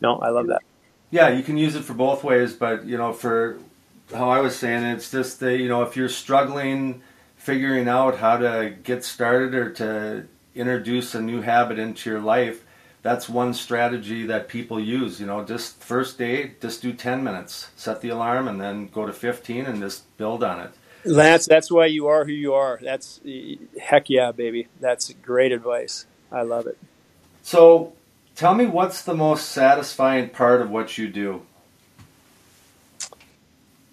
No, 0.00 0.18
I 0.18 0.28
love 0.28 0.48
that. 0.48 0.62
Yeah, 1.10 1.28
you 1.28 1.42
can 1.42 1.56
use 1.56 1.74
it 1.74 1.84
for 1.84 1.94
both 1.94 2.24
ways, 2.24 2.52
but 2.52 2.84
you 2.84 2.96
know, 2.96 3.12
for 3.12 3.58
how 4.14 4.28
I 4.28 4.40
was 4.40 4.56
saying, 4.56 4.84
it's 4.84 5.10
just 5.10 5.40
that 5.40 5.58
you 5.58 5.68
know 5.68 5.82
if 5.82 5.96
you're 5.96 6.08
struggling 6.08 7.02
figuring 7.42 7.88
out 7.88 8.18
how 8.18 8.36
to 8.36 8.72
get 8.84 9.04
started 9.04 9.52
or 9.52 9.68
to 9.68 10.24
introduce 10.54 11.12
a 11.12 11.20
new 11.20 11.40
habit 11.40 11.76
into 11.76 12.08
your 12.08 12.20
life, 12.20 12.64
that's 13.02 13.28
one 13.28 13.52
strategy 13.52 14.26
that 14.26 14.46
people 14.46 14.78
use. 14.78 15.18
You 15.18 15.26
know, 15.26 15.44
just 15.44 15.82
first 15.82 16.18
day, 16.18 16.52
just 16.60 16.82
do 16.82 16.92
10 16.92 17.24
minutes, 17.24 17.70
set 17.74 18.00
the 18.00 18.10
alarm, 18.10 18.46
and 18.46 18.60
then 18.60 18.86
go 18.86 19.06
to 19.06 19.12
15 19.12 19.66
and 19.66 19.80
just 19.80 20.16
build 20.16 20.44
on 20.44 20.60
it. 20.60 20.70
Lance, 21.04 21.46
that's 21.46 21.70
why 21.70 21.86
you 21.86 22.06
are 22.06 22.24
who 22.24 22.32
you 22.32 22.54
are. 22.54 22.78
That's 22.82 23.20
heck 23.80 24.08
yeah, 24.08 24.32
baby. 24.32 24.68
That's 24.80 25.12
great 25.14 25.52
advice. 25.52 26.06
I 26.30 26.42
love 26.42 26.66
it. 26.66 26.78
So, 27.42 27.92
tell 28.36 28.54
me 28.54 28.66
what's 28.66 29.02
the 29.02 29.14
most 29.14 29.48
satisfying 29.48 30.30
part 30.30 30.60
of 30.62 30.70
what 30.70 30.96
you 30.96 31.08
do? 31.08 31.42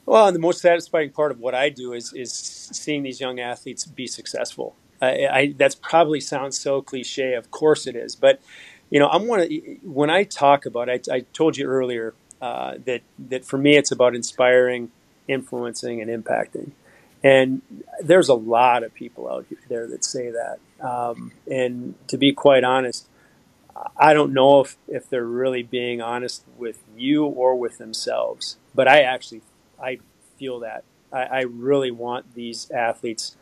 Well, 0.05 0.31
the 0.31 0.39
most 0.39 0.61
satisfying 0.61 1.11
part 1.11 1.31
of 1.31 1.39
what 1.39 1.53
I 1.53 1.69
do 1.69 1.93
is 1.93 2.13
is 2.13 2.31
seeing 2.33 3.03
these 3.03 3.19
young 3.19 3.39
athletes 3.39 3.85
be 3.85 4.07
successful. 4.07 4.75
I, 5.01 5.27
I 5.27 5.53
that's 5.57 5.75
probably 5.75 6.19
sounds 6.19 6.59
so 6.59 6.81
cliche. 6.81 7.33
Of 7.33 7.51
course 7.51 7.87
it 7.87 7.95
is, 7.95 8.15
but 8.15 8.41
you 8.89 8.99
know, 8.99 9.07
I'm 9.07 9.27
one 9.27 9.39
of 9.39 9.51
when 9.83 10.09
I 10.09 10.23
talk 10.23 10.65
about. 10.65 10.89
I, 10.89 10.99
I 11.11 11.19
told 11.33 11.57
you 11.57 11.67
earlier 11.67 12.13
uh, 12.41 12.75
that 12.85 13.01
that 13.29 13.45
for 13.45 13.57
me 13.57 13.77
it's 13.77 13.91
about 13.91 14.15
inspiring, 14.15 14.91
influencing, 15.27 16.01
and 16.01 16.09
impacting. 16.09 16.71
And 17.23 17.61
there's 18.01 18.29
a 18.29 18.33
lot 18.33 18.83
of 18.83 18.93
people 18.93 19.29
out 19.29 19.45
there 19.67 19.87
that 19.87 20.05
say 20.05 20.31
that. 20.31 20.59
Um, 20.85 21.33
and 21.51 21.95
to 22.07 22.17
be 22.17 22.31
quite 22.31 22.63
honest, 22.63 23.07
I 23.97 24.13
don't 24.13 24.33
know 24.33 24.61
if, 24.61 24.77
if 24.87 25.09
they're 25.09 25.25
really 25.25 25.63
being 25.63 26.01
honest 26.01 26.43
with 26.57 26.81
you 26.95 27.25
or 27.25 27.55
with 27.55 27.77
themselves. 27.77 28.57
But 28.73 28.87
I 28.87 29.01
actually, 29.01 29.41
I 29.81 29.99
feel 30.37 30.59
that. 30.59 30.83
I, 31.11 31.23
I 31.23 31.41
really 31.41 31.91
want 31.91 32.35
these 32.35 32.71
athletes 32.71 33.35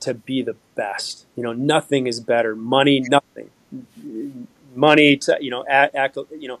to 0.00 0.14
be 0.14 0.42
the 0.42 0.56
best. 0.74 1.26
You 1.36 1.42
know, 1.42 1.52
nothing 1.52 2.06
is 2.06 2.20
better. 2.20 2.54
Money, 2.54 3.00
nothing. 3.00 3.50
Money, 4.74 5.16
to, 5.18 5.38
you 5.40 5.50
know, 5.50 5.64
ad, 5.66 6.14
you 6.38 6.48
know, 6.48 6.58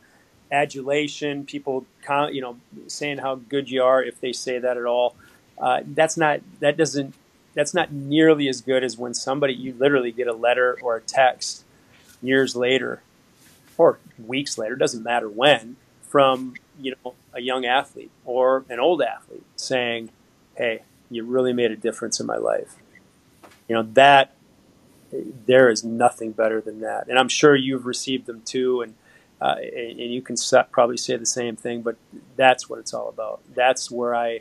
adulation. 0.50 1.44
People, 1.44 1.84
you 2.30 2.40
know, 2.40 2.56
saying 2.86 3.18
how 3.18 3.34
good 3.34 3.70
you 3.70 3.82
are 3.82 4.02
if 4.02 4.20
they 4.20 4.32
say 4.32 4.58
that 4.58 4.78
at 4.78 4.86
all 4.86 5.16
uh, 5.58 5.80
that's 5.84 6.16
not 6.16 6.40
that 6.60 6.76
doesn't 6.76 7.14
that's 7.54 7.74
not 7.74 7.92
nearly 7.92 8.48
as 8.48 8.60
good 8.60 8.82
as 8.82 8.96
when 8.96 9.14
somebody 9.14 9.54
you 9.54 9.74
literally 9.74 10.12
get 10.12 10.26
a 10.26 10.32
letter 10.32 10.78
or 10.82 10.96
a 10.96 11.00
text 11.00 11.64
years 12.22 12.56
later 12.56 13.02
or 13.76 13.98
weeks 14.24 14.56
later 14.56 14.76
doesn't 14.76 15.02
matter 15.02 15.28
when 15.28 15.76
from 16.02 16.54
you 16.80 16.94
know 17.04 17.14
a 17.32 17.40
young 17.40 17.64
athlete 17.64 18.10
or 18.24 18.64
an 18.68 18.78
old 18.78 19.02
athlete 19.02 19.44
saying 19.56 20.10
hey 20.56 20.82
you 21.12 21.24
really 21.24 21.52
made 21.52 21.70
a 21.70 21.76
difference 21.76 22.20
in 22.20 22.26
my 22.26 22.36
life. 22.36 22.76
You 23.68 23.76
know 23.76 23.82
that 23.92 24.34
there 25.46 25.68
is 25.68 25.84
nothing 25.84 26.32
better 26.32 26.60
than 26.60 26.80
that. 26.80 27.08
And 27.08 27.18
i'm 27.18 27.28
sure 27.28 27.54
you've 27.54 27.86
received 27.86 28.26
them 28.26 28.42
too 28.44 28.80
and 28.80 28.94
uh, 29.40 29.56
and, 29.58 30.00
and 30.00 30.14
you 30.14 30.22
can 30.22 30.36
probably 30.70 30.96
say 30.96 31.16
the 31.16 31.26
same 31.26 31.56
thing 31.56 31.82
but 31.82 31.96
that's 32.36 32.68
what 32.68 32.78
it's 32.78 32.94
all 32.94 33.08
about. 33.08 33.40
That's 33.54 33.90
where 33.90 34.14
i 34.14 34.40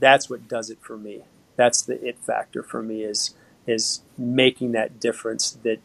that's 0.00 0.28
what 0.28 0.48
does 0.48 0.70
it 0.70 0.78
for 0.80 0.96
me. 0.96 1.22
That's 1.56 1.82
the 1.82 2.02
it 2.04 2.18
factor 2.18 2.62
for 2.62 2.82
me 2.82 3.02
is 3.02 3.34
is 3.66 4.00
making 4.18 4.72
that 4.72 4.98
difference 4.98 5.52
that 5.62 5.78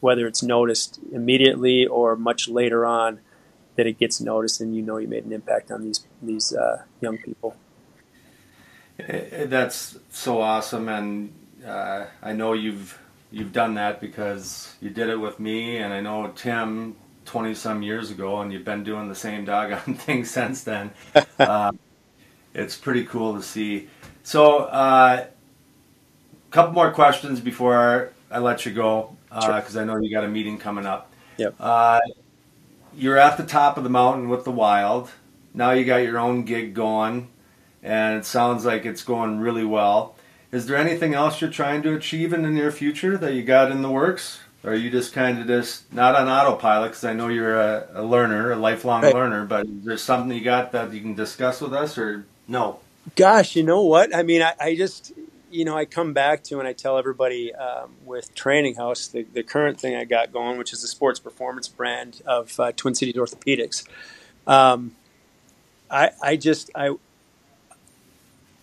whether 0.00 0.26
it's 0.26 0.42
noticed 0.42 0.98
immediately 1.12 1.86
or 1.86 2.16
much 2.16 2.48
later 2.48 2.84
on 2.84 3.20
that 3.76 3.86
it 3.86 3.98
gets 3.98 4.20
noticed 4.20 4.60
and 4.60 4.76
you 4.76 4.82
know 4.82 4.98
you 4.98 5.08
made 5.08 5.24
an 5.24 5.32
impact 5.32 5.70
on 5.70 5.82
these 5.82 6.06
these 6.22 6.52
uh, 6.52 6.82
young 7.00 7.18
people. 7.18 7.56
That's 8.96 9.98
so 10.10 10.40
awesome, 10.40 10.88
and 10.88 11.32
uh, 11.66 12.06
I 12.22 12.32
know 12.32 12.52
you've 12.52 12.98
you've 13.32 13.52
done 13.52 13.74
that 13.74 14.00
because 14.00 14.74
you 14.80 14.90
did 14.90 15.08
it 15.08 15.16
with 15.16 15.40
me, 15.40 15.78
and 15.78 15.92
I 15.92 16.00
know 16.00 16.30
Tim 16.36 16.94
twenty 17.24 17.54
some 17.54 17.82
years 17.82 18.10
ago, 18.10 18.40
and 18.40 18.52
you've 18.52 18.64
been 18.64 18.84
doing 18.84 19.08
the 19.08 19.14
same 19.14 19.44
doggone 19.44 19.94
thing 20.06 20.24
since 20.24 20.64
then. 20.64 20.92
Uh, 21.36 21.72
it's 22.54 22.76
pretty 22.76 23.04
cool 23.04 23.34
to 23.34 23.42
see. 23.42 23.88
So, 24.22 24.60
a 24.60 24.68
uh, 24.68 25.26
couple 26.50 26.72
more 26.72 26.92
questions 26.92 27.40
before 27.40 28.12
I 28.30 28.38
let 28.38 28.64
you 28.64 28.72
go, 28.72 29.16
because 29.28 29.76
uh, 29.76 29.80
I 29.80 29.84
know 29.84 29.96
you 29.98 30.10
got 30.10 30.24
a 30.24 30.28
meeting 30.28 30.58
coming 30.58 30.86
up. 30.86 31.12
Yep. 31.36 31.56
Uh, 31.58 32.00
you're 32.96 33.18
at 33.18 33.36
the 33.36 33.44
top 33.44 33.76
of 33.76 33.84
the 33.84 33.90
mountain 33.90 34.28
with 34.28 34.44
the 34.44 34.52
wild. 34.52 35.10
Now 35.52 35.72
you 35.72 35.84
got 35.84 35.96
your 35.96 36.18
own 36.18 36.44
gig 36.44 36.74
going, 36.74 37.28
and 37.82 38.18
it 38.18 38.24
sounds 38.24 38.64
like 38.64 38.86
it's 38.86 39.02
going 39.02 39.40
really 39.40 39.64
well. 39.64 40.16
Is 40.52 40.66
there 40.66 40.76
anything 40.76 41.14
else 41.14 41.40
you're 41.40 41.50
trying 41.50 41.82
to 41.82 41.94
achieve 41.94 42.32
in 42.32 42.42
the 42.42 42.50
near 42.50 42.70
future 42.70 43.18
that 43.18 43.34
you 43.34 43.42
got 43.42 43.72
in 43.72 43.82
the 43.82 43.90
works? 43.90 44.38
Or 44.62 44.70
are 44.70 44.76
you 44.76 44.90
just 44.90 45.12
kind 45.12 45.40
of 45.40 45.46
just 45.46 45.92
not 45.92 46.14
on 46.14 46.28
autopilot? 46.28 46.92
Because 46.92 47.04
I 47.04 47.12
know 47.12 47.28
you're 47.28 47.60
a, 47.60 47.88
a, 47.94 48.02
learner, 48.02 48.52
a 48.52 48.56
lifelong 48.56 49.02
right. 49.02 49.12
learner. 49.12 49.44
But 49.44 49.66
is 49.66 49.84
there 49.84 49.98
something 49.98 50.36
you 50.36 50.42
got 50.42 50.72
that 50.72 50.92
you 50.92 51.00
can 51.00 51.14
discuss 51.14 51.60
with 51.60 51.74
us, 51.74 51.98
or 51.98 52.24
no. 52.46 52.80
Gosh, 53.16 53.56
you 53.56 53.62
know 53.62 53.82
what? 53.82 54.14
I 54.14 54.22
mean, 54.22 54.42
I, 54.42 54.54
I 54.58 54.74
just, 54.76 55.12
you 55.50 55.64
know, 55.64 55.76
I 55.76 55.84
come 55.84 56.12
back 56.12 56.42
to 56.44 56.58
and 56.58 56.66
I 56.66 56.72
tell 56.72 56.98
everybody 56.98 57.54
um, 57.54 57.92
with 58.04 58.34
Training 58.34 58.76
Haus, 58.76 59.08
the, 59.08 59.22
the 59.22 59.42
current 59.42 59.78
thing 59.78 59.94
I 59.94 60.04
got 60.04 60.32
going, 60.32 60.58
which 60.58 60.72
is 60.72 60.82
the 60.82 60.88
sports 60.88 61.20
performance 61.20 61.68
brand 61.68 62.22
of 62.26 62.58
uh, 62.58 62.72
Twin 62.72 62.94
Cities 62.94 63.14
Orthopedics. 63.14 63.86
Um, 64.46 64.96
I, 65.90 66.10
I 66.22 66.36
just, 66.36 66.70
I, 66.74 66.96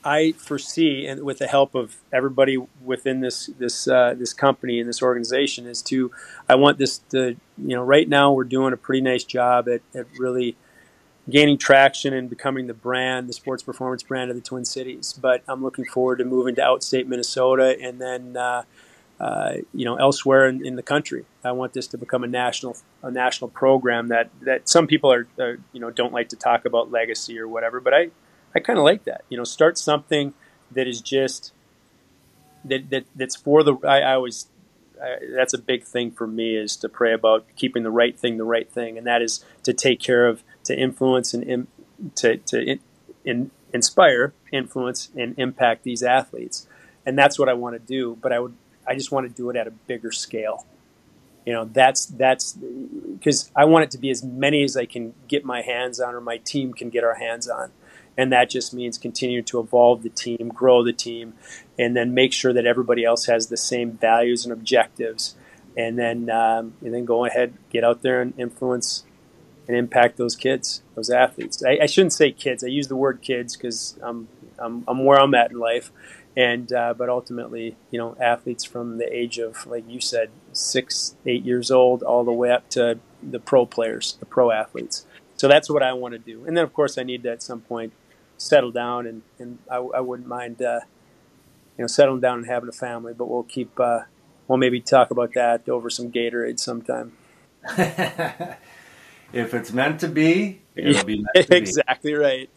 I 0.04 0.32
foresee, 0.34 1.06
and 1.06 1.24
with 1.24 1.38
the 1.38 1.48
help 1.48 1.76
of 1.76 1.98
everybody 2.12 2.58
within 2.84 3.20
this 3.20 3.48
this 3.60 3.88
uh, 3.88 4.16
this 4.18 4.34
company 4.34 4.80
and 4.80 4.90
this 4.90 5.02
organization, 5.02 5.68
is 5.68 5.82
to 5.84 6.12
I 6.50 6.56
want 6.56 6.80
this 6.80 7.00
to 7.10 7.36
you 7.58 7.76
know 7.76 7.84
right 7.84 8.10
now 8.10 8.32
we're 8.34 8.44
doing 8.44 8.74
a 8.74 8.78
pretty 8.78 9.02
nice 9.02 9.24
job 9.24 9.70
at, 9.70 9.82
at 9.94 10.08
really 10.18 10.56
gaining 11.30 11.58
traction 11.58 12.14
and 12.14 12.30
becoming 12.30 12.68
the 12.68 12.74
brand, 12.74 13.30
the 13.30 13.34
sports 13.34 13.64
performance 13.64 14.04
brand 14.04 14.30
of 14.30 14.36
the 14.36 14.42
Twin 14.42 14.66
Cities. 14.66 15.14
But 15.14 15.44
I'm 15.48 15.62
looking 15.64 15.86
forward 15.86 16.18
to 16.18 16.26
moving 16.26 16.56
to 16.56 16.62
outstate 16.62 17.08
Minnesota 17.08 17.78
and 17.82 18.02
then 18.02 18.38
uh, 18.38 18.64
uh, 19.20 19.54
you 19.74 19.86
know 19.86 19.96
elsewhere 19.96 20.48
in, 20.48 20.66
in, 20.66 20.76
the 20.76 20.84
country. 20.84 21.26
I 21.44 21.52
want 21.52 21.74
this 21.74 21.88
to 21.88 21.98
become 21.98 22.24
a 22.24 22.28
national 22.28 22.78
a 23.04 23.12
national 23.12 23.50
program 23.50 24.08
that 24.08 24.30
that 24.42 24.68
some 24.68 24.88
people 24.88 25.14
are, 25.14 25.28
are 25.40 25.60
you 25.74 25.80
know 25.80 25.92
don't 25.92 26.14
like 26.14 26.30
to 26.30 26.36
talk 26.36 26.66
about 26.66 26.92
legacy 26.92 27.38
or 27.40 27.48
whatever, 27.48 27.80
but 27.80 27.94
I 27.94 28.10
I 28.56 28.60
kind 28.60 28.80
of 28.80 28.86
like 28.86 29.04
that. 29.04 29.24
You 29.30 29.38
know, 29.38 29.44
start 29.44 29.78
something 29.78 30.34
that 30.72 30.88
is 30.88 31.02
just 31.02 31.54
that, 32.66 32.90
that 32.90 33.06
that's 33.16 33.36
for 33.36 33.64
the. 33.64 33.76
I, 33.88 34.02
I 34.02 34.14
always 34.14 34.48
I, 35.02 35.18
that's 35.36 35.54
a 35.54 35.58
big 35.58 35.84
thing 35.84 36.12
for 36.12 36.28
me 36.28 36.56
is 36.56 36.76
to 36.78 36.90
pray 36.90 37.14
about 37.14 37.46
keeping 37.56 37.84
the 37.84 37.92
right 37.92 38.18
thing 38.18 38.38
the 38.38 38.44
right 38.44 38.70
thing, 38.70 38.98
and 38.98 39.08
that 39.08 39.22
is 39.22 39.44
to 39.64 39.74
take 39.74 40.00
care 40.00 40.28
of, 40.28 40.44
to 40.66 40.78
influence 40.78 41.34
and 41.34 41.68
to 42.16 42.38
to 42.38 42.62
in, 42.62 42.80
in, 43.26 43.52
inspire, 43.74 44.34
influence, 44.52 45.10
and 45.16 45.38
impact 45.38 45.84
these 45.84 46.04
athletes, 46.04 46.68
and 47.06 47.18
that's 47.18 47.40
what 47.40 47.50
I 47.50 47.54
want 47.54 47.76
to 47.76 47.80
do. 47.80 48.18
But 48.22 48.32
I 48.32 48.40
would 48.40 48.56
I 48.88 48.96
just 48.96 49.12
want 49.12 49.28
to 49.28 49.34
do 49.34 49.50
it 49.50 49.56
at 49.56 49.68
a 49.68 49.72
bigger 49.72 50.12
scale. 50.12 50.66
You 51.46 51.54
know, 51.54 51.66
that's 51.66 52.06
that's 52.06 52.54
because 52.54 53.52
I 53.56 53.66
want 53.66 53.86
it 53.86 53.92
to 53.92 53.98
be 53.98 54.12
as 54.12 54.24
many 54.24 54.64
as 54.64 54.78
I 54.78 54.86
can 54.86 55.14
get 55.28 55.44
my 55.44 55.62
hands 55.62 56.00
on, 56.00 56.14
or 56.14 56.22
my 56.22 56.38
team 56.38 56.74
can 56.74 56.90
get 56.90 57.04
our 57.04 57.16
hands 57.16 57.50
on 57.50 57.72
and 58.18 58.32
that 58.32 58.50
just 58.50 58.74
means 58.74 58.98
continue 58.98 59.42
to 59.42 59.60
evolve 59.60 60.04
the 60.04 60.10
team, 60.10 60.52
grow 60.54 60.84
the 60.84 60.94
team, 60.94 61.34
and 61.80 61.96
then 61.96 62.14
make 62.14 62.34
sure 62.34 62.54
that 62.54 62.66
everybody 62.66 63.04
else 63.04 63.26
has 63.26 63.48
the 63.48 63.58
same 63.58 63.94
values 63.94 64.46
and 64.46 64.54
objectives, 64.54 65.36
and 65.78 65.98
then 65.98 66.30
um, 66.30 66.74
and 66.82 66.94
then 66.94 67.06
go 67.06 67.26
ahead, 67.26 67.54
get 67.70 67.84
out 67.84 68.02
there 68.02 68.22
and 68.22 68.34
influence 68.38 69.04
and 69.68 69.78
impact 69.78 70.18
those 70.18 70.36
kids, 70.36 70.82
those 70.96 71.10
athletes. 71.10 71.64
I, 71.64 71.80
I 71.84 71.86
shouldn't 71.86 72.14
say 72.14 72.32
kids. 72.32 72.64
I 72.64 72.68
use 72.68 72.88
the 72.88 72.96
word 72.96 73.22
kids 73.22 73.56
because 73.56 73.98
I'm, 74.02 74.28
I'm 74.60 74.84
I'm 74.88 75.06
where 75.06 75.20
I'm 75.20 75.34
at 75.34 75.52
in 75.52 75.60
life, 75.60 75.92
and 76.36 76.72
uh, 76.74 76.94
but 76.94 77.10
ultimately, 77.10 77.78
you 77.90 77.98
know, 77.98 78.16
athletes 78.20 78.64
from 78.66 78.98
the 78.98 79.16
age 79.16 79.38
of 79.38 79.66
like 79.66 79.86
you 79.88 80.02
said, 80.02 80.30
six, 80.52 81.16
eight 81.26 81.44
years 81.44 81.72
old, 81.72 82.04
all 82.04 82.24
the 82.24 82.32
way 82.32 82.52
up 82.52 82.70
to 82.72 83.00
the 83.24 83.40
pro 83.40 83.66
players, 83.66 84.18
the 84.20 84.26
pro 84.26 84.52
athletes. 84.52 85.06
So 85.38 85.48
that's 85.48 85.72
what 85.72 85.82
I 85.82 85.94
want 85.94 86.14
to 86.14 86.20
do. 86.20 86.46
And 86.46 86.56
then, 86.56 86.64
of 86.64 86.72
course, 86.72 87.00
I 87.00 87.04
need 87.04 87.24
to 87.24 87.32
at 87.32 87.42
some 87.42 87.62
point 87.62 87.94
settle 88.42 88.72
down, 88.72 89.06
and, 89.08 89.22
and 89.40 89.60
I, 89.70 89.78
I 89.78 90.00
wouldn't 90.00 90.28
mind, 90.28 90.62
uh, 90.62 90.82
you 91.78 91.84
know, 91.84 91.88
settling 91.88 92.22
down 92.22 92.40
and 92.40 92.48
having 92.48 92.70
a 92.70 92.74
family. 92.74 93.14
But 93.14 93.30
we'll 93.30 93.44
keep, 93.44 93.80
uh, 93.80 94.02
we'll 94.48 94.58
maybe 94.58 94.82
talk 94.82 95.12
about 95.12 95.34
that 95.34 95.68
over 95.70 95.90
some 95.90 96.12
Gatorade 96.12 96.60
sometime. 96.60 97.14
if 97.78 99.54
it's 99.54 99.72
meant 99.72 100.00
to 100.02 100.08
be, 100.08 100.62
it'll 100.76 100.94
yeah, 100.94 101.04
be 101.04 101.16
meant 101.18 101.48
to 101.48 101.56
exactly 101.56 102.12
be. 102.12 102.18
right. 102.18 102.50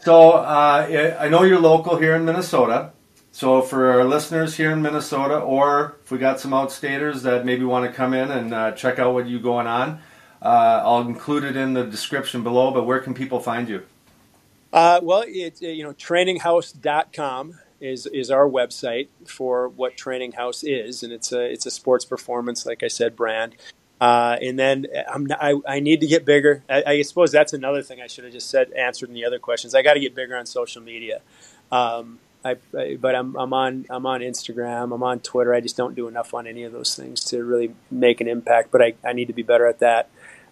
So 0.00 0.32
uh, 0.32 1.16
I 1.18 1.28
know 1.28 1.42
you're 1.42 1.60
local 1.60 1.96
here 1.96 2.14
in 2.14 2.24
Minnesota. 2.24 2.92
So 3.32 3.62
for 3.62 3.90
our 3.90 4.04
listeners 4.04 4.56
here 4.56 4.72
in 4.72 4.82
Minnesota, 4.82 5.38
or 5.38 5.98
if 6.02 6.10
we 6.10 6.18
got 6.18 6.40
some 6.40 6.50
outstaters 6.50 7.22
that 7.22 7.44
maybe 7.44 7.64
want 7.64 7.88
to 7.88 7.92
come 7.92 8.12
in 8.12 8.30
and 8.30 8.52
uh, 8.52 8.72
check 8.72 8.98
out 8.98 9.14
what 9.14 9.26
you 9.26 9.38
going 9.38 9.66
on, 9.66 10.00
uh, 10.42 10.82
I'll 10.84 11.02
include 11.02 11.44
it 11.44 11.56
in 11.56 11.74
the 11.74 11.84
description 11.84 12.42
below. 12.42 12.70
But 12.72 12.84
where 12.84 13.00
can 13.00 13.14
people 13.14 13.38
find 13.40 13.68
you? 13.68 13.84
Uh, 14.72 15.00
well, 15.02 15.24
it, 15.26 15.60
you 15.62 15.82
know, 15.82 15.92
traininghaus.com 15.92 17.58
is 17.80 18.06
is 18.06 18.30
our 18.30 18.48
website 18.48 19.08
for 19.26 19.68
what 19.68 19.96
Training 19.96 20.32
Haus 20.32 20.64
is, 20.64 21.02
and 21.02 21.12
it's 21.12 21.32
a 21.32 21.40
it's 21.40 21.66
a 21.66 21.70
sports 21.70 22.04
performance, 22.04 22.66
like 22.66 22.82
I 22.82 22.88
said, 22.88 23.16
brand. 23.16 23.54
Uh, 24.00 24.36
and 24.40 24.58
then 24.58 24.86
I'm, 25.12 25.26
I, 25.40 25.56
I 25.66 25.80
need 25.80 26.00
to 26.02 26.06
get 26.06 26.24
bigger. 26.24 26.62
I, 26.68 26.84
I, 26.86 27.02
suppose 27.02 27.32
that's 27.32 27.52
another 27.52 27.82
thing 27.82 28.00
I 28.00 28.06
should 28.06 28.22
have 28.22 28.32
just 28.32 28.48
said, 28.48 28.70
answered 28.74 29.08
in 29.08 29.14
the 29.16 29.24
other 29.24 29.40
questions. 29.40 29.74
I 29.74 29.82
got 29.82 29.94
to 29.94 30.00
get 30.00 30.14
bigger 30.14 30.36
on 30.36 30.46
social 30.46 30.80
media. 30.80 31.20
Um, 31.72 32.20
I, 32.44 32.58
I, 32.78 32.96
but 33.00 33.16
I'm, 33.16 33.34
I'm 33.36 33.52
on 33.52 33.86
I'm 33.90 34.06
on 34.06 34.20
Instagram. 34.20 34.94
I'm 34.94 35.02
on 35.02 35.18
Twitter. 35.20 35.52
I 35.52 35.60
just 35.60 35.76
don't 35.76 35.96
do 35.96 36.06
enough 36.06 36.32
on 36.32 36.46
any 36.46 36.62
of 36.62 36.72
those 36.72 36.94
things 36.94 37.24
to 37.26 37.42
really 37.42 37.74
make 37.90 38.20
an 38.20 38.28
impact. 38.28 38.70
But 38.70 38.82
I, 38.82 38.94
I 39.04 39.12
need 39.12 39.26
to 39.26 39.32
be 39.32 39.42
better 39.42 39.66
at 39.66 39.80
that. 39.80 40.08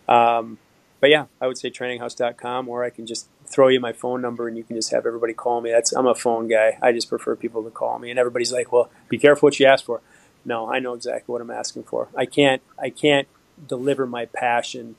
Um, 0.08 0.58
but 1.00 1.10
yeah, 1.10 1.26
I 1.40 1.46
would 1.46 1.58
say 1.58 1.70
traininghaus.com, 1.70 2.68
or 2.68 2.82
I 2.82 2.90
can 2.90 3.06
just 3.06 3.28
throw 3.46 3.68
you 3.68 3.80
my 3.80 3.92
phone 3.92 4.20
number 4.20 4.48
and 4.48 4.56
you 4.56 4.64
can 4.64 4.76
just 4.76 4.90
have 4.90 5.06
everybody 5.06 5.32
call 5.32 5.60
me. 5.60 5.70
That's 5.70 5.92
I'm 5.92 6.06
a 6.06 6.14
phone 6.14 6.48
guy. 6.48 6.78
I 6.82 6.92
just 6.92 7.08
prefer 7.08 7.36
people 7.36 7.62
to 7.64 7.70
call 7.70 7.98
me. 7.98 8.10
And 8.10 8.18
everybody's 8.18 8.52
like, 8.52 8.72
"Well, 8.72 8.90
be 9.08 9.18
careful 9.18 9.46
what 9.46 9.58
you 9.60 9.66
ask 9.66 9.84
for." 9.84 10.00
No, 10.44 10.70
I 10.70 10.78
know 10.78 10.94
exactly 10.94 11.32
what 11.32 11.40
I'm 11.40 11.50
asking 11.50 11.84
for. 11.84 12.08
I 12.16 12.26
can't 12.26 12.62
I 12.78 12.90
can't 12.90 13.28
deliver 13.66 14.06
my 14.06 14.26
passion, 14.26 14.96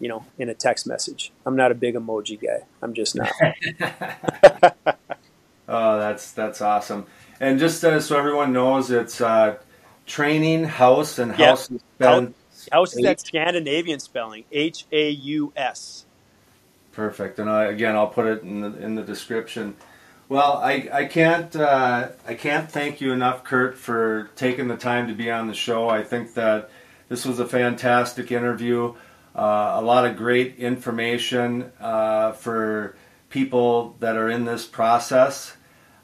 you 0.00 0.08
know, 0.08 0.24
in 0.38 0.48
a 0.48 0.54
text 0.54 0.86
message. 0.86 1.32
I'm 1.46 1.56
not 1.56 1.70
a 1.70 1.74
big 1.74 1.94
emoji 1.94 2.40
guy. 2.40 2.66
I'm 2.80 2.94
just 2.94 3.14
not. 3.14 3.32
oh, 5.68 5.98
that's 5.98 6.32
that's 6.32 6.60
awesome. 6.60 7.06
And 7.40 7.58
just 7.58 7.84
uh, 7.84 8.00
so 8.00 8.16
everyone 8.16 8.52
knows, 8.52 8.90
it's 8.90 9.20
uh, 9.20 9.56
training 10.06 10.64
house 10.64 11.18
and 11.18 11.32
house 11.32 11.70
yep. 11.70 11.80
spelled. 11.96 12.34
House 12.70 12.96
is 12.96 13.02
that 13.02 13.20
Scandinavian 13.20 13.98
spelling, 13.98 14.44
H 14.52 14.86
A 14.92 15.10
U 15.10 15.52
S. 15.56 16.06
Perfect. 16.92 17.38
And 17.38 17.48
I, 17.48 17.64
again, 17.64 17.96
I'll 17.96 18.08
put 18.08 18.26
it 18.26 18.42
in 18.42 18.60
the, 18.60 18.76
in 18.78 18.94
the 18.94 19.02
description. 19.02 19.76
Well, 20.28 20.58
I, 20.58 20.88
I 20.92 21.04
can't 21.06 21.54
uh, 21.54 22.08
I 22.26 22.34
can't 22.34 22.70
thank 22.70 23.00
you 23.00 23.12
enough, 23.12 23.44
Kirk, 23.44 23.76
for 23.76 24.30
taking 24.36 24.68
the 24.68 24.76
time 24.76 25.08
to 25.08 25.14
be 25.14 25.30
on 25.30 25.46
the 25.46 25.54
show. 25.54 25.88
I 25.88 26.02
think 26.04 26.34
that 26.34 26.70
this 27.08 27.26
was 27.26 27.38
a 27.38 27.46
fantastic 27.46 28.32
interview. 28.32 28.94
Uh, 29.34 29.72
a 29.74 29.82
lot 29.82 30.06
of 30.06 30.16
great 30.16 30.56
information 30.56 31.72
uh, 31.80 32.32
for 32.32 32.96
people 33.28 33.96
that 34.00 34.16
are 34.16 34.30
in 34.30 34.44
this 34.44 34.64
process. 34.64 35.56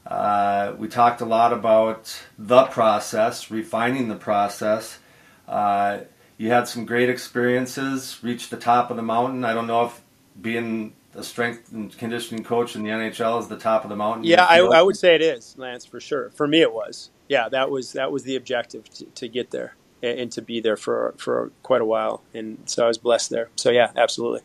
Uh, 0.06 0.74
we 0.78 0.89
talked 0.89 1.20
a 1.20 1.27
lot 1.27 1.52
about 1.52 2.23
the 2.39 2.65
process, 2.65 3.51
refining 3.51 4.09
the 4.09 4.16
process. 4.16 4.98
Uh, 5.47 6.01
you 6.39 6.51
had 6.51 6.66
some 6.69 6.86
great 6.86 7.10
experiences, 7.10 8.19
reached 8.23 8.51
the 8.51 8.56
top 8.56 8.90
of 8.90 8.97
the 8.97 9.02
mountain. 9.02 9.44
I 9.44 9.55
don't 9.55 9.66
know 9.66 9.86
if 9.86 10.01
being 10.40 10.94
a 11.15 11.23
strength 11.23 11.73
and 11.73 11.97
conditioning 11.97 12.44
coach 12.44 12.77
in 12.77 12.82
the 12.82 12.90
NHL 12.90 13.40
is 13.40 13.48
the 13.48 13.59
top 13.59 13.85
of 13.85 13.90
the 13.90 13.97
mountain? 13.97 14.24
Yeah, 14.24 14.44
I, 14.44 14.60
I, 14.60 14.82
would 14.82 14.97
say 14.97 15.15
it 15.15 15.23
is, 15.23 15.56
Lance, 15.59 15.85
for 15.85 16.01
sure. 16.01 16.31
For 16.31 16.47
me, 16.47 16.60
it 16.60 16.73
was. 16.73 17.10
Yeah, 17.28 17.48
that 17.48 17.70
was 17.70 17.93
that 17.93 18.10
was 18.10 18.23
the 18.23 18.36
objective 18.36 18.89
to, 18.90 19.05
to 19.06 19.28
get 19.28 19.51
there 19.51 19.74
and, 20.02 20.20
and, 20.20 20.32
to 20.32 20.43
be 20.43 20.60
there 20.60 20.77
for 20.77 21.15
for 21.19 21.52
quite 21.62 21.81
a 21.81 21.85
while, 21.85 22.23
and 22.32 22.59
so 22.66 22.85
I 22.85 22.89
was 22.89 22.98
blessed 22.98 23.31
there. 23.31 23.51
So 23.56 23.70
yeah, 23.70 23.90
absolutely. 23.97 24.40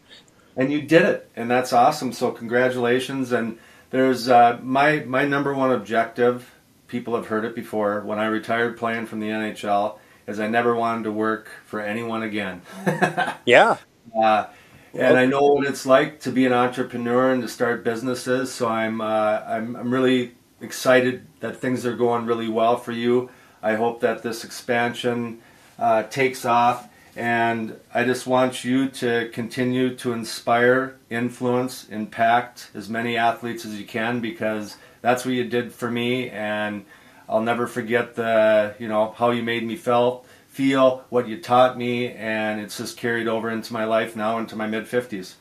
And 0.55 0.71
you 0.71 0.81
did 0.81 1.03
it, 1.03 1.29
and 1.35 1.49
that's 1.49 1.73
awesome. 1.73 2.11
So 2.11 2.31
congratulations. 2.31 3.31
And 3.31 3.57
there's 3.91 4.27
uh, 4.27 4.59
my 4.61 4.99
my 4.99 5.25
number 5.25 5.53
one 5.53 5.71
objective. 5.71 6.49
People 6.87 7.15
have 7.15 7.27
heard 7.27 7.45
it 7.45 7.55
before. 7.55 8.01
When 8.01 8.19
I 8.19 8.25
retired 8.25 8.77
playing 8.77 9.05
from 9.07 9.19
the 9.19 9.29
NHL, 9.29 9.97
is 10.27 10.39
I 10.39 10.47
never 10.47 10.75
wanted 10.75 11.03
to 11.05 11.11
work 11.11 11.49
for 11.65 11.79
anyone 11.79 12.23
again. 12.23 12.61
yeah. 13.45 13.77
Uh, 14.15 14.47
and 14.93 15.17
I 15.17 15.25
know 15.25 15.41
what 15.41 15.65
it's 15.65 15.85
like 15.85 16.19
to 16.21 16.31
be 16.31 16.45
an 16.45 16.53
entrepreneur 16.53 17.31
and 17.31 17.41
to 17.41 17.47
start 17.47 17.83
businesses. 17.83 18.51
So 18.51 18.67
I'm 18.67 19.01
uh, 19.01 19.41
I'm 19.47 19.75
I'm 19.75 19.91
really 19.93 20.33
excited 20.61 21.25
that 21.39 21.57
things 21.57 21.85
are 21.85 21.95
going 21.95 22.25
really 22.25 22.47
well 22.47 22.77
for 22.77 22.91
you. 22.91 23.29
I 23.61 23.75
hope 23.75 24.01
that 24.01 24.23
this 24.23 24.43
expansion 24.43 25.39
uh, 25.79 26.03
takes 26.03 26.45
off, 26.45 26.89
and 27.15 27.79
I 27.93 28.03
just 28.03 28.27
want 28.27 28.63
you 28.63 28.89
to 28.89 29.29
continue 29.33 29.95
to 29.95 30.13
inspire, 30.13 30.97
influence, 31.09 31.87
impact 31.89 32.69
as 32.75 32.89
many 32.89 33.17
athletes 33.17 33.65
as 33.65 33.79
you 33.79 33.85
can 33.85 34.19
because 34.19 34.77
that's 35.01 35.25
what 35.25 35.33
you 35.33 35.45
did 35.45 35.73
for 35.73 35.89
me, 35.89 36.29
and 36.29 36.85
I'll 37.27 37.41
never 37.41 37.67
forget 37.67 38.15
the 38.15 38.75
you 38.79 38.87
know 38.87 39.11
how 39.17 39.31
you 39.31 39.43
made 39.43 39.65
me 39.65 39.75
feel 39.75 40.25
feel, 40.53 41.03
what 41.09 41.27
you 41.27 41.41
taught 41.41 41.75
me, 41.79 42.09
and 42.09 42.61
it's 42.61 42.77
just 42.77 42.95
carried 42.95 43.27
over 43.27 43.49
into 43.49 43.73
my 43.73 43.85
life 43.85 44.15
now, 44.15 44.37
into 44.37 44.55
my 44.55 44.67
mid 44.67 44.85
50s. 44.85 45.33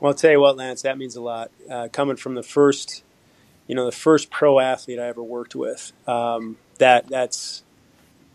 Well, 0.00 0.12
I'll 0.12 0.14
tell 0.14 0.30
you 0.30 0.40
what, 0.40 0.56
Lance, 0.56 0.80
that 0.80 0.96
means 0.96 1.14
a 1.14 1.20
lot. 1.20 1.50
Uh, 1.70 1.88
coming 1.92 2.16
from 2.16 2.36
the 2.36 2.42
first, 2.42 3.04
you 3.66 3.74
know, 3.74 3.84
the 3.84 3.92
first 3.92 4.30
pro 4.30 4.58
athlete 4.58 4.98
I 4.98 5.08
ever 5.08 5.22
worked 5.22 5.54
with, 5.54 5.92
um, 6.08 6.56
that 6.78 7.06
that's 7.06 7.64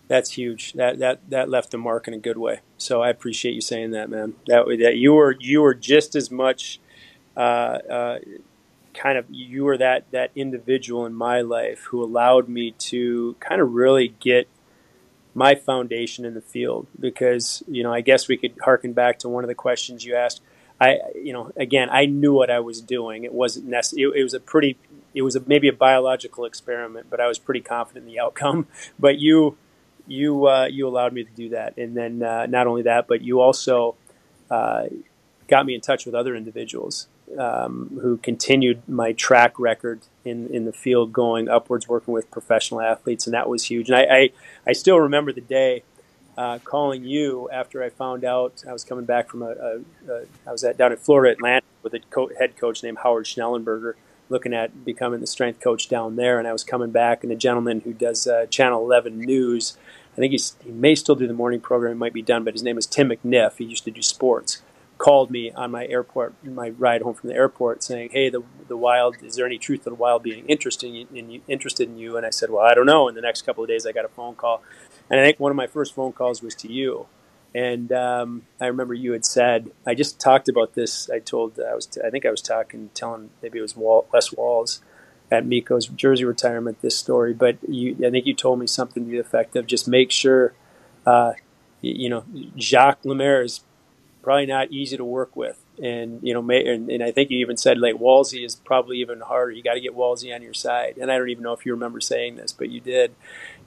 that's 0.07 0.31
huge. 0.34 0.73
That 0.73 0.99
that 0.99 1.27
that 1.31 1.49
left 1.49 1.73
a 1.73 1.80
mark 1.80 2.07
in 2.07 2.14
a 2.14 2.19
good 2.19 2.38
way. 2.38 2.60
So 2.77 3.02
I 3.02 3.10
appreciate 3.10 3.53
you 3.56 3.61
saying 3.61 3.89
that, 3.91 4.07
man. 4.10 4.35
That 4.45 4.65
that 4.80 4.98
you 4.98 5.14
were 5.14 5.35
you 5.39 5.61
were 5.61 5.73
just 5.73 6.15
as 6.15 6.30
much. 6.30 6.80
Uh, 7.35 7.80
uh, 7.89 8.19
kind 8.93 9.18
of 9.18 9.26
you 9.30 9.64
were 9.64 9.77
that 9.77 10.03
that 10.11 10.31
individual 10.35 11.06
in 11.06 11.14
my 11.14 11.41
life 11.41 11.85
who 11.89 12.03
allowed 12.03 12.48
me 12.48 12.72
to 12.72 13.35
kind 13.39 13.61
of 13.61 13.72
really 13.72 14.10
get 14.19 14.48
my 15.34 15.56
foundation 15.56 16.26
in 16.26 16.34
the 16.34 16.41
field 16.41 16.88
because 16.99 17.64
you 17.68 17.84
know 17.84 17.94
I 17.94 18.02
guess 18.02 18.28
we 18.28 18.38
could 18.38 18.56
harken 18.64 18.94
back 18.94 19.20
to 19.20 19.30
one 19.30 19.44
of 19.44 19.48
the 19.48 19.56
questions 19.56 20.03
you 20.03 20.16
asked. 20.16 20.41
I 20.80 20.98
you 21.16 21.34
know 21.34 21.52
again 21.56 21.90
I 21.91 22.06
knew 22.06 22.34
what 22.34 22.49
I 22.49 22.60
was 22.60 22.82
doing. 22.82 23.24
It 23.24 23.34
wasn't 23.34 23.68
necessary. 23.68 24.03
It, 24.03 24.20
it 24.20 24.24
was 24.24 24.34
a 24.34 24.40
pretty 24.40 24.78
it 25.14 25.22
was 25.22 25.36
a, 25.36 25.44
maybe 25.45 25.68
a 25.68 25.74
biological 25.74 26.45
experiment, 26.45 27.08
but 27.10 27.20
I 27.20 27.28
was 27.28 27.38
pretty 27.40 27.62
confident 27.62 28.06
in 28.08 28.14
the 28.14 28.20
outcome. 28.20 28.68
But 28.99 29.20
you 29.20 29.58
you 30.08 30.48
uh, 30.48 30.66
you 30.66 30.88
allowed 30.88 31.14
me 31.14 31.24
to 31.24 31.32
do 31.32 31.49
that, 31.49 31.78
and 31.78 31.95
then 31.95 32.24
uh, 32.24 32.45
not 32.48 32.68
only 32.68 32.84
that, 32.84 33.08
but 33.08 33.22
you 33.22 33.40
also 33.40 33.95
uh, 34.49 34.86
got 35.48 35.66
me 35.66 35.76
in 35.76 35.82
touch 35.82 36.06
with 36.06 36.16
other 36.16 36.36
individuals 36.36 37.08
um, 37.38 37.99
who 38.02 38.18
continued 38.18 38.88
my 38.88 39.14
track 39.14 39.60
record 39.60 40.02
in 40.26 40.48
in 40.48 40.66
the 40.66 40.74
field, 40.74 41.14
going 41.14 41.49
upwards, 41.49 41.88
working 41.88 42.14
with 42.14 42.30
professional 42.32 42.82
athletes, 42.82 43.26
and 43.26 43.34
that 43.34 43.49
was 43.49 43.66
huge. 43.66 43.90
And 43.90 43.98
I 43.98 44.03
I, 44.03 44.30
I 44.68 44.74
still 44.74 44.99
remember 44.99 45.32
the 45.32 45.41
day. 45.41 45.84
Uh, 46.38 46.58
calling 46.64 47.03
you 47.03 47.49
after 47.52 47.84
I 47.84 47.90
found 47.90 48.24
out 48.24 48.64
I 48.68 48.72
was 48.72 48.86
coming 48.86 49.03
back 49.03 49.30
from 49.30 49.41
a, 49.41 49.49
a, 49.49 49.80
a 50.10 50.26
I 50.48 50.52
was 50.53 50.64
at 50.64 50.78
down 50.78 50.94
in 50.94 50.98
Florida 50.98 51.34
Atlantic 51.34 51.66
with 51.84 51.94
a 51.94 51.99
co- 51.99 52.32
head 52.40 52.56
coach 52.56 52.82
named 52.82 52.99
Howard 53.03 53.26
Schnellenberger, 53.26 53.95
looking 54.30 54.53
at 54.53 54.86
becoming 54.86 55.20
the 55.20 55.28
strength 55.28 55.60
coach 55.60 55.90
down 55.90 56.16
there. 56.16 56.40
And 56.40 56.48
I 56.48 56.53
was 56.53 56.64
coming 56.64 56.90
back, 56.90 57.24
and 57.24 57.34
a 57.34 57.36
gentleman 57.36 57.82
who 57.82 57.91
does 57.91 58.28
uh, 58.28 58.45
Channel 58.45 58.82
11 58.82 59.20
News 59.20 59.78
I 60.14 60.16
think 60.16 60.32
he's, 60.32 60.56
he 60.64 60.72
may 60.72 60.95
still 60.95 61.16
do 61.16 61.28
the 61.28 61.34
morning 61.34 61.62
program. 61.62 61.94
It 61.94 61.95
might 61.95 62.14
be 62.14 62.22
done, 62.22 62.44
but 62.44 62.53
his 62.53 62.64
name 62.64 62.78
is 62.78 62.86
Tim 62.86 63.10
McNiff. 63.10 63.58
He 63.58 63.66
used 63.66 63.86
to 63.86 63.91
do 63.91 64.02
sports. 64.02 64.62
Called 65.02 65.32
me 65.32 65.52
on 65.52 65.72
my 65.72 65.88
airport, 65.88 66.36
my 66.44 66.69
ride 66.69 67.02
home 67.02 67.15
from 67.15 67.30
the 67.30 67.36
airport, 67.36 67.84
saying, 67.84 68.10
"Hey, 68.11 68.30
the 68.30 68.44
the 68.68 68.78
wild. 68.78 69.18
Is 69.23 69.36
there 69.36 69.45
any 69.45 69.57
truth 69.57 69.84
to 69.84 69.90
the 69.90 69.95
wild 69.95 70.22
being 70.22 70.45
interested 70.45 70.94
in, 70.94 71.07
in 71.15 71.41
interested 71.48 71.90
in 71.90 71.98
you?" 71.98 72.18
And 72.18 72.26
I 72.26 72.30
said, 72.30 72.52
"Well, 72.52 72.64
I 72.64 72.73
don't 72.73 72.86
know." 72.86 73.07
In 73.07 73.15
the 73.15 73.22
next 73.22 73.41
couple 73.44 73.64
of 73.64 73.68
days, 73.68 73.86
I 73.88 73.91
got 73.91 74.06
a 74.06 74.10
phone 74.10 74.36
call, 74.36 74.61
and 75.10 75.19
I 75.19 75.23
think 75.23 75.40
one 75.40 75.52
of 75.52 75.56
my 75.56 75.68
first 75.68 75.95
phone 75.95 76.11
calls 76.11 76.44
was 76.44 76.56
to 76.56 76.72
you. 76.72 77.07
And 77.53 77.91
um, 77.91 78.44
I 78.61 78.68
remember 78.68 78.94
you 78.94 79.11
had 79.11 79.26
said, 79.26 79.72
I 79.86 79.94
just 79.94 80.19
talked 80.19 80.48
about 80.48 80.73
this. 80.73 81.10
I 81.10 81.19
told 81.19 81.60
I 81.60 81.76
was, 81.76 81.90
I 82.03 82.10
think 82.10 82.26
I 82.26 82.32
was 82.32 82.41
talking, 82.41 82.91
telling 82.94 83.30
maybe 83.41 83.60
it 83.60 83.61
was 83.61 83.76
Wall, 83.76 84.07
Wes 84.14 84.32
Walz 84.32 84.82
at 85.30 85.45
Mikko's 85.45 85.88
jersey 85.88 86.26
retirement 86.26 86.82
this 86.82 86.98
story, 86.98 87.34
but 87.34 87.57
you, 87.68 87.95
I 88.06 88.10
think 88.10 88.26
you 88.26 88.34
told 88.34 88.60
me 88.60 88.68
something 88.68 89.06
to 89.06 89.11
the 89.11 89.18
effect 89.18 89.56
of 89.56 89.65
just 89.65 89.88
make 89.88 90.11
sure, 90.11 90.53
uh, 91.06 91.34
you, 91.80 92.10
know, 92.10 92.26
Jacques 92.57 93.06
Lemaire 93.06 93.41
is 93.41 93.61
probably 94.22 94.45
not 94.45 94.72
easy 94.72 94.98
to 94.98 95.06
work 95.06 95.35
with. 95.35 95.60
And, 95.81 96.19
you 96.22 96.34
know, 96.34 96.41
may, 96.41 96.65
and, 96.65 96.89
and 96.89 97.03
I 97.03 97.11
think 97.11 97.31
you 97.31 97.39
even 97.39 97.57
said 97.57 97.77
like 97.77 97.95
Walsey 97.95 98.45
is 98.45 98.56
probably 98.56 98.98
even 98.98 99.22
harder. 99.22 99.52
You 99.52 99.64
got 99.64 99.73
to 99.73 99.81
get 99.81 99.95
Walsey 99.95 100.34
on 100.34 100.41
your 100.41 100.53
side. 100.53 100.98
And 100.99 101.11
I 101.11 101.18
don't 101.18 101.30
even 101.30 101.43
know 101.43 101.53
if 101.53 101.65
you 101.65 101.73
remember 101.73 101.99
saying 101.99 102.35
this, 102.35 102.52
but 102.52 102.69
you 102.69 102.80
did. 102.80 103.15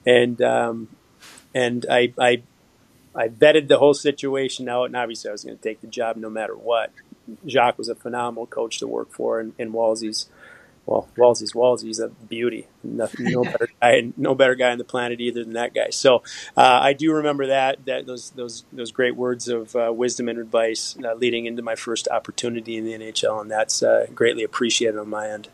And, 0.05 0.41
um, 0.41 0.89
and 1.53 1.85
I, 1.89 2.13
I, 2.19 2.43
I 3.15 3.29
vetted 3.29 3.69
the 3.69 3.77
whole 3.77 3.93
situation 3.93 4.67
out, 4.67 4.85
and 4.85 4.95
obviously 4.95 5.29
I 5.29 5.31
was 5.31 5.43
going 5.43 5.57
to 5.57 5.63
take 5.63 5.81
the 5.81 5.87
job 5.87 6.17
no 6.17 6.29
matter 6.29 6.55
what. 6.55 6.91
Jacques 7.47 7.77
was 7.77 7.89
a 7.89 7.95
phenomenal 7.95 8.45
coach 8.45 8.79
to 8.79 8.87
work 8.87 9.11
for, 9.11 9.39
and, 9.39 9.53
and 9.57 9.73
Walsey's 9.73 10.29
well, 10.85 11.07
Walsey's 11.17 11.53
Walsey's 11.53 11.99
a 11.99 12.09
beauty. 12.09 12.67
No, 12.83 13.09
no 13.19 13.43
better 13.43 13.69
guy, 13.81 14.13
no 14.17 14.35
better 14.35 14.55
guy 14.55 14.71
on 14.71 14.77
the 14.77 14.83
planet 14.83 15.19
either 15.19 15.43
than 15.43 15.53
that 15.53 15.73
guy. 15.73 15.89
So 15.89 16.17
uh, 16.55 16.79
I 16.81 16.93
do 16.93 17.13
remember 17.13 17.47
that 17.47 17.85
that 17.85 18.05
those 18.05 18.31
those 18.31 18.65
those 18.71 18.91
great 18.91 19.15
words 19.15 19.47
of 19.47 19.75
uh, 19.75 19.91
wisdom 19.93 20.29
and 20.29 20.37
advice 20.39 20.95
uh, 21.03 21.13
leading 21.15 21.45
into 21.45 21.61
my 21.61 21.75
first 21.75 22.07
opportunity 22.09 22.77
in 22.77 22.85
the 22.85 22.93
NHL, 22.93 23.41
and 23.41 23.49
that's 23.49 23.81
uh, 23.81 24.07
greatly 24.13 24.43
appreciated 24.43 24.97
on 24.97 25.09
my 25.09 25.29
end. 25.29 25.49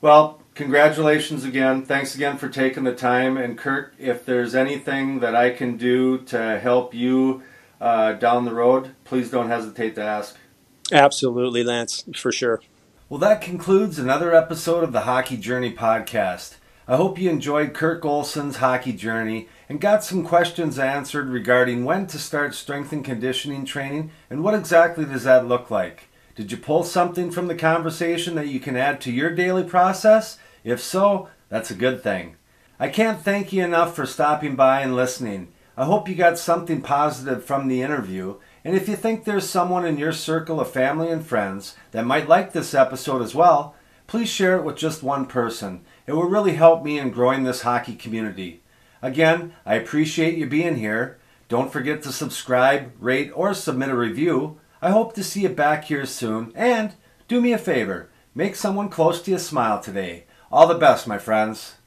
Well, 0.00 0.40
congratulations 0.54 1.44
again. 1.44 1.84
Thanks 1.84 2.14
again 2.14 2.38
for 2.38 2.48
taking 2.48 2.84
the 2.84 2.94
time. 2.94 3.36
And 3.36 3.58
Kirk, 3.58 3.94
if 3.98 4.24
there's 4.24 4.54
anything 4.54 5.20
that 5.20 5.34
I 5.34 5.50
can 5.50 5.76
do 5.76 6.18
to 6.18 6.58
help 6.60 6.94
you 6.94 7.42
uh, 7.80 8.12
down 8.12 8.44
the 8.44 8.54
road, 8.54 8.94
please 9.04 9.30
don't 9.30 9.48
hesitate 9.48 9.96
to 9.96 10.02
ask. 10.02 10.36
Absolutely, 10.92 11.64
Lance, 11.64 12.04
for 12.14 12.30
sure. 12.30 12.60
Well, 13.10 13.20
that 13.20 13.40
concludes 13.40 13.98
another 13.98 14.34
episode 14.34 14.84
of 14.84 14.92
the 14.92 15.00
Hockey 15.00 15.38
Journey 15.38 15.72
podcast. 15.72 16.56
I 16.86 16.96
hope 16.96 17.18
you 17.18 17.30
enjoyed 17.30 17.72
Kirk 17.72 18.04
Olson's 18.04 18.58
hockey 18.58 18.92
journey 18.92 19.48
and 19.66 19.80
got 19.80 20.04
some 20.04 20.26
questions 20.26 20.78
answered 20.78 21.30
regarding 21.30 21.86
when 21.86 22.06
to 22.08 22.18
start 22.18 22.54
strength 22.54 22.92
and 22.92 23.02
conditioning 23.02 23.64
training 23.64 24.10
and 24.28 24.44
what 24.44 24.52
exactly 24.52 25.06
does 25.06 25.24
that 25.24 25.48
look 25.48 25.70
like. 25.70 26.10
Did 26.34 26.52
you 26.52 26.58
pull 26.58 26.84
something 26.84 27.30
from 27.30 27.46
the 27.46 27.54
conversation 27.54 28.34
that 28.34 28.48
you 28.48 28.60
can 28.60 28.76
add 28.76 29.00
to 29.00 29.10
your 29.10 29.34
daily 29.34 29.64
process? 29.64 30.36
If 30.62 30.78
so, 30.78 31.30
that's 31.48 31.70
a 31.70 31.74
good 31.74 32.02
thing. 32.02 32.36
I 32.78 32.90
can't 32.90 33.22
thank 33.22 33.54
you 33.54 33.64
enough 33.64 33.96
for 33.96 34.04
stopping 34.04 34.54
by 34.54 34.82
and 34.82 34.94
listening. 34.94 35.48
I 35.78 35.86
hope 35.86 36.10
you 36.10 36.14
got 36.14 36.38
something 36.38 36.82
positive 36.82 37.42
from 37.42 37.68
the 37.68 37.80
interview 37.80 38.34
and 38.64 38.76
if 38.76 38.88
you 38.88 38.96
think 38.96 39.24
there's 39.24 39.48
someone 39.48 39.84
in 39.84 39.98
your 39.98 40.12
circle 40.12 40.60
of 40.60 40.70
family 40.70 41.10
and 41.10 41.24
friends 41.24 41.76
that 41.92 42.06
might 42.06 42.28
like 42.28 42.52
this 42.52 42.74
episode 42.74 43.22
as 43.22 43.34
well, 43.34 43.74
please 44.06 44.28
share 44.28 44.56
it 44.56 44.64
with 44.64 44.76
just 44.76 45.02
one 45.02 45.26
person. 45.26 45.84
It 46.06 46.12
will 46.12 46.24
really 46.24 46.54
help 46.54 46.84
me 46.84 46.98
in 46.98 47.10
growing 47.10 47.44
this 47.44 47.62
hockey 47.62 47.94
community. 47.94 48.62
Again, 49.00 49.54
I 49.64 49.76
appreciate 49.76 50.36
you 50.36 50.46
being 50.46 50.76
here. 50.76 51.18
Don't 51.48 51.72
forget 51.72 52.02
to 52.02 52.12
subscribe, 52.12 52.92
rate, 52.98 53.30
or 53.34 53.54
submit 53.54 53.90
a 53.90 53.96
review. 53.96 54.60
I 54.82 54.90
hope 54.90 55.14
to 55.14 55.24
see 55.24 55.42
you 55.42 55.48
back 55.48 55.84
here 55.84 56.04
soon. 56.04 56.52
And 56.54 56.94
do 57.26 57.40
me 57.40 57.52
a 57.52 57.58
favor 57.58 58.10
make 58.34 58.54
someone 58.54 58.88
close 58.88 59.20
to 59.22 59.32
you 59.32 59.38
smile 59.38 59.80
today. 59.80 60.24
All 60.52 60.68
the 60.68 60.74
best, 60.74 61.08
my 61.08 61.18
friends. 61.18 61.77